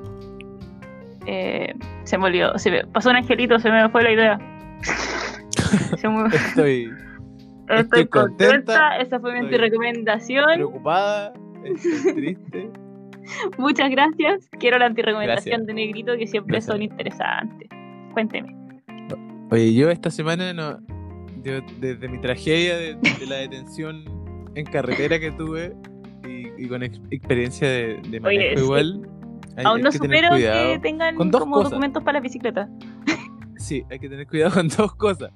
eh, 1.27 1.75
se 2.05 2.19
me 2.19 2.27
olvidó. 2.27 2.59
Se 2.59 2.71
me 2.71 2.85
pasó 2.87 3.11
un 3.11 3.17
angelito, 3.17 3.59
se 3.59 3.71
me 3.71 3.89
fue 3.89 4.03
la 4.03 4.13
idea. 4.13 4.39
Me- 6.05 6.27
estoy 6.27 6.37
estoy, 6.49 6.91
estoy 7.69 8.07
contenta. 8.09 8.99
Esa 8.99 9.19
fue 9.21 9.33
mi 9.33 9.39
estoy 9.39 9.55
anti-recomendación. 9.55 10.45
preocupada, 10.55 11.33
estoy 11.65 12.15
triste. 12.15 12.71
Muchas 13.57 13.91
gracias. 13.91 14.49
Quiero 14.61 14.79
la 14.79 14.87
anti-recomendación 14.87 15.65
de 15.65 15.73
Negrito, 15.73 16.13
que 16.19 16.27
siempre 16.27 16.57
Gracias. 16.57 16.73
son 16.75 16.83
interesantes. 16.83 17.69
Cuénteme. 18.13 18.55
Oye, 19.55 19.73
yo 19.75 19.91
esta 19.91 20.11
semana 20.11 20.53
no. 20.53 20.79
yo, 21.45 21.61
desde 21.81 22.09
mi 22.09 22.19
tragedia 22.21 22.77
de, 22.77 22.95
de 22.97 23.27
la 23.27 23.37
detención 23.37 24.05
en 24.55 24.65
carretera 24.67 25.19
que 25.21 25.31
tuve 25.33 25.75
y, 26.27 26.65
y 26.65 26.69
con 26.69 26.83
ex- 26.83 27.01
experiencia 27.11 27.69
de, 27.69 28.01
de 28.09 28.21
manejo 28.21 28.57
sí. 28.59 28.65
igual. 28.65 29.09
hay- 29.57 29.65
Aún 29.65 29.77
hay 29.79 29.83
no 29.85 29.91
que 29.91 29.99
supero 29.99 30.29
que 30.37 30.79
tengan 30.83 31.15
con 31.17 31.31
dos 31.31 31.41
como 31.43 31.57
cosas. 31.57 31.71
documentos 31.71 32.03
para 32.03 32.19
la 32.19 32.23
bicicleta. 32.23 32.69
Sí, 33.57 33.85
hay 33.91 33.99
que 33.99 34.09
tener 34.09 34.27
cuidado 34.27 34.53
con 34.55 34.69
dos 34.69 34.95
cosas. 34.97 35.31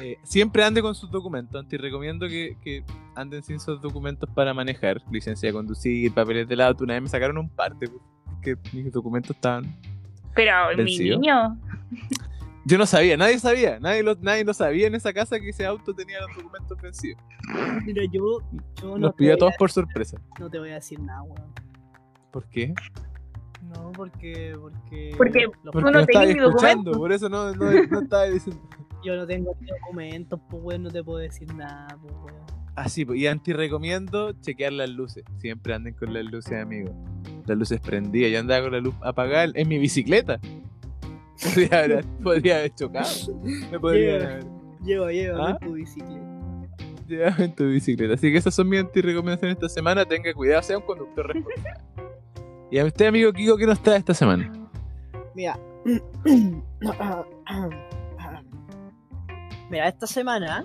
Eh, 0.00 0.16
siempre 0.24 0.62
ande 0.62 0.82
con 0.82 0.94
sus 0.94 1.10
documentos. 1.10 1.66
Te 1.68 1.78
recomiendo 1.78 2.28
que, 2.28 2.56
que 2.62 2.84
anden 3.14 3.42
sin 3.42 3.58
sus 3.60 3.80
documentos 3.80 4.28
para 4.34 4.52
manejar. 4.52 5.00
Licencia 5.10 5.48
de 5.48 5.52
conducir, 5.52 6.12
papeles 6.12 6.46
del 6.48 6.60
auto. 6.60 6.84
Una 6.84 6.94
vez 6.94 7.02
me 7.04 7.08
sacaron 7.08 7.38
un 7.38 7.48
parte 7.48 7.88
porque 8.30 8.56
mis 8.72 8.92
documentos 8.92 9.34
estaban. 9.34 9.64
Pero 10.34 10.52
mi 10.70 10.76
Vencido. 10.76 11.18
niño. 11.18 11.58
Yo 12.68 12.78
no 12.78 12.86
sabía, 12.86 13.16
nadie 13.16 13.38
sabía. 13.38 13.78
Nadie 13.78 14.02
lo, 14.02 14.16
nadie 14.16 14.44
lo 14.44 14.52
sabía 14.52 14.88
en 14.88 14.96
esa 14.96 15.12
casa 15.12 15.38
que 15.38 15.50
ese 15.50 15.64
auto 15.64 15.94
tenía 15.94 16.18
los 16.20 16.36
documentos 16.36 16.76
vencidos. 16.82 17.22
Mira, 17.84 18.02
yo, 18.12 18.40
yo 18.82 18.88
no, 18.90 18.98
Los 18.98 19.14
pidió 19.14 19.34
a 19.34 19.36
todos 19.36 19.54
por 19.56 19.70
sorpresa. 19.70 20.20
no 20.40 20.50
te 20.50 20.58
voy 20.58 20.70
a 20.70 20.74
decir 20.74 20.98
nada, 21.00 21.22
weón. 21.22 21.52
¿Por 22.32 22.44
qué? 22.48 22.74
No, 23.74 23.92
porque. 23.92 24.54
Porque, 24.60 25.14
Porque 25.16 25.46
los- 25.62 25.72
Tú 25.72 25.80
no 25.80 25.90
no 25.92 26.00
estaba 26.00 26.24
tenías 26.26 26.36
mi 26.42 26.44
escuchando, 26.48 26.90
documento. 26.90 26.98
por 26.98 27.12
eso 27.12 27.28
no, 27.28 27.52
no, 27.54 27.70
no 27.90 28.00
estaba 28.00 28.24
diciendo. 28.24 28.60
yo 29.04 29.14
no 29.16 29.26
tengo 29.26 29.56
documentos, 29.80 30.40
pues, 30.50 30.62
weón, 30.64 30.82
no 30.82 30.90
te 30.90 31.04
puedo 31.04 31.18
decir 31.18 31.54
nada, 31.54 31.86
pues, 32.02 32.12
weón. 32.14 32.46
Así, 32.74 33.04
pues, 33.04 33.18
y 33.20 33.26
anti 33.28 33.52
recomiendo 33.52 34.32
chequear 34.40 34.72
las 34.72 34.90
luces. 34.90 35.24
Siempre 35.38 35.72
anden 35.72 35.94
con 35.94 36.12
las 36.12 36.24
luces, 36.24 36.60
amigo. 36.60 36.90
Las 37.46 37.56
luces 37.56 37.80
prendidas. 37.80 38.32
Yo 38.32 38.40
andaba 38.40 38.62
con 38.64 38.72
la 38.72 38.80
luz 38.80 38.94
apagada 39.02 39.50
en 39.54 39.68
mi 39.68 39.78
bicicleta. 39.78 40.40
Podría 41.42 41.78
haber, 41.78 42.04
podría 42.22 42.58
haber 42.58 42.74
chocado. 42.74 43.08
Me 43.42 43.76
haber 43.76 44.44
Lleva, 44.86 45.10
lleva, 45.10 45.50
¿Ah? 45.50 45.58
tu 45.58 45.72
bicicleta. 45.72 46.22
llevado 47.08 47.42
en 47.42 47.54
tu 47.54 47.64
bicicleta. 47.64 48.14
Así 48.14 48.30
que 48.30 48.38
esas 48.38 48.54
son 48.54 48.68
mis 48.68 48.80
anti 48.80 49.00
recomendaciones 49.00 49.56
esta 49.56 49.68
semana. 49.68 50.04
Tenga 50.04 50.32
cuidado, 50.32 50.62
sea 50.62 50.78
un 50.78 50.84
conductor 50.84 51.26
responsable. 51.26 51.80
y 52.70 52.78
a 52.78 52.84
usted, 52.84 53.06
amigo 53.06 53.32
Kiko, 53.32 53.56
¿qué 53.56 53.66
nos 53.66 53.82
trae 53.82 53.98
esta 53.98 54.14
semana? 54.14 54.52
Mira. 55.34 55.58
Mira, 59.70 59.88
esta 59.88 60.06
semana, 60.06 60.64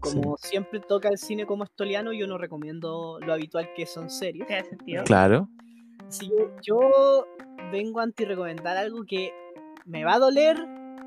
como 0.00 0.36
siempre 0.36 0.80
toca 0.80 1.08
el 1.08 1.16
cine 1.16 1.46
como 1.46 1.64
estoliano, 1.64 2.12
yo 2.12 2.26
no 2.26 2.36
recomiendo 2.36 3.18
lo 3.20 3.32
habitual 3.32 3.70
que 3.74 3.86
son 3.86 4.10
series. 4.10 4.46
Tiene 4.46 4.64
sentido. 4.64 5.04
Claro. 5.04 5.48
Así 6.06 6.28
que 6.28 6.50
yo 6.62 7.26
vengo 7.72 8.00
a 8.00 8.02
anti-recomendar 8.02 8.76
algo 8.76 9.04
que 9.04 9.32
me 9.90 10.04
va 10.04 10.14
a 10.14 10.18
doler, 10.18 10.56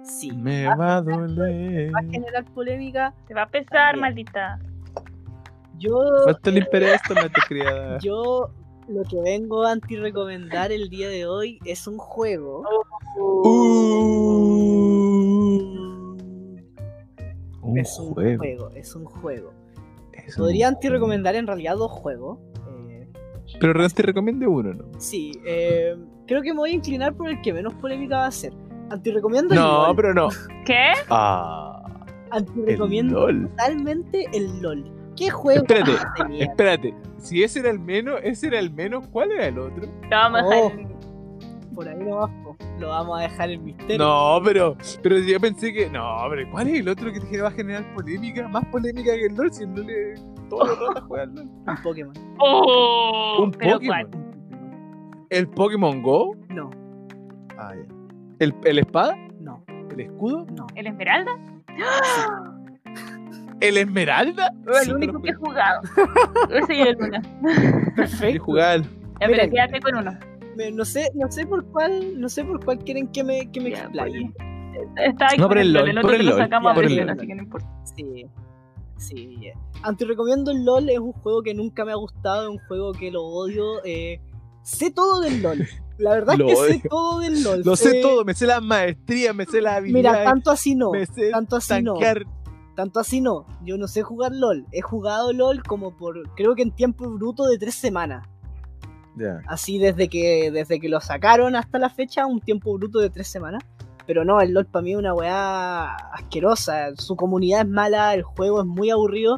sí. 0.03 0.31
Me 0.31 0.67
va 0.75 0.97
a 0.97 1.01
doler. 1.01 1.91
Va 1.93 1.99
a 1.99 2.03
generar 2.03 2.45
polémica. 2.53 3.13
Te 3.27 3.33
va 3.33 3.43
a 3.43 3.49
pesar, 3.49 3.93
También. 3.95 4.01
maldita. 4.01 4.59
Yo, 5.79 5.97
Falta 6.25 6.51
limpiar 6.51 6.83
esto, 6.83 7.13
criada. 7.47 7.97
yo 7.99 8.51
lo 8.87 9.03
que 9.03 9.19
vengo 9.21 9.65
a 9.65 9.71
anti-recomendar 9.71 10.71
el 10.71 10.89
día 10.89 11.09
de 11.09 11.25
hoy 11.25 11.59
es 11.65 11.87
un 11.87 11.97
juego. 11.97 12.63
Uh, 13.17 13.53
un 17.61 17.77
es 17.77 17.97
un 17.99 18.13
juego. 18.13 18.37
juego, 18.39 18.69
es 18.75 18.95
un 18.95 19.05
juego. 19.05 19.53
es 20.13 20.37
un 20.37 20.43
Podría 20.43 20.67
anti-recomendar 20.69 21.35
en 21.35 21.47
realidad 21.47 21.75
dos 21.75 21.91
juegos. 21.91 22.39
eh, 22.89 23.07
Pero 23.59 23.73
te 23.93 24.03
recomiende 24.03 24.47
uno, 24.47 24.73
¿no? 24.73 24.85
sí, 24.99 25.31
eh, 25.45 25.95
creo 26.27 26.41
que 26.41 26.53
me 26.53 26.59
voy 26.59 26.71
a 26.71 26.73
inclinar 26.73 27.13
por 27.15 27.29
el 27.29 27.41
que 27.41 27.51
menos 27.53 27.73
polémica 27.75 28.17
va 28.19 28.27
a 28.27 28.31
ser. 28.31 28.53
Anti-recomiendo 28.93 29.53
el 29.53 29.59
No, 29.59 29.87
LOL. 29.87 29.95
pero 29.95 30.13
no. 30.13 30.29
¿Qué? 30.65 30.91
Ah, 31.09 31.83
el 32.27 32.37
Anti-recomiendo 32.39 33.19
LOL. 33.21 33.49
totalmente 33.49 34.25
el 34.33 34.61
LOL. 34.61 34.91
¿Qué 35.15 35.29
juego 35.29 35.61
Espérate? 35.61 35.91
Espérate, 36.39 36.95
si 37.17 37.43
ese 37.43 37.59
era 37.59 37.69
el 37.69 37.79
menos, 37.79 38.19
ese 38.23 38.47
era 38.47 38.59
el 38.59 38.71
menos, 38.73 39.07
¿cuál 39.09 39.31
era 39.31 39.47
el 39.47 39.59
otro? 39.59 39.83
Lo 39.85 40.09
vamos 40.09 40.41
a 40.41 40.45
Oh. 40.45 40.49
dejar 40.49 40.79
en- 40.79 40.93
por 41.75 41.87
ahí 41.87 41.97
nomás, 42.03 42.29
po. 42.43 42.55
lo 42.79 42.87
vamos 42.89 43.19
a 43.19 43.23
dejar 43.23 43.49
en 43.49 43.63
misterio. 43.63 43.97
No, 43.97 44.39
pero, 44.43 44.75
pero 45.01 45.17
yo 45.19 45.39
pensé 45.39 45.73
que. 45.73 45.89
No, 45.89 46.17
pero 46.29 46.49
¿cuál 46.51 46.67
es 46.67 46.79
el 46.79 46.87
otro 46.89 47.11
que 47.11 47.19
te 47.19 47.41
va 47.41 47.47
a 47.47 47.51
generar 47.51 47.93
polémica? 47.95 48.47
Más 48.47 48.65
polémica 48.65 49.11
que 49.13 49.25
el 49.25 49.35
LOL, 49.35 49.51
si 49.53 49.63
el 49.63 49.73
LOL 49.75 49.89
es 49.89 50.23
todo 50.49 50.63
el 50.71 50.79
rato 50.79 51.05
juega 51.07 51.23
al 51.23 51.33
LOL. 51.35 51.45
Un 51.67 51.81
Pokémon. 51.83 52.13
Oh, 52.39 53.37
Un 53.43 53.51
pero 53.51 53.73
Pokémon. 53.73 54.07
¿cuál? 54.09 55.25
¿El 55.29 55.47
Pokémon 55.49 56.01
Go? 56.03 56.35
No, 56.49 56.69
Ah, 57.57 57.73
ya. 57.75 58.02
¿El, 58.39 58.53
¿El 58.63 58.79
espada? 58.79 59.15
no, 59.39 59.63
¿El 59.91 59.99
escudo? 60.01 60.45
no. 60.55 60.67
¿El 60.75 60.87
Esmeralda? 60.87 61.31
¿El 63.59 63.77
Esmeralda? 63.77 64.51
el 64.83 64.95
único 64.95 65.21
que 65.21 65.29
he 65.29 65.33
jugado. 65.33 65.81
Ese 66.51 66.75
y 66.75 66.81
el 66.81 66.97
Luna. 66.97 67.21
Perfecto. 67.95 68.43
jugaba 68.43 68.73
el- 68.75 68.83
Ya, 68.83 69.27
pero 69.27 69.49
quédate 69.51 69.79
con 69.79 69.95
uno. 69.97 70.11
Me- 70.57 70.71
No 70.71 70.85
sé, 70.85 71.09
no 71.15 71.31
sé 71.31 71.45
por 71.45 71.65
cuál, 71.71 72.19
no 72.19 72.29
sé 72.29 72.43
por 72.43 72.63
cuál 72.63 72.79
quieren 72.79 73.07
que 73.07 73.23
me, 73.23 73.49
que 73.51 73.61
me 73.61 73.71
Ya, 73.71 73.79
explaye. 73.83 74.31
Está 74.97 75.27
ahí 75.29 75.37
No, 75.37 75.43
con 75.43 75.49
por 75.49 75.57
el 75.59 75.67
el 75.67 75.73
LOL. 75.73 75.85
LOL, 75.85 75.89
El 75.89 76.01
por 76.01 76.05
otro 76.05 76.15
el 76.15 76.17
te 76.17 76.23
lo 76.23 76.29
LOL, 76.31 76.39
sacamos 76.39 76.71
a 76.71 76.75
por 76.75 76.83
el 76.85 76.95
LOL. 76.97 77.09
así 77.09 77.27
que 77.27 77.35
no 77.35 77.43
importa. 77.43 77.67
Sí, 77.95 78.25
sí. 78.97 79.39
eh. 79.47 79.53
Antirrecomiendo 79.83 80.51
el 80.51 80.65
LOL, 80.65 80.89
es 80.89 80.99
un 80.99 81.13
juego 81.13 81.41
que 81.43 81.53
nunca 81.53 81.85
me 81.85 81.91
ha 81.91 81.95
gustado, 81.95 82.43
es 82.43 82.49
un 82.49 82.59
juego 82.67 82.91
que 82.93 83.11
lo 83.11 83.23
odio. 83.23 83.83
eh, 83.85 84.19
sé 84.63 84.91
todo 84.91 85.21
del 85.21 85.41
LOL. 85.41 85.67
La 85.97 86.11
verdad 86.11 86.35
Lo 86.37 86.49
es 86.49 86.59
que 86.59 86.73
sé 86.73 86.89
todo 86.89 87.19
del 87.19 87.43
LOL. 87.43 87.61
Lo 87.63 87.75
sé 87.75 88.01
todo, 88.01 88.25
me 88.25 88.33
sé 88.33 88.47
las 88.47 88.61
maestrías, 88.63 89.35
me 89.35 89.45
sé 89.45 89.61
las 89.61 89.81
Mira, 89.83 90.09
habilidades. 90.09 90.25
tanto 90.25 90.51
así 90.51 90.75
no. 90.75 90.91
me 90.91 91.05
sé 91.05 91.29
Tanto 91.29 91.55
así 91.57 91.81
no. 91.81 91.95
Tanto 92.75 92.99
así 92.99 93.21
no. 93.21 93.45
Yo 93.63 93.77
no 93.77 93.87
sé 93.87 94.01
jugar 94.01 94.31
LOL. 94.33 94.65
He 94.71 94.81
jugado 94.81 95.31
LOL 95.31 95.61
como 95.63 95.95
por, 95.95 96.33
creo 96.35 96.55
que 96.55 96.63
en 96.63 96.71
tiempo 96.71 97.07
bruto 97.09 97.45
de 97.45 97.59
tres 97.59 97.75
semanas. 97.75 98.27
Ya. 99.15 99.41
Así 99.47 99.77
desde 99.77 100.09
que, 100.09 100.49
desde 100.51 100.79
que 100.79 100.89
lo 100.89 100.99
sacaron 100.99 101.55
hasta 101.55 101.77
la 101.77 101.89
fecha, 101.89 102.25
un 102.25 102.39
tiempo 102.39 102.73
bruto 102.73 102.99
de 102.99 103.11
tres 103.11 103.27
semanas. 103.27 103.63
Pero 104.07 104.25
no, 104.25 104.41
el 104.41 104.53
LOL 104.53 104.65
para 104.65 104.83
mí 104.83 104.93
es 104.93 104.97
una 104.97 105.13
weá 105.13 105.95
asquerosa. 106.13 106.95
Su 106.97 107.15
comunidad 107.15 107.61
es 107.61 107.67
mala, 107.69 108.13
el 108.15 108.23
juego 108.23 108.61
es 108.61 108.65
muy 108.65 108.89
aburrido. 108.89 109.35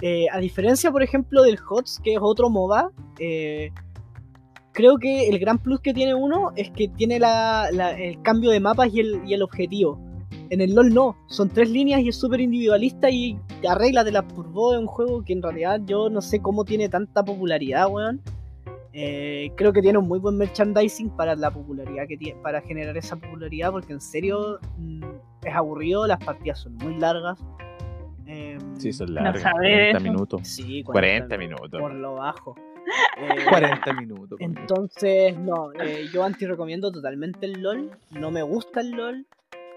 Eh, 0.00 0.26
a 0.32 0.38
diferencia, 0.38 0.90
por 0.90 1.02
ejemplo, 1.02 1.42
del 1.42 1.58
HOTS, 1.58 2.00
que 2.02 2.14
es 2.14 2.18
otro 2.20 2.50
MOBA, 2.50 2.90
eh, 3.18 3.70
creo 4.76 4.98
que 4.98 5.28
el 5.30 5.38
gran 5.38 5.56
plus 5.58 5.80
que 5.80 5.94
tiene 5.94 6.14
uno 6.14 6.52
es 6.54 6.70
que 6.70 6.86
tiene 6.88 7.18
la- 7.18 7.68
la- 7.72 7.98
el 7.98 8.20
cambio 8.20 8.50
de 8.50 8.60
mapas 8.60 8.92
y 8.92 9.00
el, 9.00 9.22
y 9.26 9.32
el 9.32 9.42
objetivo. 9.42 9.98
En 10.50 10.60
el 10.60 10.74
LOL 10.74 10.92
no, 10.92 11.16
son 11.28 11.48
tres 11.48 11.70
líneas 11.70 12.00
y 12.02 12.08
es 12.10 12.16
súper 12.16 12.40
individualista 12.40 13.08
y 13.10 13.38
arréglatela 13.68 14.28
por 14.28 14.46
vos. 14.52 14.74
Es 14.74 14.80
un 14.80 14.86
juego 14.86 15.24
que 15.24 15.32
en 15.32 15.42
realidad 15.42 15.80
yo 15.86 16.10
no 16.10 16.20
sé 16.20 16.40
cómo 16.42 16.64
tiene 16.64 16.88
tanta 16.90 17.24
popularidad, 17.24 17.88
weón. 17.90 18.20
Eh, 18.92 19.50
creo 19.56 19.72
que 19.72 19.80
tiene 19.82 19.98
un 19.98 20.06
muy 20.08 20.18
buen 20.18 20.36
merchandising 20.36 21.10
para 21.16 21.34
la 21.36 21.50
popularidad 21.50 22.06
que 22.06 22.16
tiene, 22.16 22.38
para 22.42 22.60
generar 22.60 22.96
esa 22.96 23.16
popularidad, 23.16 23.70
porque 23.72 23.92
en 23.94 24.00
serio 24.00 24.58
mm, 24.78 25.02
es 25.44 25.54
aburrido, 25.54 26.06
las 26.06 26.22
partidas 26.24 26.60
son 26.60 26.74
muy 26.76 26.94
largas. 26.98 27.38
Eh, 28.26 28.58
Sí, 28.78 28.92
son 28.92 29.08
No 29.14 29.20
largas. 29.22 29.42
sabe 29.42 29.54
40 29.92 29.98
eso. 29.98 30.00
minutos. 30.12 30.40
sí, 30.48 30.82
40 30.82 31.38
minutos. 31.38 31.80
Por 31.80 31.94
lo 31.94 32.14
bajo. 32.14 32.54
Eh, 33.18 33.44
40 33.48 33.92
minutos. 33.94 34.38
conmigo. 34.38 34.60
entonces, 34.60 35.36
no, 35.38 35.72
eh, 35.72 36.06
yo 36.12 36.22
anti 36.22 36.46
recomiendo 36.46 36.92
totalmente 36.92 37.46
el 37.46 37.62
LOL. 37.62 37.90
No 38.10 38.30
me 38.30 38.42
gusta 38.42 38.80
el 38.80 38.90
LOL. 38.90 39.26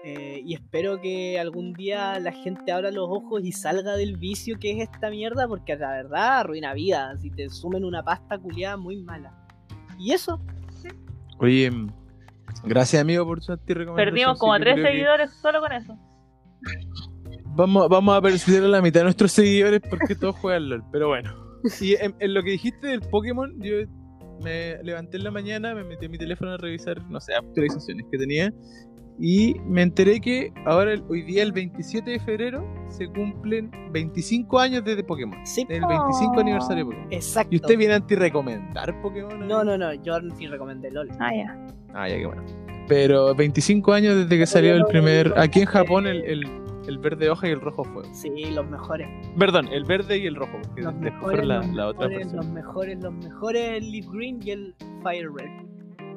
eh, 0.04 0.40
y 0.44 0.54
espero 0.54 1.00
que 1.00 1.38
algún 1.38 1.72
día 1.74 2.18
la 2.20 2.32
gente 2.32 2.72
abra 2.72 2.90
los 2.90 3.06
ojos 3.08 3.44
y 3.44 3.52
salga 3.52 3.96
del 3.96 4.16
vicio 4.16 4.58
que 4.58 4.72
es 4.72 4.88
esta 4.88 5.10
mierda, 5.10 5.46
porque 5.48 5.76
la 5.76 5.90
verdad 5.90 6.40
arruina 6.40 6.72
vidas. 6.72 7.24
Y 7.24 7.30
te 7.30 7.48
sumen 7.50 7.84
una 7.84 8.02
pasta 8.02 8.38
culiada 8.38 8.76
muy 8.76 8.96
mala. 8.98 9.34
Y 9.98 10.12
eso, 10.12 10.40
Oye, 11.38 11.70
mm, 11.70 11.90
gracias 12.64 13.00
amigo 13.00 13.24
por 13.24 13.42
su 13.42 13.52
recomendación. 13.52 13.96
Perdimos 13.96 14.38
como 14.38 14.52
a 14.54 14.60
tres 14.60 14.80
seguidores 14.80 15.30
solo 15.32 15.60
con 15.60 15.72
eso. 15.72 15.98
Vamos, 17.56 17.88
vamos 17.88 18.16
a 18.16 18.20
perder 18.20 18.64
a 18.64 18.68
la 18.68 18.82
mitad 18.82 19.00
de 19.00 19.04
nuestros 19.04 19.32
seguidores 19.32 19.80
porque 19.88 20.14
todos 20.14 20.36
juegan 20.36 20.68
LOL, 20.68 20.84
pero 20.92 21.08
bueno. 21.08 21.49
Y 21.80 21.94
en, 21.94 22.14
en 22.18 22.34
lo 22.34 22.42
que 22.42 22.50
dijiste 22.52 22.86
del 22.88 23.00
Pokémon, 23.00 23.52
yo 23.60 23.76
me 24.42 24.82
levanté 24.82 25.18
en 25.18 25.24
la 25.24 25.30
mañana, 25.30 25.74
me 25.74 25.84
metí 25.84 26.06
a 26.06 26.08
mi 26.08 26.18
teléfono 26.18 26.52
a 26.52 26.56
revisar, 26.56 27.02
no 27.10 27.20
sé, 27.20 27.34
actualizaciones 27.34 28.06
que 28.10 28.18
tenía. 28.18 28.52
Y 29.22 29.54
me 29.66 29.82
enteré 29.82 30.18
que 30.18 30.50
ahora, 30.64 30.94
hoy 31.10 31.20
día, 31.22 31.42
el 31.42 31.52
27 31.52 32.10
de 32.12 32.20
febrero, 32.20 32.66
se 32.88 33.06
cumplen 33.06 33.70
25 33.92 34.58
años 34.58 34.82
desde 34.82 35.04
Pokémon. 35.04 35.38
sí, 35.44 35.66
El 35.68 35.84
25 35.86 36.32
Oh. 36.36 36.40
aniversario 36.40 36.76
de 36.78 36.90
Pokémon. 36.90 37.12
exacto. 37.12 37.50
¿Y 37.52 37.56
usted 37.56 37.76
viene 37.76 37.92
a 37.92 37.96
anti-recomendar 37.96 38.98
Pokémon? 39.02 39.46
No, 39.46 39.62
no, 39.62 39.76
no, 39.76 39.92
yo 39.92 40.14
sí 40.38 40.46
recomendé 40.46 40.90
LOL. 40.90 41.10
Ah, 41.18 41.34
ya. 41.34 41.66
Ah, 41.92 42.08
ya, 42.08 42.16
qué 42.16 42.24
bueno. 42.26 42.42
Pero 42.88 43.34
25 43.34 43.92
años 43.92 44.16
desde 44.16 44.38
que 44.38 44.46
salió 44.46 44.74
el 44.74 44.84
primer. 44.86 45.34
Aquí 45.36 45.60
en 45.60 45.66
Japón, 45.66 46.06
el, 46.06 46.24
el, 46.24 46.44
el 46.90 46.98
verde 46.98 47.30
hoja 47.30 47.48
y 47.48 47.52
el 47.52 47.60
rojo 47.60 47.84
fuego. 47.84 48.08
Sí, 48.12 48.30
los 48.52 48.68
mejores. 48.68 49.08
Perdón, 49.38 49.68
el 49.68 49.84
verde 49.84 50.18
y 50.18 50.26
el 50.26 50.34
rojo, 50.34 50.58
porque 50.62 50.82
Los 50.82 51.00
después 51.00 51.12
mejores, 51.22 51.46
la, 51.46 51.56
los, 51.58 51.68
la 51.74 51.86
otra 51.88 52.08
mejores 52.08 52.32
los 52.32 52.46
mejores, 52.48 52.98
los 53.02 53.14
mejores, 53.14 53.68
el 53.70 53.90
Leaf 53.92 54.06
Green 54.12 54.38
y 54.42 54.50
el 54.50 54.74
Fire 55.02 55.28
Red. 55.32 55.50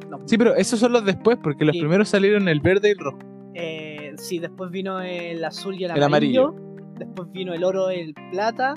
Los 0.09 0.21
Sí, 0.25 0.37
pero 0.37 0.55
esos 0.55 0.79
son 0.79 0.91
los 0.91 1.05
después, 1.05 1.37
porque 1.41 1.63
los 1.65 1.73
Sí. 1.73 1.79
primeros 1.79 2.09
salieron 2.09 2.47
el 2.49 2.59
verde 2.59 2.89
y 2.89 2.91
el 2.91 2.99
rojo. 2.99 3.19
Eh, 3.55 4.13
sí, 4.17 4.39
después 4.39 4.71
vino 4.71 4.99
el 4.99 5.43
azul 5.45 5.75
y 5.79 5.85
el 5.85 5.91
El 5.91 6.03
amarillo. 6.03 6.55
Después 6.97 7.31
vino 7.31 7.53
el 7.53 7.63
oro 7.63 7.91
y 7.91 7.99
el 7.99 8.13
plata. 8.31 8.73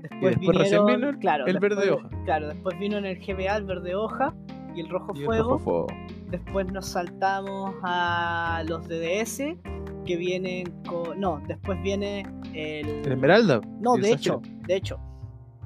Después, 0.00 0.36
después 0.36 0.56
recién 0.58 0.80
vinieron- 0.86 1.00
vino 1.00 1.10
el- 1.10 1.18
claro, 1.18 1.46
el 1.46 1.52
después- 1.54 1.76
verde 1.76 1.90
hoja. 1.90 2.08
Claro, 2.24 2.48
después 2.48 2.78
vino 2.78 2.96
en 2.98 3.04
el 3.04 3.18
GBA 3.18 3.56
el 3.56 3.64
verde 3.64 3.94
hoja 3.94 4.34
y 4.74 4.80
el 4.80 4.88
rojo 4.88 5.12
Y 5.14 5.18
el 5.20 5.24
fuego. 5.26 5.42
rojo 5.50 5.58
fuego. 5.58 5.86
Después 6.30 6.70
nos 6.72 6.86
saltamos 6.86 7.74
a 7.82 8.62
los 8.66 8.86
DDS 8.88 9.56
que 10.06 10.16
vienen 10.16 10.66
con. 10.84 11.20
No, 11.20 11.42
después 11.46 11.80
viene 11.82 12.26
el. 12.54 12.88
El 12.88 13.12
esmeralda. 13.12 13.60
No, 13.80 13.96
de 13.96 14.12
hecho, 14.12 14.40
de 14.66 14.76
hecho. 14.76 14.98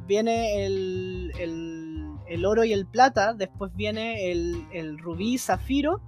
Viene 0.06 0.66
el, 0.66 1.32
el, 1.38 2.10
el 2.28 2.44
oro 2.44 2.62
y 2.64 2.74
el 2.74 2.86
plata, 2.86 3.32
después 3.32 3.74
viene 3.74 4.30
el, 4.30 4.66
el 4.70 4.98
rubí 4.98 5.38
zafiro, 5.38 6.02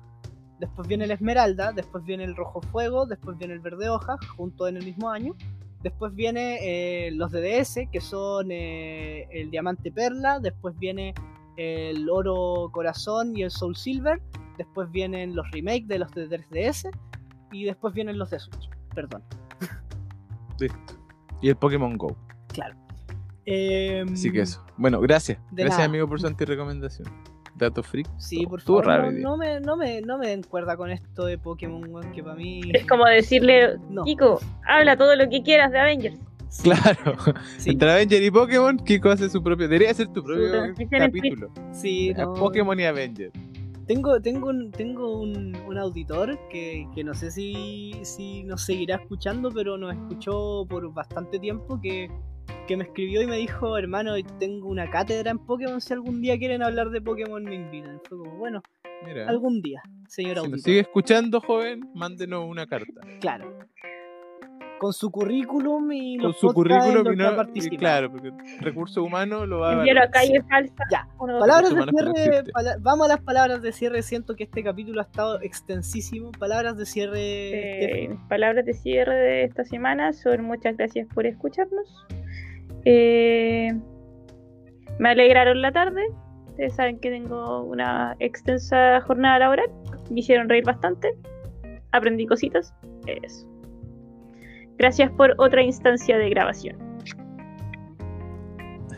después 0.59 0.87
viene 0.87 1.05
el 1.05 1.13
esmeralda, 1.13 1.73
después 1.73 2.05
viene 2.05 2.25
el 2.25 2.37
rojo 2.37 2.61
fuego, 2.61 3.07
después 3.07 3.39
viene 3.39 3.55
el 3.55 3.61
verde 3.61 3.89
hoja, 3.89 4.17
junto 4.37 4.69
en 4.69 4.77
el 4.77 4.85
mismo 4.85 5.09
año. 5.09 5.35
Después 5.83 6.15
viene 6.15 6.59
eh, 7.07 7.11
los 7.13 7.33
DDS, 7.33 7.89
que 7.91 8.01
son 8.01 8.51
eh, 8.51 9.29
el 9.31 9.51
diamante 9.51 9.91
perla, 9.93 10.41
después 10.41 10.77
viene 10.79 11.15
el 11.57 12.11
oro 12.11 12.71
corazón 12.73 13.37
y 13.37 13.43
el 13.43 13.51
soul 13.51 13.77
silver, 13.77 14.21
después 14.57 14.91
vienen 14.91 15.35
los 15.37 15.51
remakes 15.51 15.89
de 15.89 15.99
los 15.99 16.11
de 16.13 16.29
3DS 16.29 16.91
y 17.53 17.65
después 17.65 17.95
vienen 17.95 18.19
los 18.19 18.31
de 18.31 18.39
Switch. 18.41 18.69
Perdón. 18.95 19.23
Listo. 20.61 20.79
Y 21.43 21.49
el 21.51 21.57
Pokémon 21.57 21.97
Go. 21.97 22.17
Em, 23.45 24.13
Así 24.13 24.33
que 24.33 24.41
eso. 24.41 24.65
Bueno, 24.77 25.01
gracias. 25.01 25.39
Gracias, 25.53 25.79
nada. 25.79 25.85
amigo, 25.85 26.09
por 26.09 26.21
su 26.21 26.27
anti-recomendación. 26.27 27.09
Dato 27.55 27.83
freak. 27.83 28.07
Sí, 28.19 28.45
por 28.47 28.59
estuvo 28.59 28.83
favor, 28.83 29.05
raro 29.05 29.13
no, 29.13 29.37
me, 29.37 29.61
no, 29.61 29.77
me, 29.77 30.01
no 30.03 30.19
me 30.19 30.29
den 30.29 30.43
cuerda 30.43 30.77
con 30.77 30.91
esto 30.91 31.25
de 31.25 31.39
Pokémon, 31.39 32.13
que 32.13 32.23
para 32.23 32.35
mí... 32.37 32.61
Es 32.75 32.87
como 32.87 33.07
decirle, 33.07 33.79
No, 33.89 34.05
Kiko, 34.05 34.41
habla 34.67 34.97
todo 34.97 35.17
lo 35.17 35.29
que 35.31 35.43
quieras 35.43 35.73
de 35.73 35.79
Avengers. 35.79 36.19
sí, 36.49 36.65
Claro. 36.65 37.17
sí, 37.59 37.71
Entre 37.71 37.91
Avenger 37.91 38.23
y 38.23 38.31
Pokémon, 38.31 38.77
Kiko 38.79 39.11
hace 39.11 39.31
su 39.31 39.43
propio. 39.43 39.69
Debería 39.69 39.95
ser 39.95 40.09
tu 40.09 40.23
propio 40.23 40.75
capítulo. 40.91 41.51
sí, 41.73 42.13
no. 42.15 42.35
Pokémon 42.35 42.79
y 42.79 42.85
Avenger. 42.85 43.31
Tengo, 43.87 44.21
tengo, 44.21 44.49
un, 44.49 44.73
tengo 44.73 45.21
un, 45.21 45.55
un 45.55 45.79
auditor 45.79 46.37
que, 46.51 46.89
que 46.95 47.05
no 47.05 47.15
sé 47.15 47.31
si, 47.31 47.93
si 48.03 48.43
nos 48.43 48.65
seguirá 48.65 48.97
escuchando, 48.97 49.51
pero 49.55 49.79
nos 49.79 49.95
escuchó 49.95 50.67
por 50.69 50.93
bastante 50.93 51.39
tiempo, 51.39 51.81
que, 51.81 52.11
que 52.67 52.77
me 52.77 52.83
escribió 52.85 53.23
y 53.23 53.27
me 53.29 53.37
dijo, 53.37 53.79
hermano, 53.79 54.15
tengo 54.41 54.69
una 54.69 54.91
cátedra 54.91 55.31
en 55.31 55.39
Pokémon, 55.39 55.81
si 55.81 55.93
algún 55.93 56.21
día 56.21 56.37
quieren 56.37 56.63
hablar 56.65 56.91
de 56.91 57.01
Pokémon 57.01 57.45
me 57.45 57.55
invitan. 57.55 58.01
Fue 58.09 58.19
como, 58.19 58.37
bueno, 58.37 58.61
Mira. 59.05 59.29
algún 59.29 59.63
día, 59.63 59.81
señor 60.09 60.33
Si 60.33 60.39
auditor. 60.39 60.51
nos 60.51 60.63
sigue 60.63 60.81
escuchando, 60.81 61.41
joven, 61.41 61.89
mándenos 61.95 62.45
una 62.45 62.67
carta. 62.67 63.01
Claro. 63.21 63.57
Con 64.79 64.93
su 64.93 65.11
currículum 65.11 65.91
y 65.93 66.17
Con 66.19 66.29
los 66.29 66.39
su 66.39 66.49
currículum 66.49 67.13
y 67.13 67.17
no. 67.17 67.43
y 67.55 67.77
claro, 67.77 68.11
porque 68.11 68.31
recursos 68.61 68.99
humanos 68.99 69.49
lo 69.49 69.61
va 69.61 69.73
a 69.83 70.11
calle 70.11 70.43
falsa. 70.49 70.75
Ya. 70.91 71.09
Palabras 71.19 71.71
de 71.75 71.77
no 71.77 71.87
cierre, 72.13 72.45
pala- 72.53 72.77
vamos 72.81 73.07
a 73.07 73.09
las 73.15 73.21
palabras 73.23 73.63
de 73.63 73.73
cierre. 73.73 74.03
Siento 74.03 74.37
que 74.37 74.45
este 74.45 74.63
capítulo 74.63 75.01
ha 75.01 75.05
estado 75.05 75.41
extensísimo. 75.41 76.31
Palabras 76.33 76.77
de 76.77 76.87
cierre. 76.87 78.05
Eh, 78.05 78.19
palabras 78.29 78.65
de 78.67 78.75
cierre 78.75 79.15
de 79.15 79.45
esta 79.45 79.65
semana 79.65 80.13
son 80.13 80.45
muchas 80.45 80.77
gracias 80.77 81.07
por 81.15 81.27
escucharnos. 81.27 82.07
Eh, 82.85 83.73
me 84.99 85.09
alegraron 85.11 85.61
la 85.63 85.73
tarde. 85.73 86.03
Ustedes 86.49 86.75
saben 86.75 86.99
que 87.01 87.11
tengo 87.11 87.63
una 87.65 88.17
extensa 88.19 89.01
jornada 89.03 89.39
laboral. 89.39 89.71
Me 90.11 90.21
hicieron 90.21 90.49
reír 90.49 90.65
bastante. 90.65 91.15
Aprendí 91.93 92.27
cositas. 92.27 92.75
Eso. 93.07 93.47
Gracias 94.79 95.11
por 95.13 95.35
otra 95.39 95.63
instancia 95.63 96.19
de 96.19 96.31
grabación. 96.31 96.77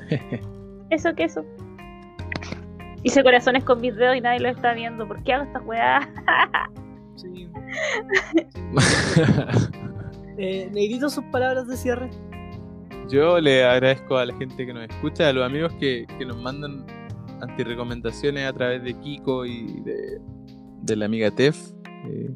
Eso 0.90 1.14
que 1.14 1.24
eso. 1.24 1.44
Hice 3.02 3.22
corazones 3.22 3.62
con 3.64 3.80
mis 3.80 3.94
dedos 3.94 4.16
y 4.16 4.20
nadie 4.20 4.40
lo 4.40 4.48
está 4.48 4.72
viendo. 4.72 5.06
¿Por 5.06 5.22
qué 5.22 5.34
hago 5.34 5.44
esta 5.44 5.60
weá? 5.60 6.08
Sí. 7.16 7.48
Eh, 10.40 10.70
Negrito, 10.72 11.10
sus 11.10 11.24
palabras 11.24 11.66
de 11.66 11.76
cierre. 11.76 12.08
Yo 13.10 13.40
le 13.40 13.64
agradezco 13.64 14.16
a 14.16 14.24
la 14.24 14.32
gente 14.36 14.64
que 14.64 14.72
nos 14.72 14.88
escucha, 14.88 15.28
a 15.28 15.32
los 15.32 15.44
amigos 15.44 15.72
que, 15.80 16.06
que 16.16 16.24
nos 16.24 16.40
mandan 16.40 16.86
antirecomendaciones 17.40 18.46
a 18.46 18.52
través 18.52 18.84
de 18.84 18.94
Kiko 18.94 19.44
y 19.46 19.80
de, 19.80 20.20
de 20.82 20.96
la 20.96 21.06
amiga 21.06 21.30
Tef. 21.32 21.72
Eh, 22.06 22.30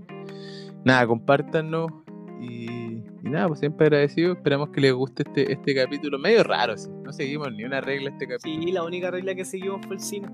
nada, 0.85 1.07
compártanos 1.07 1.93
y, 2.41 3.02
y 3.25 3.31
nada, 3.31 3.49
pues 3.49 3.61
siempre 3.61 3.87
agradecido. 3.87 4.33
Esperamos 4.33 4.71
que 4.71 4.81
les 4.81 4.93
guste 4.93 5.23
este, 5.27 5.53
este 5.53 5.75
capítulo. 5.75 6.19
Medio 6.19 6.43
raro, 6.43 6.77
sí. 6.77 6.91
No 7.05 7.13
seguimos 7.13 7.53
ni 7.53 7.65
una 7.65 7.81
regla 7.81 8.11
este 8.11 8.27
capítulo. 8.27 8.63
Sí, 8.63 8.73
la 8.73 8.83
única 8.83 9.11
regla 9.11 9.35
que 9.35 9.45
seguimos 9.45 9.85
fue 9.87 9.97
el 9.97 10.01
cine. 10.01 10.29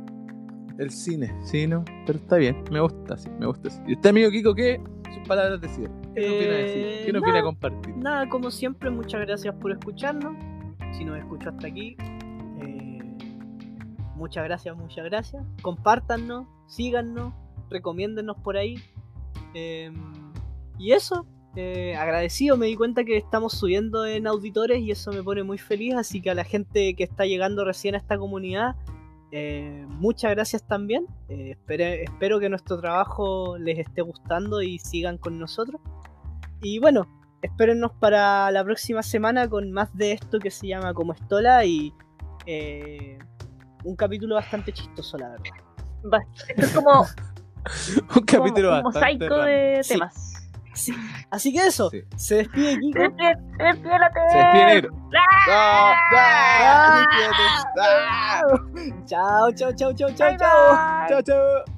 El 0.79 0.91
cine, 0.91 1.35
sí, 1.43 1.67
¿no? 1.67 1.85
Pero 2.07 2.19
está 2.19 2.37
bien, 2.37 2.63
me 2.71 2.81
gusta 2.81 3.15
así, 3.15 3.29
me 3.39 3.47
gusta 3.47 3.69
así. 3.69 3.81
¿Y 3.87 3.95
este 3.95 4.09
amigo 4.09 4.31
Kiko 4.31 4.55
qué? 4.55 4.81
Sus 5.13 5.27
palabras 5.27 5.61
de 5.61 5.69
cierre. 5.69 5.93
¿Qué 6.15 6.21
nos 6.21 6.39
viene 6.39 6.55
a 6.55 6.59
decir? 6.59 6.87
Eh, 6.87 7.03
¿Qué 7.05 7.13
nos 7.13 7.23
viene 7.23 7.39
a 7.39 7.43
compartir? 7.43 7.97
Nada, 7.97 8.29
como 8.29 8.51
siempre, 8.51 8.89
muchas 8.89 9.21
gracias 9.23 9.55
por 9.57 9.73
escucharnos. 9.73 10.37
Si 10.93 11.05
nos 11.05 11.19
escuchó 11.19 11.51
hasta 11.51 11.67
aquí, 11.67 11.97
eh, 12.63 12.99
muchas 14.15 14.45
gracias, 14.45 14.77
muchas 14.77 15.05
gracias. 15.05 15.45
Compártanos, 15.63 16.47
síganos, 16.69 17.35
recomiéndennos 17.71 18.37
por 18.39 18.57
ahí. 18.57 18.77
Eh, 19.55 19.93
y 20.79 20.93
eso, 20.93 21.27
eh, 21.57 21.97
agradecido, 21.97 22.57
me 22.57 22.67
di 22.67 22.77
cuenta 22.77 23.05
que 23.05 23.17
estamos 23.17 23.53
subiendo 23.55 24.07
en 24.07 24.27
auditores 24.27 24.81
y 24.81 24.91
eso 24.91 25.11
me 25.13 25.23
pone 25.23 25.43
muy 25.43 25.59
feliz. 25.59 25.95
Así 25.95 26.21
que 26.21 26.31
a 26.31 26.35
la 26.35 26.45
gente 26.45 26.95
que 26.95 27.05
está 27.05 27.25
llegando 27.27 27.65
recién 27.65 27.95
a 27.95 27.99
esta 27.99 28.17
comunidad, 28.19 28.77
eh, 29.33 29.85
muchas 29.89 30.31
gracias 30.33 30.67
también. 30.67 31.07
Eh, 31.29 31.51
espere- 31.57 32.03
espero 32.05 32.39
que 32.41 32.49
nuestro 32.49 32.81
trabajo 32.81 33.59
les 33.59 33.79
esté 33.79 34.03
gustando 34.03 34.63
y 34.63 34.79
sigan 34.79 35.19
con 35.19 35.39
nosotros. 35.39 35.81
Y 36.63 36.79
bueno, 36.79 37.07
espérennos 37.43 37.93
para 38.01 38.51
la 38.51 38.65
próxima 38.65 39.03
semana 39.03 39.49
con 39.49 39.71
más 39.73 39.95
de 39.97 40.13
esto 40.13 40.39
que 40.39 40.51
se 40.51 40.67
llama 40.69 40.93
Como 40.95 41.13
Estola 41.13 41.65
y 41.65 41.93
eh, 42.47 43.19
un 43.85 43.95
capítulo 43.97 44.35
bastante 44.37 44.73
chistoso, 44.73 45.19
la 45.19 45.31
verdad. 45.31 45.45
Esto 46.49 46.63
es 46.63 46.73
como, 46.73 47.05
Un 48.17 48.23
capítulo 48.25 48.69
como 48.71 48.79
un 48.79 48.93
bastante 48.95 49.29
mosaico 49.29 49.37
de 49.43 49.81
temas. 49.87 50.15
Sí. 50.15 50.28
Así 51.31 51.53
que 51.53 51.67
eso, 51.67 51.91
Sí. 51.91 52.03
se 52.17 52.35
despide 52.37 52.79
Kiko. 52.79 52.99
Despídete. 53.01 53.41
Se 54.31 54.39
despide. 54.39 54.89
¡Ah! 55.51 55.95
¡Ah! 56.17 57.05
¡Ah! 57.81 58.43
Chao, 59.07 59.51
chao, 59.53 59.73
chao, 59.73 59.93
chao, 59.93 60.11
chao. 60.15 60.37
¡Chao, 61.09 61.23
chao! 61.23 61.78